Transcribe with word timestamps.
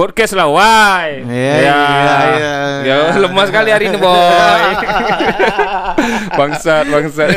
podcast 0.00 0.32
lah, 0.32 0.48
why? 0.48 1.20
Iya, 1.28 1.52
ya, 1.60 1.60
iya, 1.60 2.52
iya. 2.88 2.96
Ya, 3.12 3.20
lemah 3.20 3.44
sekali 3.44 3.68
hari 3.68 3.92
ini, 3.92 4.00
boy. 4.00 4.72
bangsat, 6.40 6.88
bangsat. 6.88 7.28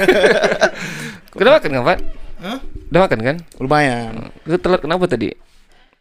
Udah 1.44 1.59
makan 1.59 1.70
kan, 1.76 1.81
Pak? 1.84 1.98
Hah? 2.39 2.59
Udah 2.88 2.99
makan 3.04 3.20
kan? 3.20 3.36
Lumayan. 3.59 4.31
Lu 4.48 4.55
telat 4.55 4.80
kenapa 4.80 5.04
tadi? 5.12 5.36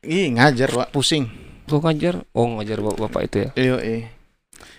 Ih, 0.07 0.31
ngajar, 0.39 0.71
Pak. 0.71 0.95
Pusing. 0.95 1.27
Lu 1.67 1.83
ngajar? 1.83 2.23
Oh, 2.31 2.47
ngajar 2.55 2.79
bapak, 2.79 3.11
bapak 3.11 3.21
itu 3.27 3.37
ya. 3.43 3.49
Iya, 3.59 3.77
iya. 3.83 3.99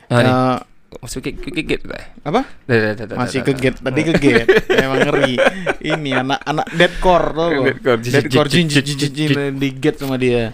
Ah, 0.08 0.20
nih. 0.24 0.32
Eh, 0.32 0.60
Masuk 1.04 1.26
ke 1.26 1.34
ke 1.36 1.84
dah. 1.84 2.06
apa? 2.22 2.46
Dah, 2.70 2.94
dah, 2.94 3.06
dah, 3.10 3.16
Masih 3.18 3.42
keget. 3.42 3.82
Tadi 3.82 4.02
keget. 4.14 4.46
Emang 4.78 5.02
ngeri. 5.02 5.36
Ini 5.82 6.22
anak-anak 6.22 6.68
deadcore 6.78 7.28
tuh. 7.34 7.50
Deadcore. 7.66 7.98
Deadcore 7.98 8.48
jin 8.54 8.66
jin 8.70 8.84
jin 8.86 8.98
jin 9.02 9.12
jin 9.12 9.30
diget 9.58 9.98
sama 9.98 10.22
dia. 10.22 10.54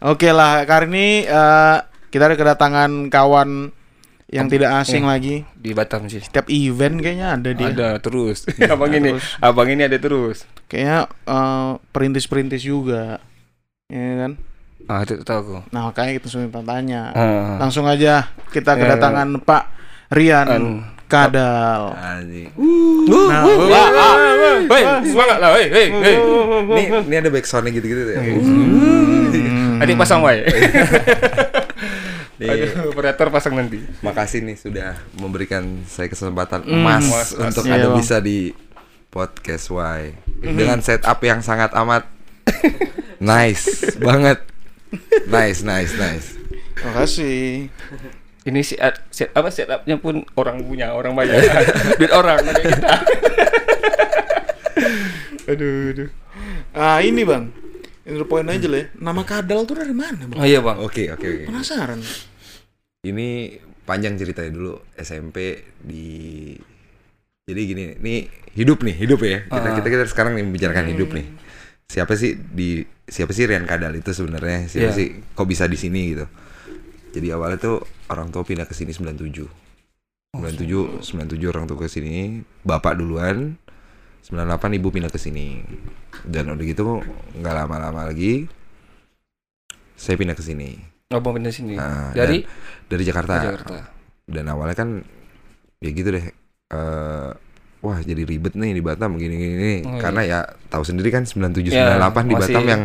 Oke 0.00 0.32
lah, 0.32 0.64
kali 0.64 0.88
ini 0.88 1.06
eh, 1.28 1.76
kita 2.08 2.32
ada 2.32 2.36
kedatangan 2.36 3.12
kawan 3.12 3.68
yang 4.32 4.48
tidak 4.48 4.80
asing 4.80 5.04
lagi. 5.04 5.44
Di 5.52 5.76
Batam 5.76 6.08
sih. 6.08 6.24
Setiap 6.24 6.48
event 6.48 7.04
kayaknya 7.04 7.36
ada 7.36 7.50
dia. 7.52 7.68
Ada 7.68 7.88
terus. 8.00 8.48
abang 8.72 8.88
ini, 8.96 9.12
terus. 9.12 9.24
abang 9.44 9.68
ini 9.68 9.82
ada 9.84 10.00
terus. 10.00 10.48
Kayaknya 10.72 11.04
eh, 11.04 11.70
perintis-perintis 11.92 12.64
juga. 12.64 13.20
Ya 13.92 14.24
kan? 14.24 14.32
Ah, 14.88 15.04
itu 15.04 15.20
tahu 15.20 15.38
aku. 15.44 15.56
Nah, 15.68 15.92
makanya 15.92 16.16
kita 16.16 16.26
semua 16.32 16.64
tanya. 16.64 17.12
Ah. 17.12 17.60
Langsung 17.60 17.84
aja 17.84 18.32
kita 18.48 18.74
Ya. 18.74 18.80
kedatangan 18.80 19.36
Pak 19.44 19.62
Rian 20.16 20.48
An- 20.48 20.82
Kadal. 21.10 21.90
Nah, 21.90 23.42
Wah, 23.66 23.88
ah, 23.90 24.14
woi, 24.70 24.82
semangat 25.02 25.42
lah, 25.42 25.50
woi, 25.58 25.66
woi, 25.66 25.86
woi. 25.90 26.14
Ini 26.70 26.82
ini 27.02 27.16
ada 27.18 27.30
backsoundnya 27.34 27.74
gitu-gitu 27.74 28.06
tuh 28.06 28.14
ya. 28.14 28.22
Hmm. 29.80 29.84
Adik 29.86 29.96
pasang 29.96 30.20
woi. 30.20 30.44
Nih, 32.36 32.48
Aduh, 32.52 32.90
operator 32.90 33.28
pasang 33.28 33.54
nanti. 33.54 33.80
makasih 34.00 34.40
nih 34.42 34.54
sudah 34.54 34.92
memberikan 35.14 35.64
saya 35.86 36.06
kesempatan 36.06 36.60
Hmm. 36.62 36.84
emas 36.84 37.08
untuk 37.32 37.64
Iya, 37.64 37.74
ada 37.74 37.86
Bang. 37.88 37.96
bisa 37.96 38.16
di 38.18 38.52
podcast 39.08 39.68
Y 39.68 40.12
dengan 40.38 40.78
setup 40.78 41.16
yang 41.20 41.40
sangat 41.40 41.72
amat 41.74 42.04
nice 43.22 43.96
banget. 43.96 44.44
Nice, 45.24 45.60
nice, 45.60 45.92
nice. 45.94 46.34
Makasih. 46.80 47.68
Ini 48.40 48.60
si 48.60 48.74
set 49.08 49.30
apa 49.30 49.48
setupnya 49.48 49.96
pun 49.96 50.24
orang 50.34 50.60
punya, 50.60 50.90
orang 50.90 51.12
bayar. 51.12 51.38
Duit 51.94 52.10
orang 52.10 52.40
kayak 52.42 52.64
kita. 52.66 52.88
Aduh, 55.46 55.92
aduh. 55.92 56.08
Ah, 56.72 56.98
ini, 57.00 57.22
Bang. 57.22 57.50
Ini 58.10 58.26
poin 58.26 58.42
aja 58.44 58.66
lah 58.66 58.78
ya. 58.82 58.86
Nama 58.98 59.22
Kadal 59.22 59.62
tuh 59.64 59.78
dari 59.78 59.94
mana, 59.94 60.26
Bang? 60.26 60.42
Oh 60.42 60.46
iya, 60.46 60.58
Bang. 60.58 60.82
Oke, 60.82 61.06
oke, 61.08 61.22
oke. 61.22 61.44
Penasaran. 61.46 62.02
Ini 63.00 63.28
panjang 63.86 64.18
ceritanya 64.18 64.50
dulu 64.50 64.74
SMP 64.94 65.62
di 65.78 66.52
jadi 67.46 67.60
gini, 67.64 67.82
ini 67.98 68.14
hidup 68.54 68.82
nih, 68.82 68.94
hidup 68.94 69.20
ya. 69.22 69.42
Kita 69.42 69.58
Ah. 69.58 69.74
kita, 69.74 69.88
kita 69.88 70.04
sekarang 70.06 70.34
nih 70.34 70.44
membicarakan 70.44 70.86
hidup 70.90 71.10
nih. 71.10 71.26
Siapa 71.86 72.14
sih 72.14 72.38
di 72.38 72.78
siapa 73.04 73.34
sih 73.34 73.46
Rian 73.46 73.66
Kadal 73.66 73.98
itu 73.98 74.14
sebenarnya? 74.14 74.70
Siapa 74.70 74.90
Iya. 74.90 74.94
sih 74.94 75.06
kok 75.34 75.46
bisa 75.46 75.66
di 75.66 75.74
sini 75.74 76.14
gitu. 76.14 76.26
Jadi 77.10 77.26
awalnya 77.34 77.58
tuh 77.58 77.82
orang 78.06 78.30
tua 78.30 78.46
pindah 78.46 78.66
ke 78.66 78.74
sini 78.74 78.94
97. 78.94 79.50
97 80.30 81.02
97 81.02 81.50
orang 81.50 81.66
tua 81.66 81.74
ke 81.76 81.90
sini, 81.90 82.38
bapak 82.62 82.94
duluan. 82.94 83.58
98 84.22 84.36
ibu 84.76 84.88
pindah 84.88 85.08
ke 85.08 85.16
sini. 85.16 85.60
Dan 86.22 86.50
udah 86.50 86.62
gitu 86.62 87.00
nggak 87.34 87.54
lama-lama 87.56 88.04
lagi 88.04 88.44
saya 89.94 90.16
pindah 90.16 90.32
ke 90.32 90.40
sini. 90.40 90.76
Oh, 91.10 91.18
Bang 91.18 91.36
pindah 91.36 91.50
sini. 91.50 91.74
Nah, 91.74 92.12
Dari 92.12 92.40
Dari 92.86 93.02
Jakarta. 93.02 93.36
Jakarta. 93.42 93.78
Dan 94.24 94.46
awalnya 94.46 94.76
kan 94.76 94.88
ya 95.78 95.90
gitu 95.90 96.10
deh. 96.10 96.26
eh 96.70 97.30
wah 97.80 97.98
jadi 97.98 98.22
ribet 98.22 98.54
nih 98.54 98.76
di 98.76 98.82
Batam 98.84 99.16
gini 99.16 99.34
gini, 99.34 99.52
gini. 99.52 99.74
Oh, 99.82 99.90
iya. 99.90 100.00
karena 100.00 100.22
ya 100.22 100.38
tahu 100.68 100.84
sendiri 100.84 101.10
kan 101.10 101.26
97 101.26 101.66
Ya, 101.66 101.98
98 101.98 102.30
di 102.30 102.34
masih- 102.36 102.54
Batam 102.54 102.64
yang 102.64 102.82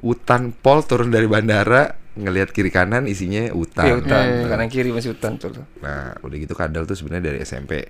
hutan 0.00 0.42
pol 0.50 0.82
turun 0.82 1.12
dari 1.12 1.30
bandara 1.30 1.94
ngelihat 2.12 2.50
kiri 2.50 2.68
kanan 2.68 3.06
isinya 3.06 3.46
hutan. 3.52 3.86
Iya, 3.86 3.94
hutan. 4.02 4.24
Iya. 4.26 4.46
Kanan 4.48 4.68
kiri 4.68 4.90
masih 4.90 5.14
hutan 5.14 5.38
tuh. 5.38 5.54
Nah, 5.80 6.18
udah 6.18 6.36
gitu 6.36 6.52
kadal 6.52 6.82
tuh 6.82 6.98
sebenarnya 6.98 7.30
dari 7.30 7.38
SMP. 7.40 7.86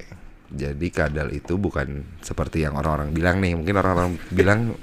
Jadi 0.53 0.93
kadal 0.93 1.33
itu 1.33 1.57
bukan 1.57 2.05
seperti 2.21 2.63
yang 2.65 2.77
orang-orang 2.77 3.11
bilang 3.17 3.41
nih. 3.41 3.57
Mungkin 3.57 3.75
orang-orang 3.77 4.21
bilang 4.29 4.77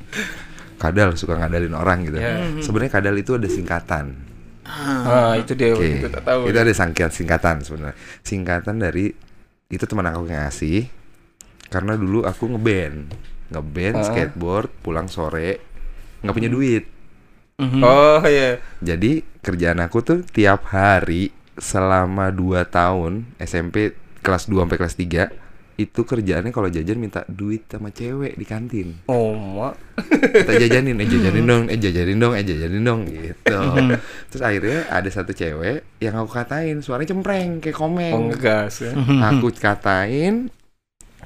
kadal 0.81 1.13
suka 1.13 1.37
ngadalin 1.37 1.77
orang 1.77 2.09
gitu. 2.09 2.17
Ya. 2.17 2.41
Sebenarnya 2.59 2.91
kadal 2.91 3.15
itu 3.21 3.37
ada 3.37 3.45
singkatan. 3.45 4.05
Ah, 4.69 5.33
itu 5.37 5.57
dia 5.57 5.73
kita 5.73 6.09
tak 6.09 6.23
tahu. 6.25 6.49
Itu 6.49 6.57
ada 6.61 6.73
singkat 6.73 7.09
singkatan 7.13 7.61
sebenarnya. 7.65 7.97
Singkatan 8.21 8.75
dari 8.77 9.13
itu 9.69 9.85
teman 9.85 10.05
aku 10.09 10.25
yang 10.29 10.45
ngasih. 10.45 10.89
Karena 11.69 11.93
dulu 11.93 12.25
aku 12.25 12.49
ngeband, 12.49 13.13
ngeband 13.53 13.95
Ah. 14.01 14.05
skateboard, 14.05 14.69
pulang 14.81 15.05
sore 15.05 15.61
nggak 16.19 16.35
punya 16.35 16.49
duit. 16.51 16.83
Mhm. 17.59 17.81
Oh 17.83 18.21
iya. 18.25 18.57
Jadi 18.79 19.21
kerjaan 19.43 19.79
aku 19.83 19.99
tuh 20.01 20.19
tiap 20.25 20.69
hari 20.71 21.31
selama 21.59 22.31
2 22.31 22.63
tahun 22.63 23.27
SMP 23.35 23.93
kelas 24.23 24.47
2 24.47 24.63
sampai 24.63 24.77
kelas 24.79 24.95
3 24.95 25.23
itu 25.79 26.03
kerjaannya 26.03 26.51
kalau 26.51 26.67
jajan 26.67 26.99
minta 26.99 27.23
duit 27.25 27.63
sama 27.65 27.87
cewek 27.89 28.35
di 28.35 28.43
kantin. 28.43 28.99
Oh, 29.07 29.31
mak. 29.31 29.79
Kita 29.95 30.59
jajanin, 30.59 30.99
eh 30.99 31.07
jajanin 31.07 31.45
dong, 31.51 31.63
eh 31.65 31.79
jajanin 31.79 32.19
dong, 32.19 32.33
eh 32.35 32.43
jajanin 32.43 32.83
dong 32.83 33.01
gitu. 33.07 33.59
Terus 34.29 34.43
akhirnya 34.43 34.91
ada 34.91 35.07
satu 35.07 35.31
cewek 35.31 35.87
yang 35.97 36.19
aku 36.19 36.29
katain 36.29 36.83
suaranya 36.83 37.15
cempreng 37.15 37.63
kayak 37.63 37.79
Oh, 37.79 37.87
komeng. 37.87 38.13
ngegas 38.27 38.83
ya. 38.83 38.91
Aku 39.31 39.47
katain 39.49 40.51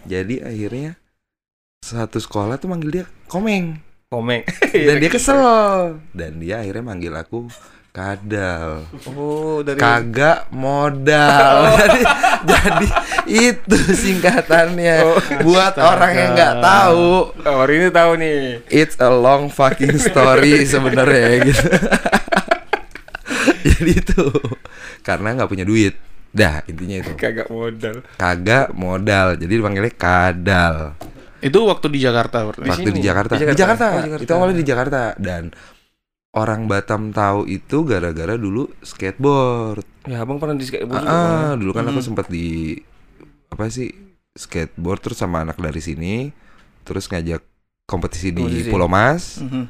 jadi 0.03 0.45
akhirnya 0.45 1.01
satu 1.81 2.21
sekolah 2.21 2.55
tuh 2.55 2.69
manggil 2.69 2.91
dia 2.93 3.05
komeng 3.25 3.81
Komeng. 4.07 4.45
dan 4.69 4.95
dia 4.99 5.09
kesel 5.09 5.41
dan 6.13 6.37
dia 6.37 6.61
akhirnya 6.61 6.85
manggil 6.85 7.11
aku 7.11 7.49
kadal 7.93 8.89
Oh, 9.05 9.61
dari 9.61 9.77
kagak 9.77 10.49
modal 10.49 11.77
jadi, 11.77 12.01
jadi 12.43 12.87
itu 13.29 13.77
singkatannya 13.93 14.97
Oh, 15.05 15.17
buat 15.45 15.77
orang 15.77 16.11
yang 16.11 16.29
nggak 16.33 16.55
tahu 16.57 17.09
Oh, 17.39 17.57
hari 17.61 17.73
ini 17.77 17.87
tahu 17.87 18.11
nih. 18.17 18.65
it's 18.67 18.97
a 18.97 19.07
long 19.07 19.45
fucking 19.47 19.93
story 19.95 20.65
sebenarnya 20.65 21.45
gitu 21.45 21.63
jadi 23.63 23.91
itu 23.93 24.23
karena 25.01 25.35
nggak 25.35 25.47
punya 25.47 25.61
duit 25.63 25.93
dah 26.29 26.65
intinya 26.65 26.97
itu 26.97 27.13
Kagak 27.13 27.45
modal. 27.47 28.01
kagak 28.17 28.73
modal 28.73 29.37
jadi 29.37 29.53
dipanggilnya 29.53 29.93
kadal 29.93 30.97
Itu 31.37 31.59
waktu 31.61 31.91
di 31.91 31.99
Jakarta 31.99 32.41
berarti. 32.41 32.63
waktu 32.65 32.87
sini. 32.87 32.97
di 32.97 33.03
Jakarta. 33.03 33.35
Di 33.35 33.43
di 33.43 33.51
Jakarta. 33.51 33.59
Jakarta 33.59 33.85
Oh, 33.85 33.99
Jakarta. 34.01 34.23
itu 34.23 34.31
awalnya 34.31 34.55
di 34.55 34.65
Jakarta 34.65 35.01
dan 35.19 35.43
orang 36.33 36.66
Batam 36.66 37.09
tahu 37.09 37.45
itu 37.45 37.81
gara-gara 37.83 38.33
dulu 38.33 38.69
skateboard 38.81 39.85
Ya, 40.03 40.19
Abang 40.19 40.35
pernah 40.35 40.53
di 40.53 40.66
skateboard 40.66 40.99
ah, 40.99 41.07
ah, 41.07 41.51
dulu 41.53 41.71
kan 41.71 41.85
aku 41.85 41.97
Hmm. 41.97 42.07
sempat 42.09 42.27
di 42.27 42.75
apa 43.47 43.69
sih 43.69 43.94
skateboard 44.33 44.99
terus 44.99 45.17
sama 45.17 45.41
anak 45.41 45.55
dari 45.55 45.77
sini 45.77 46.33
terus 46.81 47.05
ngajak 47.05 47.39
kompetisi 47.83 48.29
di 48.29 48.41
Kompetisi. 48.41 48.69
Pulau 48.69 48.88
Mas 48.88 49.39
Mhm. 49.39 49.63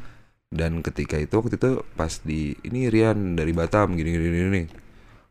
dan 0.50 0.79
ketika 0.81 1.16
itu 1.16 1.34
waktu 1.34 1.56
itu 1.56 1.69
pas 1.94 2.18
di 2.19 2.56
ini 2.62 2.88
Rian 2.88 3.34
dari 3.34 3.51
Batam 3.51 3.94
gini 3.94 4.09
gini 4.09 4.24
gini, 4.24 4.40
gini. 4.47 4.63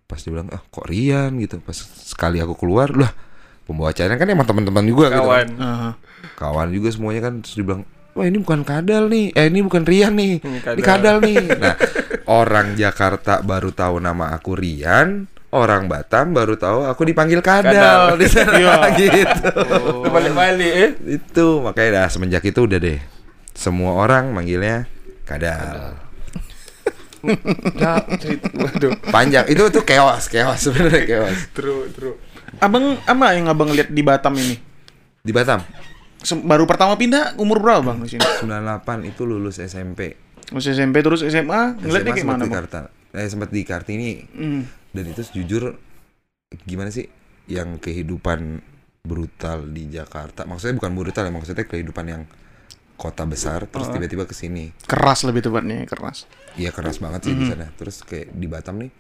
pas 0.04 0.18
dia 0.18 0.30
bilang 0.30 0.52
ah 0.52 0.60
kok 0.60 0.84
Rian 0.84 1.32
gitu 1.36 1.56
pas 1.58 1.72
sekali 2.04 2.36
aku 2.36 2.52
keluar 2.54 2.92
lah 2.92 3.08
pembawa 3.62 3.90
acaranya 3.90 4.14
kan 4.16 4.28
emang 4.28 4.44
teman-teman 4.44 4.84
juga 4.84 5.08
gitu 5.08 5.16
kan. 5.16 5.22
Kawan. 5.24 5.48
Aha. 5.56 5.90
kawan 6.34 6.68
juga 6.70 6.88
semuanya 6.90 7.20
kan 7.24 7.40
terus 7.40 7.56
dibilang 7.56 7.82
wah 8.12 8.24
ini 8.24 8.38
bukan 8.38 8.60
kadal 8.62 9.06
nih 9.06 9.32
eh 9.32 9.46
ini 9.46 9.60
bukan 9.60 9.82
Rian 9.82 10.12
nih 10.12 10.38
Ini 10.38 10.58
ini 10.64 10.82
kadal 10.82 11.16
nih 11.18 11.36
nah 11.62 11.74
orang 12.26 12.74
Jakarta 12.74 13.40
baru 13.40 13.70
tahu 13.70 13.98
nama 13.98 14.30
aku 14.30 14.52
Rian 14.52 15.26
orang 15.50 15.84
Batam 15.84 16.32
baru 16.32 16.56
tahu 16.56 16.84
aku 16.84 17.04
dipanggil 17.04 17.40
kadal, 17.40 17.72
Kadal. 17.72 18.16
di 18.20 18.26
sana 18.26 18.56
Iya. 18.56 18.74
gitu 18.94 19.48
Oh. 19.72 20.08
Balik-balik 20.08 20.72
eh. 20.74 20.90
itu 21.12 21.46
makanya 21.60 21.90
dah 21.94 22.06
semenjak 22.08 22.42
itu 22.42 22.60
udah 22.62 22.78
deh 22.78 22.98
semua 23.52 23.92
orang 23.94 24.28
manggilnya 24.30 24.88
kadal 25.22 25.96
Ya, 27.72 28.02
cerita. 28.18 28.50
Waduh. 28.50 28.98
panjang 29.08 29.46
itu 29.46 29.62
tuh 29.70 29.84
keos 29.84 30.26
keos 30.26 30.58
sebenarnya 30.60 31.02
keos 31.06 31.38
True, 31.52 31.86
true. 31.88 32.16
Abang 32.58 32.98
apa 33.00 33.32
yang 33.32 33.46
abang 33.46 33.70
lihat 33.70 33.88
di 33.88 34.02
Batam 34.02 34.34
ini? 34.34 34.58
di 35.20 35.30
Batam 35.30 35.62
Baru 36.42 36.64
pertama 36.64 36.94
pindah 36.94 37.34
umur 37.36 37.58
berapa 37.58 37.82
bang 37.84 37.98
di 38.00 38.08
sini? 38.10 38.22
98 38.40 38.48
itu 39.04 39.22
lulus 39.22 39.58
SMP 39.58 40.14
Masih 40.48 40.72
SMP 40.72 41.00
terus 41.00 41.22
SMA 41.22 41.76
ngeliatnya 41.76 42.12
kayak 42.12 42.28
mana 42.28 42.42
di 42.42 42.48
bang? 42.48 42.56
Karta 42.62 42.80
eh 43.12 43.26
sempat 43.26 43.48
di 43.48 43.60
Kartini 43.62 44.12
Hmm. 44.30 44.62
dan 44.88 45.04
itu 45.04 45.20
jujur 45.34 45.76
gimana 46.62 46.88
sih 46.88 47.04
yang 47.44 47.76
kehidupan 47.76 48.60
brutal 49.00 49.66
di 49.66 49.88
Jakarta 49.88 50.44
maksudnya 50.44 50.76
bukan 50.76 50.92
brutal 50.92 51.24
ya 51.24 51.32
maksudnya 51.32 51.64
kehidupan 51.64 52.06
yang 52.06 52.22
kota 52.94 53.26
besar 53.26 53.66
terus 53.66 53.90
tiba-tiba 53.90 54.22
ke 54.22 54.32
sini. 54.32 54.70
Keras 54.80 55.26
lebih 55.26 55.42
tepatnya, 55.42 55.82
keras. 55.84 56.30
Iya 56.54 56.70
keras 56.70 56.96
banget 56.96 57.26
sih 57.26 57.34
di 57.34 57.42
Mhm. 57.42 57.50
sana. 57.50 57.66
Terus 57.74 57.96
kayak 58.00 58.30
di 58.30 58.46
Batam 58.46 58.78
nih 58.78 58.90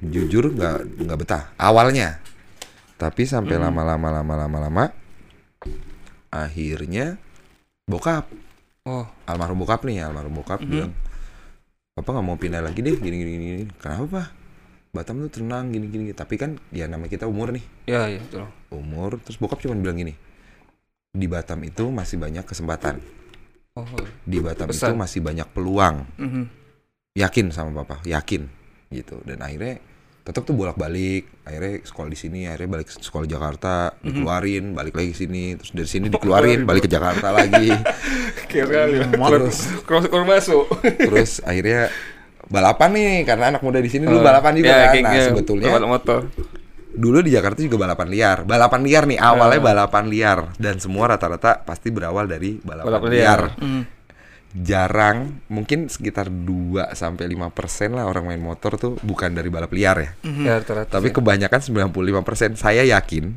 jujur 0.00 0.50
nggak 0.50 1.02
nggak 1.02 1.18
betah 1.18 1.42
awalnya. 1.56 2.22
Tapi 2.94 3.26
sampai 3.26 3.58
lama-lama 3.58 4.08
lama-lama 4.12 4.58
lama 4.60 4.84
akhirnya 6.28 7.16
bokap 7.84 8.26
Oh, 8.84 9.08
almarhum 9.24 9.56
bokap 9.58 9.80
nih 9.82 10.04
almarhum 10.04 10.36
bokap 10.36 10.60
Mhm. 10.60 10.68
bilang 10.68 10.92
Papa 11.94 12.10
nggak 12.10 12.26
mau 12.26 12.34
pindah 12.34 12.60
lagi 12.60 12.82
deh 12.82 12.92
gini 12.92 13.16
gini 13.16 13.30
gini 13.32 13.44
gini." 13.56 13.64
kenapa 13.78 14.28
Batam 14.90 15.18
tuh 15.20 15.40
tenang 15.40 15.70
gini 15.70 15.88
gini 15.88 16.12
tapi 16.12 16.36
kan 16.36 16.54
ya 16.68 16.84
nama 16.84 17.04
kita 17.04 17.24
umur 17.24 17.50
nih 17.50 17.64
ya 17.84 18.06
ya 18.06 18.20
betul. 18.20 18.44
umur 18.70 19.16
terus 19.18 19.36
bokap 19.36 19.58
cuma 19.58 19.74
bilang 19.74 19.96
gini 19.96 20.12
di 21.10 21.26
Batam 21.26 21.62
itu 21.62 21.88
masih 21.88 22.18
banyak 22.18 22.44
kesempatan 22.44 23.00
Oh, 23.74 23.88
di 24.22 24.38
Batam 24.38 24.68
itu 24.68 24.78
Pesan. 24.84 24.94
masih 24.94 25.18
banyak 25.18 25.48
peluang 25.50 26.06
Mhm. 26.14 26.44
yakin 27.14 27.46
sama 27.50 27.72
papa 27.74 28.04
yakin 28.04 28.46
gitu 28.90 29.18
dan 29.24 29.40
akhirnya 29.40 29.78
tetap 30.24 30.42
tuh 30.42 30.52
bolak 30.52 30.74
balik 30.74 31.28
akhirnya 31.44 31.84
sekolah 31.84 32.08
di 32.08 32.16
sini 32.16 32.40
akhirnya 32.44 32.70
balik 32.72 32.88
ke 32.88 32.96
sekolah 32.96 33.26
Jakarta 33.26 33.92
Mhm. 33.92 34.00
dikeluarin 34.02 34.64
balik 34.72 34.94
lagi 34.94 35.10
ke 35.12 35.18
sini 35.18 35.44
terus 35.54 35.70
dari 35.70 35.84
sini 35.86 36.06
dikeluarin 36.14 36.64
balik 36.64 36.84
ke 36.84 36.90
Jakarta 36.90 37.28
lagi 37.30 37.68
kira 38.50 38.88
terus 39.12 39.68
cross 39.84 40.08
masuk. 40.08 40.64
terus 40.80 41.30
akhirnya 41.46 41.92
balapan 42.44 42.88
nih 42.90 43.12
karena 43.22 43.44
anak 43.50 43.60
muda 43.60 43.78
di 43.78 43.88
sini 43.88 44.04
dulu 44.04 44.18
Oh, 44.18 44.24
balapan 44.24 44.52
juga 44.54 44.68
ya, 44.68 44.76
kan 44.86 44.94
nah 44.98 45.10
kayak 45.10 45.24
sebetulnya 45.28 45.68
balap 45.70 45.88
motor. 45.90 46.20
dulu 46.94 47.18
di 47.20 47.30
Jakarta 47.30 47.58
juga 47.58 47.76
balapan 47.78 48.08
liar 48.08 48.38
balapan 48.44 48.80
liar 48.80 49.04
nih 49.04 49.18
awalnya 49.18 49.58
Ah. 49.58 49.64
balapan 49.66 50.04
liar 50.06 50.38
dan 50.56 50.78
semua 50.78 51.04
rata-rata 51.10 51.60
pasti 51.60 51.88
berawal 51.88 52.24
dari 52.24 52.56
balapan, 52.58 52.86
Balapan 52.86 53.10
liar. 53.10 53.20
liar. 53.20 53.42
Mhm. 53.60 53.82
Jarang 54.54 55.42
mungkin 55.46 55.86
sekitar 55.86 56.30
2 56.30 56.94
sampai 56.94 57.26
5% 57.26 57.50
lah 57.90 58.06
orang 58.06 58.30
main 58.30 58.38
motor 58.38 58.78
tuh 58.78 58.94
bukan 59.00 59.30
dari 59.30 59.50
balap 59.50 59.70
liar 59.70 59.96
ya 59.98 60.10
Mhm. 60.22 60.42
Ya 60.42 60.52
rata-rata. 60.56 60.94
tapi 60.94 61.10
sih. 61.10 61.14
kebanyakan 61.14 61.60
95% 61.60 62.54
saya 62.54 62.86
yakin 62.86 63.34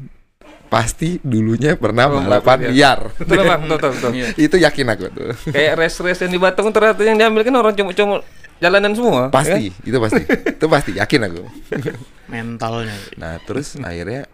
pasti 0.67 1.17
dulunya 1.21 1.73
pernah 1.73 2.05
Oh, 2.05 2.19
balapan 2.19 2.69
liar 2.69 3.09
betul 3.17 3.39
bang, 3.39 3.61
betul 3.63 3.89
betul. 3.89 4.11
betul. 4.11 4.11
itu 4.45 4.55
yakin 4.57 4.85
aku 4.87 5.05
tuh 5.09 5.27
Kayak 5.49 5.73
race-race 5.75 6.21
yang 6.21 6.31
di 6.31 6.39
Batam 6.39 6.69
ternyata 6.69 7.01
yang 7.01 7.17
diambil 7.17 7.41
kan 7.41 7.55
orang 7.55 7.73
cuma-cuma 7.73 8.21
jalanan 8.57 8.91
semua. 8.91 9.21
ya 9.23 9.31
pasti 9.31 9.65
itu 9.81 9.97
pasti 9.97 10.21
itu 10.27 10.65
pasti 10.67 10.91
yakin 10.93 11.21
aku 11.25 11.41
Mentalnya. 12.27 12.93
Nah 13.15 13.39
terus 13.39 13.73
akhirnya 13.75 14.27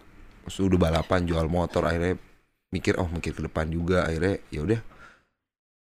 sudah 0.44 0.76
balapan 0.76 1.24
jual 1.24 1.46
motor 1.46 1.86
akhirnya 1.86 2.18
mikir 2.68 2.98
oh 2.98 3.06
mikir 3.06 3.32
ke 3.32 3.40
depan 3.40 3.64
juga 3.66 4.02
akhirnya 4.02 4.42
ya 4.48 4.60
udah 4.60 4.80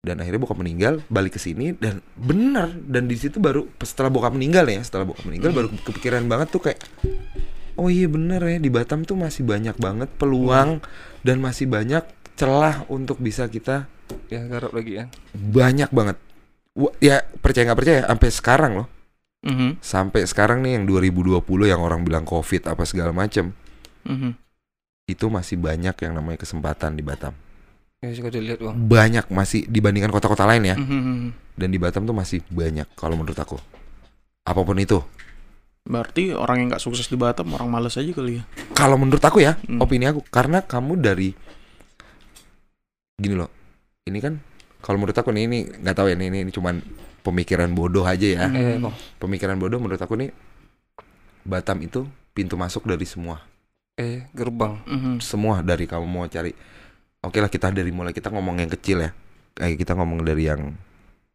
dan 0.08 0.16
akhirnya 0.16 0.40
bokap 0.40 0.56
meninggal 0.56 1.04
balik 1.06 1.36
ke 1.36 1.40
sini 1.42 1.70
dan 1.72 2.00
benar 2.14 2.72
dan 2.72 3.04
di 3.04 3.14
situ 3.14 3.36
baru 3.36 3.68
setelah 3.78 4.08
bokap 4.08 4.32
meninggal 4.32 4.64
ya 4.64 4.80
setelah 4.80 5.04
bokap 5.04 5.28
meninggal 5.28 5.52
baru 5.52 5.68
kepikiran 5.78 6.24
banget 6.24 6.48
tuh 6.48 6.62
kayak 6.62 6.80
oh 7.76 7.86
iya 7.86 8.08
bener 8.08 8.40
ya 8.40 8.56
di 8.56 8.68
Batam 8.68 9.04
tuh 9.04 9.14
masih 9.14 9.44
banyak 9.44 9.76
banget 9.76 10.08
peluang 10.16 10.80
dan 11.20 11.36
masih 11.38 11.68
banyak 11.68 12.02
celah 12.34 12.88
untuk 12.88 13.18
bisa 13.18 13.44
kita 13.46 13.84
Ya 14.30 14.40
garap 14.42 14.72
lagi 14.72 14.96
kan. 14.96 15.08
banyak 15.30 15.90
banget 15.90 16.16
Wah, 16.72 16.94
ya 16.96 17.20
percaya 17.36 17.66
nggak 17.66 17.76
percaya 17.76 18.00
sampai 18.04 18.28
sekarang 18.30 18.72
loh 18.74 18.88
Mhm. 19.38 19.78
sampai 19.78 20.26
sekarang 20.26 20.58
nih 20.60 20.74
yang 20.74 20.84
2020 20.84 21.38
yang 21.64 21.78
orang 21.78 22.02
bilang 22.02 22.24
covid 22.24 22.66
apa 22.66 22.82
segala 22.82 23.12
macem 23.12 23.54
Mhm. 24.02 24.34
itu 25.06 25.26
masih 25.28 25.54
banyak 25.56 25.94
yang 25.94 26.12
namanya 26.12 26.38
kesempatan 26.38 26.92
di 26.92 27.02
Batam. 27.02 27.32
Ya 27.98 28.14
dilihat 28.14 28.62
bang. 28.62 28.76
Banyak 28.78 29.26
masih 29.34 29.66
dibandingkan 29.66 30.14
kota-kota 30.14 30.46
lain 30.46 30.62
ya. 30.62 30.76
Mhm. 30.78 31.34
Dan 31.58 31.68
di 31.74 31.82
Batam 31.82 32.06
tuh 32.06 32.14
masih 32.14 32.38
banyak 32.46 32.86
kalau 32.94 33.18
menurut 33.18 33.34
aku. 33.34 33.58
Apa 34.46 34.62
pun 34.62 34.78
itu. 34.78 35.02
Berarti 35.82 36.30
orang 36.30 36.62
yang 36.62 36.68
nggak 36.70 36.84
sukses 36.84 37.10
di 37.10 37.18
Batam 37.18 37.50
orang 37.58 37.66
males 37.66 37.98
aja 37.98 38.06
kali 38.14 38.38
ya. 38.38 38.42
Kalau 38.70 38.94
menurut 38.94 39.18
aku 39.18 39.42
ya, 39.42 39.58
Hmm. 39.66 39.82
opini 39.82 40.06
aku 40.06 40.22
karena 40.30 40.62
kamu 40.62 40.94
dari 41.02 41.34
gini 43.18 43.34
loh. 43.34 43.50
Ini 44.06 44.18
kan 44.22 44.38
kalau 44.78 45.02
menurut 45.02 45.18
aku 45.18 45.34
nih 45.34 45.50
ini 45.50 45.58
nggak 45.82 45.96
tahu 45.98 46.06
ya 46.06 46.14
ini, 46.14 46.30
ini 46.30 46.38
ini 46.46 46.52
cuman 46.54 46.78
pemikiran 47.26 47.74
bodoh 47.74 48.06
aja 48.06 48.28
ya. 48.30 48.46
Hmm. 48.46 48.54
Eh 48.54 48.78
bang. 48.78 48.94
Pemikiran 49.18 49.58
bodoh 49.58 49.82
menurut 49.82 49.98
aku 49.98 50.14
nih 50.14 50.30
Batam 51.42 51.82
itu 51.82 52.06
pintu 52.30 52.54
masuk 52.54 52.86
dari 52.86 53.02
semua. 53.02 53.42
Eh 53.98 54.30
gerbang. 54.30 54.78
Mhm. 54.86 55.18
Semua 55.18 55.66
dari 55.66 55.90
kamu 55.90 56.06
mau 56.06 56.30
cari. 56.30 56.77
Oke 57.20 57.38
lah 57.38 57.50
kita 57.50 57.68
dari 57.68 57.90
mulai 57.90 58.10
kita 58.10 58.30
ngomong 58.30 58.58
yang 58.58 58.70
kecil 58.70 59.00
ya. 59.00 59.10
Kayak 59.52 59.76
kita 59.76 59.92
ngomong 59.92 60.22
dari 60.22 60.46
yang 60.46 60.78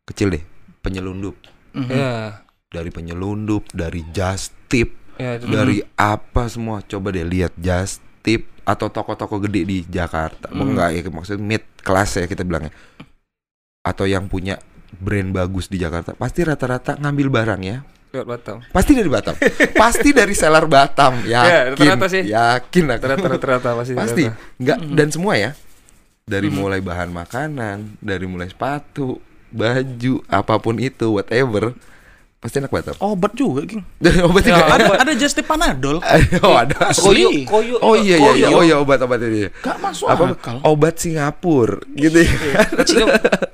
kecil 0.04 0.32
deh. 0.32 0.44
Penyelundup. 0.80 1.36
Mhm. 1.74 1.90
Ya. 1.90 2.40
dari 2.70 2.90
penyelundup, 2.90 3.70
dari 3.70 4.02
just 4.10 4.50
tip, 4.66 4.98
Ya 5.16 5.38
itu. 5.38 5.46
dari 5.46 5.86
apa 5.94 6.50
semua. 6.50 6.82
Coba 6.82 7.14
deh 7.14 7.22
lihat 7.22 7.54
just 7.56 8.02
tip 8.22 8.50
atau 8.64 8.90
toko-toko 8.90 9.38
gede 9.40 9.62
di 9.62 9.78
Jakarta. 9.84 10.50
Hmm. 10.50 10.74
Enggak 10.74 10.90
ya 10.92 11.06
maksudnya 11.06 11.38
mid 11.40 11.64
kelas 11.78 12.18
ya 12.18 12.26
kita 12.26 12.42
bilangnya. 12.42 12.74
Atau 13.82 14.08
yang 14.08 14.26
punya 14.26 14.58
brand 14.96 15.30
bagus 15.30 15.68
di 15.68 15.78
Jakarta, 15.78 16.14
pasti 16.14 16.42
rata-rata 16.42 16.98
ngambil 16.98 17.28
barang 17.30 17.62
ya. 17.62 17.78
Lewat 18.10 18.26
Batam. 18.28 18.58
Pasti 18.70 18.92
dari 18.94 19.10
Batam. 19.10 19.36
pasti 19.76 20.10
dari 20.10 20.34
seller 20.34 20.66
Batam. 20.66 21.14
Yakin. 21.30 21.78
rata-rata 21.78 22.06
sih. 22.10 22.24
Yakin 22.26 22.86
aku. 22.88 23.02
Ternyata 23.04 23.38
ternyata 23.38 23.70
pasti. 23.76 23.94
Pasti. 23.94 24.24
ternyata. 24.26 24.58
Enggak 24.58 24.78
Mhm. 24.80 24.94
dan 24.98 25.08
semua 25.10 25.34
ya. 25.36 25.52
Dari 26.24 26.48
Mhm. 26.48 26.56
mulai 26.56 26.80
bahan 26.80 27.10
makanan, 27.10 28.00
dari 28.00 28.24
mulai 28.24 28.48
sepatu, 28.48 29.20
baju, 29.50 30.14
apa 30.26 30.56
pun 30.56 30.76
itu, 30.78 31.12
whatever. 31.12 31.76
Pasti 32.38 32.60
anak 32.60 32.72
Batam. 32.72 32.96
Obat 32.98 33.32
juga, 33.34 33.64
King. 33.64 33.80
Obat 34.28 34.44
Ya, 34.44 34.52
juga. 34.54 34.64
Ada 34.70 34.84
Obat. 34.86 35.00
ada 35.00 35.14
just 35.16 35.32
tip 35.32 35.44
Panadol. 35.46 36.04
oh 36.44 36.56
ada. 36.58 36.76
Asli. 36.86 37.44
Koyo. 37.44 37.80
Oh 37.80 37.96
iya 37.96 38.20
iya 38.20 38.32
iya. 38.36 38.48
Oh 38.52 38.60
iya 38.62 38.76
obat-obat 38.78 39.16
ini. 39.22 39.48
Gak 39.58 39.80
masuk 39.80 40.08
Apa 40.08 40.36
akal. 40.36 40.60
obat 40.62 40.96
Singapura 40.98 41.80
gitu 41.94 42.20
ya. 42.20 42.32
Kecil 42.78 43.08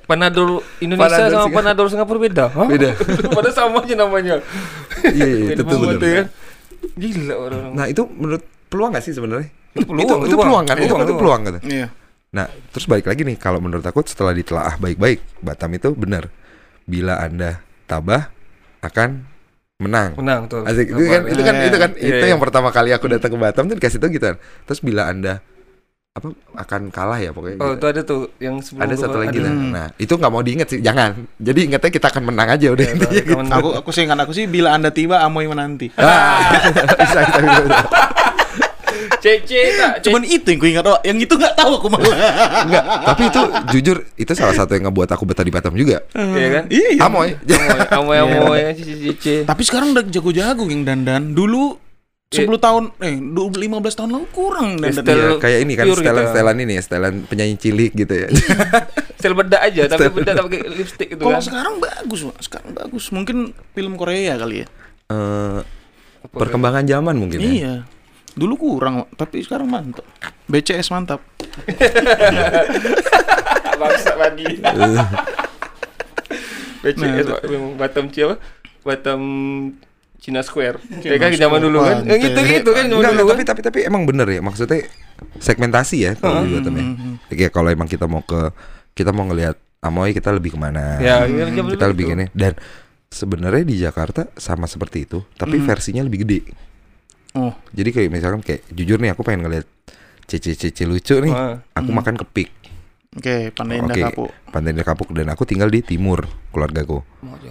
Panadol 0.04 0.58
Indonesia 0.80 1.06
Panadol 1.06 1.22
sama 1.22 1.30
Singapura. 1.40 1.54
Panadol 1.56 1.86
Singapura 1.86 2.18
beda. 2.20 2.44
Hah? 2.50 2.66
Beda. 2.66 2.90
Padahal 3.30 3.54
sama 3.54 3.78
aja 3.80 3.94
namanya. 3.96 4.34
Iya 5.04 5.26
iya 5.28 5.44
betul 5.48 5.66
banget 5.68 5.86
betul. 5.96 6.10
ya. 6.10 6.22
Gila 6.92 7.34
orang. 7.36 7.62
Nah, 7.70 7.86
itu 7.86 8.02
menurut 8.08 8.42
peluang 8.66 8.90
gak 8.90 9.04
sih 9.04 9.12
sebenarnya? 9.12 9.46
Itu 9.70 9.86
peluang, 9.86 10.02
Itu, 10.02 10.14
itu 10.16 10.34
peluang. 10.34 10.42
peluang 10.42 10.64
kan? 10.64 10.76
Itu, 10.76 10.82
Peluang, 10.88 10.98
itu 11.00 11.14
peluang. 11.14 11.40
peluang 11.40 11.40
gitu. 11.46 11.58
Iya. 11.68 11.86
Nah, 12.30 12.46
terus 12.70 12.86
balik 12.86 13.10
lagi 13.10 13.26
nih 13.26 13.34
kalau 13.34 13.58
menurut 13.58 13.82
aku 13.82 14.06
setelah 14.06 14.30
ditelaah 14.30 14.78
baik-baik, 14.78 15.42
Batam 15.42 15.74
itu 15.74 15.90
benar. 15.98 16.30
Bila 16.86 17.18
Anda 17.18 17.58
tabah 17.90 18.30
akan 18.86 19.26
menang. 19.82 20.14
Menang 20.14 20.46
tuh. 20.46 20.62
Asik 20.62 20.94
itu 20.94 21.02
kan 21.10 21.22
itu 21.26 21.42
kan 21.42 21.54
Iya, 21.58 21.66
itu 21.66 21.78
kan 21.80 21.90
iya, 21.98 22.08
itu 22.14 22.24
iya. 22.26 22.30
yang 22.30 22.40
pertama 22.40 22.70
kali 22.70 22.94
aku 22.94 23.10
datang 23.10 23.34
ke 23.34 23.38
Batam 23.40 23.66
tuh 23.66 23.74
dikasih 23.74 23.98
tuh 23.98 24.10
gitu 24.14 24.24
kan. 24.30 24.36
Terus 24.68 24.80
bila 24.84 25.10
Anda 25.10 25.42
apa 26.10 26.26
akan 26.58 26.90
kalah 26.90 27.18
ya 27.22 27.30
pokoknya. 27.30 27.58
Oh, 27.62 27.74
gitu. 27.74 27.78
itu 27.78 27.86
ada 27.86 28.00
tuh 28.02 28.20
yang 28.42 28.58
sebelum 28.62 28.82
ada 28.82 28.94
satu 28.98 29.18
lagi 29.22 29.38
ada. 29.38 29.46
lah. 29.46 29.54
Hmm. 29.54 29.70
Nah, 29.70 29.86
itu 29.94 30.12
nggak 30.14 30.32
mau 30.34 30.42
diinget 30.42 30.68
sih, 30.70 30.80
jangan. 30.82 31.22
Jadi 31.38 31.60
ingetnya 31.70 31.90
kita 31.90 32.06
akan 32.10 32.22
menang 32.30 32.48
aja 32.50 32.66
udah 32.70 32.86
Ya, 32.86 32.94
gitu. 33.22 33.34
Aku 33.38 33.68
aku 33.78 33.90
sih 33.94 34.06
ingat 34.06 34.18
aku 34.22 34.34
sih 34.34 34.46
bila 34.50 34.74
Anda 34.74 34.90
tiba 34.90 35.22
amoy 35.22 35.46
menanti. 35.46 35.90
Ah, 35.98 36.50
bisa, 36.54 36.70
bisa, 36.98 37.38
bisa, 37.42 37.60
bisa. 37.66 37.78
Cece 39.20 39.60
tak. 39.76 39.92
Cuman 40.02 40.22
itu 40.24 40.42
yang 40.44 40.58
gue 40.58 40.70
ingat 40.72 40.84
oh, 40.84 40.98
yang 41.00 41.16
itu 41.16 41.30
nggak 41.30 41.54
tahu 41.54 41.72
aku 41.76 41.86
malah. 41.86 42.10
Enggak, 42.64 42.84
tapi 43.06 43.22
itu 43.28 43.40
jujur 43.70 43.96
itu 44.16 44.32
salah 44.32 44.52
satu 44.52 44.72
yang 44.72 44.88
ngebuat 44.88 45.08
aku 45.12 45.24
betah 45.24 45.44
di 45.44 45.52
Batam 45.52 45.76
juga. 45.76 46.00
Iya 46.12 46.48
kan? 46.50 46.64
Iya. 46.66 46.88
Amoy. 47.00 47.28
Amoy 47.92 48.16
amoy 48.18 48.60
cici 48.74 48.94
cici. 48.96 49.34
Tapi 49.44 49.62
sekarang 49.62 49.92
udah 49.92 50.04
jago-jago 50.04 50.64
yang 50.66 50.82
dandan. 50.82 51.32
Dulu 51.32 51.76
10 52.30 52.46
tahun 52.62 52.94
eh 53.02 53.18
du- 53.18 53.50
15 53.50 53.90
tahun 53.90 54.10
lalu 54.14 54.26
kurang 54.30 54.78
Iya, 54.78 55.42
kayak 55.42 55.58
ini 55.66 55.74
kan 55.74 55.90
gitu. 55.90 55.98
setelan-setelan 55.98 56.56
ini 56.62 56.78
ya, 56.78 56.82
setelan 56.86 57.14
penyanyi 57.26 57.58
cilik 57.58 57.90
gitu 57.90 58.14
ya. 58.14 58.28
Sel 59.20 59.34
bedak 59.34 59.58
aja 59.58 59.90
tapi 59.90 60.14
bedak 60.14 60.38
tak 60.38 60.46
pakai 60.46 60.62
lipstick 60.70 61.08
gitu 61.10 61.26
Kalau 61.26 61.36
kan. 61.36 61.42
sekarang 61.42 61.74
bagus. 61.82 62.20
Sekarang 62.38 62.70
bagus. 62.70 63.10
Mungkin 63.10 63.50
film 63.74 63.98
Korea 63.98 64.38
kali 64.38 64.62
ya. 64.62 64.66
Eh, 65.10 65.58
perkembangan 66.30 66.86
zaman 66.86 67.18
mungkin 67.18 67.38
ya. 67.42 67.50
Iya. 67.50 67.74
Dulu 68.32 68.54
kurang, 68.56 69.06
tapi 69.14 69.40
sekarang 69.40 69.66
mantap. 69.66 70.06
BCS 70.46 70.88
mantap. 70.94 71.20
Bangsa 73.76 74.12
lagi. 74.16 74.46
BCS 76.80 77.26
Nah, 77.30 77.76
Batam 77.76 78.08
Cia 78.08 78.24
apa? 78.26 78.36
Batam 78.80 79.20
Cina 80.16 80.40
Square. 80.40 80.80
Cina 81.00 81.16
Kayak 81.16 81.20
kan 81.20 81.30
zaman 81.34 81.40
Square, 81.58 81.64
dulu 81.64 81.78
kan. 81.80 81.96
Ya 82.04 82.16
gitu 82.18 82.40
gitu 82.40 82.70
kan 82.70 82.84
zaman 82.86 83.00
Enggak, 83.00 83.12
dulu 83.12 83.20
enggak, 83.20 83.28
tapi 83.28 83.42
kan. 83.42 83.48
tapi 83.48 83.60
tapi 83.62 83.78
emang 83.84 84.02
bener 84.04 84.28
ya 84.28 84.40
maksudnya 84.40 84.80
segmentasi 85.38 85.96
ya 86.00 86.12
kalau 86.14 86.44
di 86.44 86.52
Batam 86.54 86.74
ya. 86.74 86.84
Kayak 87.28 87.52
kalau 87.52 87.68
emang 87.68 87.88
kita 87.88 88.04
mau 88.04 88.20
ke 88.20 88.52
kita 88.92 89.10
mau 89.10 89.24
ngelihat 89.26 89.56
Amoy 89.80 90.12
kita 90.12 90.28
lebih 90.28 90.52
ke 90.52 90.58
mana? 90.60 91.00
Ya, 91.00 91.24
zaman 91.24 91.72
kita 91.72 91.86
lebih 91.88 92.04
gitu. 92.04 92.12
gini 92.12 92.24
dan 92.36 92.52
sebenarnya 93.08 93.64
di 93.64 93.76
Jakarta 93.76 94.28
sama 94.36 94.68
seperti 94.68 95.02
itu, 95.02 95.24
tapi 95.34 95.56
Hmm. 95.56 95.64
versinya 95.64 96.04
lebih 96.04 96.20
gede. 96.22 96.40
Oh, 97.32 97.54
Jadi 97.70 97.90
kayak 97.90 98.10
misalkan 98.10 98.40
kayak 98.40 98.66
jujur 98.68 98.96
nih 98.96 99.10
aku 99.10 99.22
pengen 99.22 99.46
ngeliat 99.46 99.66
cece-cece 100.24 100.82
lucu 100.82 101.14
nih. 101.16 101.30
Ah. 101.30 101.62
Aku 101.72 101.88
Hmm. 101.88 101.96
makan 101.96 102.14
kepik. 102.16 102.50
Oke, 103.10 103.50
Pantai 103.50 103.82
Indah 103.82 103.90
Oke, 103.92 104.02
Kapuk. 104.04 104.30
Pantai 104.48 104.70
Indah 104.70 104.86
Kapuk 104.86 105.08
dan 105.10 105.26
aku 105.26 105.42
tinggal 105.42 105.66
di 105.66 105.78
timur 105.80 106.22
keluargaku. 106.48 107.02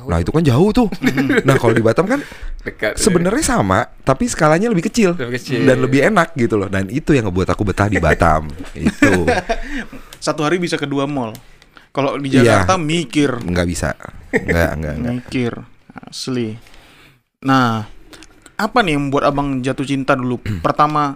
Nah 0.06 0.18
itu 0.18 0.32
kan 0.32 0.40
jauh 0.42 0.72
tuh. 0.72 0.88
nah 1.48 1.56
kalau 1.56 1.72
di 1.72 1.84
Batam 1.84 2.08
kan 2.08 2.24
dekat. 2.62 2.96
sebenarnya 2.96 3.44
sama, 3.46 3.84
tapi 4.00 4.24
skalanya 4.26 4.68
lebih 4.68 4.88
kecil, 4.88 5.12
Lebih 5.14 5.36
kecil. 5.36 5.64
dan 5.64 5.80
lebih 5.80 6.00
enak 6.06 6.32
gitu 6.34 6.56
loh. 6.56 6.68
Dan 6.68 6.88
itu 6.88 7.12
yang 7.12 7.28
ngebuat 7.28 7.48
aku 7.50 7.64
betah 7.66 7.88
di 7.88 8.00
Batam. 8.06 8.48
itu 8.74 9.12
Satu 10.20 10.44
hari 10.44 10.60
bisa 10.60 10.76
ke 10.76 10.84
dua 10.86 11.04
mall. 11.04 11.36
Kalau 11.90 12.16
di 12.16 12.32
Iya. 12.32 12.64
Jakarta 12.64 12.76
mikir, 12.76 13.28
nggak 13.38 13.68
bisa, 13.68 13.92
nggak 14.32 14.70
nggak 14.78 14.94
nggak. 14.96 15.14
mikir. 15.18 15.54
Asli. 16.02 16.56
Nah, 17.42 17.84
apa 18.60 18.84
nih 18.84 18.94
yang 18.94 19.08
membuat 19.08 19.32
abang 19.32 19.64
jatuh 19.64 19.88
cinta 19.88 20.14
dulu? 20.14 20.36
Pertama 20.66 21.16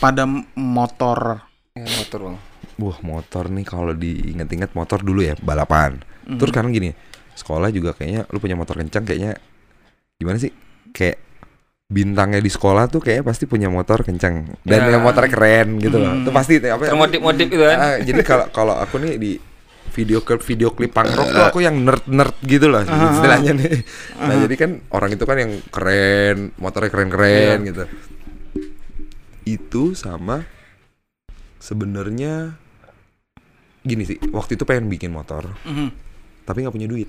pada 0.00 0.24
motor. 0.56 1.44
Ya, 1.76 1.84
motor 1.84 2.18
bang. 2.24 2.36
Wah 2.78 2.98
motor 3.02 3.44
nih 3.48 3.66
kalau 3.66 3.92
diinget-inget 3.92 4.72
motor 4.72 4.98
dulu 4.98 5.20
ya 5.20 5.36
balapan. 5.36 5.98
Terus 6.24 6.48
sekarang 6.48 6.70
gini, 6.70 6.94
sekolah 7.34 7.68
juga 7.68 7.92
kayaknya 7.92 8.24
lu 8.28 8.38
punya 8.38 8.54
motor 8.54 8.76
kencang 8.76 9.02
kayaknya 9.02 9.36
gimana 10.14 10.38
sih? 10.38 10.52
Kayak 10.90 11.18
bintangnya 11.88 12.38
di 12.38 12.52
sekolah 12.52 12.86
tuh 12.86 13.00
kayaknya 13.00 13.24
pasti 13.24 13.48
punya 13.48 13.66
motor 13.66 14.04
kencang 14.04 14.60
dan 14.60 14.78
Ya. 14.78 14.92
yang 14.92 15.02
motor 15.02 15.24
keren 15.26 15.80
gitu 15.80 15.96
loh. 15.96 16.20
Itu 16.20 16.30
pasti 16.30 16.60
apa? 16.60 16.84
ya? 16.84 16.92
Termodif-modif 16.92 17.46
gitu 17.48 17.64
kan. 17.64 17.78
Ah, 17.80 17.96
jadi 17.98 18.20
kalau 18.22 18.46
kalau 18.52 18.74
aku 18.76 19.00
nih 19.00 19.16
di 19.16 19.32
video 19.98 20.22
klip 20.22 20.38
video 20.40 20.70
klip 20.70 20.94
punk 20.94 21.10
rock 21.10 21.28
tuh 21.28 21.42
aku 21.42 21.58
yang 21.58 21.74
nerd 21.82 22.06
nerd 22.06 22.38
gitu 22.46 22.70
lah 22.70 22.86
istilahnya 22.86 23.50
nih. 23.52 23.82
Nah 24.22 24.34
jadi 24.46 24.54
kan 24.54 24.70
orang 24.94 25.10
itu 25.10 25.24
kan 25.26 25.36
yang 25.36 25.52
keren, 25.74 26.54
motornya 26.54 26.86
keren 26.86 27.10
keren 27.10 27.58
gitu. 27.66 27.84
Itu 29.42 29.98
sama 29.98 30.46
sebenarnya 31.58 32.54
gini 33.82 34.04
sih, 34.04 34.18
waktu 34.30 34.54
itu 34.54 34.62
pengen 34.62 34.86
bikin 34.86 35.10
motor, 35.10 35.48
Mhm. 35.64 35.88
tapi 36.44 36.62
nggak 36.62 36.74
punya 36.74 36.86
duit. 36.86 37.08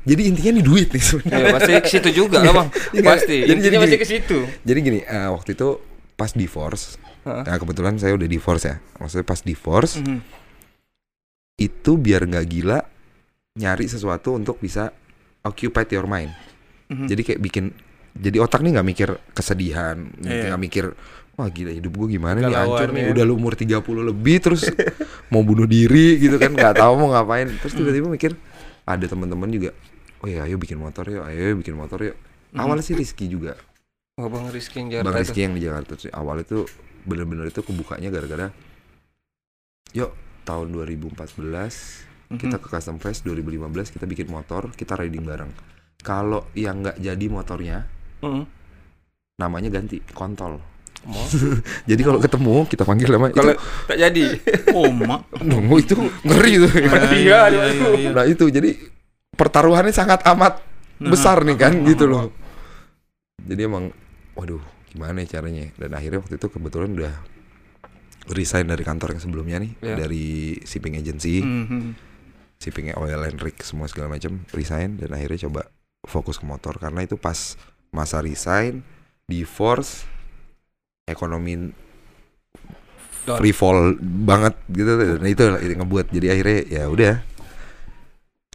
Jadi 0.00 0.22
intinya 0.28 0.52
nih 0.60 0.64
duit 0.64 0.88
nih 0.88 1.02
sebenarnya. 1.02 1.40
Ya, 1.42 1.52
pasti 1.52 1.70
ke 1.76 1.88
situ 1.90 2.08
juga 2.14 2.40
lah 2.40 2.52
bang. 2.54 2.68
Iya? 2.92 3.04
Pasti. 3.04 3.36
Jadi- 3.36 3.50
Intinya 3.50 3.64
jadi 3.66 3.76
pasti 3.76 3.90
gini. 3.90 4.00
ke 4.00 4.08
situ. 4.08 4.38
Jadi 4.62 4.78
gini, 4.80 5.00
eh, 5.00 5.28
waktu 5.28 5.50
itu 5.52 5.68
pas 6.14 6.30
divorce, 6.30 6.96
Heeh. 7.24 7.42
nah 7.44 7.56
kebetulan 7.56 7.96
saya 7.96 8.12
udah 8.14 8.24
divorce 8.24 8.64
ya. 8.64 8.76
Maksudnya 8.96 9.24
pas 9.24 9.40
divorce, 9.40 9.96
Mhm. 9.98 10.18
Itu 11.60 11.92
biar 11.94 12.24
nggak 12.24 12.46
gila 12.48 12.80
nyari 13.54 13.84
sesuatu 13.84 14.32
untuk 14.32 14.56
bisa 14.58 14.88
occupy 15.44 15.84
your 15.92 16.08
mind. 16.08 16.32
Mhm. 16.88 17.06
Jadi 17.06 17.20
kayak 17.22 17.40
bikin 17.40 17.64
jadi 18.10 18.42
otak 18.42 18.64
nih 18.64 18.74
nggak 18.74 18.88
mikir 18.88 19.08
kesedihan, 19.30 19.96
Iya. 20.24 20.50
nggak 20.50 20.60
mikir 20.60 20.84
wah 21.38 21.48
gila 21.48 21.70
hidup 21.72 21.92
gue 21.94 22.18
gimana 22.18 22.36
nih 22.36 22.52
Galauan 22.52 22.68
hancur 22.76 22.88
nih 22.92 23.02
ya. 23.06 23.10
udah 23.16 23.24
lu 23.24 23.32
umur 23.38 23.54
30 23.56 23.80
lebih 24.04 24.36
terus 24.42 24.66
mau 25.32 25.40
bunuh 25.40 25.64
diri 25.64 26.18
gitu 26.18 26.36
kan 26.36 26.52
nggak 26.52 26.80
tahu 26.80 26.92
mau 26.98 27.08
ngapain. 27.14 27.48
Terus 27.60 27.72
tiba-tiba 27.76 28.08
mikir 28.08 28.32
ada 28.88 29.04
teman-teman 29.06 29.48
juga 29.48 29.70
oh 30.20 30.28
ya 30.28 30.44
ayo 30.44 30.56
bikin 30.60 30.76
motor 30.76 31.04
yuk, 31.08 31.24
ayo 31.24 31.56
bikin 31.56 31.76
motor 31.76 32.00
yuk. 32.02 32.16
Awalnya 32.50 32.82
sih 32.82 32.98
Rizky 32.98 33.30
juga. 33.30 33.54
Oh 34.18 34.28
bang 34.28 34.52
Rizky 34.52 34.84
yang 34.84 35.00
Bang 35.00 35.16
Rizky 35.16 35.40
yang 35.46 35.54
di 35.56 35.62
Jakarta 35.64 35.96
tuh 35.96 36.12
awal 36.12 36.42
itu 36.44 36.68
bener-bener 37.08 37.48
itu 37.48 37.64
kebukanya 37.64 38.12
gara-gara 38.12 38.52
yuk 39.96 40.12
tahun 40.42 40.72
2014 40.72 41.16
kita 42.30 42.56
Mhm. 42.56 42.62
ke 42.62 42.68
Custom 42.68 42.96
Fest 42.96 43.22
2015 43.22 43.90
kita 43.90 44.04
bikin 44.04 44.28
motor 44.28 44.70
kita 44.72 44.94
riding 44.94 45.22
bareng 45.22 45.50
kalau 46.00 46.48
yang 46.52 46.80
nggak 46.80 46.96
jadi 46.96 47.26
motornya 47.26 47.78
Mm. 48.20 48.44
namanya 49.36 49.68
ganti 49.70 49.98
kontol 50.12 50.60
Mau? 51.00 51.24
jadi 51.88 51.96
kalau 51.98 52.20
ketemu 52.20 52.68
kita 52.68 52.84
panggil 52.84 53.08
nama 53.08 53.32
Kalau 53.32 53.56
tak 53.88 53.96
jadi. 53.96 54.36
Oh, 54.76 54.92
mak. 54.92 55.32
nunggu 55.40 55.80
itu 55.80 55.96
ngeri 55.96 56.60
tuh 56.60 56.70
Iya, 57.16 57.48
iya, 57.48 57.64
iya. 57.96 58.10
nah 58.12 58.28
itu 58.28 58.44
jadi 58.46 58.76
pertaruhannya 59.32 59.90
sangat 59.90 60.20
amat 60.28 60.60
Nah, 61.00 61.08
besar 61.08 61.40
nih 61.40 61.56
kan 61.56 61.72
ah, 61.72 61.84
gitu 61.88 62.04
ah, 62.04 62.10
loh 62.12 62.24
jadi 63.40 63.64
emang 63.64 63.88
waduh 64.36 64.60
gimana 64.86 65.24
ya 65.24 65.40
caranya 65.40 65.72
dan 65.74 65.96
akhirnya 65.96 66.20
waktu 66.20 66.36
itu 66.36 66.46
kebetulan 66.46 66.92
udah 66.92 67.14
resign 68.30 68.66
dari 68.66 68.82
kantor 68.82 69.18
yang 69.18 69.22
sebelumnya 69.22 69.56
nih 69.58 69.72
Iya. 69.82 69.96
dari 69.98 70.26
shipping 70.62 70.94
agency. 70.96 71.42
Mhm. 71.42 72.08
shippingnya 72.60 73.00
oil 73.00 73.24
and 73.24 73.40
rig 73.40 73.56
semua 73.64 73.88
segala 73.88 74.12
macam 74.12 74.44
resign 74.52 75.00
dan 75.00 75.16
akhirnya 75.16 75.48
coba 75.48 75.72
fokus 76.04 76.36
ke 76.36 76.44
motor. 76.44 76.76
Karena 76.76 77.00
itu 77.00 77.16
pas 77.16 77.56
masa 77.88 78.20
resign 78.20 78.84
divorce 79.24 80.04
ekonomi 81.08 81.72
free 83.24 83.56
fall 83.56 83.96
banget 84.00 84.60
gitu. 84.68 84.92
Dan 84.92 85.24
itu 85.24 85.40
yang 85.40 85.80
ngebuat. 85.84 86.12
Jadi 86.12 86.26
akhirnya 86.28 86.60
ya 86.68 86.84
udah 86.86 87.14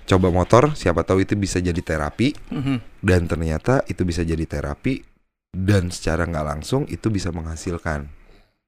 coba 0.06 0.30
motor 0.30 0.78
siapa 0.78 1.02
tahu 1.02 1.26
itu 1.26 1.34
bisa 1.34 1.58
jadi 1.58 1.82
terapi. 1.82 2.38
Mhm. 2.54 3.02
dan 3.02 3.26
ternyata 3.26 3.82
itu 3.86 4.06
bisa 4.06 4.22
jadi 4.22 4.46
terapi 4.46 5.02
dan 5.50 5.90
secara 5.90 6.30
nggak 6.30 6.46
langsung 6.46 6.86
itu 6.86 7.10
bisa 7.10 7.34
menghasilkan 7.34 8.06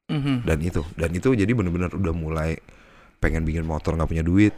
Mhm. 0.07 0.35
dan 0.41 0.57
itu 0.59 0.81
dan 0.93 1.11
itu 1.11 1.29
jadi 1.33 1.51
bener-bener 1.51 1.91
udah 1.91 2.11
mulai 2.11 2.55
pengen 3.17 3.43
bikin 3.43 3.61
motor 3.61 3.91
nggak 3.93 4.07
punya 4.07 4.23
duit 4.23 4.55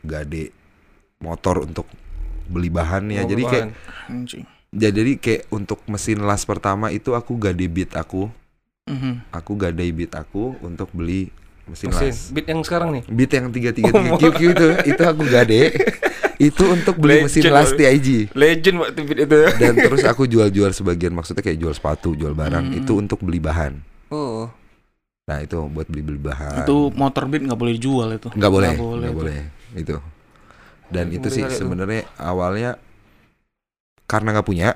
gade 0.00 0.54
motor 1.18 1.62
untuk 1.62 1.90
beli 2.44 2.68
bahannya 2.68 3.18
Mau 3.18 3.28
jadi 3.28 3.42
kayak 3.44 3.66
berbahan. 3.68 4.12
Anjing. 4.12 4.44
ya, 4.72 4.88
jadi 4.88 5.12
kayak 5.16 5.42
untuk 5.48 5.82
mesin 5.84 6.18
las 6.20 6.42
pertama 6.42 6.88
itu 6.88 7.12
aku 7.12 7.34
gade 7.36 7.62
beat 7.64 7.90
aku 7.92 8.30
Mhm. 8.84 9.26
aku 9.30 9.52
gade 9.54 9.82
beat 9.88 10.10
aku 10.12 10.54
untuk 10.60 10.90
beli 10.90 11.30
mesin, 11.64 11.88
Mesin. 11.88 12.06
las 12.08 12.30
Beat 12.30 12.46
yang 12.46 12.60
sekarang 12.60 12.90
nih. 12.92 13.02
beat 13.04 13.30
yang 13.32 13.46
tiga 13.48 13.70
tiga 13.70 13.90
tiga 13.90 14.14
QQ 14.16 14.38
itu 14.50 14.66
itu 14.88 15.02
aku 15.02 15.22
gade 15.24 15.62
itu 16.48 16.64
untuk 16.64 16.94
beli 16.96 17.22
mesin 17.22 17.42
Legend, 17.42 17.54
las 17.56 17.68
loh. 17.68 17.78
TIG 17.80 18.06
Legend 18.32 18.76
waktu 18.80 19.00
beat 19.04 19.18
itu. 19.20 19.38
dan 19.56 19.72
terus 19.76 20.02
aku 20.04 20.22
jual-jual 20.24 20.70
sebagian 20.70 21.10
maksudnya 21.10 21.40
kayak 21.40 21.58
jual 21.58 21.70
sepatu 21.70 22.12
jual 22.12 22.32
barang 22.32 22.66
Hmm. 22.68 22.78
itu 22.78 22.92
untuk 22.96 23.18
beli 23.18 23.38
bahan 23.38 23.82
Oh. 24.08 24.46
Nah 25.22 25.38
itu 25.38 25.54
buat 25.70 25.86
beli 25.86 26.02
beli 26.02 26.18
bahan 26.18 26.66
Itu 26.66 26.90
motor 26.92 27.30
beat 27.30 27.46
nggak 27.46 27.54
boleh 27.56 27.72
dijual 27.78 28.08
itu. 28.12 28.28
nggak 28.28 28.52
boleh 28.52 28.70
Nggak 28.74 28.82
boleh 28.82 29.08
itu. 29.08 29.16
boleh 29.16 29.40
itu. 29.78 29.96
Dan 30.92 31.06
itu 31.08 31.28
sih 31.30 31.44
sebenarnya 31.48 32.04
awalnya 32.18 32.76
karena 34.04 34.28
nggak 34.36 34.46
punya 34.46 34.68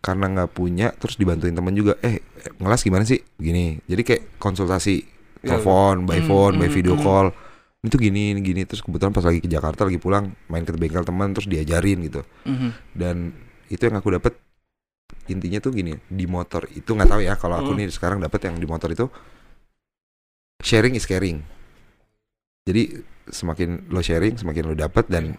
karena 0.00 0.26
nggak 0.32 0.50
punya 0.52 0.92
terus 0.96 1.16
dibantuin 1.16 1.54
temen 1.54 1.72
juga. 1.72 1.96
Eh 2.02 2.20
ngelas 2.58 2.82
gimana 2.82 3.04
sih? 3.04 3.20
Gini. 3.36 3.78
Jadi 3.86 4.02
kayak 4.02 4.22
konsultasi 4.36 5.06
Ya, 5.40 5.56
telepon 5.56 6.04
by 6.04 6.20
Hmm, 6.20 6.28
phone 6.28 6.54
by 6.60 6.68
hmm, 6.68 6.76
video 6.76 6.94
hmm. 6.98 7.00
call. 7.00 7.26
Itu 7.80 7.96
gini 7.96 8.36
ini 8.36 8.44
gini. 8.44 8.68
Terus 8.68 8.84
kebetulan 8.84 9.14
pas 9.14 9.24
lagi 9.24 9.40
ke 9.40 9.48
Jakarta 9.48 9.88
lagi 9.88 9.96
pulang 9.96 10.36
main 10.52 10.68
ke 10.68 10.76
bengkel 10.76 11.00
teman 11.00 11.32
terus 11.32 11.48
diajarin 11.48 12.04
gitu. 12.04 12.20
Mhm. 12.44 12.70
dan 12.92 13.32
itu 13.70 13.80
yang 13.80 13.96
aku 13.96 14.12
dapat 14.12 14.34
intinya 15.30 15.62
tuh 15.62 15.70
gini 15.70 15.94
di 16.10 16.26
motor 16.26 16.66
itu 16.74 16.90
nggak 16.90 17.06
tahu 17.08 17.22
ya 17.22 17.38
kalau 17.38 17.56
aku 17.56 17.70
Hmm. 17.72 17.80
nih 17.80 17.88
sekarang 17.88 18.18
dapat 18.18 18.50
yang 18.50 18.58
di 18.58 18.66
motor 18.66 18.90
itu 18.90 19.06
sharing 20.60 20.94
is 20.94 21.04
caring 21.04 21.40
jadi 22.62 23.02
semakin 23.26 23.88
lo 23.88 24.00
sharing 24.00 24.34
semakin 24.34 24.62
lo 24.64 24.74
dapat 24.74 25.06
dan 25.06 25.34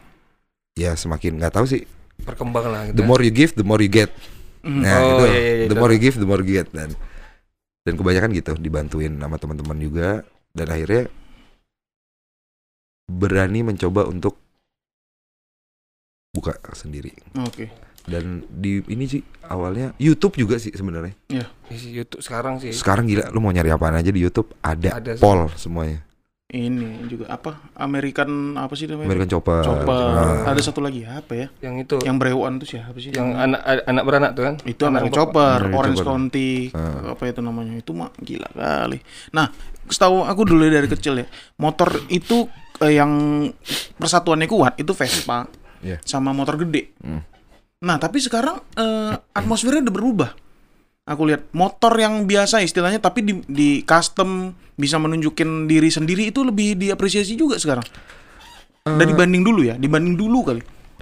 ya 0.74 0.94
semakin 0.94 1.38
nggak 1.38 1.54
tahu 1.54 1.66
sih 1.66 1.84
Berkembang 2.22 2.66
lah 2.66 2.82
gitu. 2.86 2.98
the 2.98 3.04
more 3.04 3.20
you 3.20 3.30
give 3.30 3.51
the 3.54 3.63
more 3.63 3.80
you 3.80 3.90
get 3.90 4.12
Mhm. 4.62 4.78
nah 4.80 4.94
Oh, 4.96 5.10
itu 5.18 5.25
iya, 5.25 5.34
iya, 5.34 5.42
iya, 5.42 5.66
the 5.66 5.74
itu. 5.74 5.82
more 5.82 5.90
you 5.90 5.98
give 6.00 6.16
the 6.16 6.28
more 6.28 6.38
you 6.38 6.54
get 6.54 6.70
dan 6.70 6.94
dan 7.82 7.94
kebanyakan 7.98 8.30
gitu 8.32 8.54
dibantuin 8.56 9.18
sama 9.18 9.42
teman-teman 9.42 9.74
juga 9.75 10.22
dan 10.54 10.68
akhirnya 10.70 11.10
berani 13.08 13.66
mencoba 13.66 14.06
untuk 14.06 14.38
buka 16.30 16.56
sendiri 16.72 17.12
Oke. 17.42 17.74
Dan 18.03 18.41
di 18.48 18.81
ini 18.86 19.05
sih 19.05 19.22
awalnya 19.43 19.93
YouTube 19.96 20.36
juga 20.36 20.55
sih 20.55 20.70
sebenarnya 20.70 21.13
Isi 21.67 21.91
YouTube 21.91 22.20
sekarang 22.20 22.58
sih. 22.58 22.72
sekarang 22.72 23.05
gila 23.05 23.29
lu 23.29 23.39
mau 23.39 23.50
nyari 23.50 23.70
apaan 23.70 23.93
aja 23.93 24.10
di 24.10 24.17
YouTube 24.17 24.51
ada, 24.60 24.98
Ada 24.98 25.15
sih. 25.15 25.22
pol 25.22 25.46
semuanya 25.53 26.01
Ini 26.48 27.08
juga 27.08 27.31
apa? 27.31 27.72
American 27.79 28.27
apa 28.53 28.75
sih 28.75 28.84
namanya? 28.84 29.08
American 29.08 29.31
Chopper 29.31 29.63
Coba 29.63 29.96
Nah, 30.12 30.51
ada 30.51 30.60
satu 30.60 30.84
lagi 30.84 31.00
apa 31.01 31.31
ya? 31.31 31.48
Yang 31.63 31.75
itu. 31.81 31.96
Yang 32.03 32.15
berewan 32.20 32.60
tuh 32.60 32.67
siapa 32.67 32.98
sih? 32.98 33.08
yang 33.10 33.31
anak 33.34 33.63
anak 33.88 34.03
beranak 34.03 34.31
tuh 34.34 34.43
kan. 34.43 34.55
itu 34.65 34.84
Anak. 34.84 35.08
Chopper, 35.10 35.63
American 35.63 35.79
Orange 35.79 35.96
Chopper. 35.96 36.12
County, 36.12 36.51
Ah. 36.75 37.15
apa 37.15 37.24
itu 37.25 37.39
namanya? 37.39 37.79
Itu 37.79 37.96
mah 37.96 38.12
gila 38.20 38.51
kali. 38.51 39.00
Nah, 39.31 39.48
setahu 39.88 40.27
aku 40.27 40.41
dulu 40.43 40.67
dari 40.67 40.91
kecil 40.91 41.24
ya, 41.24 41.27
motor 41.55 41.88
itu 42.10 42.43
eh, 42.84 43.00
yang 43.00 43.12
persatuannya 43.96 44.43
kuat 44.46 44.75
itu 44.75 44.91
Vespa 44.91 45.48
Iya. 45.79 46.03
sama 46.03 46.29
motor 46.29 46.60
gede. 46.60 46.91
Hmm. 47.00 47.24
Nah, 47.82 47.98
tapi 47.98 48.18
sekarang 48.18 48.62
eh, 48.72 49.14
atmosfernya 49.32 49.82
udah 49.84 49.96
berubah. 49.96 50.30
Aku 51.04 51.26
lihat 51.26 51.50
motor 51.52 51.92
yang 51.94 52.24
biasa 52.24 52.62
istilahnya 52.62 53.02
tapi 53.02 53.20
di, 53.22 53.34
di 53.44 53.70
custom 53.82 54.54
bisa 54.76 54.96
menunjukin 54.96 55.66
diri 55.66 55.90
sendiri 55.90 56.30
itu 56.30 56.42
lebih 56.42 56.78
diapresiasi 56.78 57.34
juga 57.34 57.58
sekarang. 57.58 57.84
Dan 58.82 59.06
dibanding 59.08 59.42
dulu 59.42 59.62
ya, 59.64 59.76
dibanding 59.76 60.14
dulu 60.14 60.42
kali. 60.44 60.62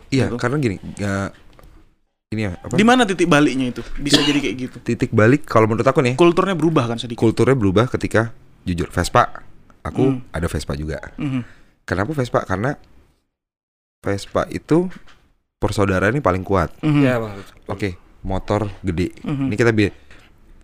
iya 0.09 0.25
Gitu. 0.25 0.36
karena 0.36 0.57
gini 0.57 0.75
ya, 0.98 1.29
ini 2.29 2.41
ya 2.41 2.57
apa 2.57 2.74
Di 2.74 2.81
mana 2.81 3.05
titik 3.05 3.27
baliknya 3.27 3.69
itu? 3.69 3.86
Bisa 3.95 4.19
jadi 4.19 4.39
kayak 4.39 4.55
gitu. 4.57 4.77
titik 4.81 5.12
balik 5.12 5.45
kalau 5.45 5.67
menurut 5.67 5.86
aku 5.86 6.01
nih 6.01 6.15
Kulturnya 6.15 6.55
berubah 6.55 6.88
kan 6.88 6.98
sedikit. 6.98 7.21
kulturnya 7.21 7.53
berubah 7.53 7.86
ketika 7.88 8.33
jujur 8.63 8.89
Vespa 8.89 9.45
aku 9.79 10.17
Hmm. 10.17 10.25
ada 10.31 10.48
Vespa 10.48 10.74
juga 10.74 10.98
Mhm. 11.15 11.45
Kenapa 11.86 12.12
Vespa? 12.13 12.41
Karena 12.41 12.74
Vespa 14.00 14.48
itu 14.50 14.89
persaudaraan 15.59 16.15
ini 16.15 16.23
paling 16.23 16.41
kuat. 16.41 16.71
Mhm. 16.79 17.01
Ya, 17.03 17.19
Bang. 17.19 17.35
Oke, 17.67 17.99
motor 18.23 18.71
gede. 18.81 19.11
Mhm. 19.21 19.51
Ini 19.51 19.55
kita 19.59 19.71
bi 19.75 19.91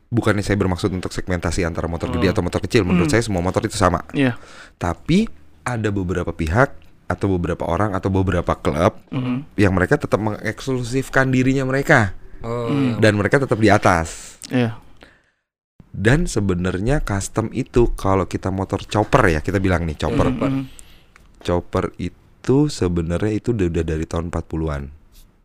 bukannya 0.07 0.41
saya 0.41 0.55
bermaksud 0.55 0.89
untuk 0.89 1.11
segmentasi 1.11 1.67
antara 1.67 1.91
motor 1.91 2.07
gede 2.09 2.31
Hmm. 2.31 2.33
atau 2.33 2.41
motor 2.41 2.63
kecil. 2.63 2.87
Menurut 2.87 3.11
Hmm. 3.11 3.19
saya 3.19 3.23
semua 3.27 3.43
motor 3.43 3.59
itu 3.67 3.75
sama. 3.75 4.07
Iya. 4.15 4.39
Tapi 4.79 5.27
ada 5.67 5.91
beberapa 5.91 6.31
pihak 6.31 6.71
atau 7.05 7.27
beberapa 7.35 7.67
orang 7.67 7.93
atau 7.93 8.07
beberapa 8.09 8.55
klub 8.55 8.97
Mhm. 9.11 9.59
yang 9.59 9.75
mereka 9.75 9.99
tetap 9.99 10.17
mengeksklusifkan 10.17 11.29
dirinya 11.29 11.67
mereka 11.67 12.15
Oh, 12.41 12.71
iya. 12.71 12.95
dan 12.97 13.13
mereka 13.19 13.37
tetap 13.37 13.59
di 13.59 13.67
atas. 13.67 14.39
Iya. 14.47 14.79
Dan 15.95 16.27
sebenarnya 16.27 16.99
custom 16.99 17.51
itu 17.51 17.91
kalau 17.93 18.25
kita 18.25 18.51
motor 18.51 18.83
chopper 18.83 19.31
ya 19.31 19.39
kita 19.39 19.59
bilang 19.59 19.83
nih 19.83 19.95
chopper. 19.95 20.27
Hmm. 20.31 20.39
Mhm. 20.39 20.63
Chopper 21.43 21.91
itu 21.97 22.15
sebenarnya 22.69 23.33
itu 23.33 23.51
udah, 23.51 23.81
dari 23.81 24.05
tahun 24.05 24.29
40-an. 24.29 24.83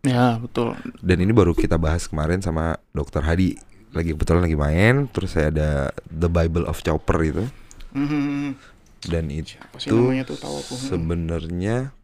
Ya, 0.04 0.40
betul. 0.40 0.76
Dan 1.04 1.20
ini 1.20 1.32
baru 1.32 1.52
kita 1.52 1.76
bahas 1.76 2.08
kemarin 2.08 2.40
sama 2.40 2.80
Dokter 2.92 3.20
Hadi. 3.20 3.56
Lagi 3.90 4.14
kebetulan 4.14 4.46
lagi 4.46 4.56
main, 4.56 5.10
terus 5.10 5.34
saya 5.36 5.50
ada 5.50 5.70
The 6.08 6.30
Bible 6.30 6.64
of 6.64 6.80
Chopper 6.80 7.18
itu. 7.20 7.44
Mhm. 7.92 8.56
Dan 9.00 9.32
itu 9.32 9.56
Apa 9.56 9.76
sih 9.80 9.88
namanya 9.90 10.28
tuh 10.28 10.38
tahu 10.38 10.54
aku. 10.60 10.72
Sebenarnya 10.76 11.96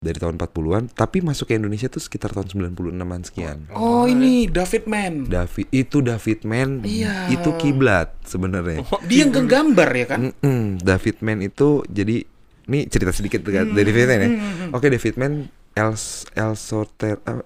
dari 0.00 0.16
tahun 0.16 0.40
40-an, 0.40 0.88
tapi 0.96 1.20
masuk 1.20 1.52
ke 1.52 1.60
Indonesia 1.60 1.92
tuh 1.92 2.00
sekitar 2.00 2.32
tahun 2.32 2.48
96-an 2.48 3.20
sekian. 3.28 3.68
Oh, 3.76 4.08
ini 4.08 4.48
David 4.48 4.88
Man. 4.88 5.28
David 5.28 5.68
itu 5.68 6.00
David 6.00 6.48
Man 6.48 6.80
Iya. 6.80 7.28
itu 7.28 7.52
kiblat 7.60 8.16
sebenarnya. 8.24 8.80
Dia 9.04 9.28
yang 9.28 9.44
gambar 9.44 9.88
ya 9.92 10.06
kan? 10.08 10.20
Mm-mm, 10.32 10.80
David 10.80 11.20
Man 11.20 11.44
itu 11.44 11.84
jadi 11.92 12.24
ini 12.66 12.84
cerita 12.84 13.10
sedikit 13.10 13.40
Hmm. 13.40 13.70
dari 13.70 13.86
David 13.86 14.06
Man 14.06 14.18
ya. 14.18 14.28
Mhm. 14.28 14.68
Oke 14.72 14.86
David 14.86 15.14
Man 15.14 15.32
El 15.72 15.92
El 16.34 16.52
Sorter 16.54 17.16
El 17.24 17.40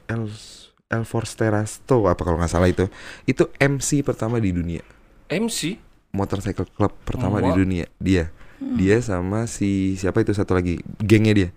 El 0.86 1.04
Forsterasto 1.04 2.04
apa 2.04 2.20
kalau 2.20 2.36
nggak 2.36 2.48
salah 2.48 2.66
itu 2.66 2.86
itu 3.24 3.46
MC 3.56 4.00
pertama 4.00 4.36
di 4.36 4.50
dunia 4.50 4.82
MC. 5.26 5.76
motorcycle 6.10 6.68
club 6.68 6.94
pertama 7.02 7.38
Oh, 7.38 7.44
di 7.44 7.50
dunia 7.52 7.86
dia 7.96 8.30
dia 8.60 8.96
sama 8.98 9.44
si 9.44 9.94
siapa 9.94 10.20
itu 10.20 10.30
satu 10.30 10.52
lagi 10.52 10.78
gengnya 10.98 11.34
dia 11.34 11.50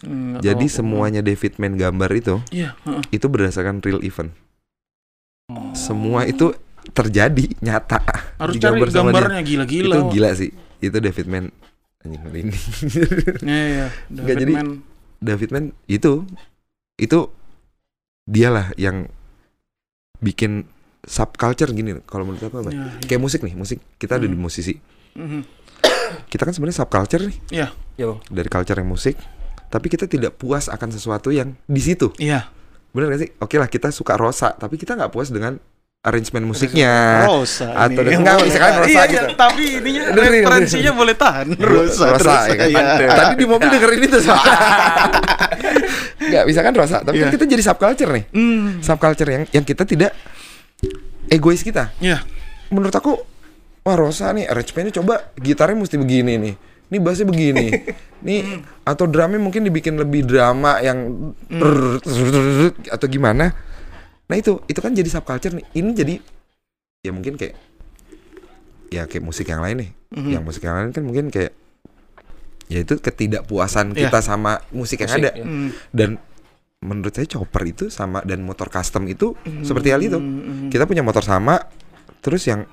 Hmm, 0.00 0.40
jadi 0.40 0.56
tahu 0.56 0.66
aku. 0.66 0.76
semuanya 0.76 1.20
David 1.20 1.56
Man 1.56 1.76
gambar 1.76 2.10
itu 2.12 2.40
Iya, 2.50 2.72
heeh. 2.82 3.02
itu 3.12 3.26
berdasarkan 3.26 3.78
real 3.78 4.00
event 4.00 4.32
semua 5.72 6.24
itu 6.24 6.56
terjadi 6.90 7.52
nyata 7.60 8.00
harus 8.36 8.56
cari 8.56 8.80
gambarnya 8.82 9.42
gila-gila. 9.42 9.94
itu 9.94 10.00
gila 10.10 10.30
sih 10.32 10.50
itu 10.80 10.96
David 10.96 11.26
Man 11.28 11.44
anjing 12.00 12.22
hari 12.22 12.38
ini 12.42 12.56
Iya, 13.42 13.64
iya. 13.66 13.86
Nggak, 14.08 14.24
David 14.26 14.36
jadi- 14.38 14.54
Man. 14.54 14.68
David 15.20 15.50
Man 15.50 15.64
itu 15.86 16.12
itu 16.96 17.18
dialah 18.24 18.72
yang 18.74 19.08
bikin 20.18 20.64
subculture 21.02 21.68
gini 21.70 21.96
kalau 22.04 22.24
menurut 22.24 22.40
aku 22.42 22.56
apa 22.58 22.70
Iya, 22.70 22.84
iya. 22.90 23.04
kayak 23.04 23.20
musik 23.20 23.40
nih 23.40 23.54
musik 23.54 23.78
kita 23.96 24.16
ada 24.16 24.24
di 24.24 24.32
Hmm. 24.32 24.40
musisi 24.42 24.76
Mhm. 25.12 25.40
kita 26.28 26.42
kan 26.42 26.52
sebenarnya 26.52 26.78
subculture 26.78 27.22
nih 27.22 27.36
Iya, 27.50 27.68
Ya, 27.96 28.04
Bang. 28.06 28.20
dari 28.26 28.48
culture 28.48 28.76
yang 28.76 28.88
musik 28.88 29.16
tapi 29.66 29.86
kita 29.86 30.04
tidak 30.04 30.34
puas 30.34 30.66
akan 30.66 30.88
sesuatu 30.90 31.30
yang 31.30 31.56
di 31.62 31.78
situ 31.78 32.12
iya. 32.16 32.48
bener 32.90 33.08
gak 33.08 33.20
sih 33.20 33.30
oke 33.34 33.54
lah 33.54 33.66
kita 33.66 33.88
suka 33.90 34.16
rosa 34.16 34.52
tapi 34.52 34.74
kita 34.74 34.92
nggak 34.94 35.08
puas 35.08 35.28
dengan 35.28 35.56
arrangement 36.00 36.48
musiknya 36.48 37.28
Rosa. 37.28 37.76
Atau 37.76 38.00
ini. 38.00 38.16
enggak, 38.16 38.40
misalkan 38.40 38.72
Rosa 38.80 38.88
Iya, 38.88 39.04
gitu. 39.04 39.26
iya, 39.26 39.36
tapi 39.36 39.62
ininya 39.76 40.02
referensinya 40.16 40.92
boleh 40.96 41.14
tahan. 41.14 41.46
Rosa, 41.54 42.04
rosa 42.08 42.16
terus, 42.16 42.40
ya 42.48 42.54
kan 42.56 42.68
iya. 42.96 43.08
tadi 43.12 43.34
di 43.36 43.44
mobil 43.44 43.68
dengerin 43.68 44.00
itu 44.00 44.18
soalnya 44.18 44.56
nggak 46.30 46.44
bisa 46.46 46.60
kan 46.62 46.72
rosa 46.72 46.96
tapi 47.00 47.16
kan 47.18 47.28
Iya. 47.28 47.34
kita 47.36 47.44
jadi 47.44 47.62
subculture 47.62 48.10
nih 48.10 48.24
Hmm. 48.30 48.80
subculture 48.80 49.28
yang 49.28 49.42
yang 49.50 49.64
kita 49.66 49.84
tidak 49.84 50.12
egois 51.28 51.60
kita 51.60 51.92
Iya. 51.98 52.24
menurut 52.68 52.92
aku 52.92 53.20
wah 53.80 53.96
Rosa 53.96 54.32
nih 54.32 54.46
arrangementnya 54.46 54.96
coba 54.96 55.32
gitarnya 55.36 55.76
mesti 55.76 55.96
begini 55.96 56.32
nih 56.38 56.54
ini 56.88 56.96
bassnya 56.96 57.28
begini 57.28 57.66
nih 58.26 58.40
atau 58.84 59.04
drumnya 59.04 59.36
mungkin 59.36 59.62
dibikin 59.62 59.96
lebih 59.96 60.24
drama 60.24 60.80
yang 60.80 61.32
atau 62.88 63.06
gimana 63.06 63.52
nah 64.30 64.38
itu 64.38 64.62
itu 64.64 64.78
kan 64.78 64.94
jadi 64.94 65.10
subculture 65.10 65.50
nih 65.52 65.66
ini 65.74 65.90
jadi 65.90 66.14
ya 67.02 67.10
mungkin 67.10 67.34
kayak 67.34 67.58
ya 68.88 69.02
kayak 69.04 69.20
musik 69.20 69.46
yang 69.46 69.58
lain 69.60 69.76
nih 69.78 69.90
Mhm. 70.10 70.30
yang 70.30 70.42
musik 70.42 70.62
yang 70.62 70.74
lain 70.74 70.90
kan 70.90 71.02
mungkin 71.02 71.26
kayak 71.28 71.54
ya 72.66 72.78
itu 72.80 72.94
ketidakpuasan 72.96 73.92
Iya. 73.92 74.06
kita 74.06 74.18
sama 74.20 74.58
musik 74.70 74.98
yang 74.98 75.10
Musik, 75.10 75.22
ada 75.22 75.30
ya. 75.32 75.42
Hmm. 75.42 75.70
dan 75.90 76.10
menurut 76.80 77.10
saya 77.10 77.26
chopper 77.28 77.62
itu 77.64 77.84
sama 77.88 78.22
dan 78.22 78.40
motor 78.40 78.66
custom 78.66 79.06
itu 79.06 79.34
seperti 79.60 79.90
hal 79.90 80.00
itu 80.00 80.16
Hmm. 80.16 80.66
kita 80.66 80.82
punya 80.84 81.02
motor 81.02 81.22
sama 81.22 81.62
terus 82.18 82.42
yang 82.44 82.66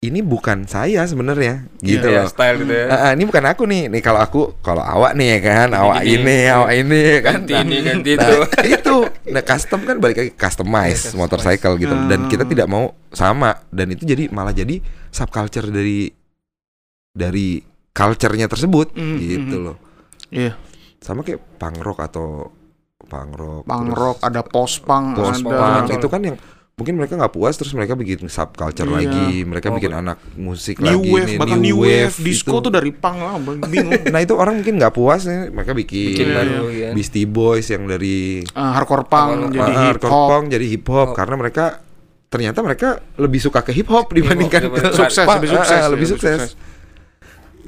ini 0.00 0.24
bukan 0.24 0.64
saya 0.64 1.04
sebenarnya 1.04 1.68
gitu 1.78 2.08
Ya, 2.08 2.24
loh. 2.24 2.32
style 2.32 2.64
gitu 2.64 2.72
ya. 2.72 2.86
Ah, 2.88 3.12
ini 3.12 3.28
bukan 3.28 3.44
aku 3.44 3.68
nih. 3.68 3.92
Nih 3.92 4.00
kalau 4.00 4.16
aku 4.16 4.56
kalau 4.64 4.80
awak 4.80 5.12
nih 5.12 5.36
ya 5.36 5.38
kan? 5.44 5.68
Awak 5.70 6.08
ini. 6.08 6.36
awak 6.48 6.72
ini 6.72 6.98
ya 7.04 7.18
kan? 7.20 7.38
Ganti 7.44 7.52
ini, 7.60 7.76
ganti 7.84 8.10
nah, 8.10 8.24
itu. 8.24 8.36
itu. 8.80 8.96
Nah 9.28 9.42
custom 9.44 9.80
kan 9.84 9.96
balik 10.00 10.16
lagi 10.16 10.32
customize 10.32 11.04
Iya, 11.04 11.20
motorcycle 11.20 11.76
gitu. 11.76 11.92
dan 12.08 12.32
kita 12.32 12.44
Ah. 12.44 12.48
tidak 12.48 12.66
mau 12.66 12.96
sama. 13.12 13.60
Dan 13.68 13.92
itu 13.92 14.08
jadi 14.08 14.32
malah 14.32 14.56
jadi 14.56 14.80
subculture 15.12 15.68
dari 15.68 16.08
dari 17.12 17.60
culture-nya 17.92 18.48
tersebut 18.48 18.96
Mhm, 18.96 19.16
gitu 19.20 19.56
mhm. 19.60 19.64
loh. 19.68 19.76
Iya, 20.32 20.56
sama 20.96 21.20
kayak 21.20 21.60
punk 21.60 21.76
rock 21.76 22.00
atau 22.00 22.48
punk 23.04 23.36
rock 23.36 23.62
punk 23.68 23.84
terus 23.84 23.98
rock, 23.98 24.16
ada 24.22 24.40
post 24.40 24.80
punk, 24.80 25.12
post 25.12 25.42
ada 25.42 25.50
punk 25.52 25.92
itu 25.92 26.06
kan 26.08 26.20
yang 26.24 26.36
mungkin 26.80 26.96
mereka 26.96 27.12
nggak 27.14 27.30
puas 27.30 27.52
terus 27.52 27.70
mereka 27.70 27.92
bikin 27.92 28.24
subculture 28.24 28.88
Iya. 28.88 28.96
lagi 28.98 29.44
mereka 29.44 29.68
Oh, 29.68 29.76
bikin 29.76 29.92
anak 29.92 30.16
musik 30.34 30.80
new 30.80 30.96
lagi 30.96 31.12
wave, 31.12 31.26
nih, 31.26 31.36
bahkan 31.36 31.58
new 31.60 31.76
wave, 31.78 32.14
disco 32.18 32.50
itu. 32.50 32.64
tuh 32.64 32.72
dari 32.72 32.90
punk 32.90 33.18
lah, 33.18 33.36
bingung. 33.68 34.00
nah 34.06 34.18
itu 34.18 34.32
orang 34.32 34.56
mungkin 34.56 34.74
nggak 34.74 34.90
puas 34.90 35.22
nih 35.22 35.48
mereka 35.50 35.72
bikin, 35.72 36.08
Bikin 36.10 36.26
Iya, 36.26 36.34
baru 36.34 36.64
ya. 36.70 36.90
Beastie 36.90 37.24
Boys 37.24 37.68
yang 37.68 37.84
dari 37.84 38.40
Ah, 38.50 38.72
hardcore 38.74 39.04
punk 39.04 39.28
Hardcore 39.30 39.52
jadi 39.52 39.60
ah, 39.62 39.76
hip 39.76 39.84
hardcore 39.86 40.10
hop. 40.10 40.28
punk 40.30 40.44
jadi 40.48 40.66
hip 40.66 40.84
hop 40.86 41.06
Oh. 41.06 41.14
karena 41.14 41.34
mereka 41.36 41.64
ternyata 42.26 42.58
mereka 42.60 42.88
lebih 43.14 43.38
suka 43.38 43.60
ke 43.60 43.70
hip 43.70 43.86
hop 43.86 44.08
dibandingkan 44.08 44.60
ke 44.62 44.68
dibanding- 44.72 44.96
Sukses, 44.96 45.22
punk. 45.22 45.36
lebih 45.36 45.48
Ah, 45.48 45.54
sukses, 45.54 45.70
ah, 45.70 45.78
ya, 45.78 45.86
lebih 45.86 46.08
sukses 46.08 46.40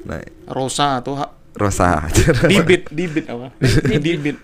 nah 0.01 0.19
Rosa 0.49 0.99
atau 0.99 1.15
Rosa 1.53 2.09
Dibit, 2.43 2.89
dibit 2.89 3.23
apa? 3.25 3.53
Dibit. 3.95 4.35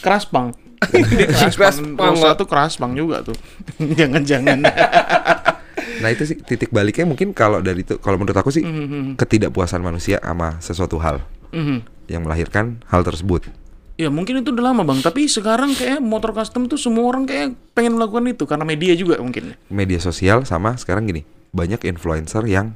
Keras 0.00 0.24
pang. 0.24 0.54
Dia 0.90 1.26
keras 1.26 1.54
Keras 1.54 1.76
pang. 1.78 1.94
pang, 1.94 2.12
Rosa 2.12 2.34
tuh 2.34 2.46
keras 2.46 2.74
pang 2.76 2.92
juga 2.92 3.22
tuh. 3.22 3.36
Jangan-jangan. 3.98 4.58
nah 6.02 6.08
itu 6.10 6.26
sih 6.26 6.36
titik 6.36 6.68
baliknya 6.68 7.06
mungkin 7.06 7.30
kalau 7.30 7.60
dari 7.60 7.80
itu 7.80 7.96
kalau 7.96 8.18
menurut 8.18 8.34
aku 8.34 8.50
sih 8.50 8.60
Mhm, 8.60 9.14
ketidakpuasan 9.14 9.80
manusia 9.80 10.18
sama 10.20 10.58
sesuatu 10.58 10.98
hal 10.98 11.22
mhm. 11.48 11.86
yang 12.06 12.22
melahirkan 12.22 12.82
hal 12.88 13.00
tersebut 13.00 13.46
Ya 13.94 14.10
mungkin 14.10 14.42
itu 14.42 14.50
udah 14.50 14.74
lama 14.74 14.82
bang, 14.82 14.98
tapi 14.98 15.30
sekarang 15.30 15.70
kayak 15.70 16.02
motor 16.02 16.34
custom 16.34 16.66
tuh 16.66 16.74
semua 16.74 17.06
orang 17.06 17.30
kayak 17.30 17.54
pengen 17.72 17.94
melakukan 17.94 18.26
itu 18.26 18.42
karena 18.42 18.66
media 18.66 18.90
juga 18.98 19.22
mungkin. 19.22 19.54
media 19.70 20.02
sosial 20.02 20.42
sama 20.42 20.74
sekarang 20.74 21.06
gini 21.06 21.22
banyak 21.54 21.78
influencer 21.86 22.42
yang 22.42 22.74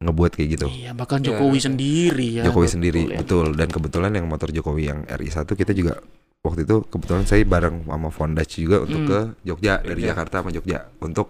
ngebuat 0.00 0.32
kayak 0.32 0.48
gitu 0.50 0.66
Iya, 0.66 0.90
bahkan 0.92 1.20
Jokowi 1.20 1.56
Ya. 1.56 1.62
sendiri 1.62 2.28
ya. 2.32 2.42
Jokowi 2.42 2.64
betul 2.64 2.74
sendiri 2.74 3.00
ya. 3.06 3.18
betul 3.20 3.46
dan 3.52 3.68
kebetulan 3.68 4.12
yang 4.12 4.26
motor 4.26 4.48
Jokowi 4.48 4.82
yang 4.86 5.00
RI1 5.04 5.44
kita 5.46 5.72
juga 5.72 6.00
waktu 6.40 6.64
itu 6.64 6.76
kebetulan 6.84 7.24
saya 7.24 7.44
bareng 7.44 7.84
sama 7.84 8.08
Fondach 8.08 8.48
juga 8.48 8.80
untuk 8.80 8.96
Hmm. 8.98 9.06
ke 9.06 9.18
Jogja 9.44 9.76
dari. 9.78 10.00
Jakarta 10.02 10.40
sama 10.40 10.50
Jogja 10.50 10.88
untuk 10.98 11.28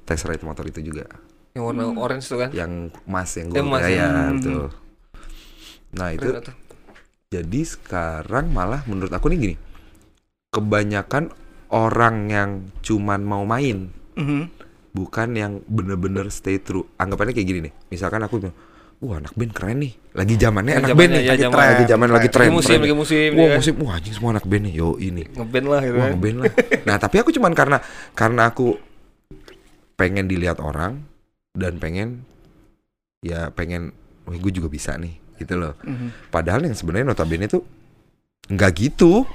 test 0.00 0.24
ride 0.24 0.42
motor 0.42 0.62
itu 0.64 0.78
juga 0.80 1.10
Yang 1.52 1.64
warna 1.64 1.82
orange 1.92 2.24
tuh 2.24 2.38
kan. 2.38 2.50
yang 2.52 2.72
emas 3.04 3.30
yang 3.34 3.48
emas, 3.50 3.82
ya, 3.82 3.90
ya. 3.90 4.06
Hmm. 4.06 4.30
betul 4.32 4.64
nah 5.90 6.08
itu 6.10 6.28
jadi 7.28 7.60
sekarang 7.64 8.46
malah 8.48 8.82
menurut 8.84 9.10
aku 9.10 9.26
nih 9.26 9.38
gini 9.40 9.56
kebanyakan 10.50 11.34
orang 11.68 12.16
yang 12.28 12.50
cuman 12.80 13.20
mau 13.20 13.42
main 13.42 13.90
Mhm. 14.14 14.63
Bukan 14.94 15.28
yang 15.34 15.52
bener-bener 15.66 16.30
stay 16.30 16.56
true. 16.56 16.86
Anggapannya 16.96 17.34
kayak 17.34 17.48
gini 17.50 17.60
nih. 17.66 17.72
Misalkan 17.90 18.22
aku 18.22 18.38
bilang, 18.38 18.54
wah 19.02 19.18
anak 19.18 19.34
band 19.34 19.52
keren 19.52 19.82
nih. 19.82 19.92
Lagi 20.14 20.34
zamannya 20.38 20.74
anak 20.78 20.94
band 20.94 21.10
nih. 21.12 21.22
ya, 21.26 21.32
lagi 21.34 21.44
tren, 21.50 21.66
lagi 21.66 21.84
zaman 21.84 22.08
lagi 22.08 22.28
tren. 22.30 22.46
Lagi 22.46 22.54
musim, 22.54 22.78
lagi 22.78 22.94
musim. 22.94 23.30
Wah 23.34 23.46
ya. 23.50 23.54
musim, 23.58 23.74
wah 23.82 23.92
anjing 23.98 24.14
semua 24.14 24.30
anak 24.32 24.46
band 24.46 24.62
nih. 24.70 24.74
Yo 24.78 24.88
ini. 24.96 25.22
Ngeband 25.28 25.66
lah 25.66 25.80
gitu 25.82 25.96
Wah 25.98 26.06
kan. 26.06 26.12
ngeband 26.14 26.36
lah. 26.38 26.52
Nah 26.86 26.96
tapi 26.96 27.16
aku 27.18 27.30
cuman 27.34 27.52
karena 27.52 27.78
karena 28.14 28.42
aku 28.48 28.78
pengen 29.94 30.26
dilihat 30.26 30.58
orang 30.58 31.02
dan 31.54 31.78
pengen 31.78 32.22
ya 33.20 33.50
pengen, 33.50 33.90
wah 34.26 34.34
gue 34.34 34.52
juga 34.52 34.70
bisa 34.70 34.94
nih 34.94 35.18
gitu 35.42 35.58
loh. 35.58 35.74
Mhm. 35.82 36.30
Padahal 36.30 36.62
yang 36.62 36.78
sebenarnya 36.78 37.10
notabene 37.10 37.50
tuh 37.50 37.66
nggak 38.46 38.72
gitu. 38.78 39.26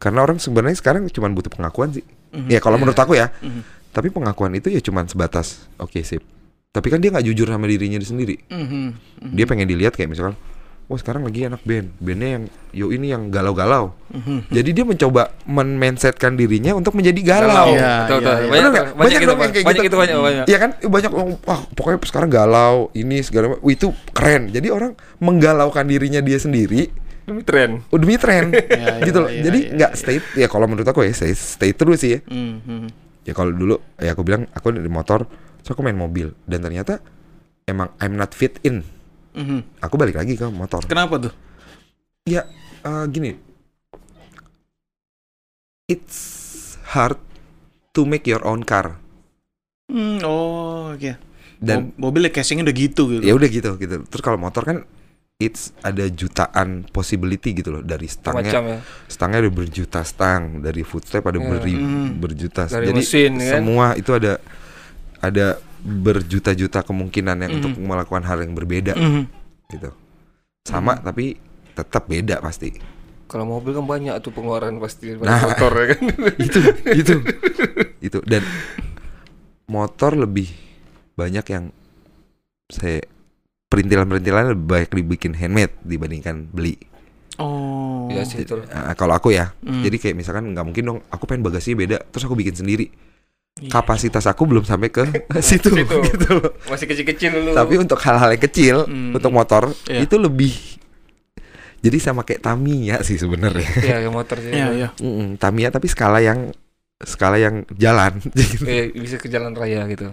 Karena 0.00 0.24
orang 0.24 0.40
sebenarnya 0.40 0.80
sekarang 0.80 1.06
cuman 1.06 1.30
butuh 1.30 1.52
pengakuan 1.52 1.92
sih. 1.92 2.02
Mhm. 2.32 2.48
Ya 2.48 2.58
kalau 2.58 2.74
Iya. 2.74 2.82
menurut 2.82 2.98
aku 2.98 3.12
ya. 3.14 3.30
Mhm. 3.38 3.62
Tapi 3.90 4.08
pengakuan 4.08 4.52
itu 4.52 4.68
ya 4.68 4.78
cuman 4.78 5.04
sebatas 5.04 5.66
oke 5.76 5.98
sip. 6.00 6.22
Tapi 6.70 6.86
kan 6.86 6.98
dia 6.98 7.10
nggak 7.10 7.26
jujur 7.26 7.46
sama 7.46 7.66
dirinya 7.66 7.98
sendiri. 7.98 8.38
Mhm. 8.46 8.94
Mhm. 9.20 9.34
Dia 9.34 9.44
pengen 9.44 9.66
dilihat 9.66 9.92
kayak 9.92 10.06
misalkan, 10.08 10.38
wah 10.86 10.94
sekarang 10.94 11.22
lagi 11.22 11.42
anak 11.44 11.62
band 11.62 11.90
bandnya 11.98 12.28
yang 12.32 12.44
yo 12.70 12.86
ini 12.88 13.10
yang 13.10 13.26
galau-galau 13.28 13.94
Mhm. 14.10 14.50
jadi 14.50 14.70
dia 14.72 14.82
mencoba 14.84 15.22
men-mindsetkan 15.44 16.34
dirinya 16.34 16.74
untuk 16.74 16.94
menjadi 16.94 17.20
galau 17.24 17.70
Iya, 17.70 17.94
betul, 18.04 18.16
betul. 18.18 18.26
iya, 18.26 18.42
iya. 18.42 18.50
Banyak, 18.50 18.70
nggak? 18.70 18.86
banyak, 18.86 18.98
Banyak 18.98 19.10
gitu, 19.12 19.30
kayak 19.30 19.38
banyak 19.38 19.54
gitu. 19.76 19.86
itu 19.86 19.96
banyak, 19.98 20.16
banyak. 20.18 20.44
Iya 20.46 20.58
kan 20.58 20.70
banyak 20.80 21.10
orang 21.12 21.28
wah 21.40 21.60
pokoknya 21.72 21.98
sekarang 22.04 22.28
galau 22.28 22.74
ini 22.92 23.16
segala 23.20 23.44
macam. 23.48 23.62
Wih, 23.62 23.74
itu 23.74 23.86
keren 24.12 24.42
jadi 24.48 24.68
orang 24.68 24.92
menggalaukan 25.18 25.86
dirinya 25.86 26.18
dia 26.18 26.38
sendiri 26.38 26.90
Demi 27.22 27.42
tren. 27.42 27.86
oh, 27.86 27.94
demi 27.96 28.18
tren 28.18 28.50
Iya, 28.70 29.06
gitu 29.06 29.14
iya, 29.14 29.22
loh 29.22 29.30
iya, 29.30 29.42
jadi 29.46 29.58
iya, 29.60 29.70
nggak 29.72 29.92
iya. 29.92 29.98
stay 29.98 30.16
ya 30.36 30.46
kalau 30.46 30.66
menurut 30.66 30.82
aku 30.84 31.02
ya 31.02 31.12
stay, 31.12 31.30
stay 31.32 31.70
terus 31.70 31.98
sih 31.98 32.14
ya 32.14 32.20
Mhm. 32.26 33.09
Ya 33.30 33.32
kalau 33.32 33.54
dulu 33.54 33.78
ya 33.96 34.10
aku 34.10 34.26
bilang 34.26 34.50
aku 34.50 34.74
di 34.74 34.90
motor 34.90 35.22
so 35.62 35.70
aku 35.70 35.86
main 35.86 35.94
mobil 35.94 36.34
dan 36.50 36.58
ternyata 36.60 36.98
emang 37.64 37.94
I'm 38.02 38.18
not 38.18 38.34
fit 38.34 38.58
in 38.66 38.82
Mhm. 39.30 39.78
aku 39.78 39.94
balik 39.94 40.18
lagi 40.18 40.34
ke 40.34 40.50
motor 40.50 40.82
Kenapa 40.90 41.22
tuh? 41.22 41.30
ya 42.26 42.42
eh, 42.82 43.04
gini 43.06 43.38
it's 45.86 46.18
hard 46.90 47.18
to 47.94 48.02
make 48.02 48.26
your 48.26 48.42
own 48.42 48.66
car 48.66 48.98
Hmm, 49.86 50.22
oh, 50.22 50.94
oke. 50.94 51.18
dan 51.58 51.90
Mo- 51.98 52.10
mobilnya 52.10 52.30
casingnya 52.30 52.62
udah 52.66 52.76
gitu 52.78 53.02
gitu. 53.10 53.22
ya 53.22 53.34
udah 53.34 53.48
gitu 53.50 53.70
gitu 53.76 53.96
terus 54.06 54.22
kalau 54.22 54.38
motor 54.38 54.62
kan 54.62 54.82
it's 55.40 55.72
ada 55.80 56.04
jutaan 56.06 56.84
possibility 56.86 57.56
gitu 57.56 57.72
loh 57.72 57.82
dari 57.82 58.04
Macam 58.04 58.14
stangnya 58.36 58.52
ya. 58.52 58.78
stangnya 59.08 59.38
ada 59.40 59.50
berjuta 59.50 60.00
stang 60.04 60.60
dari 60.60 60.84
footstep 60.84 61.24
ada 61.24 61.36
Iya. 61.36 61.48
beri, 61.48 61.74
Hmm. 61.74 62.08
berjuta 62.16 62.68
Dari 62.68 62.86
jadi 62.86 63.00
mesin, 63.00 63.32
kan? 63.34 63.50
semua 63.58 63.86
itu 63.94 64.12
ada 64.12 64.36
ada 65.18 65.46
berjuta-juta 65.80 66.84
kemungkinan 66.84 67.36
yang 67.40 67.50
Mhm. 67.50 67.58
untuk 67.58 67.72
melakukan 67.78 68.22
hal 68.22 68.38
yang 68.38 68.52
berbeda 68.52 68.92
Mhm. 68.92 69.22
gitu 69.70 69.90
sama 70.62 70.94
Hmm. 70.94 71.02
tapi 71.02 71.40
tetap 71.72 72.04
beda 72.04 72.38
pasti 72.38 72.76
Kalau 73.24 73.46
mobil 73.48 73.72
kan 73.72 73.86
banyak 73.86 74.12
tuh 74.20 74.30
pengeluaran 74.30 74.76
pasti 74.76 75.14
nah. 75.14 75.38
motor 75.40 75.70
ya 75.72 75.86
kan. 75.90 76.02
itu 76.42 76.60
itu 76.92 77.14
itu 78.02 78.18
dan 78.26 78.42
motor 79.64 80.18
lebih 80.18 80.50
banyak 81.14 81.46
yang 81.46 81.64
saya 82.66 83.00
perintilan-perintilan 83.70 84.52
lebih 84.52 84.66
banyak 84.66 84.90
dibikin 84.92 85.32
handmade 85.32 85.72
dibandingkan 85.80 86.50
beli 86.50 86.76
Oh. 87.40 88.04
Iya 88.12 88.20
sih. 88.22 88.44
Nah, 88.44 88.92
kalau 88.92 89.16
aku 89.16 89.32
ya 89.32 89.56
Hmm. 89.64 89.80
jadi 89.80 89.96
kayak 89.96 90.12
misalkan 90.14 90.52
nggak 90.52 90.60
mungkin 90.60 90.84
dong 90.84 90.98
aku 91.08 91.24
pengen 91.24 91.40
bagasinya 91.40 91.76
beda 91.78 91.96
terus 92.04 92.28
aku 92.28 92.36
bikin 92.36 92.52
sendiri 92.52 92.92
Iya. 93.56 93.72
kapasitas 93.72 94.24
aku 94.24 94.44
belum 94.44 94.62
sampai 94.62 94.88
ke 94.88 95.08
situ, 95.40 95.72
Situ. 95.72 95.96
gitu 96.04 96.28
loh. 96.30 96.52
Masih 96.66 96.84
kecil-kecil 96.84 97.30
dulu. 97.32 97.50
tapi 97.54 97.74
untuk 97.78 97.96
hal-hal 97.98 98.28
yang 98.28 98.42
kecil 98.42 98.76
Hmm. 98.84 99.16
untuk 99.16 99.32
motor 99.32 99.72
Iya. 99.86 100.04
itu 100.04 100.16
lebih 100.16 100.52
jadi 101.80 101.96
sama 101.96 102.22
kayak 102.22 102.44
Tamiya 102.44 103.00
sih 103.00 103.16
sebenarnya 103.16 103.68
Iya, 103.80 103.96
yang 104.04 104.12
motor 104.12 104.36
sih. 104.36 104.52
Iya, 104.52 104.66
iya. 104.74 104.88
Tamiya 105.34 105.72
tapi 105.72 105.88
skala 105.88 106.20
yang 106.20 106.52
skala 107.00 107.40
yang 107.40 107.64
jalan 107.72 108.20
Eh, 108.68 108.92
bisa 108.92 109.16
ke 109.16 109.32
jalan 109.32 109.56
raya 109.56 109.88
gitu. 109.88 110.12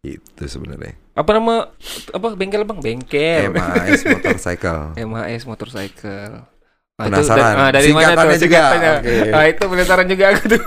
Itu 0.00 0.42
sebenarnya 0.44 0.94
Apa 1.12 1.34
nama 1.34 1.74
apa 2.14 2.26
bengkel 2.32 2.62
Bang? 2.62 2.78
Bengkel. 2.78 3.50
MAS 3.50 4.06
motorcycle 4.14 4.94
MAS 4.94 5.42
motorcycle. 5.42 6.46
Ah, 6.94 7.06
itu 7.06 7.14
Penasaran? 7.14 7.38
da- 7.38 7.58
ah, 7.58 7.70
dari 7.70 7.90
mana 7.90 8.14
tuh 8.16 8.38
juga? 8.38 8.62
Oke. 8.98 9.14
Ah, 9.30 9.44
itu 9.46 9.62
penasaran 9.62 10.06
juga 10.06 10.24
aku 10.30 10.42
tuh. 10.50 10.62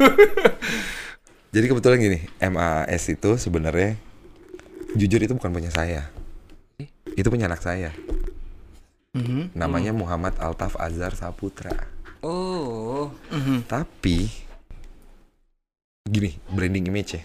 jadi 1.55 1.65
kebetulan 1.67 1.97
gini 1.99 2.19
MAS 2.39 3.03
itu 3.07 3.29
sebenarnya 3.35 3.99
jujur 4.95 5.19
itu 5.19 5.31
bukan 5.31 5.51
punya 5.51 5.71
saya 5.71 6.07
itu 7.11 7.27
punya 7.27 7.47
anak 7.47 7.59
saya 7.59 7.91
Mhm. 9.11 9.51
namanya 9.51 9.91
Muhammad 9.91 10.39
Altaf 10.39 10.79
Azhar 10.79 11.11
Saputra 11.11 11.75
Oh. 12.23 13.11
Mhm. 13.27 13.67
tapi 13.67 14.31
gini 16.03 16.39
branding 16.47 16.87
image 16.87 17.11
ya 17.15 17.23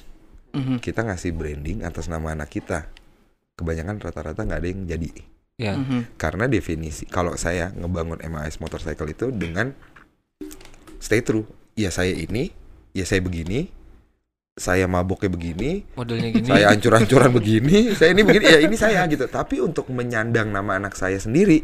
Mhm. 0.56 0.76
kita 0.80 1.04
ngasih 1.04 1.30
branding 1.30 1.84
atas 1.84 2.08
nama 2.08 2.32
anak 2.32 2.48
kita 2.48 2.88
kebanyakan 3.54 4.00
rata-rata 4.00 4.40
nggak 4.40 4.60
ada 4.60 4.68
yang 4.68 4.82
jadi 4.86 5.10
Ya. 5.56 5.72
Mhm. 5.72 6.16
karena 6.16 6.44
definisi 6.46 7.04
kalau 7.04 7.32
saya 7.34 7.72
ngebangun 7.72 8.20
MAS 8.22 8.56
motorcycle 8.56 9.08
itu 9.08 9.28
dengan 9.30 9.72
stay 10.98 11.20
true 11.20 11.44
ya 11.72 11.88
saya 11.88 12.12
ini 12.12 12.52
ya 12.92 13.04
saya 13.04 13.20
begini 13.20 13.72
saya 14.52 14.84
maboknya 14.84 15.28
begini 15.28 15.84
Modelnya 15.92 16.28
gini. 16.32 16.44
saya 16.44 16.72
ancur-ancuran 16.72 17.28
begini 17.30 17.92
saya 17.92 18.12
ini 18.12 18.20
begini 18.20 18.44
ya 18.46 18.60
ini 18.60 18.76
saya 18.76 19.04
gitu 19.04 19.28
tapi 19.28 19.60
untuk 19.60 19.88
menyandang 19.88 20.48
nama 20.48 20.76
anak 20.76 20.92
saya 20.92 21.16
sendiri 21.16 21.60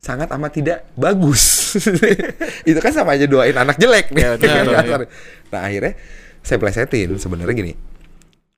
sangat 0.00 0.28
amat 0.32 0.52
tidak 0.52 0.78
bagus 0.92 1.76
itu 2.68 2.76
kan 2.76 2.92
sama 2.92 3.16
aja 3.16 3.24
doain 3.24 3.52
anak 3.52 3.76
jelek 3.76 4.12
nih 4.12 4.20
Ya, 4.20 4.28
betul, 4.36 4.48
Kasarnya. 4.68 5.08
nah 5.52 5.60
akhirnya 5.64 5.92
saya 6.40 6.58
plesetin 6.60 7.08
sebenarnya 7.16 7.56
gini 7.56 7.72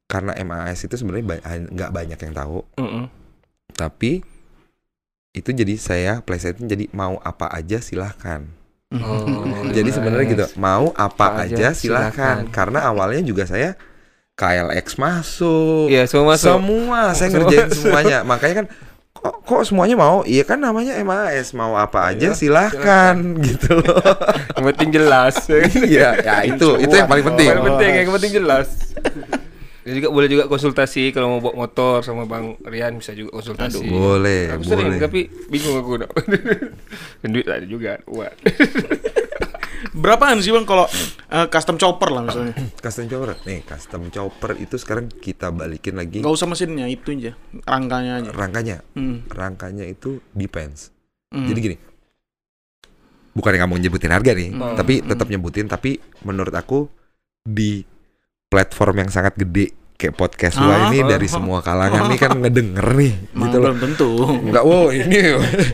karena 0.07 0.33
MAS 0.38 0.81
itu 0.81 0.95
sebenarnya 0.95 1.27
ba- 1.27 1.42
nggak 1.45 1.90
banyak 1.90 2.19
yang 2.21 2.33
tahu 2.33 2.59
Mm-mm. 2.77 3.05
tapi 3.73 4.23
itu 5.33 5.51
jadi 5.51 5.75
saya 5.75 6.12
plesetin 6.19 6.64
jadi 6.64 6.88
mau 6.90 7.19
apa 7.21 7.51
aja 7.51 7.79
silahkan 7.79 8.47
Oh, 8.88 9.27
jadi 9.77 9.90
sebenarnya 9.90 10.27
gitu 10.31 10.47
mau 10.57 10.95
apa, 10.95 11.11
Apa 11.35 11.42
aja, 11.42 11.59
aja, 11.59 11.69
silahkan. 11.73 12.47
silahkan. 12.47 12.55
karena 12.55 12.87
awalnya 12.87 13.19
juga 13.21 13.42
saya 13.42 13.75
KLX 14.33 14.95
masuk 14.95 15.90
Iya, 15.90 16.07
semua 16.07 16.33
masuk. 16.33 16.55
semua 16.55 17.01
saya 17.11 17.29
Semua 17.29 17.40
ngerjain 17.42 17.66
masuk. 17.66 17.83
semuanya 17.83 18.19
makanya 18.23 18.55
kan 18.57 18.66
kok 19.12 19.35
kok 19.42 19.62
semuanya 19.64 19.97
mau 19.97 20.23
iya 20.23 20.45
kan 20.45 20.57
namanya 20.57 20.95
MAS 21.01 21.51
mau 21.51 21.75
apa 21.75 21.99
aja 22.07 22.31
Iya, 22.31 22.38
silahkan 22.38 23.16
gitu 23.42 23.75
loh 23.75 23.99
Yang 24.55 24.64
penting 24.71 24.88
jelas. 24.95 25.35
iya 25.75 26.09
ya 26.16 26.37
itu 26.47 26.69
itu 26.79 26.95
yang 26.95 27.11
paling 27.11 27.27
penting 27.27 27.49
Paling 27.51 27.66
penting, 27.66 27.90
yang 27.99 28.14
penting 28.14 28.33
jelas. 28.35 28.69
Juga 29.87 30.11
boleh 30.11 30.27
juga 30.27 30.44
konsultasi 30.44 31.14
kalau 31.14 31.38
mau 31.38 31.40
bawa 31.40 31.62
motor 31.62 32.03
sama 32.03 32.27
Bang 32.27 32.59
Rian 32.61 32.99
bisa 32.99 33.14
juga 33.14 33.31
konsultasi. 33.33 33.87
boleh 33.87 34.51
Aku 34.51 34.66
sering 34.66 34.90
boleh 34.90 34.99
tapi 34.99 35.20
bingung 35.46 35.79
aku 35.79 35.94
nak. 35.96 36.11
Dan 37.22 37.29
duit 37.31 37.46
ada 37.46 37.62
juga 37.62 38.03
buat. 38.05 38.35
Berapaan 39.94 40.40
sih 40.40 40.51
bang 40.51 40.64
kalau 40.64 40.88
eh, 41.29 41.46
custom 41.46 41.77
chopper 41.77 42.11
lah 42.11 42.22
misalnya? 42.25 42.53
custom 42.85 43.07
chopper 43.07 43.38
nih 43.44 43.62
custom 43.62 44.03
chopper 44.09 44.51
itu 44.57 44.75
sekarang 44.75 45.07
kita 45.09 45.49
balikin 45.49 45.94
lagi 45.94 46.20
Gak 46.20 46.35
usah 46.35 46.44
mesinnya 46.44 46.85
itu 46.85 47.12
aja, 47.12 47.33
rangkanya 47.62 48.12
aja. 48.18 48.31
rangkanya 48.33 48.77
Hmm. 48.92 49.22
rangkanya 49.29 49.85
itu 49.85 50.18
depends 50.33 50.90
Hmm. 51.27 51.46
jadi 51.46 51.59
gini 51.61 51.77
bukan 53.33 53.53
yang 53.53 53.66
mau 53.66 53.77
nyebutin 53.77 54.11
harga 54.11 54.33
nih 54.33 54.49
Hmm. 54.49 54.75
tapi 54.75 55.03
tetap 55.03 55.27
nyebutin 55.27 55.66
tapi 55.66 55.96
menurut 56.22 56.53
aku 56.53 56.88
di 57.42 57.85
platform 58.57 59.05
yang 59.05 59.11
sangat 59.12 59.37
gede 59.37 59.77
kayak 60.01 60.16
podcast 60.16 60.57
gua 60.57 60.73
Ah, 60.73 60.81
ini 60.88 61.05
ah, 61.05 61.12
dari 61.12 61.29
ah. 61.29 61.33
semua 61.37 61.61
kalangan 61.61 62.09
nih 62.09 62.16
kan 62.16 62.33
ngedenger 62.40 62.88
nih 62.97 63.12
gitu 63.45 63.57
loh 63.61 63.73
belum 63.77 63.79
tentu. 63.85 64.09
Enggak, 64.49 64.64
wow 64.64 64.88
ini 64.88 65.19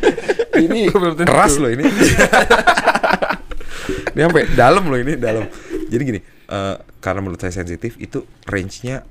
ini 0.67 0.81
keras 1.23 1.63
loh 1.63 1.71
ini. 1.71 1.87
ini 4.15 4.19
sampai 4.19 4.51
dalam 4.59 4.83
loh 4.91 4.99
ini 4.99 5.15
dalam. 5.15 5.47
Jadi 5.87 6.03
gini, 6.03 6.21
eh, 6.27 6.77
karena 6.99 7.21
menurut 7.23 7.39
saya 7.39 7.55
sensitif 7.55 7.95
itu 8.03 8.27
range-nya 8.51 9.07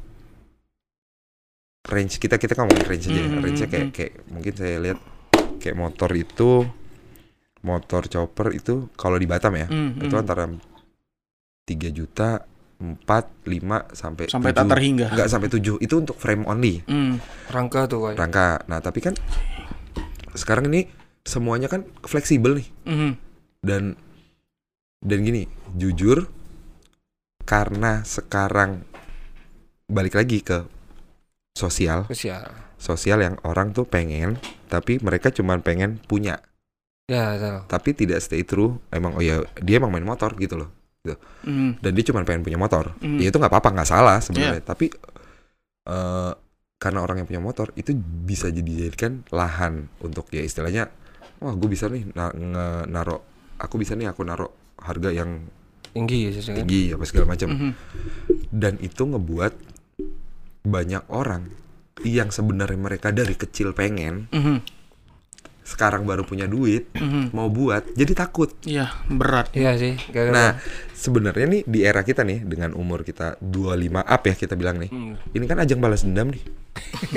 range 1.87 2.19
kita 2.19 2.35
kita 2.35 2.59
ngomongin 2.59 2.85
range 2.85 3.07
aja. 3.07 3.15
ya. 3.15 3.25
Hmm, 3.25 3.39
Range-nya 3.39 3.67
hmm, 3.67 3.73
kayak 3.73 3.87
hmm. 3.87 3.95
kayak 3.95 4.13
mungkin 4.35 4.53
saya 4.59 4.75
lihat 4.83 4.99
kayak 5.63 5.77
motor 5.79 6.11
itu 6.11 6.51
motor 7.61 8.03
chopper 8.11 8.51
itu 8.51 8.91
kalau 8.99 9.15
di 9.15 9.29
Batam 9.29 9.53
ya, 9.55 9.67
Hmm, 9.71 9.95
itu 10.01 10.11
hmm. 10.11 10.23
antara 10.27 10.43
3 10.49 11.87
juta 11.93 12.50
4, 12.81 13.05
5 13.45 13.85
sampai 13.93 14.25
Sampai 14.25 14.51
7. 14.51 14.57
tak 14.57 14.65
terhingga. 14.71 15.07
Enggak 15.07 15.29
sampai 15.29 15.47
7. 15.47 15.77
Itu 15.77 15.95
untuk 15.97 16.17
frame 16.17 16.43
only 16.43 16.81
Hmm. 16.83 17.21
Rangka 17.47 17.85
tuh 17.85 17.99
kayak. 18.03 18.17
rangka. 18.17 18.65
Nah, 18.65 18.79
tapi 18.79 18.99
kan 18.99 19.13
sekarang 20.33 20.65
ini 20.67 20.89
semuanya 21.21 21.67
kan 21.67 21.85
fleksibel 22.01 22.55
nih 22.55 22.67
Mhm. 22.83 23.11
dan 23.61 23.83
dan 24.99 25.19
gini, 25.19 25.45
jujur 25.71 26.25
karena 27.43 28.01
sekarang 28.01 28.85
balik 29.85 30.13
lagi 30.13 30.39
ke 30.39 30.65
sosial, 31.51 32.07
Sosial. 32.07 32.47
sosial 32.75 33.19
yang 33.19 33.35
orang 33.43 33.69
tuh 33.71 33.83
pengen 33.83 34.39
tapi 34.65 34.97
mereka 34.97 35.29
cuman 35.29 35.59
pengen 35.59 35.99
punya, 36.01 36.39
Ya, 37.05 37.35
tahu. 37.35 37.59
tapi 37.67 37.89
tidak 37.91 38.17
stay 38.19 38.41
true. 38.41 38.79
Emang 38.87 39.13
oh 39.13 39.21
ya 39.21 39.43
dia 39.57 39.77
emang 39.77 39.91
main 39.91 40.01
motor 40.01 40.31
gitu 40.35 40.55
loh. 40.55 40.69
Mhm. 41.41 41.81
Dan 41.81 41.91
dia 41.91 42.05
cuman 42.05 42.23
pengen 42.23 42.45
punya 42.45 42.57
motor. 42.57 42.93
Hmm. 43.01 43.17
Ya 43.17 43.29
itu 43.29 43.37
nggak 43.37 43.49
apa-apa, 43.49 43.69
nggak 43.73 43.89
salah 43.89 44.17
sebenarnya. 44.21 44.61
Tapi 44.61 44.85
eh 45.81 46.33
karena 46.77 46.99
orang 47.01 47.21
yang 47.21 47.27
punya 47.29 47.41
motor 47.41 47.69
itu 47.75 47.93
bisa 47.97 48.49
dijadikan 48.49 49.21
lahan 49.29 49.85
untuk 50.01 50.25
ya 50.29 50.41
istilahnya 50.41 50.89
wah 51.37 51.53
gue 51.53 51.69
bisa 51.69 51.85
nih 51.85 52.09
na 52.11 52.33
nge- 52.33 52.85
naro 52.89 53.21
aku 53.57 53.77
bisa 53.77 53.93
nih 53.93 54.09
aku 54.09 54.25
naro 54.25 54.73
harga 54.81 55.13
yang 55.13 55.45
Tinggi 55.93 56.25
ya 56.25 56.29
sih 56.33 56.41
tinggi 56.55 56.89
apa 56.89 57.05
segala 57.05 57.37
macam 57.37 57.53
Mhm. 57.53 57.71
dan 58.49 58.81
itu 58.81 59.03
ngebuat 59.03 59.53
banyak 60.63 61.03
orang 61.11 61.53
yang 62.01 62.33
sebenarnya 62.33 62.79
mereka 62.79 63.13
dari 63.13 63.37
kecil 63.37 63.77
pengen 63.77 64.25
Mhm. 64.33 64.80
Sekarang 65.71 66.03
baru 66.03 66.21
punya 66.21 66.43
duit 66.45 66.91
Mhm. 66.91 67.31
mau 67.31 67.47
buat 67.47 67.87
jadi 67.91 68.11
takut. 68.13 68.51
Iya, 68.61 68.91
berat. 69.07 69.49
Iya 69.51 69.71
sih. 69.73 69.95
gara-gara- 70.05 70.35
Nah, 70.35 70.49
sebenarnya 70.91 71.47
nih 71.47 71.61
di 71.63 71.79
era 71.81 72.01
kita 72.01 72.21
nih 72.21 72.43
dengan 72.43 72.73
umur 72.73 73.01
kita 73.01 73.39
25 73.39 73.71
up 74.01 74.21
ya 74.21 74.35
kita 74.35 74.53
bilang 74.53 74.77
nih. 74.77 74.87
Hmm. 74.87 75.15
Ini 75.29 75.45
kan 75.45 75.57
ajang 75.57 75.79
balas 75.79 76.03
dendam 76.03 76.29
nih. 76.29 76.43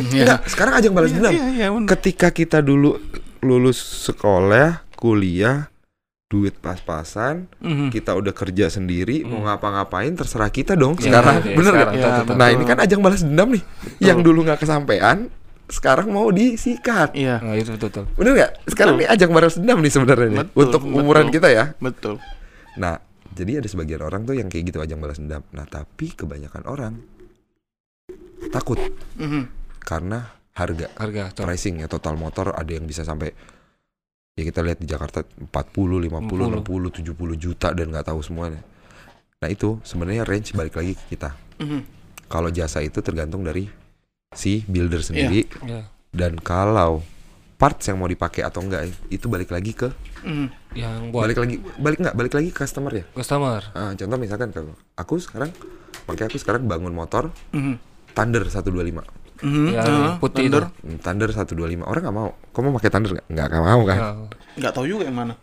Iya. 0.08 0.22
Enggak, 0.24 0.40
sekarang 0.46 0.74
ajang 0.76 0.92
balas 0.92 1.10
Iya, 1.10 1.16
dendam. 1.16 1.32
iya, 1.32 1.46
iya, 1.50 1.66
bener. 1.68 1.88
Ketika 1.90 2.30
kita 2.30 2.58
dulu 2.58 2.96
lulus 3.40 3.76
sekolah, 4.04 4.68
kuliah, 4.94 5.68
duit 6.24 6.56
pas-pasan, 6.56 7.46
Mhm. 7.60 7.90
kita 7.90 8.10
udah 8.12 8.32
kerja 8.32 8.66
sendiri, 8.66 9.22
mau 9.22 9.44
ngapa-ngapain 9.44 10.10
terserah 10.12 10.48
kita 10.48 10.74
dong 10.74 10.96
Iya, 10.96 11.04
sekarang. 11.12 11.34
iya, 11.40 11.54
Bener? 11.54 11.72
Iya, 11.72 11.84
betul, 11.84 11.94
betul. 11.94 12.34
Nah, 12.34 12.48
betul. 12.48 12.56
ini 12.56 12.64
kan 12.64 12.78
ajang 12.80 13.00
balas 13.00 13.20
dendam 13.20 13.48
nih. 13.50 13.62
Yang 14.00 14.18
dulu 14.22 14.38
nggak 14.42 14.58
kesampaian, 14.58 15.28
sekarang 15.66 16.08
mau 16.08 16.28
disikat. 16.28 17.12
Iya, 17.12 17.40
Nah, 17.40 17.54
itu 17.54 17.72
betul 17.72 17.88
betul. 17.88 18.04
Bener 18.14 18.32
nggak? 18.34 18.52
Sekarang 18.68 18.94
Betul. 18.94 19.02
nih 19.02 19.14
ajang 19.14 19.30
balas 19.30 19.54
dendam 19.54 19.78
nih 19.78 19.92
sebenarnya 19.92 20.28
nih 20.28 20.38
Betul, 20.44 20.60
untuk 20.60 20.82
betul. 20.82 20.98
umuran 20.98 21.26
kita 21.28 21.48
ya. 21.48 21.64
betul. 21.78 22.14
Nah, 22.74 22.94
jadi 23.30 23.58
ada 23.58 23.66
sebagian 23.66 24.00
orang 24.00 24.22
tuh 24.22 24.34
yang 24.34 24.46
kayak 24.46 24.64
gitu 24.68 24.78
ajang 24.78 24.98
balas 24.98 25.16
dendam. 25.16 25.42
Nah, 25.50 25.64
tapi 25.64 26.10
kebanyakan 26.10 26.62
orang 26.64 26.94
takut 28.50 28.78
Mhm. 29.16 29.48
karena 29.80 30.30
harga 30.52 30.86
Harga 30.94 31.32
tuh. 31.32 31.42
pricing 31.42 31.80
ya 31.80 31.88
total 31.88 32.14
motor 32.14 32.52
ada 32.52 32.68
yang 32.68 32.84
bisa 32.84 33.02
sampai 33.02 33.32
ya 34.32 34.42
kita 34.42 34.60
lihat 34.60 34.78
di 34.78 34.86
Jakarta 34.86 35.24
40, 35.24 35.98
50, 35.98 36.46
60, 36.52 36.90
70 36.92 37.34
juta 37.34 37.70
dan 37.70 37.90
nggak 37.90 38.06
tahu 38.06 38.20
semuanya. 38.20 38.62
Nah, 39.40 39.48
itu 39.48 39.80
sebenarnya 39.82 40.22
range 40.22 40.52
balik 40.52 40.74
lagi 40.74 40.94
ke 40.94 41.04
kita. 41.10 41.34
Mhm. 41.58 41.80
Kalau 42.26 42.48
jasa 42.48 42.80
itu 42.80 42.98
tergantung 42.98 43.42
dari 43.42 43.66
si 44.34 44.62
builder 44.64 45.00
sendiri 45.00 45.46
Iya. 45.60 45.86
dan 46.10 46.36
kalau 46.36 47.00
parts 47.54 47.86
yang 47.86 47.96
mau 47.96 48.06
dipakai 48.06 48.42
atau 48.42 48.60
enggak 48.60 48.82
itu 49.08 49.26
balik 49.26 49.48
lagi 49.48 49.72
ke 49.72 49.88
Mhm. 50.20 50.46
Yang 50.74 51.00
buat 51.10 51.22
balik 51.22 51.38
lagi 51.38 51.56
balik 51.76 51.98
nggak 52.00 52.14
balik 52.14 52.32
lagi 52.32 52.48
ke 52.48 52.58
customer 52.58 52.90
ya. 52.90 53.04
customer. 53.12 53.60
Ah, 53.70 53.92
contoh 53.92 54.16
misalkan 54.16 54.48
kalau 54.50 54.72
aku 54.94 55.20
sekarang 55.20 55.52
makanya 56.04 56.26
aku 56.26 56.38
sekarang 56.38 56.64
bangun 56.64 56.90
motor 56.90 57.28
Mhm. 57.50 57.76
Thunder 58.10 58.42
125. 58.42 59.04
Mhm. 59.40 59.66
Ya, 59.70 59.84
Ah, 59.84 60.16
putih 60.16 60.48
Thunder. 60.48 60.72
Hmm, 60.76 60.96
Thunder 60.98 61.28
125. 61.28 61.84
Orang 61.84 62.02
nggak 62.02 62.16
mau. 62.16 62.32
Kamu 62.50 62.66
mau 62.66 62.74
pakai 62.74 62.88
Thunder 62.88 63.10
nggak? 63.12 63.26
Nggak 63.28 63.48
mau 63.60 63.80
kan. 63.84 63.98
Nggak 64.54 64.72
tahu 64.72 64.86
juga 64.88 65.04
yang 65.04 65.18
mana. 65.18 65.34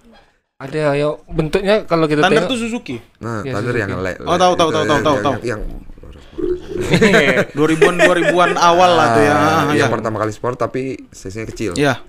ada 0.58 0.94
ya 0.94 1.10
bentuknya 1.26 1.86
kalau 1.86 2.06
kita 2.06 2.22
Thunder 2.22 2.38
tengok 2.40 2.50
tuh 2.50 2.60
Suzuki. 2.60 2.98
Nah, 3.18 3.42
Ya, 3.42 3.54
Thunder 3.56 3.70
Suzuki. 3.72 3.82
yang 3.82 3.92
le- 3.98 4.20
Oh, 4.22 4.34
tahu, 4.36 4.54
tahu, 4.54 4.70
itu 4.70 4.78
tahu, 4.78 4.86
tahu, 4.86 5.00
tahu, 5.00 5.16
yang- 5.16 5.24
tahu. 5.24 5.36
Yang 5.42 5.62
2000-an 7.52 7.96
2000-an 8.00 8.52
awal 8.56 8.92
lah 8.94 9.08
tuh 9.12 9.22
ya. 9.22 9.32
Ah, 9.32 9.40
Ah, 9.40 9.64
ya. 9.72 9.86
yang 9.86 9.92
pertama 9.92 10.18
kali 10.18 10.32
sport 10.32 10.56
tapi 10.56 10.98
size-nya 11.10 11.46
kecil. 11.46 11.72
Ya. 11.74 12.02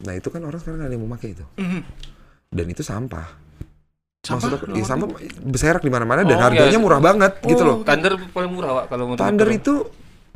Nah, 0.00 0.12
itu 0.12 0.28
kan 0.28 0.40
orang 0.40 0.56
sekarang 0.56 0.80
nggak 0.80 0.88
ada 0.88 0.94
yang 0.94 1.04
mau 1.04 1.12
pakai 1.14 1.28
itu. 1.32 1.44
Mhm. 1.56 1.80
Dan 2.48 2.66
itu 2.66 2.80
sampah. 2.80 3.26
Sampah? 4.20 4.36
Maksud 4.36 4.50
aku, 4.52 4.64
ya, 4.74 4.84
sampah 4.84 5.08
berserak 5.40 5.80
di 5.80 5.88
mana-mana 5.88 6.20
dan 6.22 6.36
Oh, 6.36 6.42
harganya 6.42 6.70
iya. 6.70 6.80
murah 6.80 7.00
banget 7.00 7.40
gitu 7.42 7.62
loh. 7.62 7.76
Thunder 7.80 8.20
paling 8.32 8.52
murah, 8.52 8.70
Pak, 8.80 8.84
kalau 8.88 9.04
menurut 9.08 9.20
Thunder 9.20 9.48
itu 9.48 9.72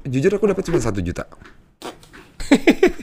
jujur 0.05 0.31
aku 0.33 0.45
dapat 0.47 0.63
cuma 0.65 0.79
satu 0.79 1.01
juta. 1.01 1.25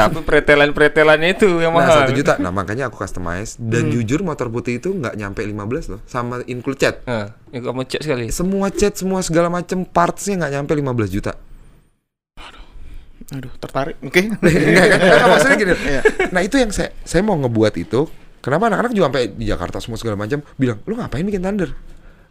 tapi 0.00 0.22
pretelan-pretelannya 0.22 1.34
itu 1.34 1.60
yang 1.60 1.72
Nah, 1.72 1.84
mahal. 1.84 1.96
satu 2.06 2.12
juta. 2.12 2.34
Nah, 2.36 2.48
makanya 2.48 2.88
aku 2.88 2.96
customize 2.96 3.58
dan 3.58 3.88
jujur 3.88 4.20
motor 4.20 4.48
putih 4.48 4.78
itu 4.78 4.90
nggak 4.90 5.12
nyampe 5.14 5.42
15 5.42 5.88
loh 5.88 6.00
sama 6.04 6.40
include 6.46 6.78
cat. 6.78 7.04
Nah, 7.04 7.34
yang 7.50 7.62
kamu 7.66 7.84
cek 7.84 8.00
sekali. 8.00 8.24
Semua 8.30 8.70
cat, 8.70 8.94
semua 8.94 9.20
segala 9.20 9.48
macam 9.48 9.82
partsnya 9.82 10.40
nggak 10.40 10.52
nyampe 10.54 10.72
15 10.72 11.10
juta. 11.10 11.32
Aduh, 13.30 13.52
tertarik. 13.56 13.94
Oke. 14.02 14.26
Enggak 14.26 14.86
kan? 14.88 14.98
Enggak, 14.98 15.28
maksudnya 15.28 15.56
gini. 15.56 15.74
Iya. 15.90 16.02
Nah, 16.30 16.40
itu 16.42 16.56
yang 16.56 16.70
saya 16.70 16.90
saya 17.02 17.22
mau 17.22 17.36
ngebuat 17.36 17.74
itu. 17.76 18.10
Kenapa 18.40 18.66
anak-anak 18.66 18.90
juga 18.90 19.06
sampai 19.12 19.24
di 19.30 19.44
Jakarta 19.44 19.78
semua 19.78 20.00
segala 20.00 20.16
macam 20.16 20.40
bilang, 20.56 20.80
"Lu 20.88 20.96
ngapain 20.96 21.22
bikin 21.22 21.44
Thunder?" 21.44 21.70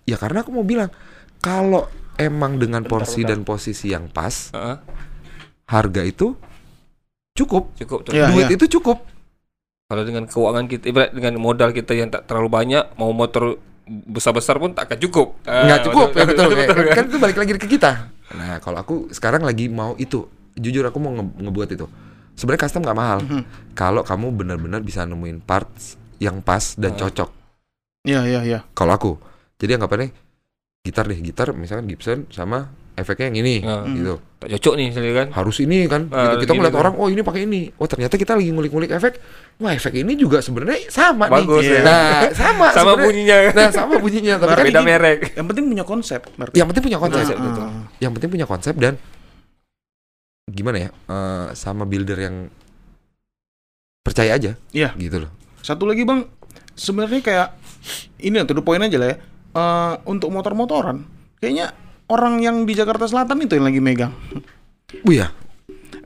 Ya 0.03 0.17
karena 0.17 0.41
aku 0.41 0.49
mau 0.49 0.65
bilang, 0.65 0.89
kalau 1.37 1.85
emang 2.17 2.57
dengan 2.57 2.81
porsi 2.81 3.21
dan 3.21 3.45
posisi 3.45 3.93
yang 3.93 4.09
pas, 4.09 4.49
Heeh, 4.49 4.75
harga 5.69 6.01
itu 6.01 6.33
cukup. 7.39 7.63
cukup 7.75 7.99
tuh. 8.03 8.11
Iya. 8.11 8.27
Duit 8.29 8.51
itu 8.51 8.65
cukup. 8.71 8.99
Kalau 9.85 10.03
dengan 10.03 10.23
keuangan 10.23 10.65
kita, 10.65 10.85
ibarat 10.85 11.11
dengan 11.11 11.33
modal 11.37 11.71
kita 11.71 11.93
yang 11.93 12.07
tak 12.07 12.23
terlalu 12.23 12.47
banyak, 12.47 12.83
mau 12.93 13.09
motor 13.09 13.57
besar-besar 13.89 14.55
pun 14.55 14.69
tak 14.69 14.85
akan 14.85 14.99
cukup. 15.01 15.27
Ah, 15.43 15.65
nggak 15.65 15.79
cukup 15.83 16.07
ya 16.13 16.23
betul, 16.23 16.45
betul, 16.45 16.61
kan, 16.69 16.77
kan? 16.77 16.93
kan 16.93 17.03
itu 17.05 17.17
balik 17.17 17.37
lagi 17.37 17.51
ke 17.57 17.65
kita 17.67 17.91
nah 18.29 18.61
kalau 18.61 18.77
aku 18.77 18.95
sekarang 19.09 19.41
lagi 19.41 19.65
mau 19.65 19.97
itu 19.97 20.29
jujur 20.53 20.85
aku 20.85 21.01
mau 21.01 21.09
nge- 21.09 21.41
ngebuat 21.41 21.69
itu 21.73 21.89
sebenarnya 22.31 22.61
custom 22.61 22.85
nggak 22.85 22.93
mahal 22.93 23.19
Mhm. 23.19 23.41
kalau 23.73 24.05
kamu 24.05 24.29
benar-benar 24.31 24.85
bisa 24.85 25.01
nemuin 25.01 25.41
parts 25.41 25.97
yang 26.21 26.37
pas 26.39 26.77
dan 26.77 26.93
Ah. 26.93 26.97
cocok 27.01 27.29
Iya, 28.05 28.21
iya, 28.23 28.39
iya. 28.45 28.59
kalau 28.71 28.93
aku 28.93 29.11
jadi 29.57 29.81
anggapannya 29.81 30.13
gitar 30.79 31.09
deh 31.09 31.17
gitar 31.17 31.49
misalkan 31.51 31.89
Gibson 31.89 32.29
sama 32.29 32.69
efeknya 32.99 33.27
yang 33.27 33.37
ini 33.39 33.55
Ah. 33.61 33.83
gitu 33.85 34.15
Tak 34.39 34.47
cocok 34.49 34.73
nih, 34.73 34.85
misalnya 34.87 35.13
kan. 35.13 35.27
harus 35.33 35.57
ini 35.59 35.83
kan 35.85 36.01
Gitu. 36.07 36.35
kita 36.41 36.51
ngeliat 36.53 36.71
tuh. 36.71 36.79
orang 36.79 36.93
oh 36.95 37.07
ini 37.07 37.21
pakai 37.21 37.41
ini 37.43 37.67
oh 37.73 37.83
ternyata 37.85 38.15
kita 38.15 38.31
lagi 38.33 38.49
ngulik-ngulik 38.49 38.87
efek 38.89 39.19
wah 39.57 39.71
efek 39.71 39.91
ini 39.93 40.15
juga 40.15 40.39
sebenarnya 40.39 40.87
sama 40.87 41.27
Bagus, 41.27 41.59
nih 41.61 41.75
ya. 41.75 41.81
nah 41.81 42.07
sama 42.31 42.67
Sama 42.77 42.93
bunyinya. 42.95 43.37
nah 43.51 43.67
sama 43.69 43.95
bunyinya 43.97 44.35
tapi 44.35 44.51
kan 44.53 44.65
Beda 44.65 44.81
merek. 44.81 45.19
Yang 45.33 45.47
penting 45.49 45.65
punya 45.67 45.83
konsep. 45.83 46.21
berarti. 46.31 46.55
yang 46.55 46.67
penting 46.67 46.83
punya 46.85 46.97
konsep 46.97 47.19
Konsep, 47.21 47.35
Ah, 47.35 47.43
betul. 47.45 47.63
ah. 47.65 47.83
yang 47.97 48.11
penting 48.13 48.29
punya 48.29 48.45
konsep 48.45 48.73
dan 48.75 48.93
gimana 50.45 50.77
ya 50.79 50.89
eh, 50.89 51.45
sama 51.53 51.83
builder 51.83 52.17
yang 52.17 52.35
percaya 54.01 54.33
aja 54.33 54.55
Iya. 54.71 54.95
gitu 54.95 55.21
loh 55.21 55.31
Satu 55.59 55.83
lagi 55.83 56.01
bang, 56.01 56.23
sebenarnya 56.71 57.19
kayak 57.19 57.47
ini 58.17 58.39
to 58.41 58.53
the 58.53 58.63
point 58.63 58.79
aja 58.79 58.95
lah 58.95 59.11
ya. 59.11 59.17
Eh, 59.51 59.93
untuk 60.05 60.29
motor-motoran, 60.29 61.03
kayaknya 61.37 61.75
orang 62.09 62.39
yang 62.39 62.63
di 62.63 62.73
Jakarta 62.73 63.05
Selatan 63.05 63.39
itu 63.39 63.53
yang 63.53 63.65
lagi 63.65 63.79
megang. 63.79 64.13
oh 64.99 65.13
ya 65.13 65.29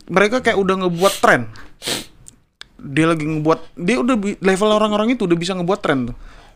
Mereka 0.05 0.39
kayak 0.39 0.55
udah 0.55 0.75
ngebuat 0.77 1.13
tren. 1.17 1.47
Dia 2.75 3.07
lagi 3.07 3.23
ngebuat, 3.23 3.59
dia 3.73 3.95
udah 3.97 4.15
level 4.37 4.69
orang-orang 4.69 5.15
itu 5.15 5.23
udah 5.23 5.37
bisa 5.37 5.55
ngebuat 5.55 5.79
tren 5.79 6.11
tuh. 6.11 6.15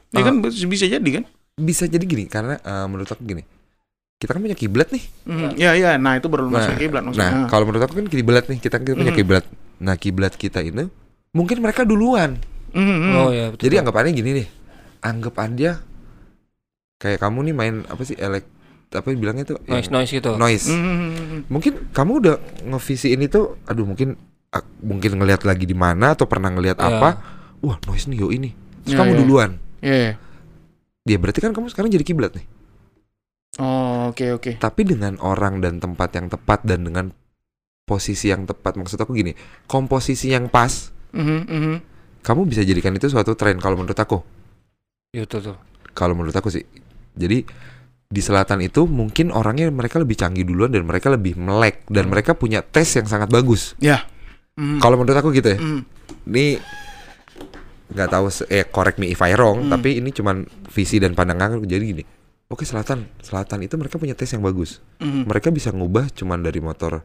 Ya 0.10 0.20
Ah. 0.20 0.24
kan 0.26 0.40
bisa 0.40 0.64
bisa 0.64 0.86
jadi 0.86 1.10
kan? 1.14 1.26
bisa 1.58 1.84
jadi 1.84 2.00
gini 2.00 2.28
karena 2.28 2.56
eh, 2.56 2.86
menurut 2.86 3.10
aku 3.10 3.26
gini 3.26 3.42
kita 4.16 4.30
kan 4.30 4.42
punya 4.42 4.54
kiblat 4.54 4.90
nih 4.90 5.02
Hmm, 5.26 5.58
ya 5.58 5.74
ya, 5.74 5.98
nah 5.98 6.14
itu 6.14 6.26
baru 6.26 6.46
nah, 6.46 6.62
masuk 6.62 6.78
kiblat 6.78 7.02
maksudnya. 7.02 7.34
nah 7.34 7.50
kalau 7.50 7.66
menurut 7.66 7.82
aku 7.82 7.98
kan 7.98 8.06
kiblat 8.06 8.46
nih 8.46 8.58
kita, 8.58 8.78
kita 8.78 8.94
punya 8.94 9.10
Mhm. 9.10 9.18
kiblat 9.18 9.46
nah 9.78 9.94
kiblat 9.94 10.34
kita 10.34 10.62
ini 10.62 10.86
mungkin 11.32 11.58
mereka 11.58 11.82
duluan 11.82 12.38
Hmm, 12.70 12.86
hmm. 12.86 13.14
Oh 13.16 13.30
ya, 13.32 13.50
betul. 13.50 13.64
jadi 13.66 13.82
anggapannya 13.82 14.14
gini 14.14 14.30
nih 14.36 14.48
anggap 15.02 15.34
aja 15.40 15.82
kayak 16.98 17.20
kamu 17.22 17.40
nih 17.44 17.56
main 17.56 17.76
apa 17.84 18.02
sih 18.04 18.14
elek 18.14 18.46
apa 18.90 19.08
bilangnya 19.12 19.44
tuh 19.46 19.58
yang- 19.62 19.78
noise 19.78 19.90
noise 19.90 20.12
gitu. 20.14 20.32
noise 20.36 20.66
Hmm, 20.66 20.80
hmm, 20.80 20.96
hmm, 20.96 21.12
hmm. 21.12 21.42
mungkin 21.48 21.74
kamu 21.92 22.12
udah 22.20 22.36
ngevisiin 22.66 23.20
itu 23.22 23.42
aduh 23.64 23.84
mungkin 23.84 24.16
ak- 24.48 24.80
mungkin 24.80 25.12
ngelihat 25.14 25.44
lagi 25.44 25.64
di 25.64 25.76
mana 25.76 26.14
atau 26.14 26.24
pernah 26.24 26.48
ngelihat 26.48 26.76
Ya. 26.76 26.88
apa 26.90 27.10
wah 27.60 27.76
noise 27.84 28.08
nih 28.08 28.18
yo 28.18 28.30
ini 28.30 28.56
terus 28.82 28.94
Ya, 28.94 28.98
kamu 28.98 29.12
ya. 29.12 29.18
duluan 29.18 29.52
Iya, 29.80 29.96
iya. 29.98 30.14
dia 31.04 31.18
berarti 31.18 31.40
kan 31.40 31.52
kamu 31.52 31.68
sekarang 31.68 31.90
jadi 31.90 32.02
kiblat 32.02 32.32
nih 32.34 32.48
Oh, 33.58 34.14
oke 34.14 34.26
oke. 34.34 34.52
tapi 34.56 34.86
dengan 34.86 35.18
orang 35.18 35.58
dan 35.58 35.78
tempat 35.78 36.14
yang 36.14 36.28
tepat 36.28 36.62
dan 36.62 36.82
dengan 36.82 37.10
posisi 37.84 38.30
yang 38.30 38.46
tepat 38.46 38.76
maksud 38.76 38.96
aku 38.96 39.12
gini 39.14 39.34
komposisi 39.66 40.30
yang 40.30 40.46
pas 40.46 40.94
Mhm, 41.10 41.40
mhm. 41.44 41.76
kamu 42.22 42.46
bisa 42.46 42.62
jadikan 42.62 42.94
itu 42.94 43.08
suatu 43.08 43.34
tren 43.34 43.58
kalau 43.58 43.76
menurut 43.76 43.96
aku 43.96 44.22
Iya 45.10 45.26
betul 45.26 45.42
tuh. 45.46 45.58
kalau 45.92 46.14
menurut 46.14 46.32
aku 46.32 46.48
sih 46.48 46.62
jadi 47.14 47.42
di 48.08 48.22
selatan 48.22 48.64
itu 48.64 48.88
mungkin 48.88 49.30
orangnya 49.30 49.68
mereka 49.68 50.00
lebih 50.00 50.16
canggih 50.16 50.48
duluan 50.48 50.72
dan 50.72 50.88
mereka 50.88 51.12
lebih 51.12 51.36
melek 51.36 51.84
dan 51.88 52.08
mereka 52.08 52.32
punya 52.34 52.64
tes 52.64 52.88
yang 52.96 53.04
sangat 53.04 53.28
bagus 53.28 53.76
Ya. 53.78 54.08
Mhm. 54.56 54.80
kalau 54.80 54.96
menurut 54.96 55.14
aku 55.14 55.30
gitu 55.32 55.54
ya 55.54 55.60
Mhm. 55.60 55.80
ini 56.26 56.46
nggak 57.88 58.10
tahu 58.10 58.26
eh 58.48 58.64
correct 58.66 58.98
me 58.98 59.08
if 59.08 59.20
I 59.20 59.32
wrong 59.34 59.68
Hmm. 59.68 59.72
tapi 59.74 60.00
ini 60.00 60.12
cuman 60.12 60.44
visi 60.68 60.98
dan 60.98 61.14
pandangan 61.14 61.56
aku. 61.56 61.66
jadi 61.66 61.84
gini 61.84 62.04
oke 62.48 62.64
selatan 62.64 63.12
selatan 63.20 63.64
itu 63.64 63.76
mereka 63.76 63.96
punya 63.96 64.12
tes 64.12 64.28
yang 64.30 64.42
bagus 64.42 64.80
Mhm. 64.98 65.28
mereka 65.28 65.52
bisa 65.52 65.72
ngubah 65.72 66.08
cuman 66.10 66.40
dari 66.42 66.60
motor 66.60 67.04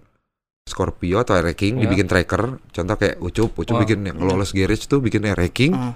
Scorpio 0.63 1.19
atau 1.19 1.35
air 1.35 1.51
King 1.53 1.77
Ya. 1.77 1.81
dibikin 1.85 2.07
tracker 2.07 2.63
contoh 2.65 2.95
kayak 2.95 3.19
Ucup 3.19 3.51
Ucup 3.53 3.75
Wah. 3.75 3.83
bikin 3.83 4.07
yang 4.07 4.23
lawless 4.23 4.55
garage 4.55 4.87
tuh 4.87 5.03
bikin 5.03 5.23
air 5.25 5.35
King 5.51 5.75
Oh. 5.75 5.95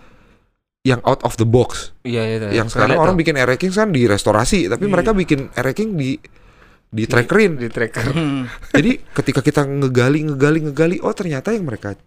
Yang 0.87 1.03
out 1.03 1.19
of 1.21 1.35
the 1.35 1.45
box 1.45 1.91
Iya 2.01 2.23
iya. 2.23 2.37
iya. 2.41 2.51
yang 2.55 2.69
sekarang 2.69 2.95
orang 2.97 3.19
bikin 3.19 3.35
air 3.35 3.51
King 3.57 3.75
kan 3.75 3.91
di 3.91 4.07
restorasi 4.07 4.71
tapi 4.71 4.87
Iya. 4.87 4.93
mereka 4.93 5.11
bikin 5.13 5.51
air 5.51 5.69
King 5.73 5.99
di 5.99 6.15
di 6.87 7.03
trackerin 7.05 7.59
tuh, 7.59 7.67
di 7.67 7.69
tracker. 7.69 8.07
Jadi 8.79 8.91
ketika 9.13 9.43
kita 9.43 9.67
ngegali 9.67 10.23
ngegali 10.25 10.59
ngegali 10.63 10.97
oh 11.03 11.11
ternyata 11.11 11.51
yang 11.51 11.67
mereka 11.67 11.99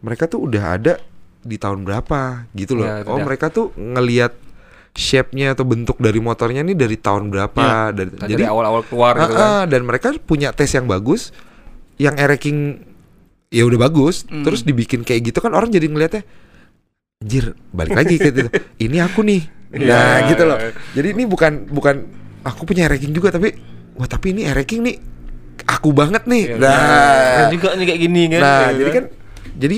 mereka 0.00 0.24
tuh 0.24 0.46
udah 0.46 0.64
ada 0.70 0.94
di 1.40 1.56
tahun 1.56 1.82
berapa 1.82 2.46
gitu 2.52 2.78
loh 2.78 2.86
Ya, 2.86 3.02
oh 3.02 3.18
dah. 3.18 3.26
mereka 3.26 3.50
tuh 3.50 3.74
ngelihat 3.74 4.32
shape-nya 4.92 5.52
atau 5.52 5.64
bentuk 5.64 5.98
dari 5.98 6.18
motornya 6.18 6.62
ini 6.62 6.74
dari 6.74 6.94
tahun 6.94 7.28
berapa 7.28 7.90
dari, 7.90 8.10
Tadi 8.12 8.30
jadi 8.30 8.46
awal-awal 8.46 8.82
keluar 8.84 9.14
gitu 9.16 9.32
Ah, 9.32 9.62
kan. 9.62 9.66
dan 9.66 9.82
mereka 9.82 10.08
punya 10.16 10.50
tes 10.50 10.68
yang 10.68 10.84
bagus 10.84 11.34
yang 11.96 12.14
air 12.16 12.30
King 12.36 12.86
ya 13.48 13.66
udah 13.66 13.80
bagus 13.82 14.22
Hmm. 14.24 14.42
terus 14.42 14.62
dibikin 14.62 15.02
kayak 15.02 15.26
gitu 15.26 15.38
kan 15.38 15.50
orang 15.50 15.68
jadi 15.68 15.86
ngeliatnya 15.86 16.22
anjir 17.20 17.52
balik 17.70 17.92
lagi 17.92 18.16
kayak 18.16 18.32
gitu 18.32 18.48
ini 18.88 18.96
aku 18.96 19.20
nih 19.20 19.44
nah 19.76 20.24
Iya. 20.24 20.32
gitu 20.32 20.42
loh 20.42 20.56
jadi 20.96 21.12
ini 21.12 21.28
bukan 21.28 21.68
bukan 21.68 22.08
aku 22.40 22.64
punya 22.64 22.88
ranking 22.88 23.12
juga 23.12 23.28
tapi 23.28 23.52
wah 23.92 24.08
tapi 24.08 24.32
ini 24.32 24.48
ranking 24.48 24.80
nih 24.80 24.96
aku 25.68 25.92
banget 25.92 26.24
nih 26.24 26.44
Iya. 26.48 26.56
nah 26.56 26.72
Keren 27.36 27.48
juga 27.52 27.68
nih 27.76 27.86
kayak 27.86 28.00
gini 28.00 28.22
kan. 28.26 28.40
nah 28.40 28.56
Kayak 28.56 28.72
jadi 28.74 28.90
kan 28.90 29.04
jadi 29.52 29.76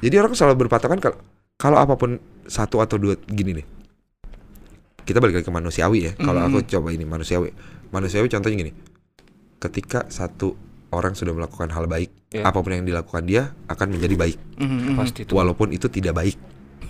jadi 0.00 0.14
orang 0.18 0.32
selalu 0.32 0.54
berpatokan 0.58 0.98
kalau 0.98 1.16
kalau 1.54 1.76
apa 1.76 1.94
pun 1.94 2.16
satu 2.42 2.80
atau 2.80 2.96
dua 2.96 3.20
gini 3.22 3.60
deh 3.60 3.66
kita 5.04 5.20
balik 5.20 5.36
lagi 5.36 5.44
ke 5.44 5.52
manusiawi 5.52 5.98
ya 6.00 6.12
kalau 6.16 6.40
Mhm. 6.40 6.48
aku 6.48 6.58
coba 6.66 6.88
ini 6.90 7.04
manusiawi 7.04 7.52
manusiawi 7.92 8.26
contohnya 8.26 8.56
gini 8.58 8.72
ketika 9.60 10.08
satu 10.08 10.56
orang 10.90 11.12
sudah 11.12 11.36
melakukan 11.36 11.68
hal 11.68 11.84
baik 11.84 12.08
Iya. 12.32 12.40
apa 12.42 12.56
pun 12.56 12.72
yang 12.72 12.82
dilakukan 12.82 13.22
dia 13.22 13.52
akan 13.68 13.92
menjadi 13.92 14.16
baik 14.16 14.38
Mhm, 14.56 14.64
mhm. 14.64 14.94
pasti 14.96 15.20
tuh. 15.22 15.36
walaupun 15.36 15.68
itu 15.70 15.86
tidak 15.86 16.16
baik 16.16 16.40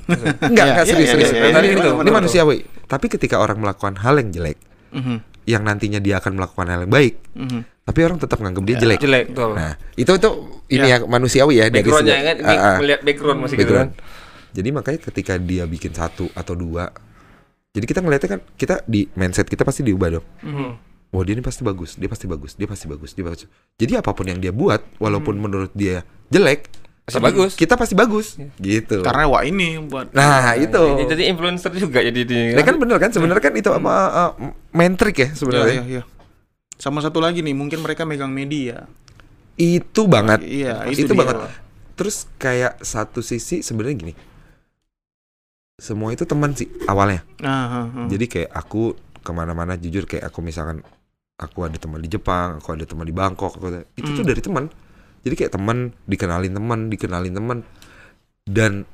enggak 0.06 0.64
enggak 0.66 0.84
serius 0.84 1.08
serius 1.10 1.30
ini, 1.32 2.10
manusiawi 2.10 2.56
tapi 2.84 3.06
ketika 3.08 3.36
orang 3.36 3.58
melakukan 3.58 3.96
hal 3.96 4.16
yang 4.16 4.30
jelek 4.30 4.58
Mhm, 4.90 5.16
yang 5.44 5.60
nantinya 5.60 5.98
dia 5.98 6.16
akan 6.16 6.34
melakukan 6.34 6.66
hal 6.66 6.80
yang 6.82 6.92
baik 6.92 7.18
mhm. 7.34 7.60
tapi 7.82 7.98
orang 8.00 8.16
tetap 8.16 8.38
nganggap 8.38 8.62
dia 8.62 8.76
jelek 8.78 8.98
Jelek 9.00 9.26
tuh. 9.32 9.52
nah 9.52 9.74
itu 9.94 10.06
itu 10.08 10.30
ini 10.70 10.86
Ya. 10.86 10.96
ya 10.96 11.04
manusiawi 11.04 11.54
ya 11.54 11.64
dari 11.66 11.82
Backgroundnya 11.82 12.14
segi- 12.14 12.24
kan 12.24 12.36
Ah, 12.40 12.54
ah. 12.54 12.76
melihat 12.78 13.00
background 13.02 13.38
masih 13.40 13.56
gitu 13.56 13.74
Background. 13.74 13.90
kan. 13.92 14.22
Jadi 14.54 14.68
makanya 14.70 14.98
ketika 15.02 15.34
dia 15.36 15.64
bikin 15.64 15.90
satu 15.90 16.30
atau 16.30 16.54
dua, 16.54 16.86
jadi 17.70 17.84
kita 17.84 17.98
ngeliatnya 17.98 18.30
kan 18.30 18.40
kita 18.54 18.74
di 18.84 19.10
mindset 19.12 19.44
kita 19.44 19.60
pasti 19.60 19.82
diubah 19.82 20.08
dong. 20.12 20.26
Hmm. 20.38 20.78
Wah 21.10 21.22
dia 21.22 21.34
ini 21.34 21.42
pasti 21.42 21.60
bagus, 21.60 21.94
dia 21.94 22.06
pasti 22.06 22.24
bagus, 22.24 22.54
dia 22.54 22.64
pasti 22.64 22.86
bagus, 22.86 23.10
dia 23.12 23.24
bagus. 23.24 23.50
Jadi 23.74 23.92
apa 23.94 24.10
pun 24.10 24.22
yang 24.24 24.38
dia 24.38 24.50
buat, 24.50 24.78
walaupun 24.96 25.34
menurut 25.36 25.70
dia 25.72 26.02
jelek, 26.28 26.70
Pasti 27.04 27.20
tapi 27.20 27.26
bagus. 27.30 27.52
Kita 27.52 27.74
pasti 27.76 27.92
bagus, 27.92 28.26
gitu. 28.56 29.04
Karena 29.04 29.28
wah 29.28 29.44
ini 29.44 29.76
buat 29.78 30.08
nah 30.10 30.56
itu. 30.56 30.72
Jadi, 30.72 31.04
jadi 31.06 31.22
influencer 31.28 31.68
juga 31.74 32.00
jadi 32.00 32.20
di 32.24 32.56
Nah, 32.56 32.64
kan 32.64 32.80
bener 32.80 32.96
kan 32.96 33.12
sebenarnya 33.12 33.44
kan 33.44 33.52
itu 33.52 33.68
apa 33.68 33.92
uh, 34.08 34.30
main 34.72 34.96
trick 34.96 35.12
ya 35.14 35.28
Iya, 35.28 35.36
sebenarnya. 35.36 35.74
iya, 35.74 36.00
iya. 36.00 36.02
Sama 36.74 37.04
satu 37.04 37.20
lagi 37.20 37.38
nih, 37.38 37.52
mungkin 37.52 37.84
mereka 37.84 38.02
megang 38.02 38.32
media. 38.32 38.88
Itu 39.54 40.08
banget. 40.08 40.42
Iya, 40.42 40.88
itu, 40.88 41.04
itu 41.04 41.12
dia. 41.12 41.20
banget. 41.20 41.36
Terus 41.94 42.24
kayak 42.34 42.80
satu 42.80 43.20
sisi 43.20 43.60
sebenarnya 43.60 43.96
gini. 44.00 44.14
Semua 45.76 46.08
itu 46.08 46.24
teman 46.24 46.54
sih 46.54 46.66
awalnya. 46.86 47.20
Nah, 47.38 47.64
ha, 47.68 47.80
ha. 47.84 48.02
Jadi 48.06 48.24
kayak 48.26 48.50
aku 48.50 48.94
ke 49.20 49.30
mana-mana 49.30 49.74
jujur 49.74 50.06
kayak 50.06 50.24
aku 50.24 50.40
misalkan 50.40 50.80
aku 51.34 51.66
ada 51.66 51.76
teman 51.76 51.98
di 51.98 52.08
Jepang, 52.08 52.58
aku 52.58 52.72
ada 52.72 52.86
teman 52.86 53.02
di 53.02 53.12
Bangkok, 53.12 53.58
aku 53.58 53.66
ada- 53.68 53.86
itu 53.92 54.08
tuh 54.08 54.22
Hmm. 54.22 54.30
dari 54.30 54.40
teman. 54.40 54.64
Jadi 55.24 55.34
kayak 55.34 55.52
teman 55.52 55.78
dikenalin 56.04 56.52
teman, 56.52 56.80
dikenalin 56.86 57.32
teman. 57.32 57.58
Dan 58.44 58.84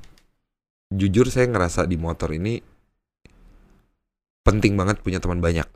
jujur 0.88 1.26
saya 1.26 1.46
ngerasa 1.46 1.84
di 1.84 1.94
motor 1.94 2.30
ini 2.30 2.62
penting 4.40 4.74
banget 4.74 4.98
punya 5.00 5.18
teman 5.18 5.38
banyak. 5.38 5.66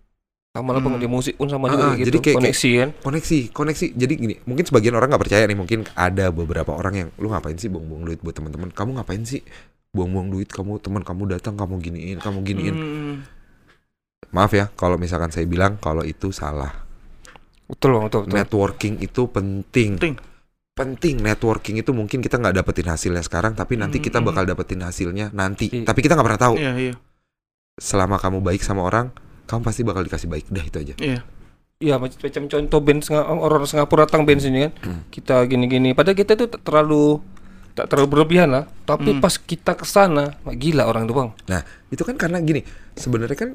sama 0.54 0.70
lah 0.70 0.78
bang 0.78 0.94
Hmm. 0.94 1.02
di 1.02 1.10
musik 1.10 1.34
pun 1.34 1.50
sama 1.50 1.66
Ah, 1.66 1.70
juga 1.74 1.82
ah, 1.82 1.92
gitu. 1.98 2.06
jadi 2.06 2.18
kayak- 2.22 2.38
koneksi 2.38 2.70
kan. 2.78 2.88
Koneksi, 3.02 3.38
koneksi. 3.50 3.86
Jadi 3.90 4.12
gini, 4.14 4.34
mungkin 4.46 4.62
sebagian 4.62 4.94
orang 4.94 5.10
nggak 5.10 5.22
percaya 5.26 5.42
nih, 5.50 5.58
mungkin 5.58 5.82
ada 5.98 6.30
beberapa 6.30 6.70
orang 6.70 6.94
yang 6.94 7.08
lu 7.18 7.26
ngapain 7.26 7.58
sih 7.58 7.66
buang-buang 7.66 8.06
duit 8.06 8.22
buat 8.22 8.38
teman-teman? 8.38 8.70
Kamu 8.70 8.94
ngapain 8.94 9.26
sih 9.26 9.42
buang-buang 9.90 10.30
duit? 10.30 10.46
Kamu 10.46 10.78
teman 10.78 11.02
kamu 11.02 11.26
datang, 11.26 11.58
kamu 11.58 11.82
giniin, 11.82 12.22
kamu 12.22 12.38
giniin. 12.46 12.70
Hmm. 12.70 13.14
Maaf 14.30 14.54
ya 14.54 14.70
kalau 14.72 14.94
misalkan 14.94 15.34
saya 15.34 15.42
bilang 15.42 15.74
kalau 15.76 16.06
itu 16.06 16.30
salah. 16.30 16.70
Betul 17.66 17.98
betul 17.98 18.22
betul. 18.22 18.38
Networking 18.38 18.94
itu 19.02 19.26
penting. 19.26 19.98
Penting. 19.98 20.16
Penting 20.74 21.22
networking 21.22 21.78
itu 21.78 21.94
mungkin 21.94 22.18
kita 22.18 22.34
nggak 22.34 22.58
dapetin 22.58 22.90
hasilnya 22.90 23.22
sekarang, 23.22 23.54
tapi 23.54 23.78
nanti 23.78 24.02
kita 24.02 24.18
Mm-mm. 24.18 24.34
bakal 24.34 24.42
dapetin 24.42 24.82
hasilnya 24.82 25.30
nanti. 25.30 25.70
Iya. 25.70 25.86
Tapi 25.86 26.00
kita 26.02 26.18
nggak 26.18 26.26
pernah 26.26 26.42
tahu. 26.50 26.54
Iya, 26.58 26.72
iya. 26.74 26.94
Selama 27.78 28.18
kamu 28.18 28.42
baik 28.42 28.58
sama 28.66 28.82
orang, 28.82 29.14
kamu 29.46 29.60
pasti 29.62 29.86
bakal 29.86 30.02
dikasih 30.02 30.26
baik. 30.26 30.50
Udah 30.50 30.64
itu 30.66 30.78
aja. 30.82 30.94
Iya. 30.98 31.20
Iya 31.78 31.98
macam, 31.98 32.16
macam 32.16 32.42
contoh 32.46 32.80
band 32.82 33.00
orang 33.20 33.66
Singapura 33.66 34.06
datang 34.06 34.22
band 34.26 34.40
sini 34.42 34.66
kan. 34.66 34.72
Hmm. 34.82 35.00
Kita 35.10 35.46
gini-gini. 35.46 35.94
Padahal 35.94 36.18
kita 36.18 36.34
tuh 36.34 36.50
tak 36.50 36.62
terlalu 36.66 37.18
tak 37.74 37.90
terlalu 37.90 38.08
berlebihan 38.10 38.50
lah. 38.50 38.64
Tapi 38.86 39.18
Hmm. 39.18 39.22
pas 39.22 39.34
kita 39.34 39.74
ke 39.74 39.82
sana, 39.86 40.38
wah, 40.42 40.54
gila 40.54 40.86
orang 40.86 41.06
tuh 41.06 41.14
bang. 41.18 41.30
Nah 41.50 41.62
itu 41.90 42.02
kan 42.06 42.14
karena 42.14 42.38
gini, 42.38 42.62
sebenarnya 42.94 43.34
kan 43.38 43.50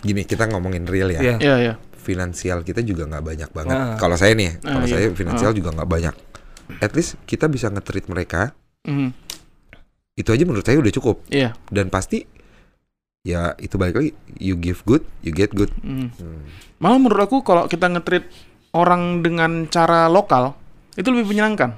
gini 0.00 0.24
kita 0.24 0.48
ngomongin 0.48 0.84
real 0.88 1.08
ya. 1.12 1.20
Iya. 1.20 1.36
Iya, 1.40 1.54
iya. 1.60 1.74
Finansial 2.00 2.64
kita 2.64 2.80
juga 2.80 3.04
nggak 3.04 3.22
banyak 3.22 3.50
banget. 3.52 3.76
Nah. 3.76 3.94
Kalau 3.94 4.16
saya 4.16 4.32
nih, 4.32 4.56
kalau 4.58 4.80
Ah, 4.80 4.88
iya. 4.88 4.94
saya 4.96 5.06
finansial 5.12 5.52
juga 5.52 5.70
nggak 5.70 5.86
banyak. 5.86 6.14
At 6.80 6.96
least 6.96 7.20
kita 7.24 7.46
bisa 7.46 7.68
nge-treat 7.68 8.08
mereka. 8.08 8.56
Mhm. 8.88 9.12
Itu 10.16 10.32
aja 10.32 10.42
menurut 10.42 10.64
saya 10.64 10.80
udah 10.80 10.92
cukup. 10.92 11.22
Iya. 11.28 11.52
Dan 11.68 11.92
pasti 11.92 12.24
ya 13.20 13.52
itu 13.56 13.76
balik 13.76 14.00
lagi. 14.00 14.10
You 14.40 14.56
give 14.56 14.80
good, 14.82 15.04
you 15.20 15.30
get 15.30 15.52
good. 15.52 15.68
Mhm. 15.80 16.08
Hmm. 16.16 16.40
Malah 16.80 16.98
menurut 16.98 17.22
aku 17.22 17.44
kalau 17.44 17.68
kita 17.68 17.86
nge-treat 17.86 18.24
orang 18.72 19.20
dengan 19.20 19.66
cara 19.66 20.08
lokal 20.08 20.56
itu 20.96 21.08
lebih 21.10 21.28
menyenangkan. 21.28 21.76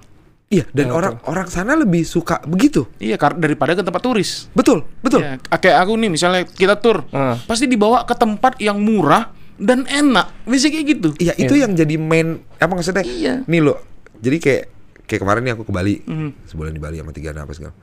Iya. 0.53 0.69
Dan 0.69 0.87
Ya, 0.87 0.93
orang 0.93 1.15
orang 1.25 1.49
sana 1.49 1.73
lebih 1.73 2.05
suka 2.05 2.45
begitu. 2.45 2.85
Iya, 3.01 3.17
daripada 3.33 3.73
ke 3.73 3.81
tempat 3.81 4.05
turis. 4.05 4.53
Betul, 4.53 4.85
betul. 5.01 5.25
Iya, 5.25 5.41
kayak 5.49 5.77
aku 5.81 5.97
nih 5.97 6.11
misalnya 6.13 6.45
kita 6.45 6.77
tur, 6.77 7.09
Ah. 7.09 7.41
pasti 7.49 7.65
dibawa 7.65 8.05
ke 8.05 8.13
tempat 8.13 8.61
yang 8.61 8.77
murah 8.77 9.33
dan 9.63 9.87
enak. 9.87 10.27
Bisa 10.45 10.67
kayak 10.67 10.87
gitu. 10.91 11.09
Iya 11.17 11.33
itu 11.37 11.55
yang 11.55 11.73
jadi 11.73 11.95
main 11.95 12.29
apa 12.57 12.73
maksudnya? 12.73 13.01
Iya. 13.01 13.35
Nih 13.45 13.61
lo, 13.61 13.79
jadi 14.19 14.37
kayak 14.37 14.63
kayak 15.05 15.21
kemarin 15.21 15.41
nih 15.43 15.53
aku 15.53 15.63
ke 15.63 15.73
Bali, 15.73 15.95
Mhm. 16.01 16.29
sebulan 16.45 16.71
di 16.71 16.81
Bali 16.81 16.97
sama 16.97 17.11
tiga 17.11 17.31
anak 17.31 17.43
apa 17.45 17.53
segala. 17.53 17.75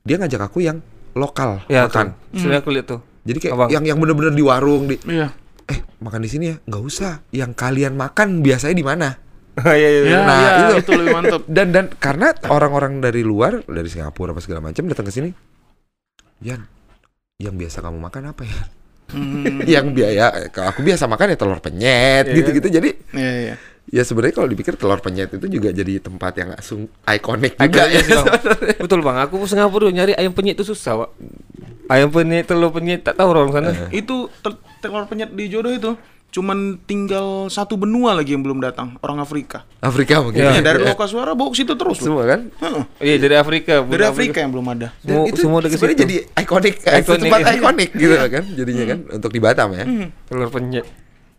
Dia 0.00 0.16
ngajak 0.16 0.42
aku 0.42 0.58
yang 0.60 0.78
lokal 1.12 1.60
Ya 1.66 1.84
makan. 1.84 2.16
tuh. 2.30 2.40
Sudah 2.40 2.58
aku 2.58 2.70
lihat 2.70 2.86
tuh. 2.86 3.00
Jadi 3.22 3.38
kayak 3.38 3.54
Abang. 3.54 3.68
yang 3.68 3.84
yang 3.84 3.98
bener-bener 3.98 4.30
di 4.30 4.40
warung 4.40 4.86
di 4.86 4.96
Iya. 5.02 5.34
eh 5.66 5.82
makan 5.98 6.20
di 6.20 6.30
sini 6.30 6.44
ya 6.46 6.56
nggak 6.60 6.78
usah 6.80 7.26
yang 7.30 7.50
kalian 7.50 7.92
makan 7.92 8.38
biasanya 8.38 8.70
di 8.72 8.86
mana 8.86 9.08
Iya 9.66 9.74
iya 9.74 9.88
Iya, 9.90 10.00
iya. 10.04 10.18
Nah, 10.20 10.38
iya, 10.38 10.50
itu. 10.70 10.74
itu. 10.78 10.90
lebih 10.94 11.10
mantap. 11.12 11.40
dan 11.58 11.66
dan 11.68 11.84
karena 11.92 12.30
orang-orang 12.46 13.00
dari 13.00 13.20
luar 13.20 13.66
dari 13.66 13.88
Singapura 13.88 14.30
apa 14.30 14.38
segala 14.38 14.62
macam 14.62 14.86
datang 14.86 15.02
ke 15.02 15.12
sini 15.12 15.30
Yan 16.38 16.62
yang 17.36 17.56
biasa 17.56 17.80
kamu 17.80 17.98
makan 17.98 18.30
apa 18.30 18.46
ya 18.46 18.62
Mhm. 19.06 19.62
yang 19.64 19.86
biaya 19.90 20.50
kalau 20.50 20.68
aku 20.68 20.82
biasa 20.82 21.06
makan 21.06 21.30
ya 21.30 21.36
telur 21.36 21.58
penyet 21.58 22.26
Iya. 22.26 22.34
gitu-gitu 22.34 22.68
jadi 22.72 22.90
Iya, 23.12 23.32
iya. 23.38 23.54
ya 23.86 24.02
sebenarnya 24.02 24.34
kalau 24.34 24.48
dipikir 24.48 24.74
telur 24.74 24.98
penyet 24.98 25.30
itu 25.30 25.46
juga 25.46 25.70
jadi 25.70 25.98
tempat 25.98 26.32
yang 26.34 26.48
langsung 26.50 26.90
ikonik 27.02 27.54
juga 27.54 27.86
ya. 27.86 28.02
Betul 28.76 29.00
bang. 29.00 29.22
Aku 29.22 29.38
Singapura 29.44 29.88
nyari 29.88 30.12
ayam 30.12 30.30
penyet 30.30 30.58
itu 30.58 30.66
susah 30.66 31.06
pak. 31.06 31.10
Ayam 31.86 32.10
penyet, 32.10 32.44
telur 32.44 32.70
penyet 32.70 33.00
tak 33.00 33.14
tahu 33.14 33.30
orang 33.30 33.54
sana. 33.54 33.70
Eh. 33.86 34.02
Itu 34.02 34.26
tel- 34.40 34.58
telur 34.80 35.06
penyet 35.06 35.30
di 35.30 35.46
jodoh 35.46 35.70
itu 35.70 35.94
cuman 36.28 36.58
tinggal 36.82 37.48
satu 37.48 37.74
benua 37.74 38.12
lagi 38.12 38.32
yang 38.32 38.42
belum 38.42 38.60
datang, 38.60 39.00
orang 39.00 39.18
Afrika. 39.18 39.64
Afrika 39.78 40.20
mungkin 40.20 40.36
Iya, 40.38 40.58
Ya, 40.58 40.62
dari 40.62 40.84
lokal 40.84 41.06
suara 41.06 41.32
bawa 41.32 41.48
ke 41.48 41.56
situ 41.56 41.72
terus. 41.74 41.96
loh. 41.96 42.04
semua 42.04 42.24
kan 42.26 42.40
Heeh. 42.52 42.82
Iya 43.00 43.16
dari 43.18 43.34
Afrika. 43.34 43.80
Dari 43.80 44.04
Afrika 44.04 44.38
yang 44.38 44.52
belum 44.52 44.66
ada. 44.68 44.92
dan 44.98 45.16
Semua, 45.16 45.24
itu 45.26 45.38
semua 45.38 45.58
sebenarnya 45.62 45.96
situ. 45.96 46.02
jadi 46.02 46.16
ikonik 46.36 46.74
Ikonik, 46.76 47.20
tempat 47.22 47.38
iya. 47.40 47.52
ikonik 47.54 47.90
gitu 47.90 48.14
kan 48.20 48.44
jadinya 48.46 48.84
kan 48.86 48.98
untuk 49.10 49.30
di 49.30 49.40
Batam 49.40 49.68
ya 49.72 49.84
Hmm. 49.84 50.08
telur 50.24 50.50
penyet. 50.50 50.84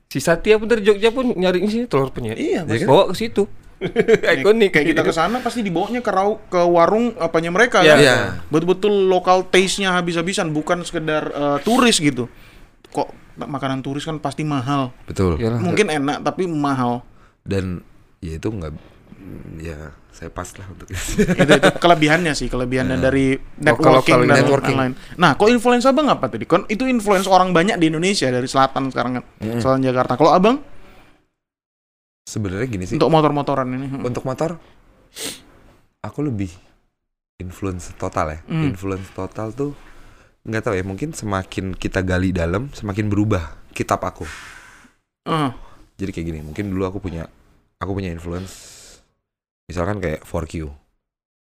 Si 0.08 0.18
Satya 0.18 0.56
pun 0.56 0.66
dari 0.66 0.82
Jogja 0.82 1.10
pun 1.10 1.30
nyari 1.30 1.62
sini 1.64 1.86
telur 1.86 2.10
penyet. 2.10 2.36
Iya, 2.36 2.64
Ya 2.64 2.76
kan? 2.78 2.88
Bawa 2.88 3.04
ke 3.08 3.16
situ. 3.16 3.46
Ikonik. 4.34 4.74
Kayak 4.74 4.88
kita 4.90 5.02
ke 5.04 5.12
sana 5.12 5.38
pasti 5.38 5.62
dibawanya 5.62 6.00
ke 6.00 6.10
rau, 6.10 6.42
ke 6.44 6.58
warung 6.58 7.14
apanya 7.18 7.52
mereka 7.52 7.80
Iya. 7.80 7.88
kan. 7.88 8.00
Iya. 8.00 8.16
Betul-betul 8.48 9.06
lokal 9.06 9.46
taste-nya 9.46 9.94
habis-habisan, 9.94 10.50
bukan 10.50 10.82
sekedar 10.82 11.28
eh, 11.28 11.58
turis 11.62 12.00
gitu. 12.00 12.26
Kok 12.90 13.27
makanan 13.38 13.80
turis 13.80 14.02
kan 14.02 14.18
pasti 14.18 14.42
mahal. 14.42 14.90
betul 15.06 15.38
Iyalah. 15.38 15.62
Mungkin 15.62 15.88
enak 15.88 16.18
tapi 16.22 16.46
mahal. 16.46 17.06
dan 17.46 17.80
ya 18.20 18.36
itu 18.36 18.50
nggak 18.50 18.74
mm, 18.74 19.62
ya 19.62 19.78
saya 20.10 20.28
pas 20.28 20.50
lah 20.52 20.66
untuk 20.68 20.90
itu, 20.90 20.98
itu 21.62 21.70
kelebihannya 21.78 22.34
sih 22.34 22.50
kelebihannya 22.50 22.98
dari 22.98 23.38
Lokal-lokal 23.62 23.62
networking 23.62 24.20
dan 24.26 24.36
networking. 24.36 24.76
lain-lain. 24.76 24.94
Nah, 25.16 25.32
kok 25.34 25.46
influence 25.48 25.86
abang 25.86 26.10
apa 26.10 26.26
tadi? 26.26 26.44
Kan 26.44 26.66
itu 26.66 26.84
influence 26.84 27.30
orang 27.30 27.54
banyak 27.54 27.78
di 27.78 27.86
Indonesia 27.88 28.26
dari 28.28 28.50
selatan 28.50 28.90
sekarang 28.90 29.22
kan, 29.22 29.24
Mm. 29.38 29.62
selain 29.62 29.86
Jakarta. 29.86 30.18
Kalau 30.18 30.34
abang 30.34 30.58
sebenarnya 32.26 32.68
gini 32.68 32.84
sih 32.84 32.96
untuk 32.98 33.08
motor-motoran 33.08 33.70
ini, 33.70 33.88
hmm. 33.88 34.04
untuk 34.04 34.24
motor 34.26 34.60
aku 36.02 36.20
lebih 36.20 36.52
influence 37.38 37.94
total 37.96 38.34
ya 38.34 38.40
Hmm. 38.44 38.68
influence 38.68 39.08
total 39.14 39.54
tuh 39.54 39.72
nggak 40.48 40.64
tahu 40.64 40.76
ya 40.80 40.86
mungkin 40.88 41.12
semakin 41.12 41.76
kita 41.76 42.00
gali 42.02 42.32
dalam 42.32 42.72
semakin 42.72 43.12
berubah 43.12 43.60
kitab 43.76 44.02
aku 44.02 44.26
Eh, 45.28 45.52
jadi 46.00 46.16
kayak 46.16 46.28
gini 46.32 46.40
mungkin 46.40 46.72
dulu 46.72 46.88
aku 46.88 47.04
punya 47.04 47.28
aku 47.84 47.92
punya 47.92 48.16
influence 48.16 48.56
misalkan 49.68 50.00
kayak 50.00 50.24
4Q 50.24 50.72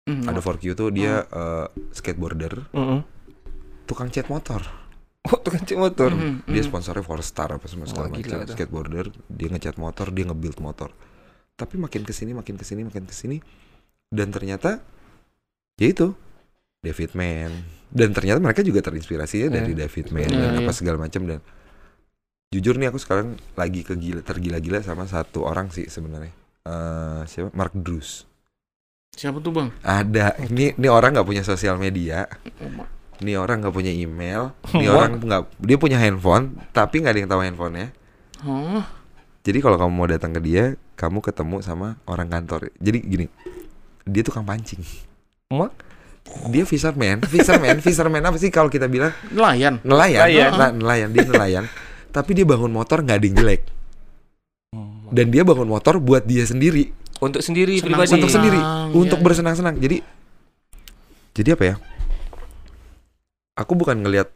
hmm. 0.10 0.26
ada 0.26 0.42
4Q 0.42 0.74
tuh 0.74 0.90
dia 0.90 1.22
eh, 1.22 1.68
skateboarder 1.94 2.66
Heeh. 2.74 3.00
tukang 3.86 4.10
cat 4.10 4.26
motor 4.26 4.66
Oh 5.26 5.42
tukang 5.42 5.66
cek 5.66 5.82
motor. 5.82 6.14
Hmm, 6.14 6.46
dia 6.46 6.62
hmm. 6.62 6.70
sponsornya 6.70 7.02
Forestar 7.02 7.50
apa 7.50 7.66
semua 7.66 7.90
segala 7.90 8.14
gila 8.14 8.46
macam 8.46 8.54
skateboarder 8.54 9.10
dia 9.26 9.50
ngecat 9.50 9.82
motor 9.82 10.14
dia 10.14 10.30
nge-build 10.30 10.62
motor 10.62 10.94
tapi 11.58 11.82
makin 11.82 12.06
ke 12.06 12.14
sini 12.14 12.38
makin 12.38 12.54
ke 12.54 12.66
sini 12.68 12.86
makin 12.86 13.10
ke 13.10 13.16
sini 13.16 13.42
dan 14.14 14.30
ternyata 14.30 14.86
ya 15.82 15.88
itu 15.90 16.14
David 16.86 17.18
Mann. 17.18 17.52
Dan 17.90 18.14
ternyata 18.14 18.38
mereka 18.38 18.62
juga 18.62 18.86
terinspirasinya 18.86 19.50
dari 19.50 19.74
David 19.74 20.14
Mann 20.14 20.30
Iya, 20.30 20.38
dan 20.38 20.52
iya. 20.54 20.60
apa 20.62 20.72
segala 20.72 20.98
macam. 21.02 21.22
Dan 21.26 21.40
jujur 22.54 22.78
nih 22.78 22.88
aku 22.88 23.00
sekarang 23.02 23.36
lagi 23.54 23.82
kegila 23.82 24.22
tergila-gila 24.22 24.80
sama 24.80 25.10
satu 25.10 25.44
orang 25.44 25.74
sih 25.74 25.90
sebenarnya. 25.90 26.32
Eh, 26.66 27.22
siapa? 27.26 27.50
Mark 27.54 27.74
Drews 27.74 28.26
Siapa 29.16 29.40
tuh 29.40 29.56
bang? 29.56 29.70
ada. 29.80 30.36
Ini 30.44 30.76
ini 30.76 30.88
orang 30.92 31.16
nggak 31.16 31.24
punya 31.24 31.40
sosial 31.40 31.80
media. 31.80 32.28
Ini 33.16 33.40
orang 33.40 33.64
nggak 33.64 33.72
punya 33.72 33.88
email. 33.88 34.52
Ini 34.76 34.92
orang 34.92 35.24
nggak 35.24 35.42
dia 35.64 35.78
punya 35.80 35.96
handphone 35.96 36.60
tapi 36.76 37.00
nggak 37.00 37.14
ada 37.16 37.20
yang 37.24 37.32
tahu 37.32 37.42
handphonenya. 37.48 37.90
Oh, 38.44 38.84
jadi 39.48 39.64
kalau 39.64 39.80
kamu 39.80 39.92
mau 39.96 40.04
datang 40.04 40.36
ke 40.36 40.44
dia 40.44 40.76
kamu 41.00 41.24
ketemu 41.24 41.64
sama 41.64 41.96
orang 42.04 42.28
kantor. 42.28 42.68
Jadi 42.76 42.98
gini 43.08 43.26
dia 44.04 44.20
tukang 44.20 44.44
pancing. 44.44 44.84
Mak? 45.48 45.72
Dia 46.46 46.64
fisherman 46.64 47.22
fisherman 47.24 47.78
fisherman 47.80 48.22
apa 48.22 48.36
sih 48.36 48.50
kalau 48.50 48.68
kita 48.68 48.86
bilang 48.86 49.14
nelayan. 49.30 49.78
nelayan 49.82 50.26
Nelayan. 50.26 50.52
Nah, 50.52 50.72
nelayan 50.72 51.10
dia 51.10 51.24
nelayan 51.24 51.66
tapi 52.10 52.32
dia 52.32 52.44
bangun 52.44 52.70
motor 52.70 53.00
nggak 53.00 53.18
ada 53.18 53.26
yang 53.26 53.38
jelek 53.38 53.62
dan 55.10 55.26
dia 55.30 55.44
bangun 55.44 55.68
motor 55.68 55.98
buat 55.98 56.24
dia 56.24 56.44
sendiri 56.44 56.90
Untuk 57.16 57.40
sendiri 57.40 57.80
Senang- 57.80 58.04
pribadi. 58.04 58.12
untuk 58.14 58.28
sendiri 58.30 58.60
Senang, 58.60 58.90
untuk 58.92 59.18
iya. 59.18 59.24
bersenang-senang 59.24 59.76
jadi 59.78 59.98
jadi 61.32 61.50
apa 61.54 61.64
ya 61.64 61.76
aku 63.56 63.72
bukan 63.74 63.98
ngelihat 63.98 64.30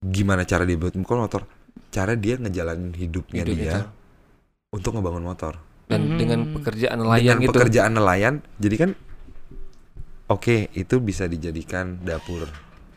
gimana 0.00 0.42
cara 0.42 0.62
dia 0.62 0.78
buat 0.78 0.94
motor 0.96 1.44
cara 1.88 2.14
dia 2.14 2.36
ngejalanin 2.36 2.94
hidupnya 2.94 3.42
Hidup 3.42 3.54
dia 3.54 3.72
itu. 3.74 3.80
untuk 4.72 4.90
ngebangun 4.94 5.24
motor 5.24 5.54
Dan 5.88 6.04
Hmm. 6.04 6.16
dengan 6.16 6.40
pekerjaan 6.52 6.96
nelayan 6.98 7.24
dengan 7.36 7.38
gitu. 7.42 7.50
pekerjaan 7.50 7.92
nelayan 7.92 8.34
jadi 8.56 8.76
kan 8.78 8.90
oke 10.28 10.68
itu 10.72 10.94
bisa 10.98 11.24
dijadikan 11.24 11.98
dapur 11.98 12.46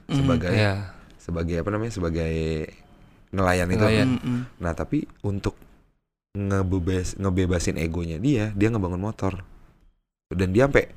Mhm. 0.05 0.13
sebagai 0.13 0.51
Ya. 0.51 0.75
sebagai 1.15 1.55
apa 1.57 1.69
namanya 1.69 1.93
sebagai 1.93 2.33
nelayan, 3.29 3.67
itu 3.69 3.79
Nelayan. 3.79 4.09
Mm-mm. 4.13 4.39
nah 4.59 4.71
tapi 4.71 5.07
untuk 5.21 5.55
ngebebas 6.31 7.15
ngebebasin 7.15 7.75
egonya 7.77 8.15
dia 8.15 8.51
dia 8.51 8.67
ngebangun 8.67 8.99
motor 9.01 9.43
dan 10.29 10.49
dia 10.49 10.63
sampai 10.65 10.87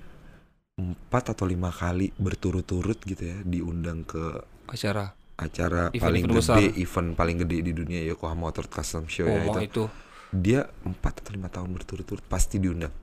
empat 0.74 1.30
atau 1.30 1.45
lima 1.45 1.70
kali 1.70 2.11
berturut-turut 2.12 2.99
gitu 3.01 3.22
ya 3.24 3.39
diundang 3.41 4.03
ke 4.03 4.43
Acara. 4.66 5.14
acara 5.37 5.91
Event-event 5.91 6.03
paling 6.03 6.24
besar. 6.28 6.57
gede 6.57 6.68
event 6.76 7.09
paling 7.12 7.37
gede 7.41 7.59
di 7.61 7.72
dunia 7.72 8.01
Yokohama 8.05 8.47
Motor 8.49 8.66
Custom 8.68 9.07
Show 9.07 9.26
Oh, 9.26 9.30
ya 9.32 9.43
itu 9.45 9.61
itu. 9.61 9.85
dia 10.32 10.66
empat 10.82 11.22
atau 11.22 11.30
lima 11.32 11.47
tahun 11.47 11.70
berturut-turut 11.72 12.22
pasti 12.24 12.59
diundang 12.59 12.95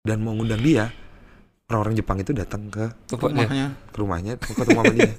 dan 0.00 0.18
mau 0.18 0.34
ngundang 0.34 0.58
dia 0.58 0.90
orang-orang 1.66 1.94
Jepang 1.94 2.18
itu 2.18 2.30
datang 2.30 2.68
ke 2.68 2.92
Tempatnya. 3.06 3.44
Rumahnya. 3.44 3.66
ke 3.86 3.96
rumahnya 3.96 4.32
ketemu 4.36 4.68
sama 4.70 4.82
dia 4.90 5.12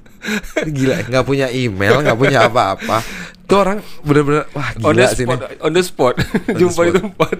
gila 0.68 0.96
nggak 1.04 1.26
punya 1.26 1.48
email 1.50 1.96
nggak 2.00 2.16
punya 2.16 2.40
apa-apa 2.46 2.98
tuh 3.44 3.58
orang 3.58 3.78
bener-bener 4.02 4.46
wah 4.52 4.70
On 4.80 4.94
the 4.94 5.04
gila 5.04 5.10
spot. 5.10 5.40
nih 5.42 5.58
On 5.60 5.72
the 5.72 5.82
spot. 5.82 6.16
the 6.16 6.54
Jumpa 6.56 6.82
di 6.82 6.92
spot. 6.92 7.02
tempat. 7.02 7.36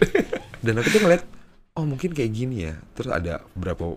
dan 0.60 0.74
aku 0.76 0.88
tuh 0.90 1.02
ngeliat 1.02 1.24
oh 1.74 1.86
mungkin 1.86 2.10
kayak 2.12 2.32
gini 2.32 2.66
ya 2.66 2.74
terus 2.92 3.10
ada 3.10 3.46
beberapa 3.52 3.94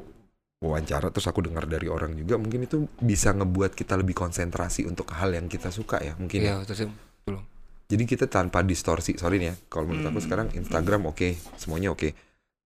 wawancara 0.59 1.09
terus 1.09 1.25
aku 1.25 1.41
dengar 1.41 1.65
dari 1.65 1.87
orang 1.87 2.13
juga 2.13 2.35
mungkin 2.35 2.65
itu 2.65 2.85
bisa 2.99 3.31
ngebuat 3.31 3.73
kita 3.73 3.95
lebih 3.95 4.13
konsentrasi 4.13 4.85
untuk 4.85 5.09
hal 5.13 5.31
yang 5.31 5.47
kita 5.47 5.71
suka 5.71 6.01
ya 6.01 6.13
mungkin 6.15 6.39
ya. 6.39 6.59
Iya, 6.59 6.67
terus 6.67 6.85
jadi 7.89 8.05
kita 8.05 8.27
tanpa 8.27 8.61
distorsi 8.61 9.17
sorry 9.17 9.41
nih 9.41 9.49
ya 9.49 9.55
kalau 9.67 9.89
menurut 9.89 10.05
aku 10.05 10.19
Hmm. 10.19 10.27
sekarang 10.27 10.47
Instagram 10.53 11.09
oke 11.09 11.29
semuanya 11.57 11.89
oke 11.89 12.13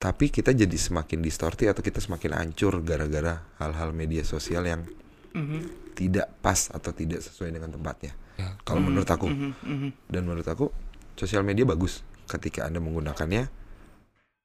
tapi 0.02 0.34
kita 0.34 0.50
jadi 0.50 0.74
semakin 0.74 1.22
distorsi 1.22 1.70
atau 1.70 1.78
kita 1.78 2.02
semakin 2.02 2.34
hancur 2.34 2.82
gara-gara 2.82 3.38
hal-hal 3.62 3.94
media 3.94 4.26
sosial 4.26 4.66
yang 4.66 4.82
Mhm. 5.30 5.94
tidak 5.94 6.26
pas 6.42 6.58
atau 6.68 6.90
tidak 6.90 7.22
sesuai 7.22 7.54
dengan 7.54 7.70
tempatnya 7.70 8.10
ya. 8.34 8.58
kalau 8.66 8.82
menurut 8.82 9.06
aku 9.06 9.30
Mhm, 9.30 9.50
mhm. 9.62 9.88
dan 10.10 10.22
menurut 10.26 10.44
aku 10.44 10.74
sosial 11.14 11.46
media 11.46 11.62
bagus 11.62 12.02
ketika 12.26 12.66
anda 12.66 12.82
menggunakannya 12.82 13.46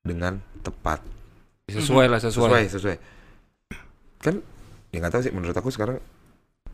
dengan 0.06 0.40
tepat 0.62 1.02
sesuai 1.68 2.06
lah 2.06 2.22
sesuai. 2.22 2.70
sesuai 2.70 2.96
sesuai 2.96 2.96
kan 4.22 4.36
ya 4.94 4.98
nggak 5.02 5.12
tahu 5.12 5.22
sih 5.26 5.34
menurut 5.34 5.58
aku 5.58 5.74
sekarang 5.74 5.98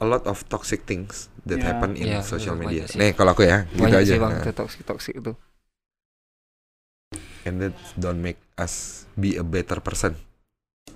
a 0.01 0.05
lot 0.05 0.25
of 0.27 0.43
toxic 0.51 0.83
things 0.83 1.31
that 1.47 1.61
Ya. 1.61 1.71
happen 1.71 1.95
in 1.95 2.09
Ya, 2.09 2.21
social 2.21 2.59
media 2.59 2.83
sih. 2.85 2.99
nih 2.99 3.15
kalau 3.15 3.31
aku 3.31 3.47
ya 3.47 3.63
gitu 3.71 3.79
Banyak 3.79 4.03
aja 4.03 4.13
sih 4.13 4.19
bang, 4.19 4.31
Nah, 4.35 4.53
toxic 4.53 4.81
toxic 4.83 5.13
itu. 5.17 5.31
And 7.45 7.59
that 7.59 7.73
don't 7.95 8.19
make 8.19 8.37
us 8.55 9.05
be 9.13 9.35
a 9.35 9.43
better 9.43 9.77
person 9.77 10.15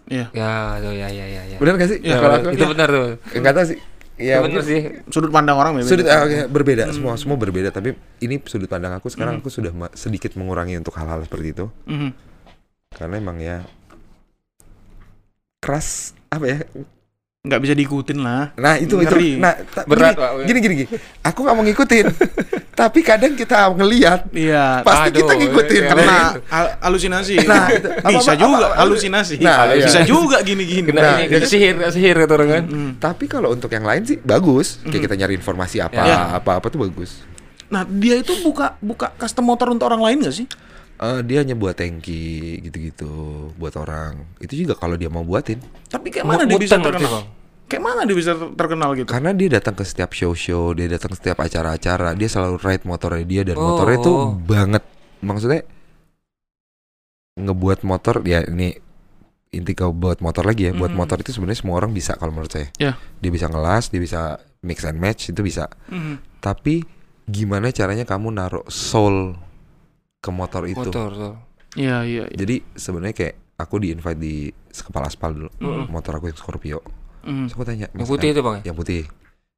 Iya. 0.07 0.31
Ya, 0.31 0.51
tuh 0.79 0.95
ya 0.95 1.07
ya 1.07 1.25
ya 1.25 1.41
ya. 1.45 1.57
benar 1.57 1.75
gak 1.75 1.89
sih 1.89 1.99
Ya, 1.99 2.15
Nah, 2.15 2.19
kalau 2.21 2.35
aku 2.37 2.47
itu 2.53 2.65
benar 2.65 2.87
tuh. 2.87 3.07
nggak 3.33 3.53
tahu 3.53 3.65
sih 3.67 3.79
ya 4.17 4.35
benar 4.39 4.61
sih. 4.61 4.79
Sudut 5.07 5.29
pandang 5.29 5.53
orang 5.53 5.75
beda. 5.75 5.85
sudut 5.85 6.07
ah, 6.07 6.23
oke, 6.23 6.47
berbeda 6.47 6.83
Hmm. 6.85 6.95
semua 6.95 7.13
semua 7.15 7.35
berbeda 7.35 7.69
tapi 7.69 7.91
ini 8.17 8.39
sudut 8.41 8.65
pandang 8.65 8.91
aku 8.91 9.07
sekarang 9.07 9.35
Hmm. 9.35 9.41
aku 9.41 9.49
sudah 9.49 9.69
sedikit 9.93 10.31
mengurangi 10.33 10.73
untuk 10.75 10.95
hal-hal 10.95 11.21
seperti 11.21 11.51
itu 11.51 11.65
Mhm. 11.83 12.09
karena 12.93 13.15
emang 13.15 13.37
ya 13.37 13.67
keras 15.59 16.15
apa 16.27 16.45
ya 16.45 16.57
Nggak 17.43 17.61
bisa 17.61 17.73
diikutin 17.75 18.19
lah. 18.19 18.51
nah 18.55 18.75
itu 18.75 18.95
Ngeri. 18.97 19.29
itu 19.29 19.39
nah 19.39 19.55
Berat, 19.85 20.13
gini, 20.13 20.19
Pak. 20.19 20.31
gini 20.43 20.59
gini 20.59 20.73
gini 20.77 20.89
aku 21.21 21.39
nggak 21.41 21.55
mau 21.55 21.63
ngikutin 21.63 22.05
tapi 22.77 23.01
kadang 23.01 23.33
kita 23.33 23.73
ngelihat 23.73 24.29
Iya. 24.29 24.85
pasti 24.85 25.09
Aduh, 25.09 25.25
kita 25.25 25.33
ngikutin 25.33 25.81
ya, 25.81 25.89
Karena 25.89 26.05
Nah, 26.05 26.29
hal- 26.45 26.73
halusinasi. 26.79 27.35
Nah, 27.41 27.65
itu. 27.73 27.89
bisa 27.89 28.31
Apa- 28.31 28.37
juga 28.37 28.53
apa- 28.53 28.67
apa- 28.69 28.77
halusinasi. 28.77 29.35
Nah, 29.41 29.57
iya. 29.73 29.85
bisa 29.89 29.99
juga 30.05 30.37
gini-gini. 30.45 30.85
Kena 30.85 31.01
Nah, 31.01 31.15
ya 31.17 31.25
kena 31.25 31.41
kan? 31.41 31.49
sihir, 31.49 31.73
kena 31.75 31.89
sihir 31.89 32.15
orang 32.21 32.49
kan. 32.53 32.63
Mm. 32.69 32.91
tapi 33.01 33.25
kalau 33.25 33.49
untuk 33.49 33.67
yang 33.67 33.81
lain 33.81 34.05
sih 34.05 34.17
bagus 34.19 34.77
kayak 34.83 35.09
kita 35.09 35.15
nyari 35.17 35.33
informasi 35.33 35.81
apa 35.81 35.99
Ya. 35.99 36.17
apa 36.33 36.61
apa 36.61 36.67
tuh 36.69 36.77
bagus 36.79 37.25
Nah, 37.67 37.81
dia 37.83 38.15
itu 38.15 38.31
buka 38.39 38.77
buka 38.79 39.11
custom 39.17 39.43
motor 39.43 39.67
untuk 39.67 39.89
orang 39.89 39.99
lain 39.99 40.17
gak 40.23 40.37
sih? 40.37 40.47
Eh, 40.97 41.19
dia 41.21 41.45
hanya 41.45 41.53
buat 41.53 41.73
tangki 41.73 42.57
gitu-gitu 42.63 43.09
buat 43.53 43.75
orang 43.75 44.17
itu 44.37 44.53
juga 44.57 44.73
kalau 44.73 44.95
dia 44.95 45.09
mau 45.09 45.21
buatin 45.21 45.61
Tapi 45.85 46.09
kayak 46.09 46.25
mana 46.25 46.41
dia 46.41 46.57
bisa 46.57 46.77
terkenal? 46.77 47.27
Kayak 47.67 47.83
mana 47.83 48.01
dia 48.03 48.15
bisa 48.15 48.31
ter- 48.31 48.55
terkenal 48.55 48.95
gitu? 48.95 49.05
karena 49.05 49.31
dia 49.31 49.49
datang 49.51 49.75
ke 49.75 49.83
setiap 49.83 50.11
show-show 50.11 50.71
dia 50.71 50.87
datang 50.87 51.11
ke 51.11 51.17
setiap 51.19 51.37
acara-acara 51.37 52.15
dia 52.15 52.25
selalu 52.25 52.55
ride 52.57 52.83
motornya 52.83 53.23
dia 53.23 53.41
dan 53.43 53.55
Oh. 53.55 53.75
motornya 53.75 53.97
tuh 53.99 54.17
banget 54.39 54.83
maksudnya 55.19 55.61
ngebuat 57.37 57.83
motor 57.83 58.23
ya 58.23 58.41
ini 58.43 58.73
inti 59.49 59.71
kau 59.73 59.91
buat 59.91 60.19
motor 60.19 60.43
lagi 60.43 60.67
ya 60.67 60.73
buat 60.73 60.91
motor 60.91 61.19
itu 61.19 61.31
sebenarnya 61.31 61.59
semua 61.59 61.75
orang 61.77 61.91
bisa 61.91 62.15
kalau 62.15 62.31
menurut 62.31 62.49
saya 62.49 62.67
Ya. 62.77 62.95
dia 63.17 63.29
bisa 63.29 63.47
ngelas 63.47 63.87
dia 63.87 63.99
bisa 63.99 64.21
mix 64.59 64.83
and 64.83 64.97
match 64.97 65.29
itu 65.29 65.41
bisa 65.41 65.69
Mhm. 65.87 66.39
tapi 66.39 66.83
gimana 67.23 67.69
caranya 67.69 68.03
kamu 68.03 68.31
naruh 68.31 68.65
soul 68.67 69.35
ke 70.17 70.29
motor 70.29 70.63
itu 70.65 70.81
Motor. 70.81 71.35
Iya, 71.75 72.01
iya, 72.01 72.23
iya. 72.25 72.33
jadi 72.33 72.63
sebenarnya 72.73 73.13
kayak 73.13 73.35
aku 73.55 73.75
di 73.77 73.91
invite 73.91 74.17
di 74.17 74.35
kepala 74.73 75.05
aspal 75.05 75.31
dulu 75.31 75.49
Mhm. 75.57 75.87
motor 75.89 76.17
aku 76.17 76.27
yang 76.27 76.37
Scorpio 76.37 76.79
Terus 77.23 77.53
aku 77.53 77.63
tanya 77.67 77.87
Yang 77.91 78.07
"Mas, 78.07 78.11
putih 78.11 78.29
itu 78.33 78.41
bang 78.43 78.55
ya? 78.59 78.63
yang 78.71 78.77
putih. 78.77 79.01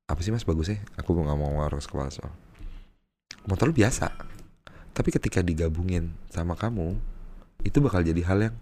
Apa 0.09 0.19
sih 0.25 0.31
mas? 0.33 0.43
Bagusnya 0.43 0.81
aku 0.97 1.13
nggak 1.13 1.37
mau 1.37 1.51
ngaruh 1.61 1.79
kepala 1.81 2.09
aspal 2.09 2.31
motor 3.45 3.69
lu 3.69 3.75
biasa. 3.75 4.09
Tapi 4.93 5.09
ketika 5.15 5.39
digabungin 5.39 6.11
sama 6.33 6.57
kamu 6.57 6.97
itu 7.63 7.77
bakal 7.79 8.01
jadi 8.03 8.21
hal 8.25 8.39
yang 8.51 8.55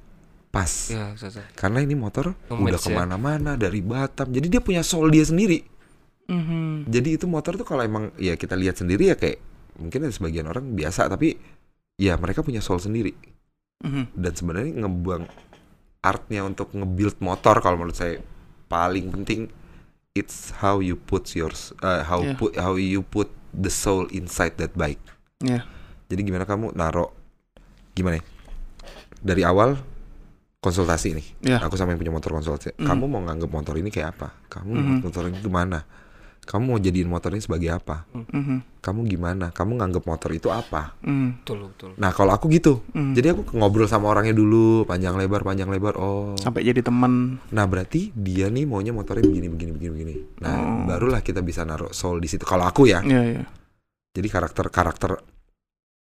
pas. 0.52 0.92
Iya, 0.92 1.14
bisa, 1.14 1.28
bisa. 1.30 1.42
karena 1.56 1.84
ini 1.84 1.94
motor 1.94 2.36
udah 2.50 2.80
ya. 2.80 2.82
ke 2.82 2.90
mana-mana 2.92 3.56
dari 3.60 3.80
Batam. 3.84 4.32
Jadi 4.32 4.48
dia 4.48 4.62
punya 4.64 4.82
soul 4.84 5.12
dia 5.12 5.24
sendiri. 5.26 5.64
Mhm. 6.28 6.92
jadi 6.92 7.16
itu 7.16 7.24
motor 7.24 7.56
tuh 7.56 7.64
kalau 7.64 7.88
emang 7.88 8.12
ya 8.20 8.36
kita 8.36 8.52
lihat 8.60 8.76
sendiri 8.76 9.08
ya 9.08 9.16
kayak 9.16 9.40
mungkin 9.80 10.04
ada 10.04 10.12
sebagian 10.12 10.44
orang 10.52 10.76
biasa 10.76 11.08
tapi 11.08 11.40
ya 11.96 12.20
mereka 12.20 12.44
punya 12.44 12.60
soul 12.60 12.84
sendiri. 12.84 13.16
Mhm. 13.80 14.12
dan 14.12 14.34
sebenarnya 14.36 14.74
ngebuang 14.84 15.24
artnya 16.04 16.44
untuk 16.44 16.74
nge-build 16.76 17.24
motor 17.24 17.64
kalau 17.64 17.80
menurut 17.80 17.96
saya 17.96 18.20
paling 18.68 19.10
penting 19.12 19.48
it's 20.12 20.52
how 20.60 20.80
you 20.80 20.96
put 20.96 21.32
yours 21.34 21.72
uh, 21.80 22.04
how 22.04 22.20
Yeah. 22.22 22.36
put 22.36 22.52
how 22.56 22.76
you 22.76 23.02
put 23.02 23.28
the 23.52 23.70
soul 23.70 24.06
inside 24.10 24.56
that 24.58 24.74
bike 24.74 25.02
Iya. 25.40 25.64
jadi 26.08 26.22
gimana 26.24 26.44
kamu 26.44 26.74
naro 26.74 27.14
gimana 27.94 28.20
ya? 28.20 28.24
dari 29.18 29.42
awal 29.42 29.78
konsultasi 30.58 31.14
nih 31.14 31.28
Iya. 31.46 31.58
aku 31.62 31.78
sama 31.78 31.94
yang 31.94 32.02
punya 32.02 32.12
motor 32.12 32.34
konsultasi 32.34 32.74
Mhm. 32.76 32.86
kamu 32.86 33.04
mau 33.06 33.22
nganggap 33.24 33.50
motor 33.50 33.76
ini 33.78 33.90
kayak 33.90 34.18
apa 34.18 34.34
kamu 34.50 34.72
mau 34.74 34.94
motor 35.06 35.30
ini 35.30 35.38
gimana 35.40 35.86
kamu 36.48 36.64
mau 36.66 36.80
jadiin 36.80 37.06
motor 37.06 37.30
ini 37.30 37.40
sebagai 37.40 37.70
apa 37.70 38.08
Mhm. 38.10 38.80
kamu 38.80 39.00
gimana 39.06 39.52
kamu 39.52 39.76
nganggap 39.76 40.04
motor 40.04 40.32
itu 40.32 40.48
apa 40.48 40.96
Mhm. 41.00 41.44
Betul, 41.44 41.58
betul. 41.68 41.92
nah 41.96 42.10
kalau 42.10 42.32
aku 42.32 42.48
gitu 42.48 42.80
Mhm. 42.90 43.14
jadi 43.14 43.28
aku 43.32 43.54
ngobrol 43.54 43.86
sama 43.86 44.08
orangnya 44.08 44.32
dulu 44.32 44.82
panjang 44.84 45.14
lebar 45.14 45.44
panjang 45.44 45.68
lebar 45.68 45.94
oh 45.96 46.34
sampai 46.36 46.64
jadi 46.64 46.80
teman. 46.80 47.44
nah 47.50 47.64
berarti 47.64 48.10
dia 48.12 48.48
nih 48.48 48.64
maunya 48.64 48.90
motornya 48.90 49.22
begini 49.22 49.48
begini 49.48 49.72
begini 49.72 49.92
begini 49.94 50.14
nah 50.40 50.56
Oh. 50.56 50.88
barulah 50.88 51.20
kita 51.20 51.40
bisa 51.42 51.62
naruh 51.62 51.92
soul 51.92 52.18
di 52.18 52.26
situ 52.26 52.42
kalau 52.42 52.64
aku 52.64 52.88
ya 52.88 53.04
Iya, 53.04 53.22
iya. 53.30 53.44
jadi 54.10 54.28
karakter 54.30 54.68
karakter 54.68 55.20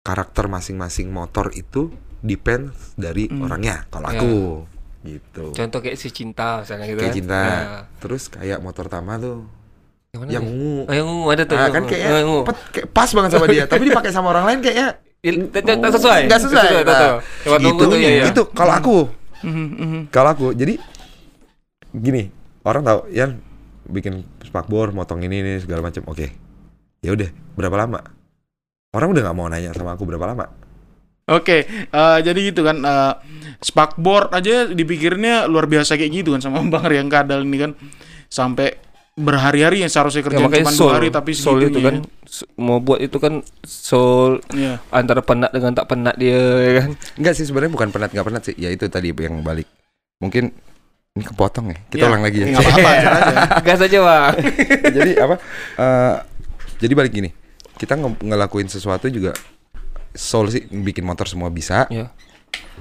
karakter 0.01 0.45
masing-masing 0.47 1.09
motor 1.09 1.49
itu 1.51 1.88
depends 2.20 2.92
dari 2.95 3.24
orangnya 3.34 3.88
kalau 3.88 4.07
Ya. 4.07 4.14
aku 4.14 4.34
gitu 5.03 5.45
Contoh 5.53 5.80
kayak 5.80 5.97
si 5.97 6.09
cinta 6.09 6.61
misalnya 6.61 6.84
gitu 6.86 6.97
kayak 6.99 7.09
kan. 7.11 7.18
cinta 7.18 7.40
Ya. 7.40 7.78
terus 7.99 8.28
kayak 8.28 8.61
motor 8.61 8.86
Tama 8.86 9.16
tuh 9.16 9.45
Yang 10.15 10.21
mana 10.23 10.31
yang 10.31 10.45
ungu 10.47 10.79
Oh, 10.87 10.95
yang 10.95 11.07
ungu 11.11 11.27
ada 11.29 11.43
tuh. 11.43 11.57
Nah, 11.59 11.67
yang 11.67 11.75
kan 11.75 11.83
kayaknya 11.85 12.07
Oh, 12.07 12.19
yang 12.23 12.29
ungu. 12.31 12.43
pet- 12.47 12.65
kayak 12.71 12.87
pas 12.95 13.11
banget 13.11 13.31
sama 13.35 13.47
dia 13.51 13.65
tapi 13.67 13.83
dipakai 13.85 14.11
sama 14.15 14.29
orang 14.31 14.45
lain 14.47 14.59
kayaknya 14.62 14.87
tak 15.51 15.91
sesuai. 15.91 16.21
nggak 16.31 16.41
sesuai, 16.41 16.69
Nah. 16.87 17.19
Yang 17.59 17.75
tuh, 17.83 17.99
iya, 17.99 18.11
iya. 18.15 18.25
itu 18.31 18.43
kalau 18.55 18.73
aku 18.73 18.97
Mhm, 19.43 19.67
mhm. 19.75 20.01
kalau 20.09 20.31
aku 20.31 20.47
jadi 20.55 20.79
gini 21.93 22.31
orang 22.62 22.81
tahu 22.81 22.99
ya 23.11 23.29
bikin 23.85 24.25
spakbor 24.41 24.89
motong 24.91 25.21
ini 25.21 25.37
ini 25.41 25.53
segala 25.59 25.85
macam 25.85 26.01
oke 26.09 26.27
ya 27.01 27.11
udah 27.12 27.29
berapa 27.53 27.77
lama 27.77 28.01
orang 28.91 29.09
udah 29.12 29.23
nggak 29.23 29.37
mau 29.37 29.47
nanya 29.47 29.75
sama 29.75 29.93
aku 29.93 30.07
berapa 30.07 30.25
lama 30.25 30.47
Oke, 31.25 31.65
eh, 31.89 32.19
jadi 32.21 32.53
gitu 32.53 32.61
kan 32.61 32.85
eh, 32.85 33.12
spakboard 33.59 34.37
aja 34.37 34.69
dipikirnya 34.69 35.49
luar 35.49 35.65
biasa 35.65 35.97
kayak 35.97 36.21
gitu 36.21 36.37
kan 36.37 36.41
sama 36.41 36.61
Bang 36.73 36.85
Rian 36.85 37.09
Kadal 37.09 37.45
ini 37.45 37.57
kan 37.59 37.71
sampai 38.29 38.77
berhari-hari 39.15 39.79
yang 39.79 39.89
seharusnya 39.89 40.21
Ya, 40.21 40.27
kerjaan 40.27 40.45
makanya 40.45 40.65
cuma 40.65 40.75
soul, 40.75 40.89
dua 40.89 40.97
hari 40.97 41.09
tapi 41.09 41.31
soul 41.33 41.59
itu 41.61 41.71
segitunya. 41.73 41.87
kan 41.87 41.97
s- 42.25 42.47
mau 42.57 42.79
buat 42.79 42.99
itu 42.99 43.17
kan 43.17 43.35
soul 43.62 44.43
Iya. 44.51 44.83
antara 44.91 45.23
penat 45.23 45.51
dengan 45.51 45.71
tak 45.71 45.87
penat 45.87 46.15
dia 46.15 46.35
ya 46.35 46.73
kan. 46.81 46.91
Enggak 47.15 47.35
sih 47.35 47.45
sebenarnya 47.45 47.73
bukan 47.73 47.89
penat 47.89 48.11
nggak 48.11 48.27
penat 48.27 48.43
sih 48.45 48.55
ya 48.57 48.69
itu 48.69 48.83
tadi 48.87 49.11
yang 49.11 49.39
balik 49.41 49.71
mungkin 50.19 50.51
ini 51.15 51.23
kepotong 51.23 51.71
ya 51.71 51.79
kita 51.89 52.01
Ya, 52.01 52.11
ulang 52.11 52.23
lagi 52.23 52.39
ya 52.39 52.47
nggak 52.49 52.59
apa-apa. 52.61 52.93
Gas 53.67 53.81
aja, 53.81 53.99
Bang. 54.01 54.35
jadi 54.99 55.11
apa 55.17 55.35
eh, 55.77 56.15
jadi 56.77 56.93
balik 56.93 57.12
gini 57.15 57.31
kita 57.75 57.95
nge- 57.95 58.19
ngelakuin 58.21 58.67
sesuatu 58.67 59.07
juga 59.07 59.31
soul 60.11 60.51
sih 60.51 60.67
bikin 60.67 61.03
motor 61.03 61.27
semua 61.27 61.51
bisa 61.51 61.87
ya. 61.87 62.11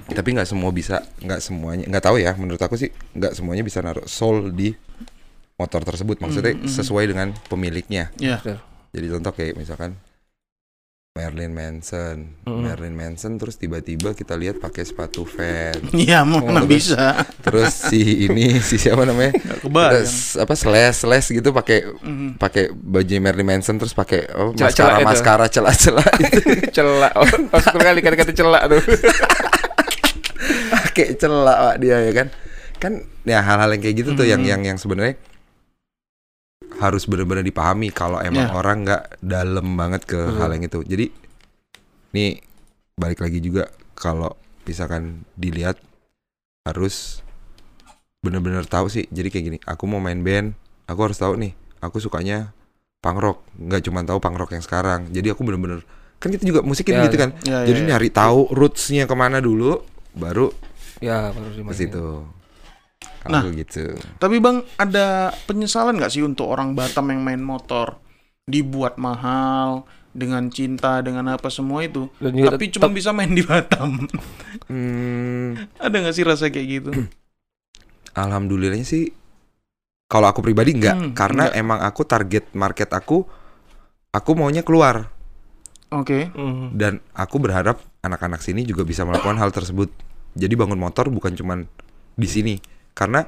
tapi 0.10 0.34
nggak 0.34 0.46
semua 0.46 0.70
bisa 0.70 1.02
nggak 1.20 1.40
semuanya 1.40 1.86
nggak 1.86 2.04
tahu 2.04 2.18
ya 2.18 2.34
menurut 2.34 2.58
aku 2.58 2.74
sih 2.74 2.90
nggak 3.12 3.34
semuanya 3.34 3.62
bisa 3.62 3.82
naruh 3.82 4.06
soul 4.06 4.50
di 4.50 4.74
motor 5.56 5.82
tersebut 5.82 6.18
maksudnya 6.18 6.58
sesuai 6.64 7.06
dengan 7.08 7.32
pemiliknya 7.45 8.10
Iya. 8.18 8.39
Betul. 8.39 8.58
jadi 8.91 9.06
contoh 9.12 9.32
kayak 9.32 9.54
misalkan 9.56 9.91
Marilyn 11.14 11.54
Manson 11.54 12.41
Mm-mm. 12.41 12.66
Marilyn 12.66 12.97
Manson 12.97 13.38
terus 13.38 13.54
tiba-tiba 13.54 14.12
kita 14.12 14.34
lihat 14.34 14.58
pakai 14.58 14.82
sepatu 14.82 15.22
Vans 15.24 15.93
Iya, 15.93 16.26
mana 16.26 16.41
terus- 16.60 16.89
bisa. 16.89 17.22
terus 17.39 17.70
si 17.70 18.26
ini 18.26 18.58
si 18.60 18.82
siapa 18.82 19.06
namanya 19.06 19.30
kebayang. 19.62 20.10
Apa 20.41 20.54
slash 20.54 21.06
slash 21.06 21.30
gitu 21.30 21.54
pakai 21.54 21.86
Mhm. 21.86 22.41
pakai 22.41 22.74
baju 22.74 23.14
Marilyn 23.22 23.45
Manson 23.45 23.78
terus 23.78 23.93
pakai 23.93 24.26
oh, 24.34 24.58
Celak-celak 24.58 24.74
maskara 24.74 24.97
itu. 24.97 25.06
maskara 25.06 25.45
celah-celah 25.47 26.08
itu 26.26 26.39
celak. 26.74 27.14
Oh, 27.14 27.30
kali 27.78 27.99
kata-kata 28.01 28.34
celak 28.34 28.64
tuh. 28.68 28.82
pakai 30.74 31.14
celak 31.14 31.58
Pak, 31.60 31.76
dia 31.78 31.97
ya 32.01 32.12
kan 32.14 32.28
kan 32.78 32.93
ya 33.24 33.39
hal-hal 33.39 33.70
yang 33.70 33.82
kayak 33.82 33.95
gitu 33.95 34.10
tuh 34.14 34.26
yang 34.26 34.41
yang 34.41 34.62
yang 34.62 34.76
sebenarnya 34.76 35.16
harus 36.84 37.08
benar-benar 37.08 37.42
dipahami 37.42 37.88
kalau 37.90 38.20
emang 38.20 38.44
Ya. 38.44 38.52
orang 38.52 38.78
nggak 38.84 39.02
dalam 39.20 39.68
banget 39.74 40.04
ke 40.04 40.20
Betul. 40.20 40.38
hal 40.38 40.50
yang 40.52 40.64
itu 40.64 40.80
jadi 40.84 41.06
nih 42.12 42.44
balik 42.94 43.20
lagi 43.20 43.40
juga 43.40 43.72
kalau 43.94 44.36
misalkan 44.64 45.24
dilihat 45.34 45.80
harus 46.64 47.24
benar-benar 48.20 48.64
tahu 48.64 48.88
sih 48.88 49.08
jadi 49.10 49.28
kayak 49.28 49.46
gini 49.46 49.58
aku 49.64 49.84
mau 49.84 50.00
main 50.00 50.20
band 50.20 50.56
aku 50.86 51.00
harus 51.02 51.18
tahu 51.18 51.36
nih 51.36 51.52
aku 51.80 52.00
sukanya 52.00 52.52
punk 53.00 53.20
rock 53.20 53.44
nggak 53.54 53.84
cuma 53.84 54.04
tahu 54.04 54.20
punk 54.20 54.38
rock 54.38 54.52
yang 54.52 54.64
sekarang 54.64 55.12
jadi 55.12 55.36
aku 55.36 55.44
benar-benar 55.44 55.84
kan 56.20 56.32
kita 56.32 56.44
juga 56.44 56.64
musikin 56.64 56.96
Ya, 56.96 57.04
gitu 57.06 57.18
kan 57.18 57.36
Iya, 57.44 57.68
jadi 57.68 57.76
iya, 57.76 57.84
iya. 57.84 57.90
nyari 57.92 58.10
tahu 58.10 58.48
rootsnya 58.50 59.04
ke 59.04 59.16
mana 59.16 59.40
dulu 59.40 59.84
baru 60.14 60.56
Ya, 61.04 61.36
baru 61.36 61.52
ke 61.52 61.58
dimasukin. 61.60 61.90
Nah. 63.26 63.43
gitu 63.49 63.95
Tapi 64.17 64.38
Bang, 64.38 64.67
ada 64.76 65.32
penyesalan 65.45 65.95
nggak 65.95 66.11
sih 66.11 66.21
untuk 66.21 66.47
orang 66.47 66.74
Batam 66.74 67.07
yang 67.07 67.24
main 67.24 67.39
motor? 67.39 67.95
Dibuat 68.43 68.99
mahal, 68.99 69.88
dengan 70.11 70.45
cinta, 70.47 70.99
dengan 70.99 71.32
apa 71.32 71.47
semua 71.47 71.82
itu. 71.82 72.11
Dan 72.19 72.36
juga 72.36 72.53
Tapi 72.53 72.65
cuma 72.69 72.91
bisa 72.91 73.09
main 73.09 73.32
di 73.32 73.39
Batam. 73.41 74.03
hmm, 74.67 75.80
ada 75.80 75.95
nggak 75.95 76.13
sih 76.13 76.24
rasa 76.24 76.51
kayak 76.51 76.67
gitu? 76.69 76.91
alhamdulillahnya 78.13 78.86
sih 78.86 79.09
kalau 80.05 80.30
aku 80.30 80.45
pribadi 80.45 80.78
enggak 80.78 80.93
Hmm, 80.93 81.11
karena 81.17 81.49
enggak. 81.49 81.59
emang 81.59 81.80
aku 81.82 82.01
target 82.05 82.45
market 82.53 82.89
aku 82.93 83.26
aku 84.11 84.32
maunya 84.38 84.61
keluar 84.61 85.09
Oke. 85.89 86.30
Mhm. 86.30 86.78
dan 86.78 87.01
aku 87.13 87.38
berharap 87.38 87.82
anak-anak 88.01 88.41
sini 88.41 88.65
juga 88.65 88.86
bisa 88.86 89.01
melakukan 89.01 89.38
hal 89.38 89.49
tersebut 89.49 89.89
jadi 90.34 90.53
bangun 90.53 90.78
motor 90.78 91.09
bukan 91.09 91.34
cuman 91.34 91.65
di 92.13 92.28
sini 92.30 92.53
karena 92.94 93.26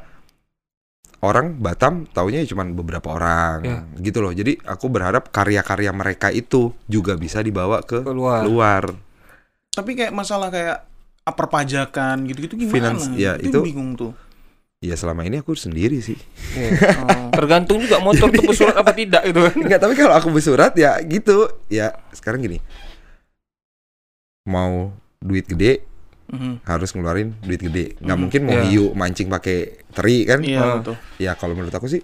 orang 1.19 1.57
Batam 1.57 2.05
taunya 2.07 2.45
cuma 2.45 2.61
beberapa 2.63 3.11
orang 3.11 3.57
Ya. 3.61 3.77
gitu 3.99 4.19
loh 4.19 4.29
jadi 4.29 4.61
aku 4.61 4.87
berharap 4.87 5.29
karya-karya 5.29 5.89
mereka 5.89 6.29
itu 6.29 6.69
juga 6.85 7.13
bisa 7.15 7.39
dibawa 7.39 7.81
ke 7.81 8.01
Keluar. 8.01 8.41
luar 8.41 8.83
Tapi 9.69 9.91
kayak 9.91 10.13
masalah 10.13 10.47
kayak 10.47 10.85
perpajakan 11.25 12.23
gitu-gitu 12.23 12.55
gimana? 12.55 12.93
Finance, 12.93 13.09
ya, 13.11 13.35
itu- 13.35 13.59
bingung 13.59 13.93
tuh. 13.93 14.13
ya 14.77 14.93
selama 14.93 15.25
ini 15.25 15.41
aku 15.41 15.51
sendiri 15.51 15.97
sih 15.97 16.13
Iya. 16.53 16.69
Oh. 17.01 17.33
Tergantung 17.33 17.81
juga 17.81 17.97
motor 17.97 18.29
tuh 18.29 18.45
bersurat 18.45 18.71
apa 18.71 18.93
tidak 18.93 19.25
gitu 19.25 19.41
kan. 19.41 19.55
Enggak, 19.57 19.79
tapi 19.81 19.93
kalau 19.93 20.13
aku 20.13 20.29
bersurat 20.29 20.71
ya 20.73 20.95
gitu. 21.01 21.49
Ya, 21.67 21.91
sekarang 22.11 22.39
gini. 22.39 22.61
Mau 24.45 24.93
duit 25.17 25.43
gede 25.43 25.81
Mhm. 26.25 26.65
harus 26.65 26.89
ngeluarin 26.91 27.37
duit 27.39 27.59
gede. 27.59 27.97
Nggak 27.97 28.11
Mhm. 28.11 28.21
mungkin 28.21 28.41
mau 28.43 28.55
Iya. 28.55 28.63
hiu 28.67 28.85
mancing 28.91 29.27
pakai 29.27 29.57
teri 29.89 30.17
kan? 30.23 30.39
Iya 30.41 30.59
Ah. 30.59 30.73
betul. 30.79 30.95
Ya 31.17 31.31
kalau 31.33 31.53
menurut 31.53 31.71
aku 31.71 31.85
sih 31.85 32.01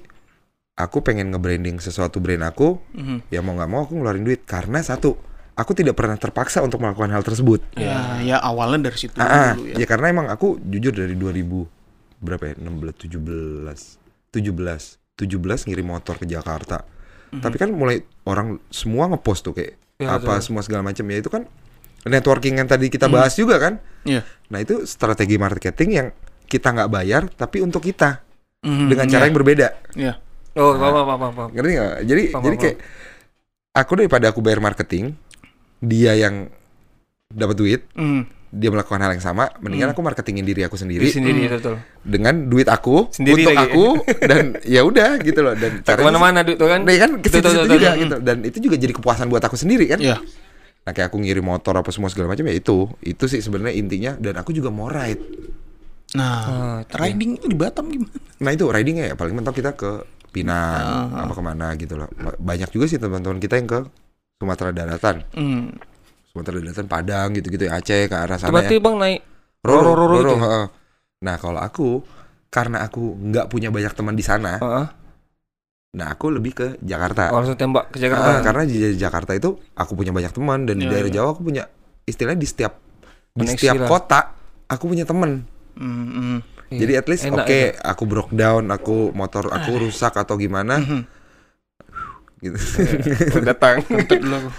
aku 0.73 1.01
pengen 1.01 1.29
nge-branding 1.29 1.77
sesuatu 1.77 2.17
brand 2.17 2.41
aku, 2.43 2.77
Mhm. 2.91 3.27
ya 3.27 3.39
mau 3.39 3.53
nggak 3.53 3.67
mau 3.67 3.81
aku 3.83 3.93
ngeluarin 3.93 4.23
duit 4.23 4.41
karena 4.43 4.79
satu, 4.79 5.13
aku 5.53 5.71
tidak 5.73 5.93
pernah 5.93 6.15
terpaksa 6.15 6.59
untuk 6.59 6.79
melakukan 6.79 7.09
hal 7.09 7.21
tersebut. 7.21 7.61
Ya, 7.75 8.17
ya 8.19 8.37
awalnya 8.37 8.89
dari 8.89 8.97
situ 8.97 9.13
Ah, 9.15 9.25
ah. 9.25 9.51
dulu 9.53 9.67
ya. 9.67 9.75
ya. 9.77 9.85
karena 9.85 10.07
emang 10.09 10.27
aku 10.27 10.57
jujur 10.59 10.89
dari 10.91 11.13
2000 11.13 11.69
berapa 12.17 12.43
ya? 12.47 12.55
16 12.57 12.97
17 12.97 13.97
17 14.31 14.97
17 15.13 15.65
ngirim 15.65 15.85
motor 15.87 16.17
ke 16.17 16.25
Jakarta. 16.25 16.81
Mhm. 17.29 17.41
Tapi 17.41 17.55
kan 17.57 17.69
mulai 17.69 18.01
orang 18.25 18.57
semua 18.67 19.05
ngepost 19.07 19.43
tuh 19.43 19.53
kayak 19.53 19.77
Ya, 19.97 20.17
apa 20.17 20.41
betul. 20.41 20.41
semua 20.41 20.61
segala 20.61 20.81
macam 20.81 21.05
ya 21.05 21.17
itu 21.17 21.29
kan 21.29 21.45
networking 22.03 22.57
yang 22.57 22.65
tadi 22.65 22.87
kita 22.87 23.05
Hmm. 23.05 23.15
bahas 23.15 23.33
juga 23.33 23.57
kan. 23.57 23.73
Iya. 24.03 24.25
Nah 24.49 24.59
itu 24.59 24.83
strategi 24.83 25.35
marketing 25.35 25.89
yang 25.91 26.07
kita 26.45 26.67
nggak 26.69 26.89
bayar 26.89 27.29
tapi 27.29 27.59
untuk 27.59 27.81
kita 27.81 28.19
Mhm. 28.61 28.87
dengan 28.87 29.05
cara 29.07 29.21
Iya. 29.21 29.27
yang 29.27 29.35
berbeda. 29.35 29.67
Iya. 29.93 30.13
Oh, 30.53 30.75
paham, 30.75 30.93
paham, 30.99 31.17
paham, 31.17 31.33
paham. 31.33 31.49
Ngerti 31.51 31.69
nggak? 31.71 31.93
Jadi 32.03 32.23
Paham, 32.27 32.43
jadi 32.43 32.55
paham. 32.55 32.63
kayak 32.67 32.77
aku 33.71 33.91
daripada 33.95 34.25
aku 34.27 34.39
bayar 34.39 34.59
marketing, 34.59 35.15
dia 35.79 36.11
yang 36.13 36.51
dapat 37.31 37.55
duit, 37.55 37.81
Mhm. 37.95 38.27
dia 38.51 38.67
melakukan 38.67 38.99
hal 38.99 39.15
yang 39.15 39.23
sama, 39.23 39.47
mendingan 39.57 39.87
Hmm. 39.87 39.95
aku 39.95 40.03
marketingin 40.03 40.43
diri 40.43 40.61
aku 40.61 40.75
Diri 40.75 40.83
sendiri 40.83 41.07
sendiri 41.07 41.41
Hmm. 41.41 41.55
betul. 41.55 41.75
dengan 42.03 42.35
duit 42.45 42.67
aku 42.67 43.07
Sendiri 43.09 43.47
untuk 43.47 43.55
lagi. 43.55 43.63
aku 43.63 43.85
dan 44.21 44.43
ya 44.67 44.81
udah 44.83 45.09
gitu 45.17 45.39
loh 45.39 45.55
dan 45.55 45.71
Tak 45.79 45.95
caranya 45.95 46.03
ke 46.03 46.07
mana-mana 46.11 46.39
duit 46.43 46.57
tuh 46.59 46.67
kan. 46.67 46.79
Nah, 46.83 46.91
kan 46.93 47.11
ke 47.15 47.29
betul, 47.31 47.51
juga 47.63 47.63
betul. 47.63 47.95
gitu 47.95 48.15
dan 48.19 48.37
itu 48.43 48.57
juga 48.59 48.75
jadi 48.75 48.91
kepuasan 48.91 49.25
buat 49.25 49.39
aku 49.39 49.55
sendiri 49.55 49.87
kan. 49.87 50.03
Iya. 50.03 50.19
Nah 50.81 50.91
kayak 50.91 51.07
aku 51.07 51.17
ngirim 51.17 51.43
motor 51.43 51.73
apa 51.73 51.89
semua 51.89 52.09
segala 52.09 52.29
macam 52.29 52.43
ya 52.43 52.53
itu 52.53 52.89
itu 52.99 53.23
sih 53.25 53.37
sebenarnya 53.37 53.75
intinya 53.75 54.11
dan 54.15 54.33
aku 54.35 54.49
juga 54.49 54.67
mau 54.67 54.87
ride. 54.87 55.21
Nah, 56.11 56.39
Ah, 56.43 56.77
dia. 56.83 57.07
riding 57.07 57.39
itu 57.39 57.45
di 57.45 57.55
Batam 57.55 57.87
gimana? 57.87 58.11
Nah 58.37 58.51
itu 58.51 58.65
ridingnya 58.67 59.05
ya 59.07 59.15
paling 59.15 59.31
mentok 59.31 59.55
kita 59.55 59.71
ke 59.73 59.91
Pinang 60.29 61.11
Ah. 61.11 61.23
apa 61.23 61.33
ke 61.33 61.41
mana 61.41 61.75
gitu 61.75 61.95
loh. 61.95 62.07
Ba- 62.13 62.35
Banyak 62.35 62.69
juga 62.69 62.85
sih 62.85 62.95
teman-teman 62.95 63.37
kita 63.37 63.55
yang 63.55 63.67
ke 63.67 63.79
Sumatera 64.35 64.71
Daratan, 64.71 65.21
Hmm. 65.31 65.75
Sumatera 66.25 66.57
Daratan 66.57 66.87
Padang 66.87 67.27
gitu-gitu 67.31 67.63
ya 67.63 67.77
Aceh 67.77 68.07
ke 68.07 68.15
arah 68.15 68.35
sana 68.35 68.51
Berarti 68.51 68.75
ya. 68.75 68.81
Bang 68.81 68.95
naik 68.97 69.21
Roro, 69.61 69.91
Roro, 69.91 70.03
Roro, 70.09 70.17
itu 70.17 70.33
ya? 70.33 70.41
heeh. 70.41 70.65
Nah 71.21 71.35
kalau 71.37 71.59
aku 71.59 72.01
karena 72.47 72.81
aku 72.81 73.13
nggak 73.13 73.47
punya 73.47 73.69
banyak 73.69 73.93
teman 73.93 74.15
di 74.15 74.23
sana, 74.23 74.57
Heeh. 74.57 74.85
Nah 75.91 76.07
aku 76.09 76.31
lebih 76.31 76.51
ke 76.53 76.67
Jakarta. 76.79 77.29
Oh, 77.29 77.37
langsung 77.37 77.55
tembak 77.55 77.91
ke 77.91 77.99
Jakarta. 77.99 78.39
karena 78.39 78.63
di 78.63 78.95
Jakarta 78.95 79.35
itu 79.35 79.59
aku 79.75 79.91
punya 79.93 80.09
banyak 80.09 80.31
teman 80.31 80.63
dan 80.63 80.75
di 80.75 80.87
Iya, 80.87 80.91
daerah 80.93 81.09
iya. 81.09 81.15
Jawa 81.19 81.27
aku 81.29 81.41
punya 81.43 81.63
istilahnya 82.05 82.39
di 82.39 82.47
setiap 82.47 82.73
di 83.29 83.43
Koneksi 83.43 83.59
setiap 83.59 83.75
lah. 83.77 83.89
kota 83.89 84.19
aku 84.65 84.83
punya 84.87 85.03
teman. 85.03 85.43
Hmm, 85.73 86.07
hmm. 86.07 86.37
Iya. 86.69 86.79
Jadi 86.79 86.93
at 86.95 87.07
least 87.07 87.23
oke 87.25 87.43
enak. 87.43 87.83
aku 87.83 88.03
broke 88.05 88.31
down, 88.31 88.71
aku 88.71 89.11
motor 89.11 89.51
aku 89.51 89.71
rusak 89.81 90.15
atau 90.15 90.35
gimana 90.35 90.79
Mhm. 90.79 91.01
gitu. 92.39 92.57
Udah 93.35 93.51
datang. 93.51 93.83
Kentut 93.83 94.15
dulu 94.17 94.35
aku. 94.37 94.49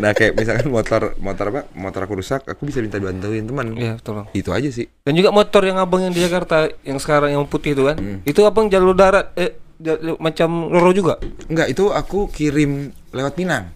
Nah 0.00 0.10
kayak 0.10 0.32
misalkan 0.34 0.68
motor 0.68 1.14
motor 1.16 1.44
apa? 1.48 1.60
Motor 1.72 2.00
aku 2.02 2.14
rusak, 2.16 2.42
aku 2.44 2.64
bisa 2.64 2.80
minta 2.80 2.96
bantuin 2.96 3.44
teman. 3.44 3.72
Iya, 3.72 3.94
betul. 3.94 4.12
Bang. 4.16 4.26
Itu 4.32 4.50
aja 4.50 4.68
sih. 4.68 4.88
Dan 5.00 5.14
juga 5.14 5.30
motor 5.30 5.62
yang 5.62 5.76
abang 5.76 6.00
yang 6.00 6.10
di 6.10 6.18
Jakarta 6.18 6.66
yang 6.80 6.96
sekarang 6.96 7.30
yang 7.30 7.44
putih 7.44 7.72
itu 7.72 7.84
kan, 7.84 7.96
Hmm. 7.96 8.18
itu 8.22 8.40
abang 8.42 8.66
jalur 8.66 8.92
darat 8.92 9.30
eh 9.34 9.52
jal- 9.76 10.16
macam 10.16 10.48
loro 10.66 10.90
juga. 10.90 11.20
Enggak, 11.46 11.68
itu 11.68 11.88
aku 11.88 12.26
kirim 12.28 12.90
lewat 13.10 13.36
Minang. 13.36 13.70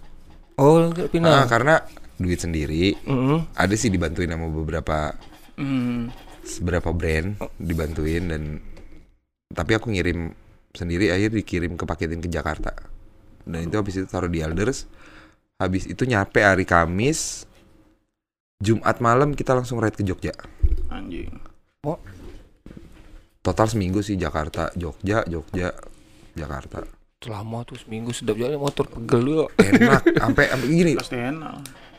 Oh, 0.55 0.87
Ah, 0.87 1.07
pindah. 1.07 1.45
karena 1.45 1.83
duit 2.15 2.39
sendiri. 2.39 2.95
Mm-mm. 3.03 3.51
Ada 3.53 3.75
sih 3.75 3.89
dibantuin 3.89 4.29
sama 4.29 4.47
beberapa 4.47 5.13
Hmm. 5.55 6.11
beberapa 6.59 6.91
brand 6.91 7.35
dibantuin 7.57 8.27
dan 8.27 8.43
tapi 9.49 9.73
aku 9.73 9.89
ngirim 9.89 10.35
sendiri 10.71 11.09
akhirnya 11.09 11.39
dikirim 11.39 11.73
ke 11.73 11.85
paketin 11.85 12.19
ke 12.19 12.27
Jakarta 12.27 12.75
dan 13.41 13.61
itu 13.63 13.73
habis 13.73 13.95
itu 13.95 14.05
taruh 14.05 14.27
di 14.27 14.43
Elders 14.43 14.85
habis 15.57 15.87
itu 15.87 16.03
nyampe 16.03 16.41
hari 16.41 16.65
Kamis 16.65 17.47
Jumat 18.59 18.99
malam 18.99 19.33
kita 19.33 19.53
langsung 19.53 19.79
ride 19.79 19.95
ke 19.95 20.03
Jogja 20.03 20.33
Anjing. 20.89 21.31
total 23.41 23.67
seminggu 23.67 24.01
sih 24.01 24.15
Jakarta 24.15 24.73
Jogja 24.75 25.23
Jogja 25.25 25.71
Jakarta 26.33 26.83
lama 27.25 27.65
tuh 27.65 27.81
seminggu 27.81 28.13
sedap 28.13 28.37
jalan 28.37 28.61
motor 28.61 28.85
pegel 28.85 29.21
juga. 29.25 29.45
enak 29.59 30.03
sampai 30.21 30.45
sampai 30.45 30.69
gini 30.69 30.93
Pasti 30.95 31.17
enak. 31.17 31.55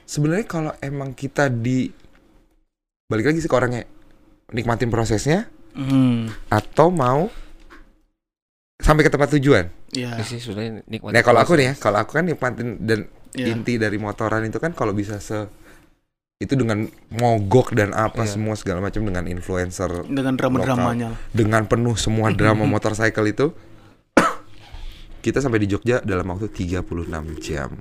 sebenarnya 0.06 0.46
kalau 0.46 0.72
emang 0.80 1.12
kita 1.12 1.50
di 1.50 1.90
balik 3.06 3.26
lagi 3.26 3.42
sih 3.42 3.50
ke 3.50 3.56
orangnya 3.56 3.84
nikmatin 4.50 4.90
prosesnya 4.90 5.50
Hmm. 5.76 6.32
atau 6.48 6.88
mau 6.88 7.28
sampai 8.78 9.04
ke 9.04 9.12
tempat 9.12 9.36
tujuan 9.36 9.68
Iya. 9.92 10.16
Ya. 10.16 11.04
Nah 11.04 11.20
kalau 11.20 11.40
aku 11.40 11.56
nih 11.56 11.72
ya, 11.72 11.74
kalau 11.76 12.00
aku 12.00 12.16
kan 12.16 12.24
nikmatin 12.24 12.80
dan 12.80 13.12
Iya. 13.36 13.52
inti 13.52 13.76
dari 13.76 13.96
motoran 13.96 14.44
itu 14.44 14.58
kan 14.58 14.72
kalau 14.72 14.92
bisa 14.92 15.20
se 15.20 15.46
itu 16.36 16.52
dengan 16.52 16.84
mogok 17.12 17.72
dan 17.72 17.92
apa 17.92 18.24
Iya. 18.24 18.36
semua 18.36 18.54
segala 18.54 18.80
macam 18.80 19.02
dengan 19.02 19.24
influencer 19.26 20.04
Dengan 20.04 20.36
drama-dramanya 20.36 21.16
dengan 21.32 21.64
penuh 21.64 21.96
semua 21.96 22.32
drama 22.36 22.64
motorcycle 22.64 23.24
itu 23.26 23.52
kita 25.22 25.40
sampai 25.40 25.60
di 25.60 25.68
Jogja 25.68 26.00
dalam 26.02 26.28
waktu 26.28 26.48
36 26.48 26.86
jam. 27.40 27.72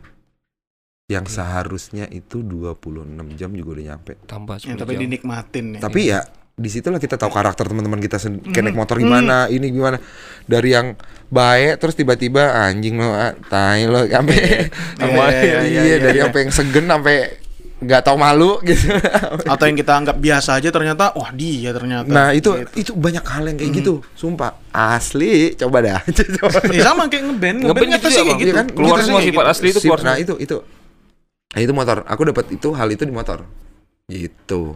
Yang 1.05 1.27
Iya. 1.29 1.35
seharusnya 1.37 2.05
itu 2.09 2.41
26 2.41 3.37
jam 3.37 3.53
juga 3.53 3.77
udah 3.77 3.87
nyampe. 3.93 4.13
tambah 4.25 4.57
Ya, 4.57 4.73
10 4.73 4.81
tapi 4.81 4.93
jam. 4.95 5.03
dinikmatin 5.03 5.67
ya. 5.77 5.81
Tapi 5.83 6.01
ya 6.09 6.21
di 6.55 6.69
situlah 6.69 6.97
kita 6.97 7.15
tahu 7.15 7.29
karakter 7.29 7.67
teman-teman 7.67 7.99
kita 7.99 8.15
sen- 8.15 8.39
kayak 8.41 8.55
Hmm. 8.55 8.65
naik 8.65 8.77
motor 8.77 8.97
gimana, 8.97 9.47
ini 9.49 9.69
gimana. 9.69 9.99
Dari 10.41 10.71
yang 10.71 10.95
baik 11.27 11.77
terus 11.77 11.93
tiba-tiba 11.93 12.47
anjing 12.63 12.95
lo, 12.95 13.11
ah, 13.11 13.35
tai 13.43 13.85
lo 13.85 14.07
sampai 14.07 14.71
Iya, 14.95 15.35
iya, 15.35 15.61
iya, 15.61 15.81
iya, 15.85 15.97
dari 15.99 16.19
sampai 16.21 16.41
yang 16.41 16.53
segen 16.53 16.87
sampai 16.87 17.17
nggak 17.77 18.01
tahu 18.01 18.17
malu 18.17 18.57
gitu. 18.65 18.87
atau 19.45 19.65
yang 19.65 19.75
kita 19.75 19.93
anggap 19.93 20.17
biasa 20.17 20.57
aja 20.57 20.71
ternyata 20.71 21.11
wah 21.13 21.29
dia 21.31 21.69
ternyata. 21.71 22.07
Nah 22.07 22.31
itu 22.31 22.55
Gitu. 22.55 22.71
itu 22.79 22.91
banyak 22.95 23.25
hal 23.25 23.45
yang 23.45 23.57
kayak 23.57 23.69
Hmm. 23.69 23.79
gitu, 23.81 23.95
sumpah 24.15 24.55
asli. 24.71 25.53
Coba 25.55 25.83
dah. 25.83 26.01
Coba. 26.39 26.59
Ya, 26.71 26.81
sama 26.85 27.07
kayak 27.07 27.29
ngeband, 27.29 27.59
Ngeband 27.61 27.83
ngeband 27.83 27.91
gitu 27.93 28.09
ya, 28.09 28.23
kayak 28.23 28.39
gitu. 28.39 28.53
Kan? 28.55 28.67
Keluar 28.71 28.97
Gitu 28.97 29.05
semua 29.05 29.21
sih, 29.21 29.29
sifat 29.29 29.43
gitu. 29.43 29.53
asli 29.53 29.67
itu 29.69 29.81
keluar 29.83 30.01
nah 30.01 30.17
itu 30.17 30.35
itu 30.39 30.57
nah 31.51 31.61
itu 31.61 31.71
motor 31.71 32.03
aku 32.05 32.23
dapat 32.25 32.45
itu 32.51 32.69
hal 32.73 32.89
itu 32.89 33.03
di 33.03 33.11
motor 33.11 33.47
gitu 34.05 34.75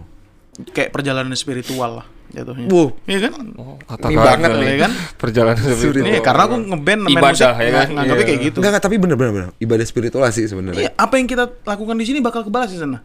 Kayak 0.58 0.90
perjalanan 0.90 1.34
spiritual 1.34 2.02
lah 2.02 2.06
jatuhnya. 2.28 2.66
Wuh. 2.68 2.90
Iya 3.06 3.30
kan? 3.30 3.32
Oh, 3.56 3.78
Ini 3.80 4.16
banget 4.16 4.50
nih. 4.52 4.66
Iya 4.66 4.76
kan? 4.84 4.92
Perjalanan 5.16 5.62
Sulit. 5.62 6.02
itu. 6.02 6.08
Iya, 6.10 6.20
karena 6.20 6.42
aku 6.44 6.56
ngeband 6.60 7.00
main 7.06 7.14
Ibadah, 7.14 7.30
musik 7.30 7.64
ya 7.64 7.70
kan? 7.72 7.86
nganggapnya 7.88 8.18
Iya. 8.18 8.28
kayak 8.28 8.40
gitu. 8.44 8.56
enggak 8.60 8.82
tapi 8.82 8.96
bener 8.98 9.16
ibadah 9.56 9.86
spiritual 9.86 10.28
sih 10.28 10.44
sebenarnya 10.44 10.82
Iya, 10.82 10.90
apa 10.92 11.14
yang 11.16 11.24
kita 11.24 11.44
lakukan 11.62 11.94
di 11.94 12.04
sini 12.04 12.18
bakal 12.18 12.42
kebalas 12.42 12.68
di 12.68 12.78
sana. 12.78 12.98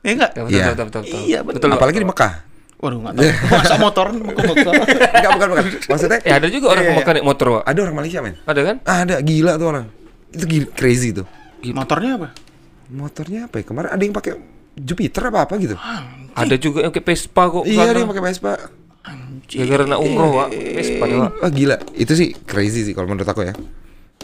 Iya 0.00 0.12
enggak? 0.16 0.30
Ya, 0.32 0.40
betul, 0.40 0.54
Iya. 0.54 0.64
betul, 0.70 0.84
betul, 0.86 1.00
betul. 1.02 1.20
Iya, 1.20 1.38
betul. 1.42 1.54
betul. 1.60 1.70
apalagi 1.74 1.98
di 1.98 2.08
Mekah 2.08 2.32
Waduh, 2.80 2.96
enggak 2.96 3.12
tahu. 3.12 3.24
Masa 3.60 3.76
motor 3.76 4.06
enggak 4.08 5.30
bukan 5.36 5.48
bukan 5.52 5.64
maksudnya 5.84 6.18
Eh 6.24 6.32
ada 6.32 6.48
juga 6.48 6.66
orang 6.70 6.80
Iya, 6.80 6.88
iya. 6.88 6.96
pemakai 6.96 7.12
naik 7.12 7.26
motor, 7.28 7.46
ada 7.60 7.78
orang 7.82 7.94
Malaysia 7.94 8.18
men 8.24 8.34
Ada 8.40 8.60
kan? 8.64 8.76
ah, 8.86 8.98
ada 9.04 9.14
gila 9.20 9.52
tuh 9.54 9.66
orang 9.68 9.84
itu 10.30 10.44
gila, 10.46 10.66
crazy 10.72 11.10
tuh 11.10 11.26
Motornya 11.66 12.16
apa? 12.16 12.28
motornya 12.88 13.46
apa 13.46 13.60
ya 13.60 13.64
kemarin 13.66 13.90
ada 13.92 14.00
yang 14.00 14.10
pakai 14.10 14.32
Jupiter 14.72 15.22
apa 15.26 15.44
apa 15.44 15.54
gitu 15.56 15.74
Ada 16.30 16.54
juga 16.56 16.82
yang 16.82 16.90
kayak 16.90 17.04
Vespa 17.04 17.42
kok. 17.48 17.64
iya 17.64 17.84
sana. 17.84 17.96
yang 17.96 18.08
pakai 18.08 18.24
Vespa 18.24 18.52
Gara-gara 19.50 19.82
nak 19.84 19.98
umroh, 19.98 20.30
Wak. 20.36 20.48
Vespa 20.52 21.04
dia, 21.04 21.18
Wak. 21.18 21.32
wah 21.36 21.50
gila 21.50 21.76
itu 21.92 22.12
sih 22.12 22.30
crazy 22.40 22.84
sih 22.84 22.94
kalau 22.94 23.08
menurut 23.08 23.26
aku 23.26 23.42
ya 23.42 23.54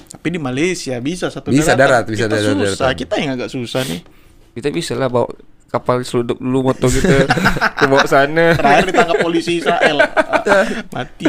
Tapi 0.07 0.27
di 0.29 0.39
Malaysia 0.39 0.95
bisa 0.99 1.27
satu 1.27 1.51
Bisa 1.51 1.75
daratan. 1.75 1.79
darat, 1.79 2.05
bisa 2.07 2.25
kita 2.25 2.31
darat, 2.33 2.47
susah, 2.47 2.63
daratan. 2.79 2.95
kita 2.97 3.15
yang 3.17 3.31
agak 3.33 3.49
susah 3.49 3.83
nih. 3.83 4.01
Kita 4.55 4.69
bisa 4.71 4.93
lah 4.95 5.07
bawa 5.07 5.27
kapal 5.67 6.01
seluduk 6.01 6.39
dulu 6.39 6.63
motor 6.65 6.87
kita 6.87 7.27
ke 7.77 7.85
bawah 7.85 8.07
sana. 8.07 8.55
Terakhir 8.55 8.85
ditangkap 8.87 9.19
polisi 9.19 9.59
Israel. 9.59 9.99
Mati. 10.95 11.27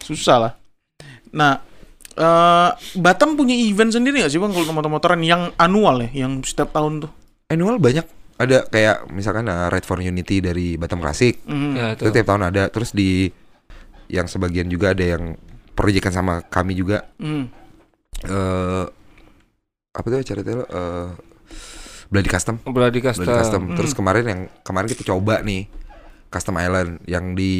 Susah 0.00 0.36
lah. 0.38 0.52
Nah, 1.30 1.60
eh 2.10 2.70
Batam 2.96 3.34
punya 3.34 3.52
event 3.54 3.92
sendiri 3.92 4.18
nggak 4.18 4.28
sih 4.28 4.38
bang 4.38 4.50
kalau 4.50 4.72
motor-motoran 4.72 5.20
yang 5.20 5.52
annual 5.54 6.00
ya, 6.00 6.24
yang 6.24 6.40
setiap 6.40 6.72
tahun 6.72 7.04
tuh? 7.04 7.12
Annual 7.46 7.76
banyak 7.76 8.04
ada 8.34 8.66
kayak 8.66 9.06
misalkan 9.08 9.46
uh, 9.46 9.68
Ride 9.68 9.84
for 9.84 9.98
Unity 9.98 10.38
dari 10.38 10.74
Batam 10.74 10.98
Klasik 10.98 11.38
Hmm. 11.44 11.72
Ya, 11.72 11.94
itu 11.94 12.04
itu. 12.04 12.12
tiap 12.12 12.26
tahun 12.28 12.44
ada 12.44 12.66
terus 12.66 12.90
di 12.90 13.30
yang 14.06 14.26
sebagian 14.26 14.66
juga 14.66 14.90
ada 14.90 15.16
yang 15.16 15.38
proyekan 15.72 16.10
sama 16.10 16.42
kami 16.42 16.74
juga 16.74 17.06
Hmm. 17.16 17.46
eh 18.22 18.84
apa 19.90 20.04
tuh 20.04 20.18
acara 20.18 20.40
itu 20.40 20.50
eh 20.52 21.08
Bloody 22.04 22.28
Custom 22.28 22.56
Beradi 22.64 23.00
kasta. 23.00 23.22
Bloody 23.22 23.38
Custom 23.40 23.62
Hmm. 23.64 23.76
terus 23.76 23.92
kemarin 23.92 24.24
yang 24.24 24.40
kemarin 24.60 24.86
kita 24.86 25.02
coba 25.04 25.40
nih 25.40 25.66
Custom 26.28 26.58
Island 26.58 26.98
yang 27.04 27.32
di 27.32 27.52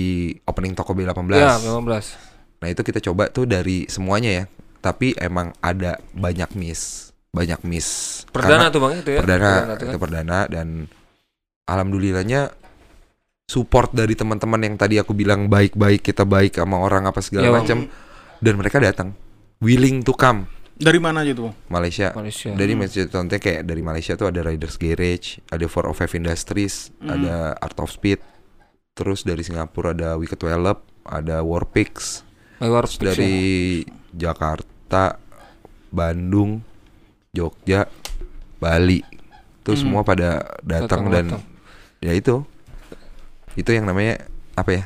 opening 0.43 0.75
toko 0.75 0.93
B18 0.93 1.15
Ya, 1.33 1.55
15. 1.57 2.19
nah 2.59 2.69
itu 2.69 2.83
kita 2.83 2.99
coba 3.01 3.29
tuh 3.29 3.47
dari 3.47 3.87
semuanya 3.87 4.31
ya 4.33 4.45
tapi 4.81 5.15
emang 5.17 5.55
ada 5.59 5.97
banyak 6.11 6.51
miss 6.55 7.14
banyak 7.35 7.61
miss 7.67 8.23
Perdana 8.31 8.71
Karena- 8.71 8.71
tuh 8.71 8.81
Bang 8.81 8.93
itu 8.97 9.11
ya. 9.11 9.21
perdana, 9.21 9.51
itu 9.75 9.85
kan. 9.85 9.95
perdana 9.99 10.39
dan 10.47 10.69
alhamdulillahnya 11.65 12.55
support 13.45 13.93
dari 13.93 14.15
teman-teman 14.15 14.61
yang 14.63 14.75
tadi 14.75 14.97
aku 14.97 15.13
bilang 15.13 15.47
baik-baik 15.47 16.01
kita 16.01 16.25
baik 16.25 16.57
sama 16.57 16.79
orang 16.79 17.05
apa 17.05 17.21
segala 17.21 17.45
Ya, 17.45 17.53
macam 17.53 17.91
dan 18.39 18.55
mereka 18.57 18.79
datang 18.79 19.13
willing 19.59 20.01
to 20.01 20.13
come 20.13 20.47
Dari 20.75 20.99
mana 20.99 21.23
aja 21.23 21.31
tuh? 21.33 21.47
Bang? 21.47 21.55
Malaysia. 21.71 22.11
Malaysia. 22.13 22.51
Dari 22.51 22.75
Malaysia 22.75 23.07
contohnya 23.07 23.39
kayak 23.39 23.63
dari 23.63 23.79
Malaysia 23.79 24.15
tuh 24.15 24.27
ada 24.27 24.43
Riders 24.43 24.75
Garage, 24.75 25.39
ada 25.47 25.63
405 25.65 26.19
Industries, 26.19 26.91
Hmm. 26.99 27.15
ada 27.15 27.35
Art 27.55 27.79
of 27.79 27.95
Speed. 27.95 28.19
Terus 28.91 29.23
dari 29.23 29.47
Singapura 29.47 29.91
ada 29.91 30.19
Wicked 30.19 30.39
Wallop, 30.41 30.83
ada 31.07 31.43
Warpix. 31.43 32.27
Terus 32.59 32.95
dari 32.97 33.35
Jakarta, 34.11 35.15
Bandung, 35.89 36.59
Jogja, 37.35 37.91
Bali. 38.57 39.03
Itu 39.61 39.75
Hmm. 39.75 39.81
semua 39.81 40.01
pada 40.01 40.57
datang 40.63 41.11
dan 41.11 41.43
ya 41.99 42.15
itu. 42.15 42.47
Itu 43.55 43.71
yang 43.71 43.85
namanya 43.85 44.23
apa 44.55 44.71
ya? 44.71 44.85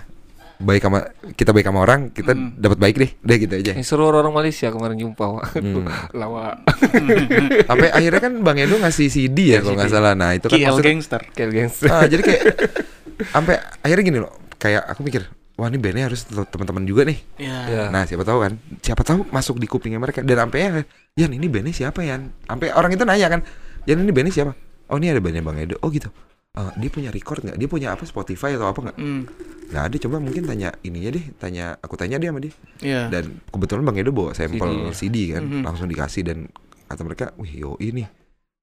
Baik 0.58 0.82
sama 0.82 1.06
kita 1.38 1.54
baik 1.54 1.70
sama 1.70 1.86
orang, 1.86 2.10
kita 2.10 2.34
Hmm. 2.34 2.50
dapat 2.58 2.78
baik 2.78 2.96
deh. 2.98 3.10
Udah 3.22 3.36
gitu 3.38 3.54
aja. 3.54 3.72
Yang 3.78 3.86
seru 3.86 4.02
orang 4.04 4.34
Malaysia 4.34 4.66
kemarin 4.68 4.98
jumpa 4.98 5.24
Wak. 5.24 5.44
Hmm. 5.54 5.86
Lawak. 6.18 6.66
Sampai 7.70 7.88
akhirnya 7.94 8.20
kan 8.20 8.32
Bang 8.42 8.58
Edo 8.58 8.74
ngasih 8.74 9.06
CD 9.06 9.54
ya 9.54 9.62
kalau 9.62 9.78
nggak 9.78 9.92
salah. 9.92 10.18
Nah, 10.18 10.34
itu 10.34 10.50
kan 10.50 10.58
KL 10.58 10.66
maksudnya 10.74 10.86
Gangster. 10.90 11.20
Kayak 11.30 11.50
gengs. 11.54 11.76
Ah, 11.86 12.04
jadi 12.04 12.22
kayak 12.26 12.42
sampai 13.34 13.54
akhirnya 13.82 14.04
gini 14.04 14.18
loh, 14.18 14.34
kayak 14.58 14.82
aku 14.82 15.06
mikir, 15.06 15.26
wah 15.58 15.66
ini 15.66 15.76
bandnya 15.76 16.06
harus 16.06 16.22
te- 16.22 16.46
teman-teman 16.46 16.86
juga 16.86 17.02
nih. 17.02 17.18
Ya. 17.36 17.58
Ya. 17.66 17.82
Nah, 17.90 18.06
siapa 18.06 18.22
tahu 18.22 18.38
kan, 18.40 18.52
siapa 18.78 19.02
tahu 19.02 19.26
masuk 19.28 19.58
di 19.58 19.66
kupingnya 19.66 19.98
mereka 19.98 20.22
dan 20.22 20.38
sampai 20.40 20.58
ya, 20.60 20.70
Yan 21.18 21.34
ini 21.34 21.50
bandnya 21.50 21.74
siapa 21.74 22.00
Yan? 22.00 22.30
Sampai 22.46 22.70
orang 22.70 22.94
itu 22.94 23.02
nanya 23.02 23.26
kan, 23.28 23.40
Yan 23.84 23.98
ini 23.98 24.10
bandnya 24.10 24.30
siapa? 24.32 24.52
Oh 24.86 24.96
ini 24.96 25.10
ada 25.10 25.18
bandnya 25.18 25.42
Bang 25.42 25.58
Edo. 25.58 25.74
Oh 25.82 25.90
gitu. 25.90 26.06
Ah, 26.54 26.70
dia 26.74 26.88
punya 26.88 27.10
record 27.10 27.42
nggak? 27.42 27.54
Dia 27.54 27.68
punya 27.68 27.88
apa 27.90 28.02
Spotify 28.02 28.54
atau 28.54 28.66
apa 28.66 28.80
nggak? 28.80 28.96
Hmm. 28.96 29.22
Nggak 29.68 29.82
ada. 29.84 29.96
Coba 30.00 30.16
mungkin 30.16 30.42
tanya 30.42 30.68
ininya 30.80 31.10
deh, 31.12 31.24
tanya 31.36 31.76
aku 31.76 31.94
tanya 31.94 32.16
dia 32.16 32.30
sama 32.30 32.40
dia. 32.40 32.54
Iya. 32.80 33.02
Dan 33.10 33.42
kebetulan 33.46 33.82
Bang 33.82 33.98
Edo 33.98 34.10
bawa 34.10 34.32
sampel 34.32 34.90
CD, 34.90 35.34
kan, 35.34 35.42
Mhm. 35.42 35.62
langsung 35.62 35.86
dikasih 35.86 36.22
dan 36.22 36.46
kata 36.86 37.02
mereka, 37.02 37.24
wih 37.36 37.52
yo 37.52 37.76
ini 37.78 38.06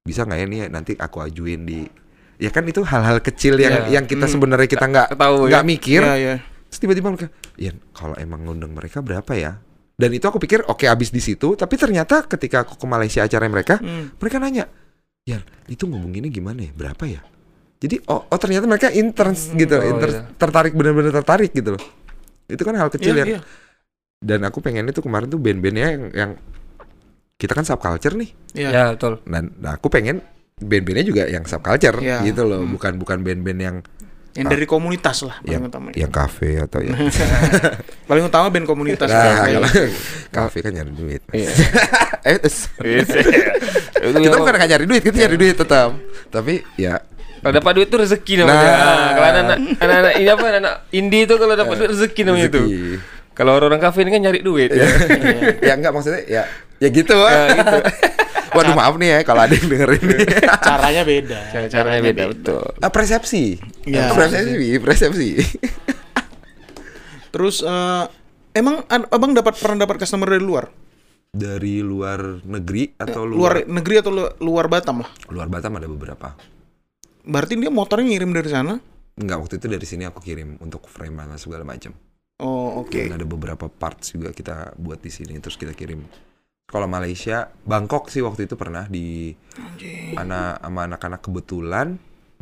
bisa 0.02 0.22
nggak 0.22 0.38
ya 0.38 0.46
nih 0.46 0.60
nanti 0.68 0.94
aku 0.94 1.18
ajuin 1.20 1.62
di 1.62 1.86
ya 2.36 2.50
kan 2.50 2.62
itu 2.64 2.82
hal-hal 2.82 3.20
kecil 3.20 3.56
yang 3.56 3.86
Iya. 3.86 4.00
yang 4.00 4.06
kita 4.06 4.26
Hmm. 4.26 4.34
sebenarnya 4.34 4.68
kita 4.68 4.86
nggak 4.86 5.08
Tahu 5.14 5.38
ya. 5.46 5.50
nggak 5.50 5.66
mikir 5.68 6.02
Iya, 6.02 6.16
iya. 6.16 6.36
Terus 6.76 6.84
tiba-tiba 6.84 7.08
mereka 7.08 7.32
ya 7.56 7.72
kalau 7.96 8.12
emang 8.16 8.44
ngundang 8.44 8.76
mereka 8.76 9.00
berapa 9.00 9.32
ya 9.32 9.64
dan 9.96 10.12
itu 10.12 10.22
aku 10.22 10.38
pikir 10.38 10.68
oke 10.68 10.84
abis 10.84 11.08
di 11.08 11.24
situ 11.24 11.56
tapi 11.56 11.80
ternyata 11.80 12.28
ketika 12.28 12.68
aku 12.68 12.76
ke 12.76 12.84
Malaysia 12.84 13.24
acara 13.24 13.48
mereka 13.48 13.80
Hmm. 13.80 14.12
mereka 14.20 14.36
nanya 14.38 14.68
ya 15.24 15.40
itu 15.66 15.88
ngomonginnya 15.88 16.28
gimana 16.28 16.60
ya 16.62 16.76
berapa 16.76 17.04
ya 17.08 17.24
jadi 17.80 18.04
oh, 18.06 18.28
oh 18.28 18.36
ternyata 18.36 18.68
mereka 18.68 18.92
interns 18.92 19.56
gitu 19.56 19.72
Oh, 19.74 19.88
inter- 19.88 20.12
iya. 20.12 20.28
tertarik 20.36 20.76
benar-benar 20.76 21.16
tertarik 21.16 21.50
gitu 21.50 21.80
loh 21.80 21.84
itu 22.46 22.60
kan 22.60 22.76
hal 22.76 22.92
kecil 22.92 23.16
Iya, 23.16 23.20
yang 23.24 23.30
iya. 23.32 23.42
dan 24.20 24.44
aku 24.44 24.60
pengen 24.60 24.84
itu 24.86 25.00
kemarin 25.00 25.26
tuh 25.26 25.40
band-bandnya 25.40 25.88
yang, 25.90 26.04
yang 26.12 26.32
kita 27.36 27.52
kan 27.52 27.64
subculture 27.64 28.16
nih 28.16 28.36
Iya. 28.52 28.70
Ya, 28.70 28.84
betul. 28.92 29.24
dan 29.24 29.56
nah, 29.58 29.76
aku 29.76 29.88
pengen 29.88 30.20
band-bandnya 30.56 31.04
juga 31.04 31.24
yang 31.26 31.44
subculture 31.44 32.00
Iya. 32.00 32.20
gitu 32.22 32.44
loh 32.44 32.62
Hmm. 32.62 32.72
bukan 32.72 32.94
bukan 32.96 33.18
band-band 33.22 33.60
yang 33.60 33.78
Yang 34.36 34.48
dari 34.52 34.66
komunitas 34.68 35.24
lah 35.24 35.40
paling 35.40 35.48
yang 35.48 35.64
utama. 35.72 35.88
yang 35.96 36.12
kafe 36.12 36.60
atau 36.60 36.84
ya 36.84 36.92
Paling 38.10 38.24
utama 38.28 38.52
band 38.52 38.68
komunitas. 38.68 39.08
nah, 39.08 39.48
kafe 40.28 40.60
kan 40.60 40.76
nyari 40.76 40.92
duit 40.92 41.22
Iya. 41.32 41.48
eh 42.28 42.38
Yes. 42.84 43.10
Itu 43.96 44.18
kita 44.20 44.36
bukan 44.36 44.54
nggak 44.54 44.70
nyari 44.76 44.86
duit, 44.86 45.02
kita 45.02 45.16
nyari 45.24 45.36
duit 45.40 45.56
tetap. 45.56 45.96
Tapi 46.28 46.68
ya 46.76 47.00
Kalau 47.40 47.54
dapat 47.54 47.72
duit 47.78 47.88
tuh 47.88 48.00
rezeki 48.04 48.42
namanya. 48.42 48.60
Nah. 48.60 48.74
Nah, 48.76 49.10
kalau 49.14 49.28
anak-anak 49.30 49.58
anak-anak 49.80 50.14
ini 50.20 50.30
apa 50.30 50.46
anak 50.52 50.74
indie 50.92 51.24
itu 51.24 51.36
kalau 51.38 51.54
dapat 51.56 51.74
duit 51.78 51.90
rezeki 51.96 52.22
namanya 52.26 52.48
itu. 52.50 52.60
rezeki. 52.60 52.94
Kalau 53.36 53.52
orang-orang 53.52 53.82
kafe 53.84 54.00
ini 54.04 54.12
kan 54.12 54.22
nyari 54.24 54.40
duit. 54.42 54.70
ya. 54.72 54.88
ya 55.72 55.74
enggak 55.76 55.92
maksudnya 55.92 56.24
ya 56.28 56.44
ya 56.78 56.90
gitu. 56.90 57.16
Ya, 57.16 57.44
gitu. 57.54 57.78
Waduh 58.56 58.72
maaf 58.72 58.96
nih 58.96 59.10
ya 59.10 59.20
kalau 59.22 59.44
ada 59.44 59.52
yang 59.52 59.68
denger 59.68 59.90
ini. 60.00 60.16
Caranya 60.68 61.04
beda. 61.04 61.40
Cara- 61.52 61.68
Caranya 61.68 62.02
beda 62.02 62.24
betul. 62.32 62.64
Ah, 62.80 62.88
persepsi. 62.88 63.60
Ya. 63.84 64.12
Persepsi, 64.12 64.80
persepsi. 64.80 65.30
Terus 67.34 67.60
eh, 67.62 68.04
emang 68.56 68.84
abang 68.88 69.36
dapat 69.36 69.60
pernah 69.60 69.84
dapat 69.84 70.00
customer 70.00 70.30
dari 70.30 70.44
luar? 70.44 70.72
Dari 71.36 71.84
luar 71.84 72.40
negeri 72.48 72.96
atau 72.96 73.28
Luar 73.28 73.60
luar 73.60 73.68
negeri 73.68 73.96
atau 74.00 74.12
lu- 74.14 74.34
luar 74.40 74.72
Batam 74.72 75.04
lah. 75.04 75.12
luar 75.28 75.52
Batam 75.52 75.76
ada 75.76 75.84
beberapa. 75.84 76.32
Berarti 77.28 77.60
dia 77.60 77.68
motornya 77.68 78.08
ngirim 78.08 78.32
dari 78.32 78.48
sana? 78.48 78.80
Enggak, 79.20 79.38
waktu 79.44 79.56
itu 79.60 79.68
dari 79.68 79.84
sini 79.84 80.04
aku 80.08 80.24
kirim 80.24 80.56
untuk 80.64 80.88
frame 80.88 81.28
dan 81.28 81.36
segala 81.36 81.68
macam. 81.68 81.92
Oh 82.40 82.84
oke. 82.84 82.96
Dan 82.96 83.16
ada 83.16 83.28
beberapa 83.28 83.68
parts 83.68 84.16
juga 84.16 84.32
kita 84.32 84.76
buat 84.80 85.00
di 85.00 85.12
sini 85.12 85.36
terus 85.40 85.60
kita 85.60 85.76
kirim. 85.76 86.08
Kalau 86.66 86.90
Malaysia, 86.90 87.54
Bangkok 87.62 88.10
sih 88.10 88.26
waktu 88.26 88.50
itu 88.50 88.58
pernah 88.58 88.90
di 88.90 89.32
anak 90.18 90.60
sama 90.66 90.82
anak-anak 90.90 91.22
kebetulan 91.22 91.88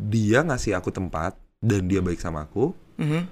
dia 0.00 0.42
ngasih 0.42 0.74
aku 0.74 0.90
tempat 0.90 1.36
dan 1.60 1.84
dia 1.86 2.00
baik 2.00 2.18
sama 2.18 2.48
aku. 2.48 2.72
Mhm. 2.98 3.28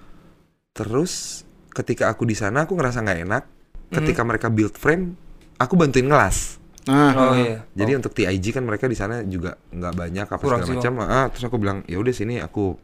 Terus 0.77 1.43
ketika 1.73 2.13
aku 2.13 2.29
di 2.29 2.37
sana 2.37 2.69
aku 2.69 2.77
ngerasa 2.77 3.01
nggak 3.03 3.21
enak. 3.25 3.45
Ketika 3.93 4.25
mereka 4.25 4.49
build 4.49 4.73
frame, 4.73 5.17
aku 5.61 5.77
bantuin 5.77 6.09
ngelas. 6.09 6.57
Nah, 6.89 7.13
Oh 7.15 7.35
iya. 7.37 7.63
Jadi 7.77 7.93
untuk 7.95 8.13
TIG 8.17 8.57
kan 8.57 8.65
mereka 8.65 8.89
di 8.89 8.97
sana 8.97 9.21
juga 9.23 9.55
nggak 9.69 9.95
banyak 9.95 10.27
apa 10.27 10.41
Kurang 10.41 10.65
segala 10.65 10.81
macam. 10.81 10.93
Ah, 11.05 11.27
terus 11.29 11.45
aku 11.47 11.57
bilang 11.61 11.85
ya 11.85 12.01
udah 12.01 12.15
sini 12.17 12.41
aku 12.41 12.75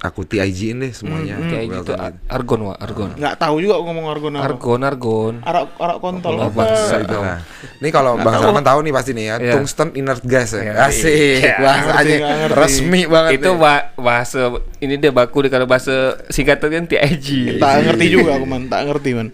aku 0.00 0.24
TIG-in 0.24 0.76
deh 0.78 0.92
semuanya. 0.92 1.36
Hmm, 1.36 1.44
hmm. 1.44 1.50
Kayak 1.50 1.66
gitu 1.66 1.92
Welcome 1.92 2.12
gitu. 2.12 2.28
argon 2.30 2.60
wah, 2.62 2.76
argon. 2.76 3.10
nggak 3.16 3.34
tahu 3.36 3.54
juga 3.58 3.74
aku 3.76 3.84
ngomong 3.86 4.06
argon 4.08 4.32
apa. 4.32 4.44
Argon, 4.44 4.80
argon. 4.82 5.34
Arak 5.40 5.64
arak 5.76 5.98
kontol 5.98 6.34
Oh, 6.36 6.42
apa? 6.42 6.56
bangsa. 6.58 6.84
Nah, 6.90 7.00
itu 7.00 7.16
lah. 7.16 7.38
Ini 7.80 7.88
kalau 7.90 8.12
Bang 8.16 8.34
Salman 8.36 8.60
tahu 8.62 8.78
nih 8.80 8.92
pasti 8.92 9.10
nih 9.12 9.24
ya, 9.26 9.34
Iya. 9.36 9.52
tungsten 9.56 9.88
inert 9.94 10.22
gas 10.22 10.50
ya. 10.52 10.60
Iya. 10.62 10.72
Asik, 10.82 11.12
Iya, 11.40 11.54
bahasanya 11.56 11.96
ngerti, 11.96 12.12
nggak 12.14 12.36
ngerti. 12.38 12.56
resmi 12.56 13.00
banget. 13.06 13.30
Itu 13.36 13.50
ba- 13.56 13.86
bahasa 13.96 14.40
ini 14.78 14.94
dia 14.96 15.10
baku 15.10 15.36
deh 15.40 15.50
kalau 15.50 15.64
bahasa 15.64 15.94
singkatan 16.28 16.68
kan 16.70 16.84
TIG. 16.86 17.26
Tak 17.56 17.72
ngerti 17.82 18.04
juga 18.10 18.36
aku 18.36 18.44
man, 18.44 18.68
tak 18.68 18.80
ngerti 18.84 19.10
man. 19.12 19.28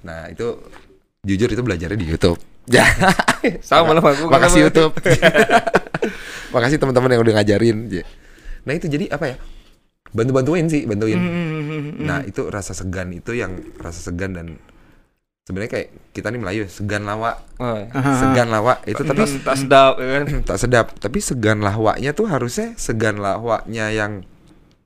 Nah, 0.00 0.28
itu 0.28 0.64
jujur 1.22 1.48
itu 1.50 1.60
belajarnya 1.60 1.96
di 1.96 2.08
YouTube. 2.08 2.40
Ya. 2.66 2.88
Sama 3.60 3.92
lah 3.92 4.00
aku. 4.00 4.28
Makasih 4.28 4.64
YouTube. 4.64 4.92
Makasih 6.54 6.76
teman-teman 6.76 7.08
yang 7.10 7.20
udah 7.20 7.34
ngajarin. 7.36 7.76
Ya. 7.90 8.04
Nah, 8.64 8.72
itu 8.72 8.88
jadi 8.88 9.12
apa 9.12 9.28
ya? 9.28 9.36
Bantu-bantuin 10.14 10.66
sih, 10.66 10.86
bantuin. 10.86 11.18
Hmm, 11.18 12.00
Nah, 12.00 12.22
itu 12.22 12.46
rasa 12.46 12.70
segan 12.70 13.10
itu 13.10 13.34
yang 13.34 13.50
rasa 13.76 13.98
segan 14.00 14.30
dan 14.30 14.46
sebenarnya 15.42 15.70
kayak 15.74 15.88
kita 16.10 16.30
nih 16.30 16.40
Melayu, 16.40 16.62
segan 16.66 17.02
lawa. 17.02 17.36
Oh, 17.58 17.74
Segan 17.92 18.48
lawa 18.48 18.78
itu 18.84 19.02
tapi 19.02 19.20
tapi 19.20 19.42
tak 19.42 19.56
sedap 19.58 19.92
ya 19.98 20.06
kan. 20.08 20.22
tak 20.48 20.58
sedap 20.58 20.86
tapi 20.96 21.18
segan 21.18 21.58
lahwaknya 21.60 22.10
tuh 22.10 22.24
harusnya 22.24 22.72
segan 22.74 23.18
lahwaknya 23.18 23.90
yang 23.90 24.22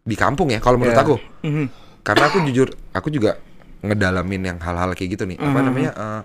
di 0.02 0.16
kampung 0.16 0.48
ya 0.48 0.58
kalau 0.58 0.80
menurut 0.80 0.96
Ya. 0.96 1.04
aku 1.04 1.16
Mhm. 1.44 1.66
karena 2.00 2.24
aku 2.26 2.38
jujur 2.42 2.68
aku 2.90 3.08
juga 3.08 3.36
ngedalamin 3.78 4.42
yang 4.46 4.58
hal-hal 4.58 4.90
kayak 4.92 5.14
gitu 5.14 5.24
nih 5.24 5.36
apa 5.36 5.52
Mhm. 5.54 5.66
namanya 5.68 5.90
eh, 5.92 6.22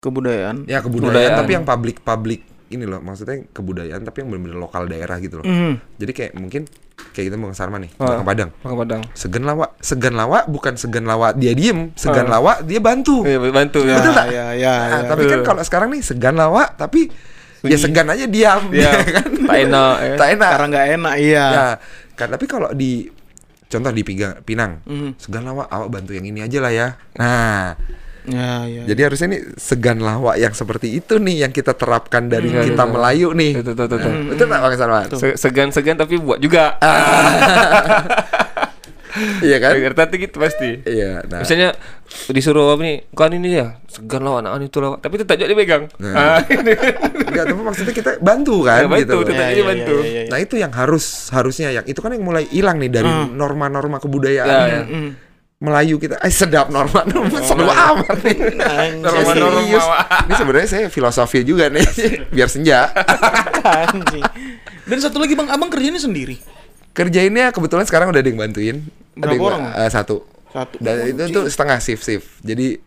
Kebudayaan. 0.00 0.56
ya 0.64 0.80
kebudayaan, 0.80 1.12
Kebudayaan. 1.12 1.38
tapi 1.38 1.50
yang 1.52 1.64
public 1.64 1.96
public 2.00 2.40
ini 2.70 2.84
loh 2.84 2.98
maksudnya 2.98 3.44
kebudayaan 3.48 4.00
tapi 4.00 4.22
yang 4.22 4.30
benar-benar 4.30 4.58
lokal 4.60 4.86
daerah 4.86 5.18
gitu 5.18 5.38
loh 5.38 5.44
Mhm. 5.44 5.96
jadi 5.96 6.12
kayak 6.12 6.32
mungkin 6.34 6.62
kayak 7.10 7.26
kita 7.26 7.36
Bang 7.36 7.52
Sarma 7.52 7.76
nih. 7.76 7.90
Bang 7.96 8.22
Padang 8.22 8.50
Pakai 8.54 8.76
padang. 8.78 9.02
segan 9.12 9.42
lawak 9.42 9.70
segan 9.78 10.14
lawak 10.14 10.44
bukan 10.46 10.74
segan 10.76 11.02
lawak 11.02 11.34
dia 11.34 11.50
diem 11.50 11.90
segan 11.94 12.24
Oh. 12.24 12.32
lawak 12.32 12.62
dia 12.62 12.78
bantu 12.78 13.24
Iya, 13.24 13.40
bantu 13.42 13.80
ya. 13.82 13.96
Betul 13.98 14.12
tak? 14.12 14.26
Ya, 14.28 14.46
ya, 14.54 14.74
Nah, 14.78 15.00
ya. 15.02 15.08
tapi 15.08 15.22
kan 15.24 15.38
Betul. 15.38 15.48
kalau 15.48 15.62
sekarang 15.62 15.88
nih 15.90 16.00
segan 16.00 16.34
lawak 16.34 16.76
tapi 16.76 17.10
ya 17.60 17.74
Sunyi. 17.74 17.82
segan 17.82 18.06
aja 18.06 18.24
diam 18.24 18.62
Iya, 18.70 18.90
kan 19.16 19.26
tak 19.26 19.58
enak 19.60 19.94
ya. 19.98 20.14
tak 20.16 20.28
enak 20.32 20.48
Karena 20.50 20.66
nggak 20.68 20.86
enak, 20.94 21.14
iya. 21.18 21.46
Ya, 21.48 21.66
kan 22.14 22.28
tapi 22.28 22.44
kalau 22.46 22.70
di 22.70 23.10
contoh 23.66 23.90
di 23.90 24.02
Pinang, 24.42 24.72
Mhm. 24.82 25.10
segan 25.16 25.42
lawak 25.42 25.66
awak 25.66 25.88
bantu 25.90 26.10
yang 26.12 26.24
ini 26.24 26.40
aja 26.40 26.58
lah 26.58 26.70
ya. 26.70 26.88
Nah, 27.16 27.74
Ya, 28.22 28.68
ya. 28.68 28.82
jadi 28.84 29.00
harusnya 29.06 29.28
nih 29.30 29.42
segan 29.54 29.98
lawak 29.98 30.36
yang 30.36 30.52
seperti 30.52 30.92
itu 30.94 31.16
nih 31.16 31.40
yang 31.40 31.50
kita 31.50 31.72
terapkan 31.72 32.26
dari 32.26 32.48
Iya, 32.48 32.68
kita 32.68 32.84
iya. 32.84 32.90
Melayu 32.90 33.28
nih. 33.32 33.52
Betul, 33.56 33.72
betul, 33.74 33.86
betul. 33.90 34.10
Nah, 34.10 34.20
betul 34.28 34.44
nggak 34.46 34.60
Bang 34.60 34.74
Sarwan? 34.76 35.04
Se- 35.10 35.38
Segan-segan 35.38 35.96
tapi 35.96 36.14
buat 36.16 36.36
juga. 36.36 36.76
Iya 39.42 39.58
kan? 39.58 39.74
Tapi 39.74 40.14
gitu 40.22 40.38
pasti. 40.38 40.86
Iya. 40.86 41.26
Nah, 41.26 41.42
Misalnya 41.42 41.74
disuruh 42.30 42.70
apa 42.70 42.78
nih, 42.78 43.10
kan 43.10 43.34
ini 43.34 43.58
ya, 43.58 43.82
segan 43.84 44.22
lawan 44.22 44.46
anak 44.46 44.70
itu 44.70 44.78
lawan, 44.78 45.02
tapi 45.02 45.18
tetap 45.18 45.34
juga 45.34 45.50
dipegang. 45.50 45.90
Nah. 45.98 46.14
Ah, 46.14 46.38
enggak, 47.26 47.44
tapi 47.44 47.58
maksudnya 47.60 47.90
kita 47.90 48.10
bantu 48.20 48.62
kan 48.62 48.80
Ya, 48.80 48.88
bantu, 48.88 49.02
gitu. 49.18 49.26
tetap 49.26 49.44
Ya, 49.44 49.50
ya, 49.52 49.64
bantu. 49.66 49.96
ya, 49.96 50.06
ya, 50.06 50.22
ya. 50.22 50.30
Nah, 50.30 50.38
itu 50.38 50.54
yang 50.56 50.70
harus 50.70 51.04
harusnya 51.28 51.68
yang 51.72 51.84
itu 51.84 51.98
kan 51.98 52.14
yang 52.14 52.22
mulai 52.22 52.46
hilang 52.46 52.78
nih 52.78 52.90
dari 52.92 53.10
norma-norma 53.34 53.98
kebudayaan. 53.98 54.46
Ya, 54.46 54.62
ya. 54.70 54.82
Mhm. 54.86 55.10
Melayu 55.60 55.96
kita, 55.96 56.16
eh 56.18 56.32
sedap 56.32 56.72
norma-norma 56.72 57.36
seru 57.44 57.68
amat 57.68 58.16
nih. 58.24 58.36
Norma-norma. 58.96 59.60
Serius. 59.60 59.84
Ini 60.24 60.32
sebenarnya 60.34 60.68
saya 60.70 60.86
filosofi 60.88 61.44
juga 61.44 61.68
nih, 61.68 61.84
biar 62.34 62.48
senja. 62.48 62.88
Anjing. 63.84 64.24
Dan 64.82 64.98
satu 64.98 65.20
lagi 65.20 65.36
bang, 65.36 65.46
abang 65.46 65.68
kerjanya 65.68 66.00
sendiri. 66.00 66.40
Kerjainnya 66.90 67.52
kebetulan 67.52 67.84
sekarang 67.84 68.08
udah 68.08 68.18
ada 68.18 68.26
yang 68.26 68.40
bantuin. 68.40 68.76
ada 69.12 69.20
Berapa 69.20 69.36
yang, 69.36 69.44
orang? 69.44 69.62
eh, 69.76 69.90
satu. 69.90 70.16
Satu. 70.48 70.80
Dan 70.80 70.94
itu 71.06 71.22
tuh 71.30 71.44
setengah 71.44 71.76
shift 71.76 72.02
shift. 72.02 72.40
Jadi 72.40 72.80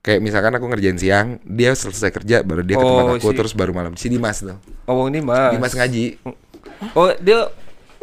kayak 0.00 0.18
misalkan 0.18 0.52
aku 0.52 0.64
ngerjain 0.66 0.96
siang, 0.96 1.36
dia 1.44 1.76
selesai 1.76 2.08
kerja 2.10 2.40
baru 2.40 2.64
dia 2.64 2.74
ke 2.74 2.82
tempat 2.82 3.04
Oh, 3.04 3.14
aku 3.14 3.28
si- 3.30 3.36
terus 3.36 3.52
baru 3.52 3.70
malam. 3.70 3.92
Si 3.94 4.08
Dimas 4.08 4.40
tuh. 4.40 4.56
Oh, 4.84 5.04
ini 5.04 5.20
mas. 5.20 5.52
Dimas 5.52 5.72
ngaji. 5.72 6.16
Oh, 6.92 7.12
dia 7.14 7.52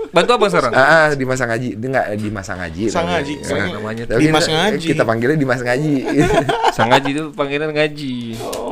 bantu 0.09 0.31
abang 0.33 0.49
sekarang? 0.49 0.71
Ah, 0.71 0.81
ah, 0.81 1.07
Dimas 1.11 1.37
ngaji. 1.37 1.69
Dia 1.73 1.87
enggak 1.87 2.05
Dimas 2.15 2.43
sang 2.43 2.57
ngaji. 2.57 2.83
Sang 2.87 3.05
ngaji. 3.05 3.33
Sang- 3.41 3.69
namanya 3.71 4.03
Tapi 4.05 4.21
Dimas 4.23 4.43
kita, 4.43 4.55
ngaji. 4.55 4.87
Kita 4.87 5.03
panggilnya 5.03 5.37
Dimas 5.37 5.61
ngaji. 5.61 5.93
Sang 6.75 6.87
ngaji 6.87 7.09
itu 7.11 7.23
panggilan 7.31 7.69
ngaji. 7.69 8.15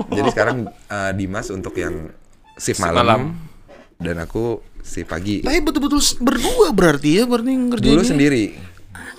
Jadi 0.10 0.30
sekarang 0.30 0.58
eh, 0.68 1.12
Dimas 1.14 1.48
untuk 1.50 1.76
yang 1.76 2.10
shift 2.56 2.80
malam, 2.80 2.98
malam. 2.98 3.22
dan 3.98 4.16
aku 4.18 4.58
shift 4.82 5.06
pagi. 5.06 5.40
Tapi 5.40 5.60
betul-betul 5.60 6.00
berdua 6.20 6.72
berarti 6.72 7.10
ya, 7.14 7.24
berarti 7.24 7.52
ngerjain 7.54 7.94
Dulu 7.94 8.04
sendiri. 8.04 8.44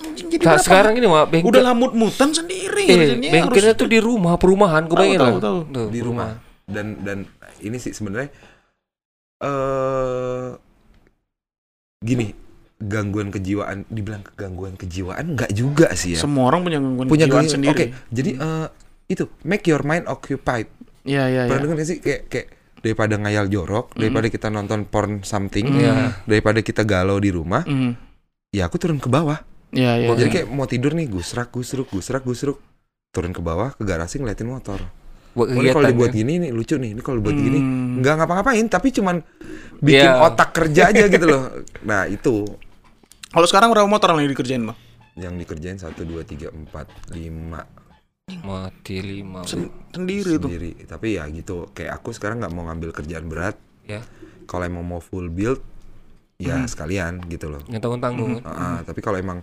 Anjing, 0.01 0.27
jadi 0.29 0.43
Nah, 0.43 0.57
sekarang 0.57 0.93
ini 0.93 1.05
mah 1.05 1.23
bengkel. 1.23 1.47
udah 1.47 1.61
lamut-mutan 1.63 2.29
sendiri. 2.31 2.83
eh, 2.83 3.15
bengkelnya 3.23 3.71
harus- 3.71 3.79
tuh 3.79 3.87
di 3.87 3.97
rumah, 3.97 4.35
perumahan, 4.35 4.83
gue 4.83 4.93
bayangin 4.93 5.19
tahu, 5.19 5.29
lah. 5.31 5.39
tahu. 5.39 5.57
Tuh, 5.69 5.87
di 5.87 5.99
rumah 5.99 6.29
dan 6.65 6.99
dan 6.99 7.17
ini 7.59 7.77
sih 7.77 7.91
sebenarnya 7.91 8.29
eh 9.39 10.20
gini 12.11 12.27
gangguan 12.77 13.29
kejiwaan 13.29 13.85
dibilang 13.87 14.25
gangguan 14.33 14.73
kejiwaan 14.73 15.37
nggak 15.37 15.51
juga 15.51 15.93
sih 15.93 16.17
ya 16.17 16.19
Semua 16.19 16.49
orang 16.49 16.61
punya 16.61 16.77
gangguan 16.77 17.07
punya 17.07 17.25
kejiwaan 17.25 17.45
gangguan 17.45 17.55
sendiri. 17.55 17.71
oke 17.71 17.85
jadi 18.09 18.31
eh, 18.35 18.67
itu 19.07 19.23
make 19.41 19.65
your 19.65 19.81
mind 19.81 20.05
occupied 20.05 20.67
Iya, 21.01 21.23
iya, 21.27 21.41
pernah 21.45 21.57
iya. 21.57 21.65
dengar 21.67 21.77
sih 21.83 21.97
kayak 21.97 22.21
kayak 22.27 22.47
daripada 22.77 23.13
ngayal 23.15 23.45
jorok 23.47 23.93
daripada 23.93 24.27
kita 24.27 24.47
nonton 24.47 24.85
porn 24.85 25.21
something 25.21 25.65
Iya. 25.67 26.17
daripada 26.23 26.59
kita 26.59 26.81
galau 26.81 27.17
di 27.17 27.29
rumah 27.29 27.61
Mhm. 27.61 27.91
ya 28.49 28.65
aku 28.65 28.77
turun 28.77 28.97
ke 28.97 29.07
bawah 29.07 29.41
Iya, 29.71 29.97
iya. 29.97 30.07
jadi 30.11 30.21
iya. 30.23 30.33
kayak 30.35 30.47
mau 30.47 30.65
tidur 30.65 30.91
nih 30.91 31.05
gusrak 31.07 31.49
gusruk 31.49 31.87
gusrak 31.87 32.21
gusruk 32.21 32.61
turun 33.09 33.29
ke 33.29 33.39
bawah 33.39 33.71
ke 33.71 33.81
garasi 33.81 34.17
ngeliatin 34.17 34.45
motor 34.45 34.81
Buat 35.31 35.47
Oh, 35.47 35.53
ini 35.53 35.69
kalau 35.69 35.79
kegiatan. 35.79 35.91
dibuat 35.91 36.09
ya. 36.09 36.17
gini 36.17 36.33
nih 36.37 36.51
lucu 36.51 36.75
nih. 36.75 36.89
Ini 36.91 37.01
kalau 37.01 37.17
dibuat 37.17 37.37
gini 37.37 37.59
Hmm. 37.59 37.99
nggak 37.99 38.13
ngapa-ngapain 38.17 38.65
tapi 38.67 38.87
cuman 38.89 39.15
bikin 39.79 40.05
Iya. 40.05 40.19
otak 40.21 40.49
kerja 40.51 40.81
aja 40.87 41.05
gitu 41.07 41.25
loh. 41.25 41.43
Nah, 41.89 42.05
itu 42.05 42.45
Kalau 43.27 43.45
sekarang 43.45 43.71
berapa 43.71 43.85
motor 43.85 44.11
yang 44.13 44.27
dikerjain, 44.27 44.59
Bang? 44.61 44.75
yang 45.13 45.35
dikerjain 45.35 45.75
1 45.75 46.03
2 46.03 46.19
3 46.21 46.51
4 46.51 46.87
5 47.09 47.63
Mati 48.41 48.95
lima. 48.99 49.43
Sen- 49.43 49.67
sendiri 49.89 50.35
tuh. 50.35 50.47
sendiri. 50.47 50.71
Tapi 50.81 51.15
ya 51.15 51.27
gitu, 51.27 51.67
kayak 51.69 51.95
aku 51.95 52.11
sekarang 52.11 52.39
nggak 52.39 52.49
mau 52.49 52.63
ngambil 52.65 52.91
kerjaan 52.93 53.25
berat. 53.25 53.55
Ya, 53.83 54.03
Kalau 54.43 54.63
emang 54.63 54.83
mau 54.85 54.99
full 54.99 55.27
build 55.27 55.59
ya 56.37 56.57
Hmm. 56.57 56.65
sekalian 56.65 57.23
gitu 57.25 57.47
loh. 57.47 57.59
yang 57.65 57.79
tanggung-tanggung. 57.79 58.39
Ah, 58.41 58.51
ah, 58.51 58.79
tapi 58.81 58.99
kalau 58.99 59.15
emang 59.15 59.39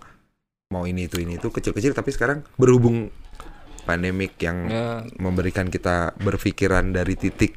mau 0.69 0.85
ini 0.85 1.05
itu 1.05 1.17
ini 1.17 1.37
itu 1.37 1.49
kecil-kecil 1.49 1.93
tapi 1.93 2.11
sekarang 2.11 2.45
berhubung 2.55 3.09
pandemik 3.89 4.37
yang 4.39 4.69
Ya, 4.69 5.01
memberikan 5.17 5.73
kita 5.73 6.13
berpikiran 6.21 6.93
dari 6.93 7.17
titik 7.17 7.57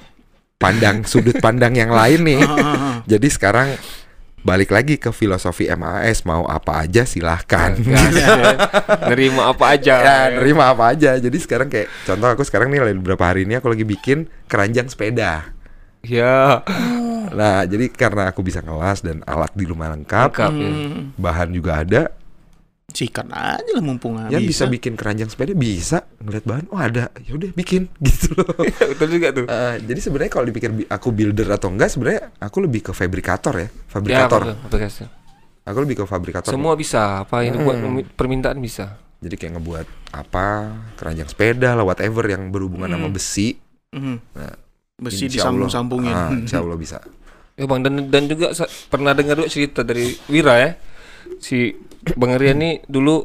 pandang 0.62 1.02
sudut 1.02 1.42
pandang 1.42 1.74
yang 1.74 1.90
lain 1.90 2.22
nih. 2.22 2.40
Ah, 2.40 2.54
ah, 2.54 2.62
ah. 2.62 2.94
Jadi 3.04 3.28
sekarang 3.28 3.74
balik 4.40 4.70
lagi 4.70 5.00
ke 5.00 5.08
filosofi 5.08 5.66
MAS 5.72 6.22
mau 6.22 6.44
apa 6.44 6.84
aja 6.84 7.02
silahkan 7.02 7.72
Gas, 7.74 8.12
ya. 8.20 8.28
Nerima 9.08 9.48
apa 9.48 9.72
aja. 9.72 9.94
ya 9.98 10.16
nerima 10.30 10.68
apa 10.68 10.92
aja 10.92 11.16
jadi 11.16 11.32
sekarang 11.40 11.72
kayak 11.72 11.88
contoh 12.04 12.28
aku 12.28 12.44
sekarang 12.44 12.68
nih 12.68 12.84
lagi 12.84 12.96
beberapa 13.00 13.24
hari 13.24 13.48
ini 13.48 13.56
aku 13.56 13.72
lagi 13.72 13.82
bikin 13.82 14.28
keranjang 14.44 14.92
sepeda 14.92 15.48
Ya. 16.04 16.60
nah 17.32 17.64
jadi 17.64 17.88
karena 17.88 18.28
aku 18.28 18.44
bisa 18.44 18.60
ngelas 18.60 19.00
dan 19.00 19.24
alat 19.24 19.48
di 19.56 19.64
rumah 19.64 19.88
lengkap 19.96 20.28
Lengkap 20.36 20.52
ya. 20.52 20.72
Bahan 21.16 21.48
juga 21.48 21.80
ada 21.80 22.12
Sikat 22.94 23.26
aja 23.26 23.66
lah 23.68 23.82
mumpung 23.82 24.14
ya 24.22 24.30
bisa. 24.32 24.38
bisa. 24.40 24.64
bikin 24.70 24.94
keranjang 24.94 25.26
sepeda 25.26 25.50
bisa 25.50 26.06
ngeliat 26.16 26.44
bahan 26.44 26.64
oh 26.70 26.78
ada 26.78 27.10
ya 27.18 27.32
udah 27.32 27.50
bikin 27.52 27.90
gitu 28.06 28.32
loh 28.32 28.54
Betul 28.90 29.08
juga 29.12 29.28
tuh. 29.32 29.44
Eh, 29.44 29.82
jadi 29.82 29.98
sebenarnya 30.00 30.30
kalau 30.30 30.46
dipikir 30.46 30.70
aku 30.86 31.10
builder 31.10 31.48
atau 31.50 31.68
enggak 31.68 31.90
sebenarnya 31.90 32.30
aku 32.38 32.56
lebih 32.60 32.80
ke 32.80 32.92
fabrikator 32.92 33.54
ya 33.56 33.66
Ya, 33.66 33.70
fabrikator 33.84 34.40
betul, 34.46 34.54
aplikasi. 34.64 35.02
aku 35.60 35.78
lebih 35.80 35.96
ke 35.96 36.04
fabrikator 36.04 36.48
Semua 36.48 36.72
bisa, 36.74 37.20
apa 37.20 37.42
yang 37.42 37.58
Hmm. 37.58 37.82
pemi- 37.82 38.06
permintaan 38.06 38.58
bisa. 38.58 38.94
jadi 39.16 39.34
kayak 39.34 39.52
ngebuat 39.54 39.86
apa 40.12 40.46
keranjang 40.94 41.26
sepeda 41.26 41.72
lah 41.72 41.82
whatever 41.82 42.22
yang 42.24 42.48
berhubungan 42.48 42.86
sama 42.86 43.04
Hmm. 43.04 43.12
besi 43.12 43.58
Mhm. 43.90 44.16
Nah, 44.32 44.54
Besi 44.96 45.26
disambung-sambungin. 45.26 46.10
ah, 46.10 46.30
insya 46.36 46.58
Allah 46.58 46.76
bisa 46.76 47.02
Ya 47.52 47.64
bang 47.64 47.80
dan 47.80 47.94
dan 48.06 48.26
juga 48.26 48.50
pernah 48.86 49.10
dengar 49.10 49.34
juga 49.36 49.46
cerita 49.48 49.80
dari 49.80 50.10
Wira 50.26 50.54
ya. 50.56 50.70
Si 51.36 51.70
Bang 52.12 52.34
Rian 52.34 52.56
nih 52.56 52.84
dulu 52.84 53.24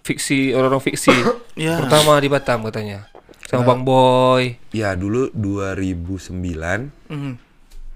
fiksi 0.00 0.52
orang-orang 0.52 0.82
fiksi 0.82 1.12
Ya. 1.56 1.78
pertama 1.78 2.16
di 2.16 2.26
Batam 2.26 2.60
katanya 2.62 3.06
sama 3.44 3.62
Bang 3.64 3.82
Boy. 3.82 4.56
ya 4.70 4.92
dulu 4.92 5.28
2009 5.30 6.90
Mhm. 7.06 7.32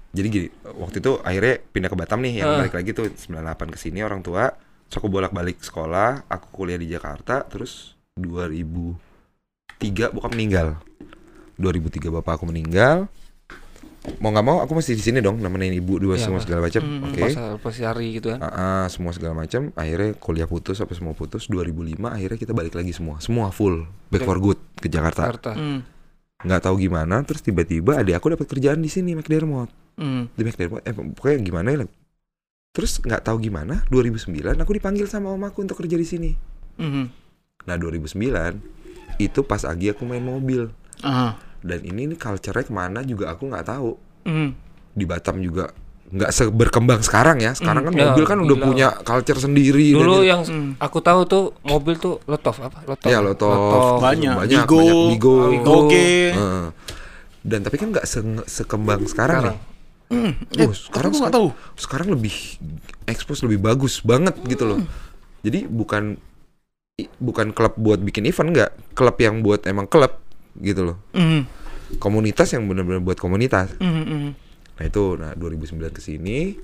jadi 0.09 0.27
gini 0.27 0.47
waktu 0.73 0.97
itu 0.99 1.11
akhirnya 1.19 1.55
pindah 1.65 1.89
ke 1.89 1.97
Batam 1.97 2.19
nih 2.19 2.33
yang 2.39 2.49
Ah. 2.49 2.57
balik 2.59 2.73
lagi 2.73 2.91
tuh 2.91 3.09
98 3.09 3.67
ke 3.67 3.77
sini 3.77 3.99
orang 3.99 4.19
tua 4.19 4.53
terus 4.85 4.95
aku 4.95 5.07
bolak-balik 5.07 5.59
sekolah 5.59 6.25
aku 6.25 6.47
kuliah 6.51 6.77
di 6.77 6.87
Jakarta 6.87 7.41
terus 7.43 7.93
2003 8.15 8.97
bokap 10.09 10.31
meninggal 10.31 10.79
2003 11.55 12.09
bapak 12.11 12.39
aku 12.39 12.45
meninggal 12.45 13.05
mau 14.17 14.29
nggak 14.29 14.41
mau 14.41 14.57
aku 14.59 14.73
masih 14.73 14.93
di 14.93 15.01
sini 15.01 15.19
dong 15.19 15.37
nemenin 15.37 15.75
ibu 15.75 15.97
dua 15.97 16.15
Iya, 16.15 16.23
semua 16.23 16.39
Pak. 16.39 16.43
segala 16.47 16.59
macam 16.63 16.81
Hmm, 16.81 17.03
oke 17.05 17.19
Pas 17.19 17.35
pas 17.59 17.75
hari 17.83 18.07
gitu 18.13 18.27
kan. 18.29 18.39
Ah, 18.39 18.47
ah, 18.49 18.85
semua 18.85 19.11
segala 19.11 19.33
macam 19.35 19.61
akhirnya 19.73 20.15
kuliah 20.15 20.45
putus 20.45 20.77
apa 20.77 20.91
semua 20.91 21.11
putus 21.11 21.45
2005 21.45 21.75
akhirnya 22.07 22.37
kita 22.37 22.51
balik 22.51 22.73
lagi 22.73 22.89
semua 22.89 23.19
semua 23.19 23.49
full 23.49 23.83
back 24.07 24.23
for 24.23 24.37
good 24.37 24.55
ke 24.75 24.87
Jakarta 24.87 25.27
Jakarta. 25.27 25.51
Nggak 26.39 26.61
tahu 26.61 26.75
gimana 26.79 27.19
terus 27.21 27.41
tiba-tiba 27.41 27.97
adik 27.97 28.15
aku 28.15 28.31
dapat 28.31 28.47
kerjaan 28.47 28.79
di 28.79 28.87
sini 28.87 29.11
McDermott 29.11 29.67
Mhm. 29.95 30.31
di 30.31 30.41
McDermott 30.41 30.81
eh 30.81 30.95
pokoknya 30.95 31.37
gimana 31.41 31.67
ya 31.69 31.83
terus 32.71 32.97
nggak 32.97 33.19
tahu 33.21 33.41
gimana 33.41 33.83
2009 33.87 34.31
aku 34.55 34.71
dipanggil 34.71 35.03
sama 35.05 35.27
om 35.27 35.43
aku 35.43 35.59
untuk 35.59 35.75
kerja 35.75 35.99
di 35.99 36.07
sini 36.07 36.31
Mhm. 36.77 37.03
nah 37.61 37.75
2009 37.75 38.63
itu 39.17 39.43
pas 39.43 39.59
Agi 39.61 39.91
aku 39.91 40.07
main 40.07 40.23
mobil 40.23 40.71
Aha. 41.01 41.35
Dan 41.61 41.79
ini 41.81 42.07
nih 42.07 42.17
culture-nya 42.17 42.61
ke 42.61 42.71
mana 42.71 42.99
juga 43.01 43.29
aku 43.29 43.45
nggak 43.45 43.65
tahu 43.65 43.91
Mhm. 44.23 44.49
di 44.91 45.03
Batam 45.03 45.39
juga 45.39 45.71
nggak 46.09 46.31
seberkembang 46.31 46.99
sekarang 46.99 47.37
ya 47.37 47.53
sekarang 47.53 47.85
kan 47.85 47.93
Hmm, 47.93 48.01
ya, 48.01 48.05
mobil 48.09 48.25
kan 48.25 48.37
udah 48.39 48.55
gila. 48.55 48.65
punya 48.65 48.87
culture 48.99 49.37
sendiri 49.37 49.93
Dulu 49.93 50.19
yang 50.21 50.41
Hmm. 50.41 50.73
aku 50.75 50.97
tahu 50.99 51.21
tuh 51.23 51.43
mobil 51.61 51.93
tuh 51.95 52.17
Lotov 52.25 52.57
apa? 52.59 52.81
Lotov. 52.83 53.05
ya 53.05 53.19
Lotov 53.19 54.01
Banyak. 54.01 54.33
banyak 54.35 54.61
Bigo, 54.63 54.73
banyak 54.75 54.97
Bigo 55.11 55.35
Bigo. 55.51 55.73
Oke. 55.85 56.07
Heeh. 56.31 56.65
dan 57.39 57.59
tapi 57.61 57.77
kan 57.77 57.87
nggak 57.89 58.03
se- 58.03 58.19
sekembang 58.45 59.05
sekarang, 59.05 59.53
Sekarang. 59.53 59.55
nih 59.55 59.67
Hmm. 60.09 60.33
Oh, 60.57 60.65
Eh, 60.65 60.73
sekarang 60.73 61.11
aku 61.11 61.19
nggak 61.21 61.35
tahu. 61.35 61.47
sekarang 61.75 62.07
lebih 62.09 62.33
expose 63.05 63.45
lebih 63.45 63.61
bagus 63.61 64.01
banget 64.01 64.33
gitu 64.43 64.65
loh. 64.65 64.81
Jadi 65.39 65.63
bukan 65.63 66.17
bukan 67.15 67.47
klub 67.49 67.73
buat 67.75 68.01
bikin 68.01 68.25
event 68.25 68.49
nggak, 68.49 68.71
klub 68.91 69.15
yang 69.15 69.39
buat 69.39 69.63
emang 69.63 69.85
klub 69.85 70.17
gitu 70.55 70.81
loh. 70.85 70.97
Mhm. 71.11 71.41
Komunitas 71.97 72.49
yang 72.49 72.65
benar-benar 72.65 72.99
buat 72.99 73.17
komunitas. 73.17 73.73
Mhm, 73.75 74.03
mhm. 74.03 74.29
Nah 74.75 74.83
itu 74.83 75.03
nah 75.15 75.31
2009 75.33 75.65
ke 75.89 75.99
sini 75.99 76.55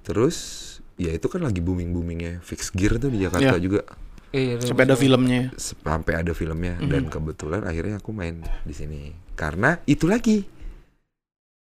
terus 0.00 0.36
ya 0.94 1.10
itu 1.10 1.26
kan 1.26 1.42
lagi 1.42 1.58
booming-boomingnya 1.58 2.40
fix 2.40 2.70
gear 2.70 2.96
tuh 2.96 3.08
di 3.08 3.20
Jakarta 3.20 3.54
Ya. 3.54 3.60
juga 3.60 3.82
Iya, 4.28 4.58
Sepeda 4.58 4.94
filmnya. 4.94 5.48
sampai 5.56 6.12
ada 6.14 6.30
filmnya 6.30 6.76
dan 6.78 7.06
kebetulan 7.06 7.62
akhirnya 7.62 7.98
aku 7.98 8.10
main 8.10 8.38
di 8.62 8.72
sini 8.72 9.00
karena 9.32 9.80
itu 9.84 10.04
lagi 10.04 10.44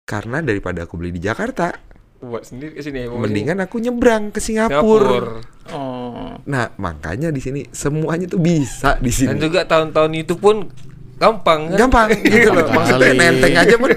karena 0.04 0.40
daripada 0.40 0.84
aku 0.84 0.96
beli 0.96 1.12
di 1.12 1.22
Jakarta 1.22 1.72
buat 2.20 2.42
sendiri 2.42 2.72
ke 2.74 2.82
sini. 2.82 3.04
mendingan 3.06 3.60
aku 3.60 3.80
nyebrang 3.80 4.30
ke 4.30 4.40
Singapura. 4.40 4.80
Singapura. 4.80 5.34
Oh. 5.72 6.40
Nah, 6.46 6.72
makanya 6.78 7.30
di 7.30 7.40
sini 7.40 7.68
semuanya 7.70 8.26
tuh 8.26 8.40
bisa 8.40 8.96
di 8.98 9.12
Dan 9.12 9.36
sini. 9.36 9.40
juga 9.42 9.64
tahun-tahun 9.64 10.12
itu 10.18 10.36
pun 10.36 10.72
gampang 11.18 11.60
kan. 11.72 11.78
Gampang 11.78 12.08
gitu 12.34 12.50
loh. 12.50 12.66
Maksudnya 12.68 13.12
nenteng 13.14 13.54
aja 13.54 13.76
pun. 13.76 13.90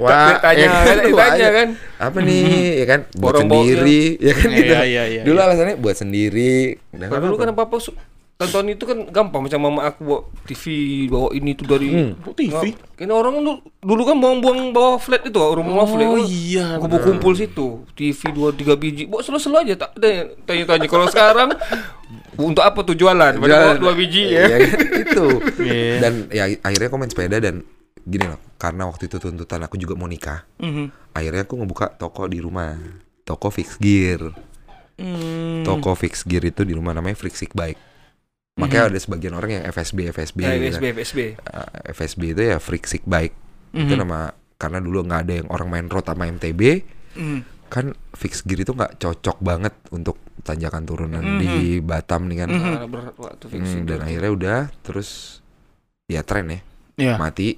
Wah, 0.00 0.34
tanya 0.40 0.58
ya 0.58 0.68
kan, 0.72 0.96
tanya 0.98 1.30
aja. 1.30 1.48
kan. 1.52 1.68
Apa 2.00 2.18
nih, 2.18 2.44
ya 2.82 2.86
kan? 2.86 3.00
Buat 3.14 3.34
sendiri, 3.40 4.02
ya 4.18 4.32
kan 4.34 4.48
Iya, 4.48 4.58
gitu. 4.58 4.72
iya, 4.74 5.02
iya, 5.06 5.22
Dulu 5.22 5.38
iya. 5.38 5.44
alasannya 5.46 5.76
buat 5.78 5.96
sendiri. 5.96 6.54
Kalau 6.90 7.22
dulu 7.22 7.36
kan 7.38 7.48
apa-apa 7.52 7.76
su- 7.78 7.94
tahun-tahun 8.40 8.74
itu 8.74 8.84
kan 8.88 8.98
gampang 9.14 9.46
macam 9.46 9.60
mama 9.62 9.80
aku 9.86 10.00
bawa 10.02 10.20
TV, 10.50 10.62
bawa 11.06 11.30
ini 11.30 11.54
tuh 11.54 11.66
dari 11.70 11.88
Hmm. 11.94 12.12
Kok 12.18 12.34
TV? 12.34 12.74
Ini 12.74 13.12
orang 13.14 13.38
dulu, 13.38 13.62
dulu 13.78 14.02
kan 14.02 14.16
buang-buang 14.18 14.74
bawa 14.74 14.98
flat 14.98 15.22
itu, 15.22 15.38
rumah 15.38 15.86
flat. 15.86 16.10
Oh 16.10 16.18
iya. 16.18 16.80
Kumpul-kumpul 16.82 17.38
situ, 17.38 17.86
TV 17.94 18.20
dua 18.34 18.50
tiga 18.50 18.74
biji, 18.74 19.06
bawa 19.06 19.22
selalu-selalu 19.22 19.58
aja 19.62 19.74
tak 19.86 19.90
ada 20.00 20.10
tanya-tanya. 20.42 20.86
Kalau 20.90 21.06
sekarang 21.06 21.48
untuk 22.34 22.64
apa 22.66 22.82
tuh 22.82 22.98
jualan? 22.98 23.38
Bawa 23.38 23.78
dua 23.78 23.92
biji 23.94 24.34
ya. 24.34 24.50
Iya 24.50 24.56
kan? 24.58 24.70
itu. 25.06 25.26
Iya. 25.62 25.94
Dan 26.02 26.12
ya 26.34 26.44
akhirnya 26.66 26.88
aku 26.90 26.98
main 26.98 27.10
sepeda 27.14 27.38
dan 27.38 27.62
gini 28.02 28.26
loh, 28.26 28.42
karena 28.58 28.90
waktu 28.90 29.06
itu 29.06 29.22
tuntutan 29.22 29.62
aku 29.62 29.78
juga 29.78 29.94
mau 29.94 30.10
nikah. 30.10 30.42
Mhm. 30.58 31.14
Akhirnya 31.14 31.46
aku 31.46 31.54
ngebuka 31.62 31.94
toko 31.94 32.26
di 32.26 32.42
rumah. 32.42 32.74
Toko 33.22 33.54
fix 33.54 33.78
gear. 33.78 34.34
Hmm. 35.02 35.64
toko 35.66 35.96
fix 35.96 36.22
gear 36.22 36.44
itu 36.46 36.62
di 36.62 36.76
rumah 36.76 36.94
namanya 36.94 37.16
Frixic 37.18 37.56
Bike. 37.56 37.91
Makanya 38.52 38.92
ada 38.92 38.98
sebagian 39.00 39.32
orang 39.32 39.50
yang 39.50 39.64
FSB 39.64 40.12
FSB 40.12 40.38
Ya, 40.38 40.52
gitu 40.54 40.76
FSB, 40.76 40.84
kan. 40.84 40.92
FSB. 40.94 41.18
Uh, 41.40 41.68
FSB 41.88 42.22
itu 42.30 42.42
ya 42.44 42.56
Frixic 42.56 43.02
Bike. 43.02 43.32
Mhm. 43.72 43.80
Itu 43.82 43.94
nama 43.96 44.18
karena 44.56 44.78
dulu 44.78 45.02
nggak 45.02 45.20
ada 45.24 45.34
yang 45.34 45.48
orang 45.48 45.68
main 45.68 45.86
road 45.88 46.04
sama 46.04 46.28
MTB, 46.28 46.60
Mhm. 47.16 47.38
kan 47.66 47.86
fix 48.12 48.44
gear 48.44 48.60
itu 48.60 48.70
nggak 48.70 49.00
cocok 49.00 49.40
banget 49.40 49.72
untuk 49.90 50.20
tanjakan 50.42 50.84
turunan 50.84 51.24
di 51.40 51.80
Batam 51.80 52.28
nih 52.28 52.44
kan. 52.44 52.48
Berat 52.84 53.16
waktu 53.16 53.44
fix 53.48 53.64
Hmm, 53.72 53.88
dan 53.88 54.04
akhirnya 54.04 54.30
udah 54.30 54.58
terus 54.82 55.40
ya 56.04 56.20
tren 56.20 56.46
ya 56.46 56.60
Iya. 56.94 57.14
mati 57.16 57.56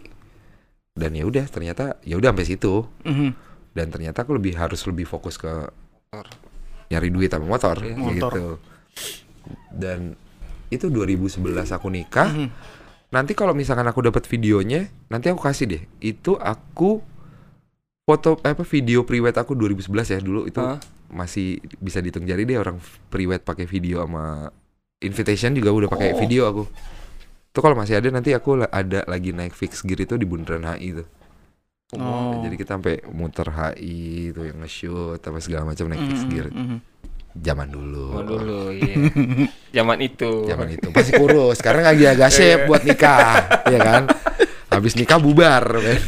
dan 0.95 1.11
ya 1.13 1.27
udah 1.27 1.45
ternyata 1.45 1.99
ya 2.01 2.15
udah 2.15 2.31
sampai 2.31 2.47
situ 2.47 2.87
Mhm. 3.03 3.29
dan 3.75 3.91
ternyata 3.91 4.23
aku 4.23 4.39
lebih 4.39 4.55
harus 4.55 4.79
lebih 4.87 5.05
fokus 5.05 5.35
ke 5.35 5.51
nyari 6.87 7.11
duit 7.11 7.27
sama 7.29 7.51
motor, 7.51 7.83
Motor. 7.83 8.31
gitu. 8.31 8.47
Dan 9.75 10.15
itu 10.69 10.89
2011 10.89 11.41
aku 11.71 11.89
nikah. 11.89 12.31
Mhm. 12.31 12.49
Nanti 13.11 13.33
kalau 13.33 13.53
misalkan 13.53 13.85
aku 13.85 14.03
dapat 14.03 14.27
videonya, 14.27 14.91
nanti 15.07 15.29
aku 15.29 15.41
kasih 15.41 15.67
deh. 15.67 15.83
Itu 15.99 16.35
aku 16.35 16.99
foto 18.03 18.37
apa 18.39 18.63
video 18.63 19.01
priwet 19.03 19.33
aku 19.35 19.55
2011 19.55 20.11
ya 20.11 20.19
dulu 20.19 20.45
itu 20.45 20.61
Ah. 20.61 20.77
masih 21.09 21.57
bisa 21.79 22.03
dihitung 22.03 22.27
jari 22.27 22.45
deh 22.45 22.59
orang 22.59 22.77
priwet 23.09 23.41
pakai 23.41 23.65
video 23.65 24.03
sama 24.03 24.51
invitation 24.99 25.55
juga 25.55 25.71
udah 25.71 25.89
pakai 25.89 26.13
Oh. 26.13 26.19
video 26.19 26.43
aku. 26.45 26.65
Itu 27.49 27.59
kalau 27.59 27.79
masih 27.79 27.97
ada 27.97 28.09
nanti 28.11 28.35
aku 28.35 28.61
ada 28.61 29.07
lagi 29.07 29.31
naik 29.31 29.55
fix 29.55 29.81
gear 29.81 30.01
itu 30.01 30.19
di 30.19 30.27
bundaran 30.27 30.67
HI 30.67 30.91
itu. 30.91 31.05
Oh. 31.95 32.43
Jadi 32.43 32.59
kita 32.59 32.75
sampai 32.75 33.07
muter 33.09 33.47
HI 33.47 33.95
itu 34.35 34.41
yang 34.43 34.59
nge-shoot 34.59 35.23
apa 35.23 35.39
segala 35.39 35.71
macam 35.71 35.87
naik 35.87 36.03
fix 36.11 36.19
Mhm, 36.21 36.29
gear. 36.29 36.47
mhm. 36.51 36.79
Zaman 37.35 37.67
dulu. 37.67 38.15
Oh, 38.15 38.23
dulu, 38.23 38.71
iya. 38.71 38.95
Zaman 39.77 39.99
itu. 39.99 40.47
Zaman 40.47 40.71
itu 40.71 40.87
masih 40.95 41.19
kurus. 41.19 41.59
Sekarang 41.59 41.83
lagi 41.83 42.07
agak 42.07 42.31
shape 42.31 42.71
buat 42.71 42.87
nikah, 42.87 43.67
ya 43.67 43.79
kan? 43.83 44.03
Habis 44.71 44.95
nikah 44.95 45.19
bubar, 45.19 45.67
men. 45.83 45.99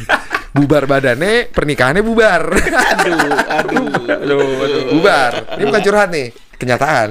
Bubar 0.54 0.88
badannya, 0.88 1.50
pernikahannya 1.50 2.00
bubar. 2.06 2.48
Aduh, 2.48 3.28
aduh. 3.44 3.86
Aduh, 4.22 4.50
aduh. 4.64 4.82
bubar. 4.94 5.32
Ini 5.58 5.64
bukan 5.66 5.82
curhat 5.82 6.08
nih, 6.14 6.26
kenyataan. 6.56 7.06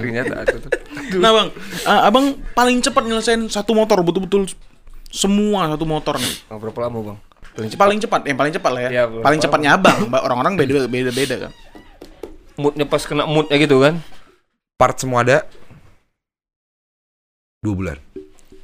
Tuh. 0.48 0.60
Nah 1.20 1.32
bang, 1.36 1.48
ah, 1.86 2.10
abang 2.10 2.40
paling 2.58 2.82
cepat 2.82 3.04
nyelesain 3.06 3.46
satu 3.52 3.78
motor 3.78 4.02
betul-betul 4.02 4.50
semua 5.12 5.70
satu 5.70 5.86
motor 5.86 6.18
nih. 6.18 6.36
Oh, 6.50 6.58
berapa 6.58 6.88
lama, 6.88 7.14
Bang? 7.14 7.18
Paling 7.56 7.70
cepat. 7.72 7.84
Paling 7.84 8.00
cepat, 8.02 8.22
yang 8.28 8.38
paling 8.40 8.54
cepat 8.56 8.72
lah 8.72 8.82
ya. 8.82 8.90
Iya, 8.90 9.04
berapa 9.12 9.24
paling 9.24 9.40
cepatnya 9.40 9.70
abang, 9.76 10.00
orang-orang 10.12 10.54
beda 10.60 10.88
beda 10.90 11.12
beda 11.12 11.36
kan. 11.48 11.52
Moodnya 12.56 12.88
pas 12.88 13.04
kena 13.04 13.28
moodnya 13.28 13.58
gitu 13.60 13.84
kan. 13.84 14.00
Part 14.76 15.00
semua 15.00 15.24
ada 15.24 15.44
dua 17.60 17.76
bulan. 17.76 17.98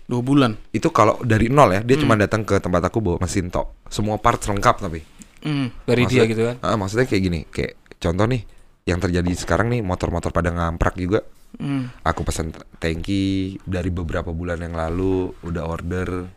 Dua 0.05 0.21
bulan. 0.21 0.51
Itu 0.71 0.91
kalau 0.91 1.15
dari 1.23 1.47
nol 1.47 1.71
ya, 1.71 1.81
dia 1.81 1.95
Hmm. 1.95 2.03
cuma 2.03 2.13
datang 2.19 2.43
ke 2.43 2.59
tempat 2.59 2.83
aku 2.83 2.99
bawa 2.99 3.17
mesin 3.19 3.47
tok. 3.47 3.87
Semua 3.87 4.19
parts 4.19 4.47
lengkap 4.47 4.75
tapi. 4.83 5.01
Hmm. 5.41 5.71
Dari 5.87 6.03
Maksudnya- 6.05 6.27
dia 6.27 6.31
gitu 6.35 6.43
kan. 6.51 6.55
Ah, 6.61 6.75
maksudnya 6.75 7.07
kayak 7.07 7.23
gini, 7.23 7.39
kayak 7.47 7.73
contoh 7.97 8.27
nih, 8.27 8.43
yang 8.85 8.99
terjadi 8.99 9.31
sekarang 9.33 9.71
nih 9.71 9.81
motor-motor 9.81 10.29
pada 10.29 10.51
ngamprak 10.51 10.99
juga. 10.99 11.23
Hmm. 11.57 11.91
Aku 12.03 12.23
pesan 12.23 12.51
tangki 12.79 13.55
dari 13.63 13.91
beberapa 13.91 14.31
bulan 14.31 14.59
yang 14.61 14.75
lalu 14.75 15.31
udah 15.43 15.63
order 15.67 16.27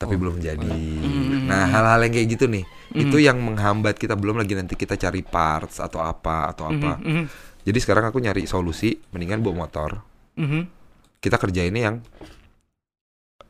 tapi 0.00 0.16
Oh. 0.16 0.20
belum 0.24 0.40
jadi. 0.40 0.64
Hmm. 0.64 1.44
Nah, 1.44 1.68
hal-hal 1.68 2.00
yang 2.00 2.12
kayak 2.16 2.28
gitu 2.32 2.44
nih, 2.48 2.64
Hmm. 2.64 3.00
itu 3.04 3.16
yang 3.20 3.36
menghambat 3.36 4.00
kita 4.00 4.16
belum 4.16 4.40
lagi 4.40 4.56
nanti 4.56 4.72
kita 4.72 4.96
cari 4.96 5.20
parts 5.20 5.76
atau 5.76 6.00
apa 6.00 6.48
atau 6.48 6.72
apa. 6.72 6.96
Mhm, 6.96 7.04
mhm, 7.04 7.24
Jadi 7.60 7.78
sekarang 7.78 8.08
aku 8.08 8.16
nyari 8.18 8.48
solusi 8.48 8.96
mendingan 9.12 9.44
bawa 9.44 9.68
motor. 9.68 10.00
mhm. 10.34 10.64
Kita 11.20 11.36
kerjainnya 11.36 11.82
yang 11.84 11.96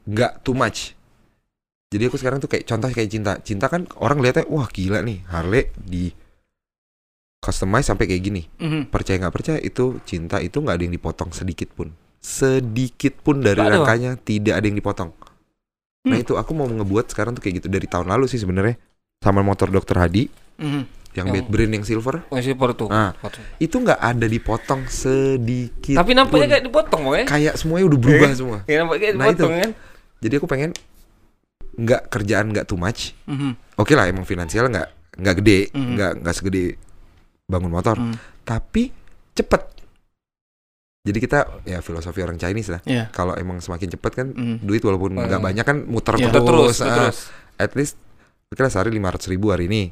nggak 0.05 0.43
too 0.43 0.59
much. 0.59 0.99
Jadi 1.91 2.03
aku 2.07 2.19
sekarang 2.19 2.43
tuh 2.43 2.51
kayak 2.51 2.67
contoh 2.67 2.91
kayak 2.91 3.07
cinta. 3.07 3.39
Cinta 3.39 3.67
kan 3.67 3.87
orang 3.95 4.19
lihatnya 4.19 4.47
wah 4.51 4.67
gila 4.67 5.03
nih 5.03 5.23
Harley 5.27 5.71
di 5.77 6.11
customize 7.39 7.87
sampai 7.87 8.11
kayak 8.11 8.23
gini. 8.23 8.43
Mhm. 8.59 8.91
Percaya 8.91 9.23
nggak 9.23 9.35
percaya 9.35 9.59
itu 9.59 10.03
cinta 10.03 10.43
itu 10.43 10.59
nggak 10.59 10.75
ada 10.75 10.85
yang 10.87 10.95
dipotong 10.95 11.31
sedikit 11.31 11.71
pun. 11.71 11.95
Sedikit 12.19 13.15
pun 13.23 13.39
dari 13.39 13.63
rangkanya 13.63 14.19
tidak 14.19 14.59
ada 14.59 14.67
yang 14.67 14.75
dipotong. 14.77 15.11
Nah 16.01 16.17
Hmm. 16.17 16.25
itu 16.25 16.33
aku 16.33 16.57
mau 16.57 16.65
ngebuat 16.65 17.13
sekarang 17.13 17.37
tuh 17.37 17.45
kayak 17.45 17.61
gitu 17.61 17.69
dari 17.69 17.85
tahun 17.85 18.09
lalu 18.09 18.25
sih 18.25 18.41
sebenarnya 18.41 18.81
sama 19.21 19.45
motor 19.45 19.69
Dokter 19.69 20.01
Hadi 20.01 20.33
Mhm. 20.57 20.83
yang, 21.13 21.27
Yang- 21.29 21.45
brain 21.47 21.71
yang 21.71 21.85
silver 21.85 22.25
Oh, 22.27 22.41
silver 22.41 22.73
tuh. 22.73 22.89
Ah. 22.89 23.13
itu 23.59 23.77
nggak 23.77 24.01
ada 24.01 24.25
dipotong 24.25 24.89
sedikit. 24.89 26.01
Tapi 26.01 26.17
nampaknya 26.17 26.49
kayak 26.51 26.65
dipotong, 26.65 27.03
ya. 27.13 27.25
kayak 27.27 27.55
semuanya 27.55 27.85
udah 27.93 27.99
berubah 28.01 28.31
semua. 28.33 28.59
Kayak 28.65 28.79
nampaknya 28.81 29.01
kayak 29.03 29.15
Nah, 29.15 29.27
dipotong 29.29 29.53
kan. 29.59 29.71
Jadi 30.21 30.35
aku 30.37 30.47
pengen 30.47 30.71
nggak 31.73 32.03
kerjaan 32.09 32.47
nggak 32.49 32.65
too 32.65 32.77
much. 32.77 33.13
Mhm. 33.25 33.53
Oke 33.77 33.93
lah 33.93 34.09
emang 34.09 34.25
finansial 34.25 34.69
nggak 34.69 34.89
nggak 35.17 35.35
gede, 35.37 35.59
Mhm. 35.71 35.89
nggak 35.97 36.13
nggak 36.19 36.35
segede 36.35 36.65
bangun 37.45 37.69
motor, 37.69 37.97
Mhm. 37.99 38.17
tapi 38.43 38.89
cepet. 39.33 39.80
Jadi 41.01 41.17
kita 41.17 41.65
ya 41.65 41.81
filosofi 41.81 42.21
orang 42.21 42.37
Chinese 42.37 42.69
lah. 42.69 42.81
Iya. 42.85 43.09
Kalau 43.09 43.33
emang 43.33 43.57
semakin 43.59 43.89
cepet 43.89 44.13
kan 44.13 44.27
Mhm. 44.31 44.57
duit 44.61 44.85
walaupun 44.85 45.17
Hmm. 45.17 45.25
nggak 45.25 45.41
banyak 45.41 45.65
kan 45.65 45.79
muter 45.89 46.21
Iya. 46.21 46.29
terus. 46.29 46.45
terus, 46.45 46.77
ah. 46.85 46.93
terus. 46.95 47.19
At 47.57 47.73
least 47.73 47.97
kita 48.53 48.69
sehari 48.69 48.93
lima 48.93 49.09
ratus 49.09 49.25
ribu 49.27 49.49
hari 49.49 49.65
ini, 49.65 49.89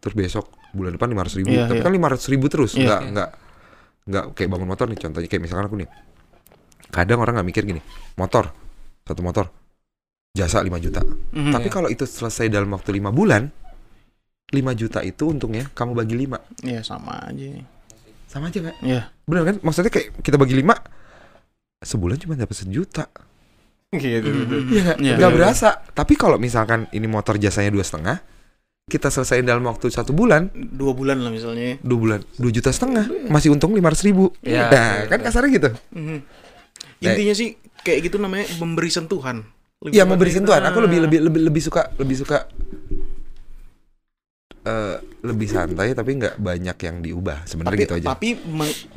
terus 0.00 0.16
besok 0.16 0.48
bulan 0.72 0.96
depan 0.96 1.12
lima 1.12 1.28
ratus 1.28 1.36
ribu. 1.36 1.52
Iya, 1.52 1.68
Tapi 1.68 1.80
iya. 1.80 1.84
kan 1.84 1.92
lima 1.92 2.08
ratus 2.08 2.26
ribu 2.32 2.46
terus, 2.48 2.72
Iya. 2.72 2.88
nggak 2.88 3.00
nggak 3.12 3.28
nggak 4.06 4.24
kayak 4.32 4.48
bangun 4.48 4.68
motor 4.68 4.86
nih. 4.88 4.96
Contohnya 4.96 5.28
kayak 5.28 5.42
misalkan 5.44 5.64
aku 5.68 5.76
nih, 5.76 5.88
kadang 6.88 7.18
orang 7.20 7.34
nggak 7.36 7.48
mikir 7.48 7.62
gini, 7.66 7.80
motor 8.16 8.48
satu 9.04 9.20
motor 9.20 9.52
jasa 10.32 10.64
5 10.64 10.80
juta. 10.80 11.04
Mhm. 11.04 11.52
Tapi 11.52 11.68
kalau 11.68 11.88
itu 11.88 12.08
selesai 12.08 12.48
dalam 12.48 12.72
waktu 12.72 12.96
lima 12.96 13.12
bulan, 13.12 13.52
5 14.48 14.72
juta 14.72 15.02
itu 15.02 15.28
untungnya 15.28 15.68
kamu 15.74 15.92
bagi 15.92 16.14
5 16.16 16.38
Iya 16.62 16.80
sama 16.80 17.28
aja. 17.28 17.60
Sama 18.26 18.50
aja 18.50 18.58
nggak? 18.60 18.76
Iya. 18.80 19.02
Bener 19.24 19.42
kan? 19.44 19.56
Maksudnya 19.60 19.88
kayak 19.88 20.20
kita 20.20 20.36
bagi 20.36 20.54
5 20.54 20.74
sebulan 21.78 22.16
cuma 22.18 22.34
dapat 22.34 22.56
sejuta. 22.56 23.06
Gitu, 23.88 24.02
gitu. 24.20 24.28
Mhm. 24.28 24.68
Iya 24.68 24.80
nggak? 24.82 24.98
Iya, 24.98 25.14
Nggak 25.16 25.30
iya, 25.30 25.36
berasa. 25.38 25.68
Tapi 25.88 26.14
kalau 26.14 26.36
misalkan 26.36 26.90
ini 26.90 27.06
motor 27.06 27.38
jasanya 27.38 27.70
dua 27.70 27.86
setengah, 27.86 28.18
kita 28.84 29.08
selesaiin 29.08 29.42
dalam 29.42 29.62
waktu 29.62 29.88
satu 29.88 30.10
bulan, 30.10 30.50
Dua 30.52 30.92
bulan 30.92 31.18
lah 31.18 31.30
misalnya. 31.30 31.78
dua 31.80 31.98
bulan, 31.98 32.20
dua 32.34 32.50
juta 32.50 32.70
setengah, 32.70 33.06
masih 33.26 33.50
untung 33.50 33.72
lima 33.72 33.88
ratus 33.88 34.02
ribu. 34.02 34.34
Iya, 34.42 34.66
nah, 34.66 34.90
iya, 34.96 35.06
kan 35.06 35.18
iya. 35.18 35.24
kasarnya 35.24 35.50
gitu. 35.54 35.70
Mhm. 35.90 36.18
Intinya 36.98 37.34
sih 37.34 37.48
kayak 37.82 37.98
gitu 38.04 38.16
namanya 38.16 38.46
memberi 38.58 38.90
sentuhan. 38.90 39.46
Lebih 39.76 39.92
Iya 39.92 40.04
memberi 40.04 40.32
tepatnya. 40.32 40.38
sentuhan. 40.56 40.62
Aku 40.66 40.78
Ah. 40.80 40.84
lebih 40.88 40.98
lebih 41.04 41.18
lebih 41.22 41.40
lebih 41.46 41.62
suka 41.62 41.82
lebih 41.94 42.16
suka 42.16 42.48
eh 44.66 44.98
lebih 45.22 45.46
santai 45.46 45.94
tapi 45.94 46.18
nggak 46.18 46.42
banyak 46.42 46.74
yang 46.82 46.96
diubah 46.98 47.46
sebenarnya 47.46 47.86
gitu 47.86 47.94
aja. 48.02 48.06
tapi 48.14 48.34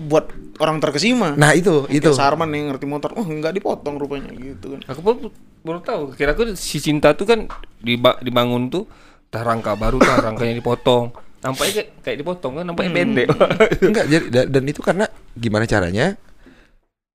buat 0.02 0.34
orang 0.58 0.82
terkesima. 0.82 1.38
Nah 1.38 1.54
itu 1.54 1.86
itu. 1.94 2.10
Sarman 2.10 2.50
yang 2.50 2.74
ngerti 2.74 2.90
motor, 2.90 3.14
oh 3.14 3.22
nggak 3.22 3.54
dipotong 3.54 4.02
rupanya 4.02 4.34
gitu 4.34 4.74
kan. 4.74 4.82
Aku 4.90 5.00
baru, 5.06 5.18
baru 5.62 5.80
tahu. 5.86 6.02
Kira 6.18 6.34
aku 6.34 6.58
si 6.58 6.82
cinta 6.82 7.14
tuh 7.14 7.30
kan 7.30 7.46
diba- 7.80 8.18
dibangun 8.20 8.74
tuh 8.74 8.90
dah 9.30 9.46
rangka 9.46 9.78
baru 9.78 10.02
dah 10.02 10.26
rangkanya 10.26 10.58
dipotong. 10.58 11.14
Nampaknya 11.40 11.72
kayak, 11.72 11.90
kayak 12.02 12.18
dipotong 12.18 12.54
kan 12.58 12.64
nampaknya 12.66 12.90
Hmm. 12.90 13.00
pendek. 13.00 13.28
Enggak 13.88 14.06
jadi 14.10 14.26
dan, 14.50 14.64
itu 14.66 14.82
karena 14.82 15.06
gimana 15.38 15.70
caranya? 15.70 16.18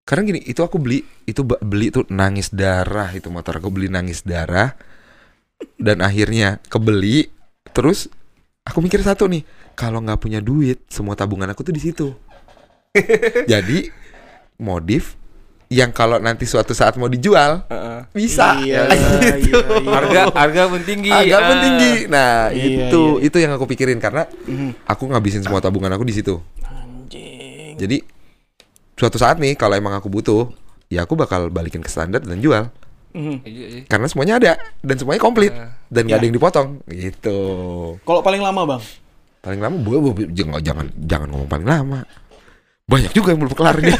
Karena 0.04 0.22
gini, 0.28 0.40
itu 0.44 0.60
aku 0.60 0.76
beli 0.76 1.00
itu 1.24 1.40
beli 1.42 1.88
tuh 1.88 2.04
nangis 2.12 2.52
darah 2.52 3.08
itu 3.16 3.32
motor 3.32 3.56
aku 3.56 3.72
beli 3.72 3.88
nangis 3.88 4.20
darah 4.22 4.76
dan 5.78 6.02
akhirnya 6.02 6.58
kebeli 6.68 7.30
terus 7.72 8.10
aku 8.62 8.78
mikir 8.78 9.02
satu 9.02 9.26
nih 9.26 9.42
kalau 9.74 9.98
nggak 9.98 10.18
punya 10.18 10.38
duit 10.38 10.78
semua 10.86 11.12
tabungan 11.12 11.50
aku 11.50 11.62
tuh 11.62 11.74
di 11.74 11.82
situ 11.82 12.14
jadi 13.50 13.90
modif 14.56 15.18
yang 15.72 15.88
kalau 15.88 16.20
nanti 16.20 16.44
suatu 16.44 16.76
saat 16.76 17.00
mau 17.00 17.08
dijual 17.08 17.64
Heeh. 17.64 18.00
bisa 18.12 18.60
Iya, 18.60 18.84
gitu. 18.92 19.56
iya, 19.56 19.80
iya. 19.80 19.88
harga 19.88 20.20
harga 20.30 20.62
pun 20.68 20.80
tinggi. 20.84 21.08
agak 21.08 21.40
ah. 21.40 21.46
pun 21.48 21.56
tinggi 21.58 21.92
nah 22.06 22.52
Iya, 22.52 22.92
itu 22.92 23.02
iya. 23.16 23.24
itu 23.24 23.36
yang 23.40 23.52
aku 23.56 23.64
pikirin 23.66 23.96
karena 23.96 24.28
Mhm. 24.44 24.84
aku 24.84 25.08
ngabisin 25.08 25.40
semua 25.40 25.64
tabungan 25.64 25.88
aku 25.90 26.04
di 26.04 26.12
situ 26.12 26.36
Anjing. 26.62 27.80
Jadi 27.80 28.04
suatu 28.94 29.16
saat 29.16 29.40
nih 29.40 29.56
kalau 29.56 29.74
emang 29.74 29.96
aku 29.96 30.06
butuh, 30.06 30.52
ya 30.86 31.02
aku 31.02 31.16
bakal 31.16 31.48
balikin 31.48 31.80
ke 31.80 31.88
standar 31.88 32.20
dan 32.20 32.38
jual. 32.38 32.68
Mhm. 33.12 33.36
Iya, 33.42 33.66
iya. 33.68 33.82
Karena 33.84 34.06
semuanya 34.06 34.34
ada 34.36 34.52
dan 34.78 34.96
semuanya 34.96 35.20
komplit 35.20 35.52
Ah. 35.52 35.76
dan 35.86 36.02
nggak 36.02 36.16
Ya. 36.16 36.20
ada 36.20 36.26
yang 36.26 36.36
dipotong 36.36 36.68
gitu. 36.86 37.38
Kalau 38.00 38.20
paling 38.20 38.40
lama 38.40 38.62
bang? 38.66 38.82
Paling 39.38 39.60
lama 39.60 39.76
bu, 39.76 39.90
bu- 40.02 40.28
jangan 40.28 40.58
jangan 40.58 40.86
jangan 40.98 41.28
ngomong 41.28 41.46
paling 41.46 41.66
lama. 41.66 42.00
Banyak 42.84 43.10
juga 43.10 43.30
yang 43.30 43.40
belum 43.40 43.52
kelar 43.52 43.76
nih. 43.78 43.94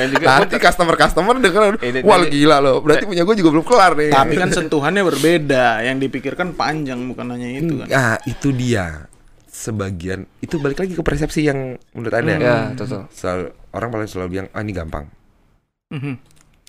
Nanti 0.00 0.56
customer 0.56 0.96
customer 0.96 1.34
denger, 1.36 1.76
wah 2.02 2.18
gila 2.22 2.56
loh. 2.58 2.80
Berarti 2.80 3.04
punya 3.04 3.20
gue 3.20 3.36
juga 3.36 3.50
belum 3.52 3.66
kelar 3.66 3.92
nih. 3.94 4.08
Tapi 4.08 4.34
kan 4.34 4.48
sentuhannya 4.48 5.02
berbeda. 5.04 5.84
Yang 5.84 6.08
dipikirkan 6.08 6.56
panjang 6.56 7.04
bukan 7.04 7.26
hanya 7.30 7.48
itu 7.54 7.74
kan. 7.76 7.86
Nah 7.86 8.16
itu 8.24 8.48
dia 8.50 9.04
sebagian 9.44 10.24
itu 10.40 10.56
balik 10.56 10.80
lagi 10.80 10.94
ke 10.94 11.02
persepsi 11.02 11.44
yang 11.44 11.58
menurut 11.92 12.14
anda. 12.14 12.32
ya, 12.34 12.56
betul. 12.72 13.04
Selalu- 13.12 13.52
orang 13.70 13.88
paling 13.92 14.08
selalu 14.08 14.28
bilang 14.30 14.48
ah 14.50 14.60
ini 14.60 14.72
gampang. 14.72 15.04
Mhm. 15.90 16.14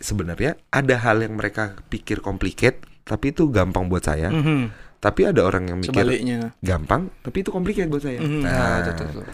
Sebenarnya 0.01 0.57
ada 0.67 0.95
hal 0.97 1.21
yang 1.21 1.37
mereka 1.37 1.77
pikir 1.87 2.19
complicated 2.19 2.81
tapi 3.01 3.29
itu 3.29 3.47
gampang 3.47 3.85
buat 3.85 4.01
saya. 4.01 4.27
Mhm. 4.27 4.73
Tapi 4.97 5.21
ada 5.23 5.41
orang 5.41 5.65
yang 5.65 5.77
mikir 5.77 5.93
Sebaliknya. 5.95 6.53
gampang, 6.59 7.09
tapi 7.19 7.41
itu 7.41 7.49
complicated 7.49 7.87
buat 7.87 8.01
saya. 8.01 8.17
Mhm. 8.17 8.39
Nah, 8.39 8.51
Nah, 8.51 8.77
betul, 8.83 9.05
betul. 9.07 9.25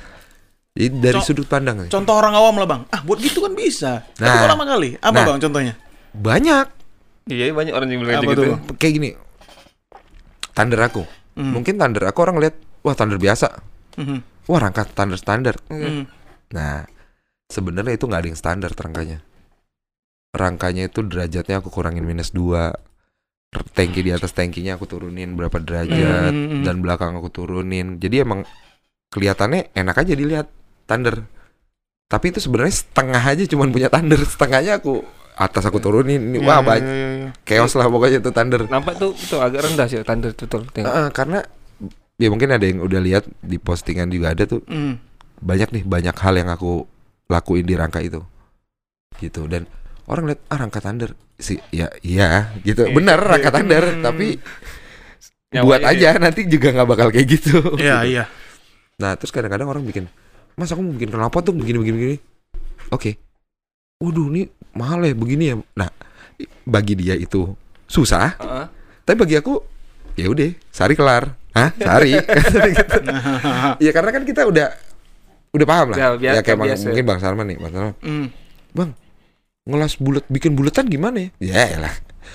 jadi 0.73 0.87
dari 0.93 1.19
Co- 1.19 1.25
sudut 1.25 1.43
pandang 1.45 1.75
nih, 1.77 1.89
Contoh 1.89 2.13
orang 2.13 2.33
awam 2.33 2.55
lah 2.55 2.63
bang. 2.65 2.81
Ah 2.87 3.01
buat 3.01 3.17
gitu 3.17 3.39
kan 3.39 3.51
bisa. 3.51 4.03
Tapi 4.13 4.23
Nah. 4.23 4.39
kok 4.41 4.49
lama 4.49 4.65
kali. 4.65 4.89
Apa 4.97 5.11
Nah. 5.13 5.25
bang 5.25 5.39
contohnya? 5.41 5.73
banyak 6.13 6.67
Iya, 7.27 7.51
banyak 7.51 7.73
orang 7.73 7.87
yang 7.87 7.99
bilang 8.01 8.23
gitu. 8.23 8.41
tuh? 8.41 8.55
kayak 8.75 8.93
gini. 8.93 9.09
Thunder 10.53 10.79
aku, 10.79 11.03
Mhm. 11.35 11.51
mungkin 11.51 11.75
thunder 11.75 12.03
aku 12.03 12.19
orang 12.21 12.39
lihat, 12.39 12.55
wah 12.81 12.95
thunder 12.95 13.17
biasa, 13.17 13.51
Mhm. 13.95 14.47
wah 14.47 14.59
rangka 14.59 14.87
thunder 14.87 15.15
standar. 15.15 15.59
Mhm. 15.67 16.07
Nah, 16.49 16.87
sebenarnya 17.45 17.93
itu 17.93 18.07
nggak 18.07 18.21
ada 18.23 18.27
yang 18.27 18.39
standar 18.39 18.71
rangkanya. 18.71 19.21
Rangkanya 20.37 20.85
itu 20.85 21.01
derajatnya 21.01 21.59
aku 21.59 21.73
kurangin 21.73 22.05
minus 22.05 22.29
2 22.29 22.69
Tangki 23.47 24.03
di 24.03 24.11
atas 24.11 24.35
tangkinya 24.35 24.75
aku 24.75 24.85
turunin 24.85 25.33
berapa 25.33 25.57
derajat 25.57 26.35
Mhm. 26.35 26.61
dan 26.67 26.83
belakang 26.83 27.15
aku 27.15 27.31
turunin. 27.31 27.97
Jadi 27.97 28.21
emang 28.21 28.43
kelihatannya 29.09 29.71
enak 29.73 29.95
aja 29.97 30.13
dilihat 30.13 30.47
thunder. 30.85 31.25
Tapi 32.05 32.35
itu 32.35 32.43
sebenarnya 32.43 32.75
setengah 32.75 33.23
aja 33.23 33.43
cuman 33.47 33.71
punya 33.71 33.87
thunder, 33.87 34.19
setengahnya 34.19 34.77
aku 34.77 35.01
atas 35.39 35.63
aku 35.63 35.79
turunin. 35.79 36.19
Ini, 36.21 36.43
Ya, 36.43 36.45
wah 36.45 36.59
ya, 36.59 36.61
banyak 36.61 36.85
ya, 36.85 37.07
ya. 37.23 37.29
chaos 37.47 37.73
lah 37.79 37.87
pokoknya 37.87 38.19
itu 38.19 38.31
thunder. 38.35 38.61
Nampak 38.67 38.93
tuh 38.99 39.15
itu 39.15 39.35
agak 39.39 39.63
rendah 39.63 39.87
sih 39.89 40.03
betul. 40.03 40.61
Tengok. 40.67 40.85
Heeh, 40.85 41.07
karena 41.15 41.39
ya 42.19 42.27
mungkin 42.27 42.51
ada 42.51 42.65
yang 42.67 42.83
udah 42.83 42.99
lihat 42.99 43.23
di 43.39 43.57
postingan 43.57 44.11
juga 44.11 44.35
ada 44.35 44.43
tuh 44.43 44.59
Mhm. 44.67 44.93
banyak 45.39 45.69
nih 45.71 45.83
banyak 45.87 46.15
hal 46.19 46.35
yang 46.35 46.49
aku 46.51 46.83
lakuin 47.31 47.63
di 47.63 47.77
rangka 47.79 48.03
itu 48.03 48.21
gitu 49.17 49.45
dan 49.49 49.65
orang 50.07 50.23
lihat 50.25 50.39
ah 50.47 50.57
rangka 50.57 50.79
thunder 50.79 51.11
sih 51.35 51.59
ya 51.69 51.91
iya 52.01 52.55
gitu 52.61 52.87
bener 52.89 53.15
rangka 53.15 53.51
thunder 53.51 53.83
Hmm. 53.89 54.01
tapi 54.01 54.39
Nyawanya 55.47 55.63
buat 55.63 55.79
dia. 55.81 55.91
aja 55.93 56.09
nanti 56.17 56.41
juga 56.43 56.67
nggak 56.71 56.87
bakal 56.87 57.07
kayak 57.07 57.27
gitu 57.29 57.59
Iya 57.77 57.95
Gitu. 57.97 58.09
iya. 58.09 58.23
nah 58.97 59.13
terus 59.13 59.29
kadang-kadang 59.29 59.67
orang 59.67 59.83
bikin 59.83 60.07
mas 60.53 60.67
aku 60.67 60.81
mau 60.81 60.91
bikin 60.91 61.07
kenapa 61.07 61.37
tuh 61.39 61.53
begini 61.53 61.77
begini 61.77 61.95
begini 61.97 62.17
oke 62.89 63.11
waduh 63.97 64.27
ini 64.27 64.43
mahal 64.73 65.01
ya 65.01 65.13
begini 65.13 65.43
ya 65.45 65.55
nah 65.73 65.87
bagi 66.63 66.93
dia 66.95 67.13
itu 67.13 67.53
susah 67.85 68.35
Heeh. 68.35 68.65
tapi 69.01 69.17
bagi 69.17 69.35
aku 69.35 69.61
ya 70.13 70.27
udah 70.27 70.49
sehari 70.67 70.93
kelar 70.93 71.31
hah 71.51 71.69
sehari 71.73 72.17
gitu. 72.67 72.97
ya 73.85 73.91
karena 73.91 74.09
kan 74.11 74.23
kita 74.23 74.41
udah 74.43 74.67
udah 75.49 75.65
paham 75.65 75.87
lah 75.89 75.97
Ya, 75.97 76.07
biasa- 76.11 76.35
ya 76.35 76.41
kayak 76.41 76.57
bang, 76.57 76.67
biasa. 76.67 76.85
mungkin 76.85 77.05
bang 77.05 77.19
Salman 77.19 77.45
nih 77.45 77.57
bang 77.57 77.71
Salman 77.71 77.95
Mhm. 78.01 78.27
Ngelas 79.67 79.99
bulat 79.99 80.23
bikin 80.27 80.55
bulatan 80.55 80.87
gimana 80.87 81.17
ya? 81.19 81.29
Ya 81.39 81.65
lah 81.77 81.93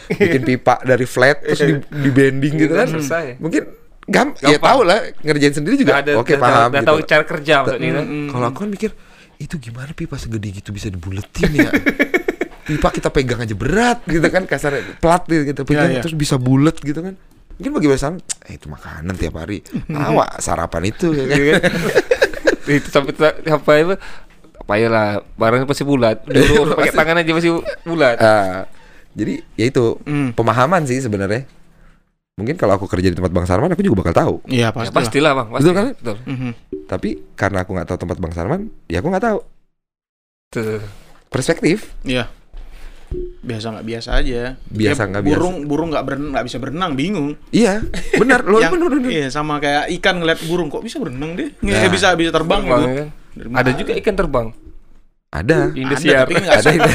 bikin 0.09 0.43
pipa 0.43 0.80
dari 0.83 1.05
flat 1.05 1.41
terus 1.41 1.61
di, 1.61 1.74
di 2.05 2.11
bending 2.11 2.55
gitu 2.59 2.72
kan. 2.74 2.89
Selesai. 2.89 3.37
mungkin 3.39 3.62
gam 4.03 4.35
ya 4.37 4.57
Gampang. 4.57 4.68
tahu 4.68 4.80
lah 4.83 4.99
ngerjain 5.20 5.55
sendiri 5.55 5.74
juga. 5.76 6.01
Oke 6.16 6.35
udah- 6.35 6.43
paham 6.43 6.68
gitu 6.70 6.87
tahu 6.87 6.99
cara 7.03 7.24
kerja 7.24 7.55
maksudnya 7.62 7.91
kan. 7.95 8.05
Mm, 8.05 8.26
kalau 8.28 8.47
aku 8.49 8.59
kan 8.62 8.70
mikir 8.70 8.91
itu 9.37 9.55
gimana 9.59 9.91
pipa 9.91 10.16
segede 10.16 10.49
gitu 10.53 10.70
bisa 10.70 10.87
dibuletin 10.87 11.51
ya? 11.53 11.70
Pipa 12.62 12.95
kita 12.95 13.11
pegang 13.11 13.43
aja 13.43 13.59
berat 13.59 14.07
gitu 14.07 14.22
kan 14.22 14.47
kasar 14.47 14.70
plat 15.03 15.26
gitu 15.26 15.66
pegang 15.66 15.91
Iya, 15.91 15.99
iya. 15.99 16.03
terus 16.03 16.14
bisa 16.14 16.39
bulet 16.39 16.78
gitu 16.78 17.03
kan. 17.03 17.18
Mungkin 17.59 17.72
bagi 17.74 17.89
besan 17.91 18.22
eh, 18.47 18.55
itu 18.55 18.70
makanan 18.70 19.18
tiap 19.18 19.35
hari. 19.35 19.66
Awak 19.91 20.39
sarapan 20.39 20.83
itu 20.87 21.11
ya 21.11 21.26
kan. 21.26 21.62
Itu 22.78 22.95
sampai 22.95 23.18
apa 23.43 23.70
itu 23.74 23.95
apa 24.63 24.75
ya 24.75 24.87
lah 24.87 25.09
barangnya 25.35 25.67
pasti 25.67 25.83
bulat 25.83 26.23
dulu 26.29 26.73
pakai 26.73 26.93
tangan 26.93 27.19
aja 27.19 27.33
masih 27.33 27.51
bulat 27.83 28.17
Ah, 28.17 28.65
jadi 29.13 29.43
ya 29.53 29.67
itu 29.67 29.99
Hmm. 30.01 30.31
pemahaman 30.33 30.83
sih 30.83 30.99
sebenarnya 30.99 31.45
mungkin 32.33 32.55
kalau 32.55 32.75
aku 32.75 32.87
kerja 32.87 33.07
di 33.07 33.15
tempat 33.15 33.29
Bang 33.29 33.45
Sarman 33.45 33.69
aku 33.69 33.83
juga 33.83 34.01
bakal 34.01 34.15
tahu 34.15 34.35
Iya 34.47 34.71
ya, 34.71 34.73
pasti. 34.73 34.95
pastilah 34.95 35.33
bang 35.35 35.49
pasti. 35.49 35.63
Betul 35.63 35.75
kan? 35.75 35.87
betul 35.93 36.17
Mhm. 36.25 36.51
tapi 36.87 37.09
karena 37.33 37.59
aku 37.61 37.71
nggak 37.73 37.87
tahu 37.87 37.99
tempat 38.01 38.17
Bang 38.17 38.33
Sarman 38.33 38.61
ya 38.87 38.99
aku 38.99 39.09
nggak 39.09 39.25
tahu 39.25 39.39
Tuh. 40.51 40.81
perspektif 41.27 41.91
Iya. 42.03 42.31
Biasa 43.43 43.77
nggak 43.77 43.85
biasa 43.85 44.11
aja. 44.17 44.57
Biasa 44.65 44.97
Kayak 44.99 45.11
nggak 45.11 45.23
biasa. 45.23 45.35
Burung 45.35 45.57
burung 45.67 45.89
nggak 45.91 46.05
berenang 46.07 46.31
nggak 46.33 46.47
bisa 46.47 46.57
berenang 46.57 46.93
bingung. 46.95 47.37
iya 47.51 47.85
benar 48.15 48.41
loh 48.49 48.61
benar 48.63 48.89
Iya 49.03 49.29
sama 49.29 49.59
kayak 49.59 49.93
ikan 50.01 50.17
ngeliat 50.17 50.41
burung 50.47 50.69
kok 50.69 50.81
bisa 50.81 50.97
berenang 50.97 51.37
dia? 51.37 51.53
Nah. 51.59 51.77
Nggak 51.77 51.93
bisa 51.93 52.09
bisa 52.15 52.31
terbang, 52.31 52.63
Terbang, 52.63 52.81
gitu. 52.81 52.97
ya? 52.97 53.07
Ada 53.53 53.70
juga 53.72 53.93
ikan 53.97 54.14
terbang 54.14 54.49
ada 55.28 55.72
Indosiar 55.72 56.14
Ada 56.18 56.22
tapi 56.22 56.33
nggak 56.37 56.53
Ada 56.55 56.70
ini. 56.70 56.91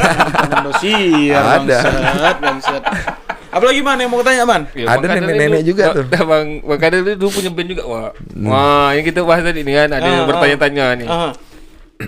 Indosiar. 0.53 1.43
Ada. 1.57 1.77
Bangsat, 1.81 2.37
bangsat. 2.37 2.83
Apalagi 3.49 3.81
man 3.81 3.97
yang 3.97 4.11
mau 4.11 4.21
tanya 4.21 4.45
man? 4.45 4.69
Ya, 4.71 4.93
Ada 4.93 5.05
nenek-nenek 5.09 5.61
juga 5.65 5.83
tuh. 5.89 6.05
Nah, 6.05 6.21
bang 6.29 6.47
bang 6.61 6.77
Kadel 6.77 7.01
itu 7.01 7.13
dulu 7.17 7.31
punya 7.33 7.49
band 7.49 7.67
juga 7.67 7.83
wah 7.83 8.09
wah 8.45 8.93
yang 8.93 9.01
kita 9.03 9.25
bahas 9.25 9.41
tadi 9.41 9.65
nih 9.65 9.73
kan 9.75 9.89
ada 9.91 10.05
yang 10.05 10.21
Ah, 10.21 10.27
bertanya-tanya 10.27 10.85
nih 10.95 11.07
Ah, 11.07 11.31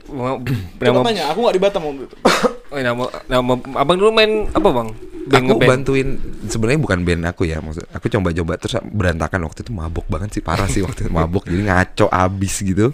Wah, 0.05 0.37
coba 0.77 0.85
nama 0.85 1.01
tanya, 1.01 1.23
aku 1.33 1.39
nggak 1.41 1.55
di 1.57 1.61
Batam 1.63 1.81
waktu 1.81 2.03
itu. 2.05 2.15
oh, 2.69 2.77
nama 2.77 3.03
nama 3.25 3.51
abang 3.73 3.97
dulu 3.97 4.11
main 4.11 4.31
apa 4.47 4.69
bang 4.69 4.89
Band 5.25 5.33
aku 5.35 5.49
ngeband. 5.51 5.69
bantuin 5.71 6.07
sebenarnya 6.45 6.79
bukan 6.79 6.99
band 7.01 7.21
aku 7.25 7.41
ya 7.43 7.57
maksud 7.57 7.85
aku 7.89 8.05
coba-coba 8.07 8.53
terus 8.55 8.77
berantakan 8.83 9.41
waktu 9.43 9.61
itu 9.61 9.71
mabok 9.71 10.05
banget 10.05 10.29
sih 10.37 10.41
parah 10.41 10.65
sih 10.65 10.81
waktu 10.81 11.05
itu 11.05 11.11
mabok 11.11 11.41
jadi 11.43 11.63
ngaco 11.65 12.05
abis 12.05 12.61
gitu 12.61 12.93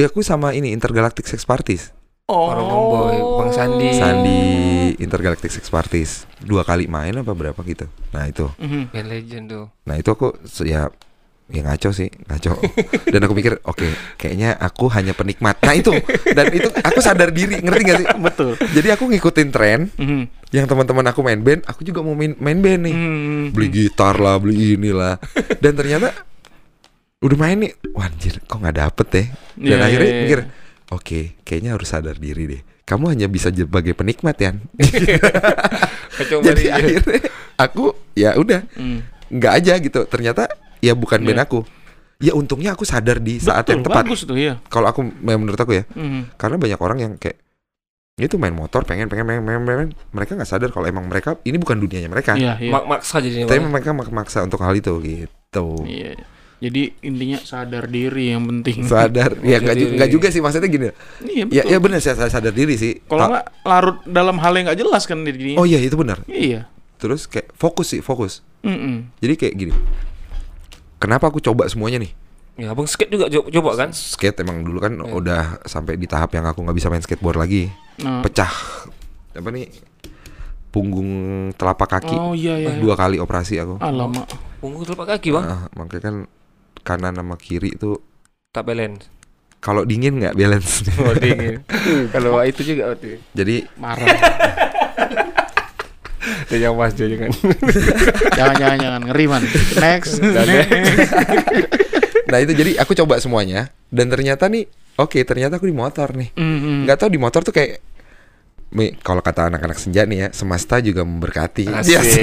ya 0.00 0.08
aku 0.08 0.24
sama 0.24 0.50
ini 0.50 0.72
Intergalactic 0.72 1.28
Sex 1.28 1.44
Parties 1.44 1.92
Oh. 2.24 2.46
Orang 2.46 2.62
Boy, 2.62 3.18
Bang 3.42 3.50
Sandi. 3.50 3.90
Sandi 3.92 4.40
Intergalactic 4.96 5.50
Sex 5.50 5.66
Parties 5.66 6.30
dua 6.38 6.62
kali 6.62 6.86
main 6.86 7.10
apa 7.12 7.34
berapa 7.34 7.58
gitu 7.60 7.90
nah 8.10 8.22
itu 8.24 8.46
Mhm. 8.56 8.82
band 8.88 9.08
legend 9.08 9.44
tuh 9.46 9.66
nah 9.82 9.94
itu 9.94 10.08
aku 10.08 10.32
ya 10.62 10.86
ya 11.46 11.60
ngaco 11.60 11.90
sih 11.90 12.06
ngaco 12.06 12.54
dan 13.12 13.20
aku 13.20 13.34
mikir 13.34 13.58
oke 13.60 13.82
kayaknya 14.14 14.54
aku 14.54 14.86
hanya 14.88 15.10
penikmat 15.10 15.58
nah 15.58 15.74
itu 15.74 15.90
dan 16.30 16.46
itu 16.48 16.70
aku 16.70 17.02
sadar 17.02 17.34
diri 17.34 17.58
ngerti 17.58 17.82
gak 17.82 17.98
sih 17.98 18.06
Betul. 18.16 18.50
jadi 18.70 18.94
aku 18.94 19.10
ngikutin 19.10 19.48
tren 19.50 19.80
Mhm. 19.90 20.54
yang 20.54 20.64
teman-teman 20.64 21.10
aku 21.10 21.20
main 21.20 21.42
band 21.42 21.66
aku 21.66 21.82
juga 21.82 21.98
mau 21.98 22.14
main 22.14 22.38
main 22.38 22.62
band 22.62 22.86
nih 22.86 22.94
Mhm. 22.94 23.42
beli 23.50 23.68
gitar 23.68 24.14
lah, 24.16 24.38
beli 24.38 24.78
inilah. 24.78 25.18
Dan 25.58 25.74
ternyata 25.74 26.14
udah 27.20 27.36
main 27.36 27.56
nih, 27.58 27.72
wah 27.92 28.08
anjir, 28.08 28.40
kok 28.40 28.56
nggak 28.56 28.76
dapet 28.78 29.06
deh. 29.06 29.26
Dan 29.54 29.76
Iya, 29.76 29.84
akhirnya 29.84 30.06
iya, 30.06 30.14
iya. 30.14 30.22
mikir, 30.24 30.40
oke, 30.88 31.20
kayaknya 31.42 31.70
harus 31.72 31.88
sadar 31.88 32.16
diri 32.16 32.44
deh. 32.48 32.62
Kamu 32.82 33.06
hanya 33.06 33.28
bisa 33.28 33.48
sebagai 33.48 33.92
penikmat 33.92 34.36
ya. 34.36 34.50
Jadi 36.18 36.64
banget. 36.66 36.72
akhirnya 36.72 37.20
aku 37.56 37.84
ya 38.12 38.34
udah 38.34 38.64
Mhm. 38.74 38.98
nggak 39.30 39.52
aja 39.54 39.72
gitu. 39.78 40.00
Ternyata 40.04 40.48
ya 40.78 40.92
bukan 40.92 41.20
band 41.20 41.38
Iya. 41.38 41.46
aku. 41.46 41.60
Ya 42.20 42.32
untungnya 42.34 42.74
aku 42.74 42.84
sadar 42.84 43.16
di 43.16 43.38
saat 43.38 43.64
Betul, 43.64 43.72
yang 43.72 43.82
tepat. 43.86 44.02
Bagus 44.02 44.20
tuh 44.24 44.36
ya. 44.36 44.58
Kalau 44.66 44.84
aku 44.86 45.00
menurut 45.04 45.56
aku 45.56 45.72
ya, 45.74 45.84
Mhm. 45.90 46.34
karena 46.34 46.56
banyak 46.56 46.80
orang 46.80 46.98
yang 46.98 47.12
kayak 47.14 47.38
itu 48.18 48.36
main 48.36 48.52
motor 48.52 48.84
pengen 48.84 49.08
pengen 49.08 49.24
pengen 49.24 49.44
pengen, 49.46 49.62
pengen. 49.64 49.88
mereka 50.10 50.34
nggak 50.34 50.44
sadar 50.46 50.68
kalau 50.68 50.84
emang 50.84 51.04
mereka 51.04 51.40
ini 51.40 51.56
bukan 51.56 51.76
dunianya 51.78 52.04
mereka 52.06 52.36
Iya, 52.36 52.60
iya. 52.60 52.68
Mak 52.68 52.84
maksa 52.86 53.16
jadi 53.16 53.44
tapi 53.44 53.60
mereka 53.62 53.92
mak- 53.92 54.12
maksa 54.12 54.44
untuk 54.44 54.60
hal 54.60 54.72
itu 54.74 54.92
gitu 55.00 55.68
Iya. 55.82 56.20
Jadi 56.60 56.92
intinya 57.00 57.38
sadar 57.38 57.84
diri 57.86 58.30
yang 58.30 58.44
penting. 58.44 58.84
sadar 58.84 59.32
ya 59.40 59.56
nggak 59.58 59.74
ju- 59.74 59.84
diri. 59.86 59.96
nggak 59.96 60.10
juga 60.10 60.28
sih 60.28 60.38
maksudnya 60.38 60.68
gini 60.68 60.86
Iya 60.86 60.92
ya 61.32 61.44
betul. 61.46 61.64
ya 61.66 61.78
benar 61.80 61.98
saya 61.98 62.14
saya 62.14 62.28
sadar 62.30 62.52
diri 62.52 62.74
sih 62.74 63.00
Kalau 63.02 63.26
nggak 63.26 63.46
larut 63.62 63.96
dalam 64.04 64.36
hal 64.36 64.52
yang 64.52 64.64
nggak 64.66 64.78
jelas 64.78 65.02
kan 65.04 65.20
dirinya. 65.20 65.56
oh 65.56 65.64
iya 65.64 65.78
itu 65.78 65.94
benar 65.94 66.20
Iya. 66.26 66.68
terus 66.96 67.24
kayak 67.24 67.48
fokus 67.54 67.90
sih 67.90 68.00
fokus 68.00 68.44
Mhm. 68.60 69.16
jadi 69.18 69.34
kayak 69.36 69.54
gini 69.56 69.72
kenapa 70.98 71.26
aku 71.26 71.40
coba 71.40 71.64
semuanya 71.66 71.96
nih 71.98 72.12
Ya, 72.54 72.68
abang 72.68 72.84
skate 72.84 73.08
juga 73.08 73.24
co- 73.26 73.48
coba 73.48 73.70
kan? 73.74 73.88
skate 73.90 74.36
emang 74.38 74.60
dulu 74.60 74.78
kan 74.78 74.92
Iya. 74.92 75.08
udah 75.08 75.42
sampai 75.64 75.96
di 75.96 76.04
tahap 76.04 76.28
yang 76.30 76.44
aku 76.44 76.60
nggak 76.60 76.76
bisa 76.76 76.86
main 76.86 77.00
skateboard 77.00 77.40
lagi 77.40 77.72
Nah. 77.98 78.20
pecah 78.20 78.52
apa 79.32 79.48
nih 79.48 79.64
punggung 80.68 81.08
telapak 81.52 81.88
kaki 81.90 82.12
Oh 82.12 82.30
iya 82.30 82.54
iya. 82.58 82.76
dua 82.76 82.94
kali 82.94 83.16
operasi 83.16 83.56
aku 83.56 83.76
Alamak. 83.78 84.28
Punggung 84.60 84.84
telapak 84.84 85.16
kaki 85.16 85.32
bang, 85.32 85.40
Ah, 85.42 85.62
makanya 85.72 86.02
kan 86.04 86.16
kanan 86.82 87.14
sama 87.14 87.34
kiri 87.34 87.72
itu 87.72 88.00
tak 88.50 88.64
balance. 88.64 89.06
kalau 89.58 89.82
dingin 89.82 90.16
nggak 90.16 90.32
balance 90.32 90.82
Oh 90.98 91.12
dingin. 91.14 91.60
Kalau 92.14 92.40
itu 92.40 92.64
juga 92.64 92.90
berarti. 92.90 93.20
jadi 93.30 93.68
Marah. 93.76 94.08
Ya 96.50 96.56
yang 96.60 96.74
mas 96.74 96.92
jangan. 96.92 97.30
jangan 98.32 98.54
jangan 98.56 98.76
jangan 98.78 99.02
ngeri 99.04 99.24
man. 99.24 99.42
Next. 99.76 100.18
Dan- 100.18 100.48
Next. 100.48 101.12
nah 102.26 102.38
itu 102.38 102.52
jadi 102.52 102.78
aku 102.78 102.92
coba 102.94 103.18
semuanya 103.18 103.70
dan 103.88 104.06
ternyata 104.06 104.46
nih 104.46 104.66
oke 104.96 105.18
ternyata 105.20 105.56
aku 105.56 105.66
di 105.66 105.74
motor 105.74 106.10
nih 106.12 106.30
Mhm. 106.32 106.86
nggak 106.86 106.96
tahu 106.96 107.10
di 107.10 107.18
motor 107.18 107.42
tuh 107.42 107.50
kayak 107.50 107.82
Mi, 108.70 108.94
kalau 108.96 109.18
kata 109.18 109.50
anak-anak 109.50 109.74
senja 109.76 110.06
nih 110.06 110.16
ya 110.16 110.28
semesta 110.30 110.78
juga 110.78 111.02
memberkati 111.02 111.66
Asik. 111.66 112.22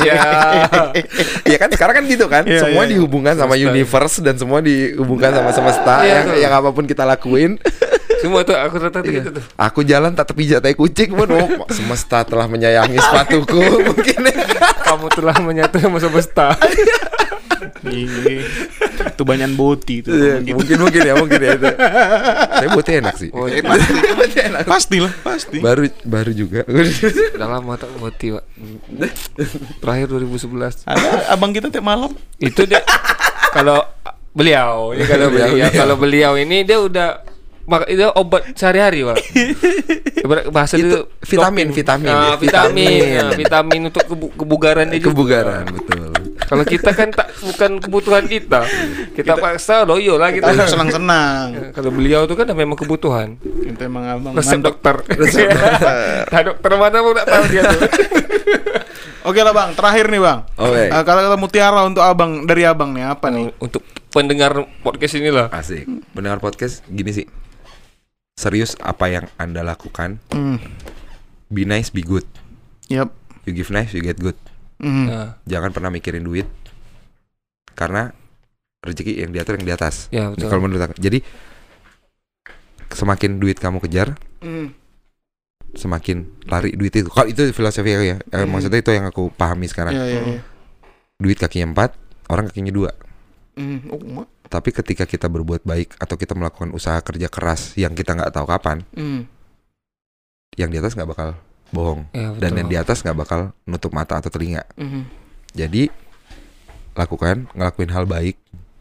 ya. 0.00 0.20
ya 1.44 1.56
kan 1.56 1.68
sekarang 1.68 2.00
kan 2.00 2.04
gitu 2.08 2.24
kan 2.26 2.48
Iya, 2.48 2.64
semua 2.64 2.84
iya. 2.84 2.90
dihubungkan 2.90 3.36
sama 3.36 3.54
Semesta. 3.54 3.68
universe 3.68 4.16
dan 4.20 4.34
semua 4.34 4.58
dihubungkan 4.58 5.30
sama 5.30 5.52
semesta 5.52 5.94
Iya, 6.00 6.24
yang 6.24 6.48
yang 6.48 6.52
apa 6.54 6.72
pun 6.72 6.88
kita 6.88 7.04
lakuin 7.04 7.60
Semua 8.20 8.40
tuh 8.42 8.52
aku 8.52 8.76
rata 8.78 9.00
Iya. 9.00 9.12
gitu 9.18 9.28
tuh. 9.32 9.44
aku 9.54 9.80
jalan 9.82 10.12
tak 10.12 10.28
tepi 10.28 10.44
jatai 10.46 10.72
kucing 10.72 11.10
pun 11.10 11.28
oh, 11.30 11.48
semesta 11.72 12.20
telah 12.22 12.44
menyayangi 12.44 12.96
sepatuku 12.96 13.60
mungkin 13.88 14.20
Kamu 14.82 15.06
telah 15.08 15.36
menyatu 15.38 15.76
sama 15.76 15.98
semesta. 15.98 16.52
Iya. 17.80 18.44
Itu 19.10 19.22
banyak 19.22 19.52
boti 19.52 20.00
itu. 20.00 20.08
Iya, 20.10 20.40
Gitu. 20.40 20.52
mungkin 20.54 20.76
mungkin 20.78 21.00
ya 21.00 21.14
mungkin 21.14 21.38
ya 21.38 21.50
itu 21.54 21.68
tapi 22.50 22.66
buatnya 22.68 22.94
enak 23.00 23.14
sih 23.16 23.30
Oh, 23.32 23.48
iya. 23.48 23.60
Buatnya 23.60 24.42
enak. 24.48 24.62
Pasti 24.66 24.96
lah, 24.98 25.12
pasti. 25.18 25.58
baru 25.58 25.88
baru 26.02 26.30
juga 26.30 26.64
Udah 26.64 27.48
lama 27.50 27.76
tak 27.76 27.88
moti 27.96 28.32
pak. 28.32 28.44
Terakhir 29.78 30.06
2011. 30.10 30.84
Ada 30.84 31.08
abang 31.30 31.52
kita 31.52 31.68
tiap 31.68 31.80
malam. 31.82 32.12
Itu 32.36 32.64
dia 32.64 32.84
kalau 33.50 33.80
beliau, 34.30 34.92
ini 34.92 35.04
kalau 35.04 35.26
Beliau, 35.26 35.48
beliau, 35.48 35.52
beliau. 35.58 35.70
kalau 35.74 35.94
beliau 35.96 36.32
ini 36.36 36.62
dia 36.62 36.78
udah 36.78 37.08
mak 37.64 37.86
itu 37.86 38.02
obat 38.10 38.52
sehari-hari 38.52 39.02
pak. 39.02 39.16
Bahasa 40.54 40.76
Itu 40.76 40.86
itu 40.86 40.98
vitamin, 41.26 41.68
vitamin. 41.70 42.10
Ah, 42.10 42.34
Vitamin. 42.34 42.86
vitamin, 42.86 43.20
ah, 43.20 43.32
vitamin 43.34 43.80
untuk 43.88 44.04
kebu- 44.04 44.32
kebugaran 44.34 44.86
juga. 44.88 45.06
kebugaran 45.06 45.64
betul 45.66 46.12
Kalau 46.40 46.64
kita 46.66 46.90
kan 46.90 47.08
tak 47.08 47.30
bukan 47.38 47.78
kebutuhan 47.78 48.24
kita. 48.26 48.66
Kita, 49.14 49.38
paksa 49.38 49.82
loyo 49.82 50.18
lah 50.18 50.34
Kita 50.34 50.50
kita. 50.50 50.66
senang-senang. 50.66 51.46
Kalau 51.78 51.90
beliau 51.90 52.26
itu 52.26 52.34
kan 52.34 52.50
memang 52.50 52.74
kebutuhan. 52.74 53.38
Itu 53.40 53.80
emang 53.80 54.02
abang. 54.04 54.34
Resep 54.34 54.58
mantap. 54.58 54.74
dokter. 54.74 54.96
Nah, 56.30 56.42
dokter 56.42 56.70
mana 56.74 56.98
pun 57.00 57.14
tak 57.14 57.26
tahu 57.26 57.44
dia 57.46 57.62
tuh. 57.64 57.80
Oke 59.20 59.40
lah 59.40 59.52
bang, 59.52 59.70
terakhir 59.76 60.06
nih 60.08 60.18
bang. 60.18 60.38
Oke. 60.56 60.82
Eh, 60.86 61.02
kata-kata 61.04 61.36
mutiara 61.36 61.80
untuk 61.84 62.02
abang 62.02 62.42
dari 62.42 62.62
abang 62.64 62.90
nih 62.90 63.04
apa 63.04 63.30
nih? 63.30 63.52
Untuk 63.58 63.84
pendengar 64.10 64.52
podcast 64.82 65.14
inilah. 65.14 65.46
asik 65.54 65.86
mendengar 66.12 66.42
podcast 66.42 66.82
gini 66.84 67.14
sih 67.14 67.26
serius 68.40 68.72
apa 68.80 69.04
yang 69.10 69.28
anda 69.36 69.60
lakukan 69.60 70.16
Hmm. 70.28 70.56
be 71.46 71.62
nice 71.62 71.88
be 71.88 72.00
good 72.00 72.24
Yap. 72.88 73.12
you 73.44 73.52
give 73.52 73.68
nice 73.68 73.92
you 73.92 74.00
get 74.00 74.16
good 74.16 74.36
Hmm. 74.76 75.06
Nah, 75.06 75.36
jangan 75.44 75.70
pernah 75.70 75.92
mikirin 75.92 76.24
duit 76.24 76.48
karena 77.70 78.16
rezeki 78.80 79.20
yang 79.20 79.30
diatur 79.30 79.54
yang 79.54 79.66
di 79.66 79.74
atas 79.74 80.08
ya 80.08 80.32
betul. 80.32 80.48
kalau 80.48 80.64
menurut 80.64 80.80
aku 80.82 80.96
jadi 80.96 81.20
semakin 82.90 83.36
duit 83.36 83.56
kamu 83.56 83.78
kejar 83.78 84.16
Hmm. 84.40 84.72
semakin 85.70 86.26
lari 86.44 86.72
duit 86.72 86.90
itu 86.90 87.06
kalau 87.06 87.28
itu 87.28 87.44
filosofi 87.50 87.92
aku 87.92 88.04
ya 88.06 88.18
Eh, 88.24 88.40
Hmm. 88.40 88.50
maksudnya 88.50 88.80
itu 88.80 88.90
yang 88.90 89.04
aku 89.04 89.28
pahami 89.30 89.68
sekarang 89.68 89.92
Iya 89.92 90.04
iya 90.08 90.20
iya. 90.26 90.40
duit 91.16 91.36
kakinya 91.36 91.70
empat 91.70 91.94
orang 92.26 92.48
kakinya 92.48 92.72
dua 92.72 92.90
Hmm. 93.52 93.84
Oh, 93.86 94.00
tapi 94.50 94.74
ketika 94.74 95.06
kita 95.06 95.30
berbuat 95.30 95.62
baik 95.62 95.94
atau 95.96 96.18
kita 96.18 96.34
melakukan 96.34 96.74
usaha 96.74 96.98
kerja 96.98 97.30
keras 97.30 97.78
yang 97.78 97.94
kita 97.94 98.12
nggak 98.12 98.34
tahu 98.34 98.44
kapan 98.44 98.82
Hmm. 98.90 99.30
yang 100.58 100.68
di 100.68 100.76
atas 100.76 100.92
nggak 100.92 101.06
bakal 101.08 101.28
bohong 101.70 102.10
Ya, 102.10 102.34
dan 102.34 102.58
yang 102.58 102.66
di 102.66 102.74
atas 102.74 103.00
nggak 103.00 103.14
bakal 103.16 103.40
nutup 103.62 103.94
mata 103.94 104.18
atau 104.18 104.28
telinga 104.28 104.66
Hmm. 104.74 105.06
jadi 105.50 105.88
lakukan, 106.90 107.46
ngelakuin 107.54 107.90
hal 107.90 108.04
baik, 108.04 108.34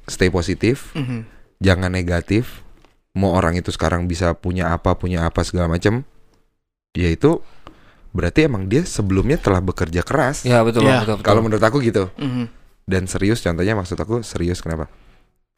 stay 0.09 0.27
positif, 0.27 0.91
Mhm. 0.91 1.23
jangan 1.61 1.93
negatif. 1.93 2.65
Mau 3.13 3.31
orang 3.31 3.53
itu 3.55 3.69
sekarang 3.69 4.09
bisa 4.09 4.33
punya 4.33 4.73
apa, 4.73 4.97
punya 4.97 5.23
apa 5.23 5.45
segala 5.45 5.69
macam, 5.69 6.01
ya 6.93 7.07
itu 7.07 7.39
berarti 8.09 8.49
emang 8.49 8.65
dia 8.65 8.81
sebelumnya 8.81 9.37
telah 9.37 9.61
bekerja 9.61 10.01
keras. 10.01 10.41
Ya 10.41 10.65
betul, 10.65 10.83
Ya, 10.83 11.05
betul, 11.05 11.21
betul. 11.21 11.25
Kalau 11.25 11.41
menurut 11.45 11.61
aku 11.61 11.79
gitu. 11.79 12.09
Mhm. 12.17 12.49
Dan 12.89 13.05
serius, 13.05 13.39
contohnya 13.39 13.77
maksud 13.77 13.95
aku 13.95 14.25
serius 14.25 14.59
kenapa? 14.59 14.89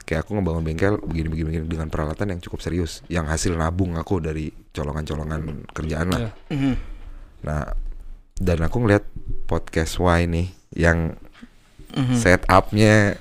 Kayak 0.01 0.25
aku 0.25 0.35
ngebangun 0.35 0.63
bengkel 0.63 0.93
begini 0.99 1.27
begini 1.27 1.47
begini 1.47 1.65
dengan 1.65 1.87
peralatan 1.87 2.35
yang 2.35 2.39
cukup 2.39 2.59
serius, 2.59 2.99
yang 3.07 3.25
hasil 3.25 3.53
nabung 3.53 3.95
aku 3.95 4.17
dari 4.17 4.49
colongan-colongan 4.69 5.71
kerjaan 5.71 6.07
lah. 6.09 6.19
Ya. 6.19 6.31
Mhm. 6.51 6.73
Nah, 7.41 7.63
dan 8.35 8.57
aku 8.61 8.77
ngeliat 8.79 9.05
podcast 9.45 9.97
Y 9.97 10.25
nih 10.25 10.47
yang 10.73 11.15
Mhm. 11.91 12.15
setupnya 12.15 13.19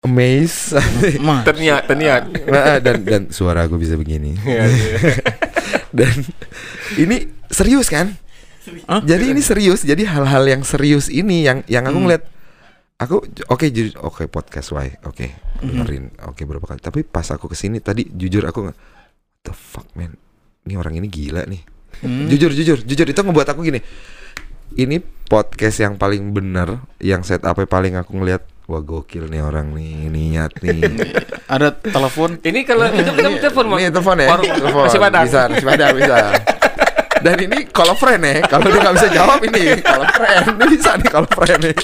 amaze 0.00 0.76
Ma. 1.24 1.40
terniat, 1.42 1.84
terniat. 1.84 2.22
Nah, 2.46 2.76
dan 2.80 2.96
dan 3.02 3.22
suara 3.28 3.64
aku 3.64 3.76
bisa 3.76 3.96
begini 3.96 4.32
Ya, 4.48 4.64
ya. 4.64 4.96
dan 5.98 6.12
ini 6.96 7.16
serius 7.48 7.88
kan 7.88 8.16
Hah? 8.86 9.00
jadi 9.02 9.32
ini 9.32 9.40
serius 9.40 9.82
jadi 9.82 10.04
hal-hal 10.06 10.44
yang 10.46 10.62
serius 10.62 11.08
ini 11.08 11.44
yang 11.44 11.60
yang 11.66 11.84
aku 11.84 11.96
Hmm. 11.98 12.08
Aku 13.00 13.24
oke 13.48 13.64
jadi 13.64 13.96
oke 13.98 14.28
podcast 14.28 14.76
Y 14.76 14.92
oke 15.02 15.50
Hmm. 15.60 15.76
dengerin. 15.76 16.04
Oke 16.24 16.48
berapa 16.48 16.64
kali. 16.64 16.80
Tapi 16.80 17.04
pas 17.04 17.28
aku 17.28 17.44
ke 17.44 17.56
sini 17.56 17.84
tadi 17.84 18.08
jujur 18.08 18.48
aku 18.48 18.72
What 18.72 18.76
the 19.44 19.52
fuck 19.52 19.84
man? 19.92 20.16
Ini 20.64 20.80
orang 20.80 20.96
ini 20.96 21.08
gila 21.08 21.44
nih. 21.44 21.60
Hmm. 22.00 22.32
jujur 22.32 22.48
jujur 22.48 22.80
jujur. 22.80 23.04
Itu 23.04 23.20
ngebuat 23.20 23.52
aku 23.52 23.68
gini. 23.68 23.80
Ini 24.72 25.04
podcast 25.28 25.84
yang 25.84 26.00
paling 26.00 26.32
bener 26.32 26.80
yang 26.96 27.20
setup 27.20 27.60
paling 27.68 27.92
aku 28.00 28.16
ngeliat 28.16 28.40
wah 28.64 28.80
gokil 28.80 29.28
nih 29.28 29.44
orang 29.44 29.76
nih 29.76 30.08
niat 30.08 30.52
nih. 30.64 30.80
Ada 31.44 31.76
telepon. 31.76 32.40
Ini 32.40 32.60
kalau 32.64 32.88
itu 32.88 33.10
kita 33.12 33.52
telepon 33.52 33.66
ini 33.76 33.92
telepon 33.92 34.16
ya? 34.16 34.28
Telepon. 34.40 34.84
Masih 34.88 35.00
padang. 35.02 35.24
bisa 35.28 35.40
masih 35.52 35.66
padang 35.68 35.92
bisa 35.92 36.16
dan 37.20 37.36
ini 37.38 37.58
kalau 37.66 37.92
friend 37.92 38.20
ya 38.20 38.40
kalau 38.44 38.66
dia 38.66 38.80
nggak 38.80 38.96
bisa 38.96 39.08
jawab 39.10 39.38
ini 39.42 39.62
kalau 39.80 40.06
friend 40.10 40.44
ini 40.50 40.64
bisa 40.70 40.90
nih 40.94 41.08
kalau 41.08 41.28
friend 41.28 41.60
nih 41.62 41.74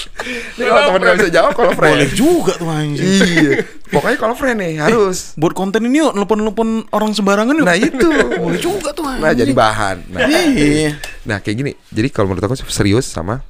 ini 0.53 0.63
kalau 0.63 0.81
teman 0.83 0.99
nggak 0.99 1.17
bisa 1.17 1.29
jawab 1.29 1.51
kalau 1.53 1.71
friend 1.71 1.93
Boleh 1.95 2.11
juga 2.11 2.53
tuh 2.53 2.67
anjing. 2.67 3.05
iya 3.07 3.51
pokoknya 3.87 4.17
kalau 4.17 4.33
friend 4.33 4.57
nih 4.57 4.73
harus 4.79 5.17
Buat 5.35 5.53
konten 5.53 5.81
ini 5.83 5.99
yuk, 5.99 6.11
nelpon-nelpon 6.11 6.69
orang 6.89 7.11
sembarangan 7.11 7.53
yuk. 7.53 7.63
nah 7.63 7.73
itu 7.73 8.07
Boleh 8.35 8.57
juga 8.57 8.89
tuh 8.91 9.05
anjing. 9.05 9.21
nah 9.21 9.31
jadi 9.31 9.51
bahan 9.53 9.97
nah 10.09 10.19
Iya. 10.27 10.91
Nah 11.23 11.37
kayak 11.37 11.55
gini, 11.55 11.71
jadi 11.87 12.07
kalau 12.07 12.29
menurut 12.29 12.43
aku 12.43 12.55
serius 12.65 13.03
sama 13.05 13.43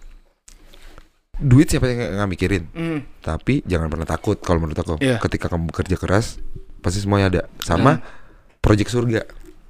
duit 1.38 1.68
siapa 1.68 1.86
yang 1.86 1.98
nggak- 2.00 2.14
nggak 2.16 2.30
mikirin, 2.32 2.64
Hmm. 2.68 3.00
tapi 3.20 3.62
jangan 3.64 3.88
pernah 3.88 4.06
takut 4.06 4.38
kalau 4.38 4.58
menurut 4.58 4.74
aku. 4.76 4.98
Iya. 4.98 5.22
Ketika 5.22 5.46
kamu 5.48 5.70
bekerja 5.70 5.94
keras, 5.96 6.42
pasti 6.80 6.98
semuanya 6.98 7.30
ada. 7.30 7.42
Sama 7.60 8.02
project 8.58 8.90
surga. 8.90 9.22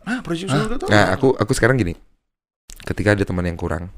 Ah, 0.08 0.24
project 0.24 0.48
surga 0.48 0.76
tuh. 0.78 0.88
Nah 0.88 1.12
aku 1.12 1.36
aku 1.36 1.52
sekarang 1.52 1.76
gini, 1.76 1.92
ketika 2.82 3.12
ada 3.12 3.22
teman 3.22 3.44
yang 3.44 3.56
kurang 3.56 3.92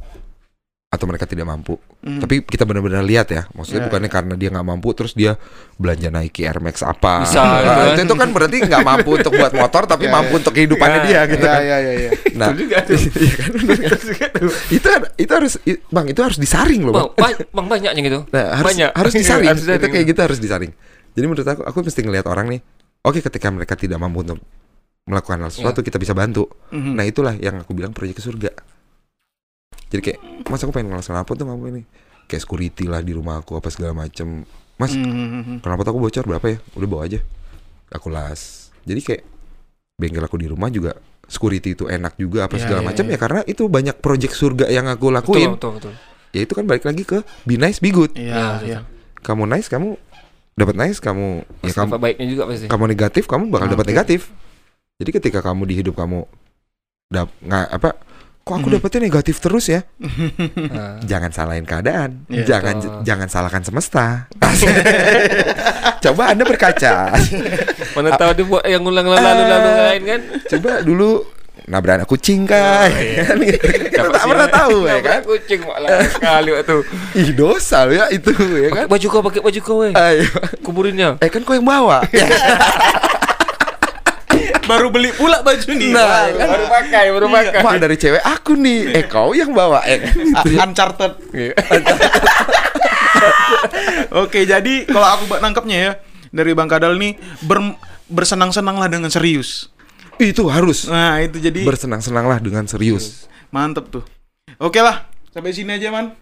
atau 0.90 1.06
mereka 1.06 1.30
tidak 1.30 1.46
mampu, 1.46 1.78
Hmm. 2.02 2.18
tapi 2.18 2.42
kita 2.42 2.66
benar-benar 2.66 3.06
lihat 3.06 3.30
ya, 3.30 3.46
maksudnya 3.54 3.78
Iya, 3.78 3.88
bukannya 3.88 4.10
karena 4.10 4.34
dia 4.34 4.50
nggak 4.50 4.66
mampu 4.66 4.90
terus 4.92 5.14
dia 5.14 5.38
belanja 5.78 6.10
Nike 6.10 6.42
Air 6.42 6.58
Max 6.58 6.82
apa? 6.82 7.22
Bisa, 7.22 7.38
Nah, 7.38 7.62
kan. 7.62 7.94
itu, 7.94 8.10
itu 8.10 8.16
kan 8.18 8.30
berarti 8.34 8.58
nggak 8.66 8.82
mampu 8.82 9.10
untuk 9.14 9.30
buat 9.32 9.54
motor 9.54 9.86
tapi 9.86 10.10
Iya, 10.10 10.14
mampu 10.18 10.34
iya. 10.34 10.40
untuk 10.42 10.50
kehidupannya 10.52 10.98
Ya, 10.98 11.06
dia 11.06 11.20
gitu 11.30 11.46
Iya, 11.46 11.54
kan. 11.54 11.62
iya, 11.62 11.78
iya, 11.78 11.94
iya. 11.94 12.12
Nah, 12.42 12.48
Betul 12.50 12.60
juga 12.66 12.78
tuh. 12.82 12.98
iya 13.22 13.34
kan, 13.36 13.50
bener 13.54 13.78
kan? 14.18 14.32
itu 14.74 14.90
itu 15.20 15.32
harus 15.32 15.54
bang 15.86 16.06
itu 16.10 16.22
harus 16.26 16.38
disaring 16.42 16.82
loh 16.82 16.94
bang. 16.96 17.06
Bang, 17.14 17.34
ba- 17.38 17.50
bang 17.54 17.68
banyaknya 17.70 18.02
gitu. 18.02 18.20
Nah, 18.28 18.46
harus 18.58 18.68
Banyak. 18.74 18.90
harus 18.98 19.14
disaring. 19.14 19.46
Harus 19.46 19.62
disaring. 19.62 19.78
Itu 19.78 19.88
kayak 19.94 20.06
gitu 20.10 20.20
harus 20.26 20.40
disaring. 20.42 20.72
Jadi 21.14 21.26
menurut 21.28 21.46
aku 21.46 21.62
aku 21.62 21.78
mesti 21.84 22.02
ngelihat 22.02 22.26
orang 22.26 22.50
nih. 22.50 22.62
Oke, 23.00 23.22
ketika 23.22 23.48
mereka 23.48 23.78
tidak 23.78 23.96
mampu 23.96 24.26
untuk 24.26 24.42
melakukan 25.06 25.40
hal 25.40 25.52
sesuatu, 25.52 25.80
kita 25.80 25.96
bisa 25.96 26.12
bantu. 26.12 26.50
Mhm. 26.70 26.94
Nah, 26.94 27.06
itulah 27.06 27.34
yang 27.34 27.56
aku 27.58 27.72
bilang 27.72 27.92
proyek 27.92 28.18
ke 28.18 28.24
surga. 28.24 28.52
Jadi 29.90 30.02
kayak, 30.04 30.20
Mas 30.46 30.62
aku 30.62 30.70
pengen 30.70 30.92
ngelakuin 30.92 31.18
apa 31.18 31.32
tuh 31.32 31.46
kamu 31.46 31.64
ini? 31.72 31.82
Kayak 32.26 32.42
security 32.44 32.86
lah 32.86 33.02
di 33.02 33.14
rumah 33.14 33.42
aku 33.42 33.58
apa 33.58 33.70
segala 33.70 33.94
macem. 33.96 34.46
Mas, 34.76 34.94
Mhm. 34.94 35.60
kenapa 35.60 35.82
tuh 35.82 35.92
aku 35.92 36.02
bocor 36.02 36.26
berapa 36.26 36.46
ya? 36.48 36.58
Udah 36.74 36.88
bawa 36.88 37.02
aja. 37.04 37.20
Aku 37.90 38.08
las. 38.08 38.70
Jadi 38.84 39.02
kayak 39.02 39.24
bengkel 39.98 40.22
aku 40.22 40.38
di 40.38 40.46
rumah 40.46 40.70
juga 40.70 40.94
security 41.26 41.74
itu 41.74 41.86
enak 41.86 42.16
juga 42.16 42.46
apa 42.46 42.56
Iya, 42.56 42.64
segala 42.64 42.82
iya, 42.82 42.88
macam 42.88 43.06
iya. 43.06 43.12
ya 43.12 43.18
karena 43.20 43.42
itu 43.44 43.64
banyak 43.66 43.96
project 43.98 44.34
surga 44.34 44.66
yang 44.68 44.86
aku 44.88 45.10
Betul, 45.10 45.14
lakuin. 45.14 45.50
betul, 45.52 45.72
betul. 45.76 45.94
Ya 46.30 46.42
itu 46.42 46.54
kan 46.54 46.64
balik 46.64 46.86
lagi 46.86 47.04
ke 47.04 47.18
be 47.44 47.58
nice 47.58 47.78
be 47.78 47.90
good. 47.90 48.14
Iya, 48.14 48.34
Ya, 48.34 48.48
iya. 48.62 48.80
Kamu 49.20 49.44
nice 49.44 49.68
kamu 49.68 49.98
dapat 50.54 50.76
nice 50.76 50.98
kamu 50.98 51.44
ya 51.62 51.74
kamu 51.74 51.92
baiknya 51.98 52.26
juga 52.28 52.44
pasti. 52.46 52.68
kamu 52.68 52.84
negatif 52.86 53.24
kamu 53.26 53.48
bakal 53.50 53.68
dapat 53.70 53.86
Oke. 53.86 53.92
negatif. 53.92 54.22
Jadi 55.00 55.16
ketika 55.16 55.40
kamu 55.40 55.64
di 55.64 55.80
hidup 55.80 55.96
kamu 55.96 56.28
dap 57.08 57.32
nggak 57.40 57.68
apa 57.72 57.90
kok 58.44 58.52
aku 58.52 58.68
Mhm. 58.68 58.76
dapetnya 58.76 59.00
negatif 59.08 59.40
terus 59.40 59.72
ya? 59.72 59.88
Nah. 59.96 61.00
Jangan 61.10 61.32
salahin 61.32 61.64
keadaan. 61.64 62.28
Iya, 62.28 62.44
jangan 62.44 62.76
betul. 62.84 62.92
jangan 63.08 63.28
salahkan 63.32 63.64
semesta. 63.64 64.28
Coba 66.04 66.36
Anda 66.36 66.44
berkaca. 66.44 67.16
Mana 67.96 68.12
tahu 68.14 68.32
dia 68.36 68.44
buat 68.44 68.64
yang 68.68 68.84
ulang 68.84 69.08
lalu 69.08 69.24
lalu 69.48 69.70
lain 69.72 70.02
kan? 70.04 70.22
Coba 70.52 70.84
dulu 70.84 71.24
nabrak 71.64 72.04
anak 72.04 72.08
kucing 72.10 72.44
kan. 72.44 72.92
kan 72.92 73.40
gitu. 73.40 73.68
Kita 73.72 74.04
tak 74.04 74.26
pernah 74.28 74.50
tahu 74.52 74.78
ya 74.84 75.00
kan. 75.00 75.20
Kucing 75.24 75.60
malah 75.64 76.04
sekali 76.12 76.50
waktu. 76.52 76.76
Ih 77.16 77.32
dosa 77.32 77.88
lo 77.88 77.96
ya 77.96 78.12
itu 78.12 78.36
ya 78.36 78.68
kan. 78.68 78.84
Pakai 78.84 78.92
baju 78.92 79.08
kau, 79.08 79.22
pakai 79.24 79.42
baju 79.48 79.60
kau, 79.64 79.76
weh. 79.80 79.94
Ayo. 79.96 80.28
Kuburinnya. 80.60 81.16
Eh 81.24 81.32
kan 81.32 81.40
kau 81.40 81.56
yang 81.56 81.64
bawa. 81.64 82.04
Baru 84.70 84.94
beli 84.94 85.10
pula 85.12 85.42
baju 85.42 85.66
nih. 85.74 85.90
Nah, 85.90 86.30
kan? 86.30 86.46
Baru 86.46 86.66
pakai, 86.70 87.06
baru 87.10 87.28
pakai. 87.28 87.60
Wah 87.60 87.76
dari 87.76 87.98
cewek 87.98 88.22
aku 88.22 88.54
nih. 88.54 88.94
Eh 88.94 89.04
kau 89.04 89.34
yang 89.34 89.50
bawa. 89.50 89.82
Eh. 89.84 89.98
Ah, 90.38 90.46
Uncharted. 90.64 91.18
Oke, 94.16 94.46
jadi 94.46 94.86
kalau 94.86 95.08
aku 95.10 95.24
nangkepnya 95.40 95.78
ya 95.78 95.92
dari 96.30 96.54
Bang 96.54 96.70
Kadal 96.70 96.96
nih 96.96 97.18
ber- 97.42 97.78
bersenang-senanglah 98.08 98.86
dengan 98.86 99.10
serius. 99.10 99.70
Itu 100.20 100.52
harus. 100.52 100.86
Nah, 100.86 101.18
itu 101.18 101.40
jadi 101.40 101.64
Bersenang-senanglah 101.64 102.38
dengan 102.38 102.68
serius. 102.68 103.26
mantep 103.50 103.90
tuh. 103.90 104.04
Oke 104.60 104.78
lah, 104.78 105.10
sampai 105.32 105.50
sini 105.50 105.74
aja, 105.74 105.90
Man. 105.90 106.14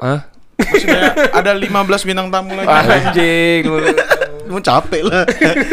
Hah? 0.00 0.32
Sudah 0.60 1.12
ada 1.32 1.52
15 1.52 1.68
bintang 2.04 2.28
tamu 2.28 2.56
lagi. 2.56 2.68
Anjing. 2.68 3.62
Mau 4.50 4.58
capek 4.58 5.02
lah. 5.06 5.22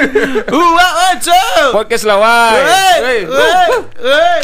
Wah, 0.53 0.93
aja. 1.11 1.41
Podcast 1.73 2.05
lah, 2.05 2.17
wai. 2.21 2.61
Woi, 3.01 3.19
woi, 3.25 3.77
woi. 4.05 4.41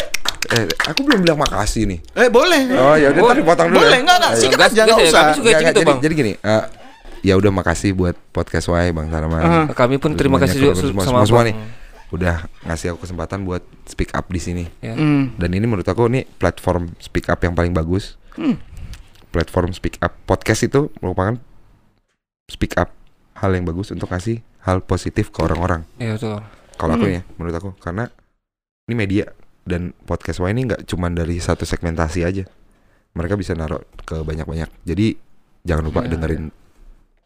Eh, 0.54 0.66
aku 0.90 1.00
belum 1.06 1.24
bilang 1.24 1.38
makasih 1.40 1.86
nih. 1.88 1.98
Eh, 2.18 2.28
boleh. 2.28 2.68
Oh 2.76 2.94
ya 2.98 3.14
udah 3.14 3.22
tadi 3.32 3.42
potong 3.46 3.68
dulu. 3.72 3.80
Boleh, 3.80 3.96
ya. 3.96 4.02
enggak, 4.04 4.16
enggak, 4.20 4.32
Ayo. 4.34 4.42
sikat 4.42 4.60
aja, 4.60 4.80
enggak 4.84 4.98
ya, 4.98 5.08
usah. 5.08 5.24
gitu, 5.32 5.48
jadi, 5.48 5.82
Bang. 5.86 5.98
jadi 6.04 6.14
gini, 6.14 6.32
eh, 6.36 6.62
ya 7.24 7.34
udah 7.40 7.50
makasih 7.50 7.90
buat 7.96 8.14
podcast 8.34 8.68
Y 8.68 8.92
Bang 8.92 9.08
Sarman. 9.08 9.40
Aha. 9.40 9.62
Kami 9.72 9.96
pun 9.96 10.12
terima 10.18 10.36
kasih 10.36 10.60
juga 10.60 10.72
teman-teman 10.76 11.04
sama 11.06 11.24
semua, 11.24 11.30
semua 11.30 11.42
nih. 11.48 11.54
Udah 12.12 12.36
ngasih 12.68 12.94
aku 12.94 13.08
kesempatan 13.08 13.42
buat 13.48 13.64
speak 13.88 14.12
up 14.12 14.28
di 14.28 14.40
sini. 14.42 14.64
Ya. 14.84 14.94
Hmm. 14.94 15.32
Dan 15.40 15.50
ini 15.56 15.64
menurut 15.64 15.88
aku 15.88 16.06
nih 16.12 16.28
platform 16.38 16.92
speak 17.00 17.26
up 17.32 17.40
yang 17.40 17.56
paling 17.56 17.72
bagus. 17.72 18.20
Hmm. 18.36 18.60
Platform 19.32 19.72
speak 19.74 19.98
up 20.04 20.14
podcast 20.28 20.68
itu 20.68 20.92
merupakan 21.00 21.40
speak 22.46 22.76
up 22.78 22.92
hal 23.34 23.50
yang 23.50 23.64
bagus 23.64 23.90
untuk 23.90 24.06
kasih 24.06 24.38
hal 24.60 24.80
positif 24.80 25.28
ke 25.28 25.38
orang-orang. 25.38 25.82
Iya 25.96 26.16
betul. 26.16 26.38
Kalau 26.74 26.92
aku 26.92 27.06
Hmm. 27.06 27.14
ya, 27.14 27.22
menurut 27.34 27.54
aku 27.54 27.70
karena 27.76 28.10
ini 28.84 28.94
media 28.94 29.24
dan 29.62 29.94
podcast 30.02 30.38
Y 30.38 30.50
ini 30.50 30.66
nggak 30.66 30.84
cuman 30.84 31.12
dari 31.12 31.38
satu 31.38 31.62
segmentasi 31.62 32.20
aja. 32.20 32.44
Mereka 33.12 33.34
bisa 33.34 33.52
naruh 33.52 33.78
ke 34.00 34.18
banyak-banyak. 34.18 34.66
Jadi 34.82 35.14
jangan 35.62 35.84
lupa 35.84 36.02
Ya, 36.02 36.10
dengerin 36.10 36.50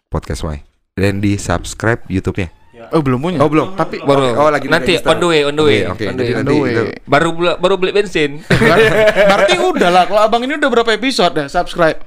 podcast 0.06 0.44
Y 0.44 0.60
dan 0.94 1.18
di 1.18 1.34
subscribe 1.34 2.04
YouTube-nya. 2.06 2.52
Oh, 2.88 3.02
belum 3.02 3.18
punya. 3.18 3.38
Oh 3.42 3.50
belum, 3.50 3.74
tapi 3.74 3.98
Baru. 3.98 4.38
oh 4.38 4.48
lagi 4.48 4.70
nanti 4.70 4.94
register. 4.94 5.10
on 5.10 5.18
the 5.18 5.26
way, 5.26 5.42
on 5.42 5.52
the 5.52 5.64
way. 5.66 5.82
Oke, 5.82 6.06
jadi 6.06 6.14
way. 6.14 6.14
nanti 6.14 6.32
On 6.32 6.46
the 6.46 6.54
way. 6.54 6.70
itu 6.70 6.82
Baru 7.04 7.28
baru 7.34 7.74
beli 7.74 7.90
bensin. 7.90 8.38
Ber- 8.46 8.86
Berarti 9.28 9.54
udah 9.58 9.90
lah. 9.90 10.04
Kalau 10.06 10.20
abang 10.22 10.40
ini 10.40 10.54
udah 10.54 10.70
berapa 10.70 10.90
episode 10.92 11.34
dah 11.34 11.46
subscribe? 11.50 11.98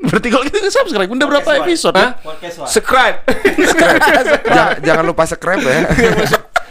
Berarti 0.00 0.28
kalau 0.32 0.44
kita 0.48 0.72
subscribe 0.72 1.10
udah 1.10 1.26
berapa 1.28 1.50
episode? 1.60 1.92
Hah? 1.92 2.16
ya? 2.40 2.50
Subscribe. 2.66 3.16
jangan, 4.48 4.74
jangan 4.80 5.04
lupa 5.04 5.22
subscribe 5.28 5.60
ya. 5.60 5.78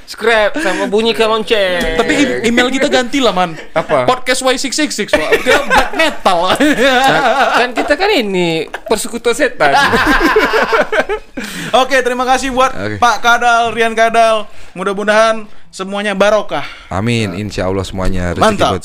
Subscribe 0.09 0.57
sama 0.57 0.89
bunyikan 0.89 1.29
lonceng. 1.29 2.01
Tapi 2.01 2.41
email 2.41 2.73
kita 2.73 2.89
ganti 2.89 3.21
lah 3.21 3.29
man. 3.29 3.53
Apa? 3.77 4.09
Podcast 4.09 4.41
Y666 4.41 5.13
Wah, 5.13 5.29
Kita 5.29 5.61
black 5.69 5.91
metal. 5.93 6.39
kan 7.53 7.69
kita 7.77 7.93
kan 7.93 8.09
ini 8.09 8.65
persekutuan 8.89 9.37
setan. 9.37 9.77
Oke, 11.77 12.01
terima 12.01 12.25
kasih 12.25 12.49
buat 12.49 12.73
Oke. 12.73 12.97
Pak 12.97 13.17
Kadal, 13.21 13.69
Rian 13.69 13.93
Kadal. 13.93 14.49
Mudah-mudahan 14.73 15.45
semuanya 15.69 16.17
barokah. 16.17 16.65
Amin, 16.89 17.37
insya 17.37 17.69
Allah 17.69 17.85
semuanya 17.85 18.33
rezeki 18.33 18.41
Mantap. 18.57 18.71
buat 18.73 18.83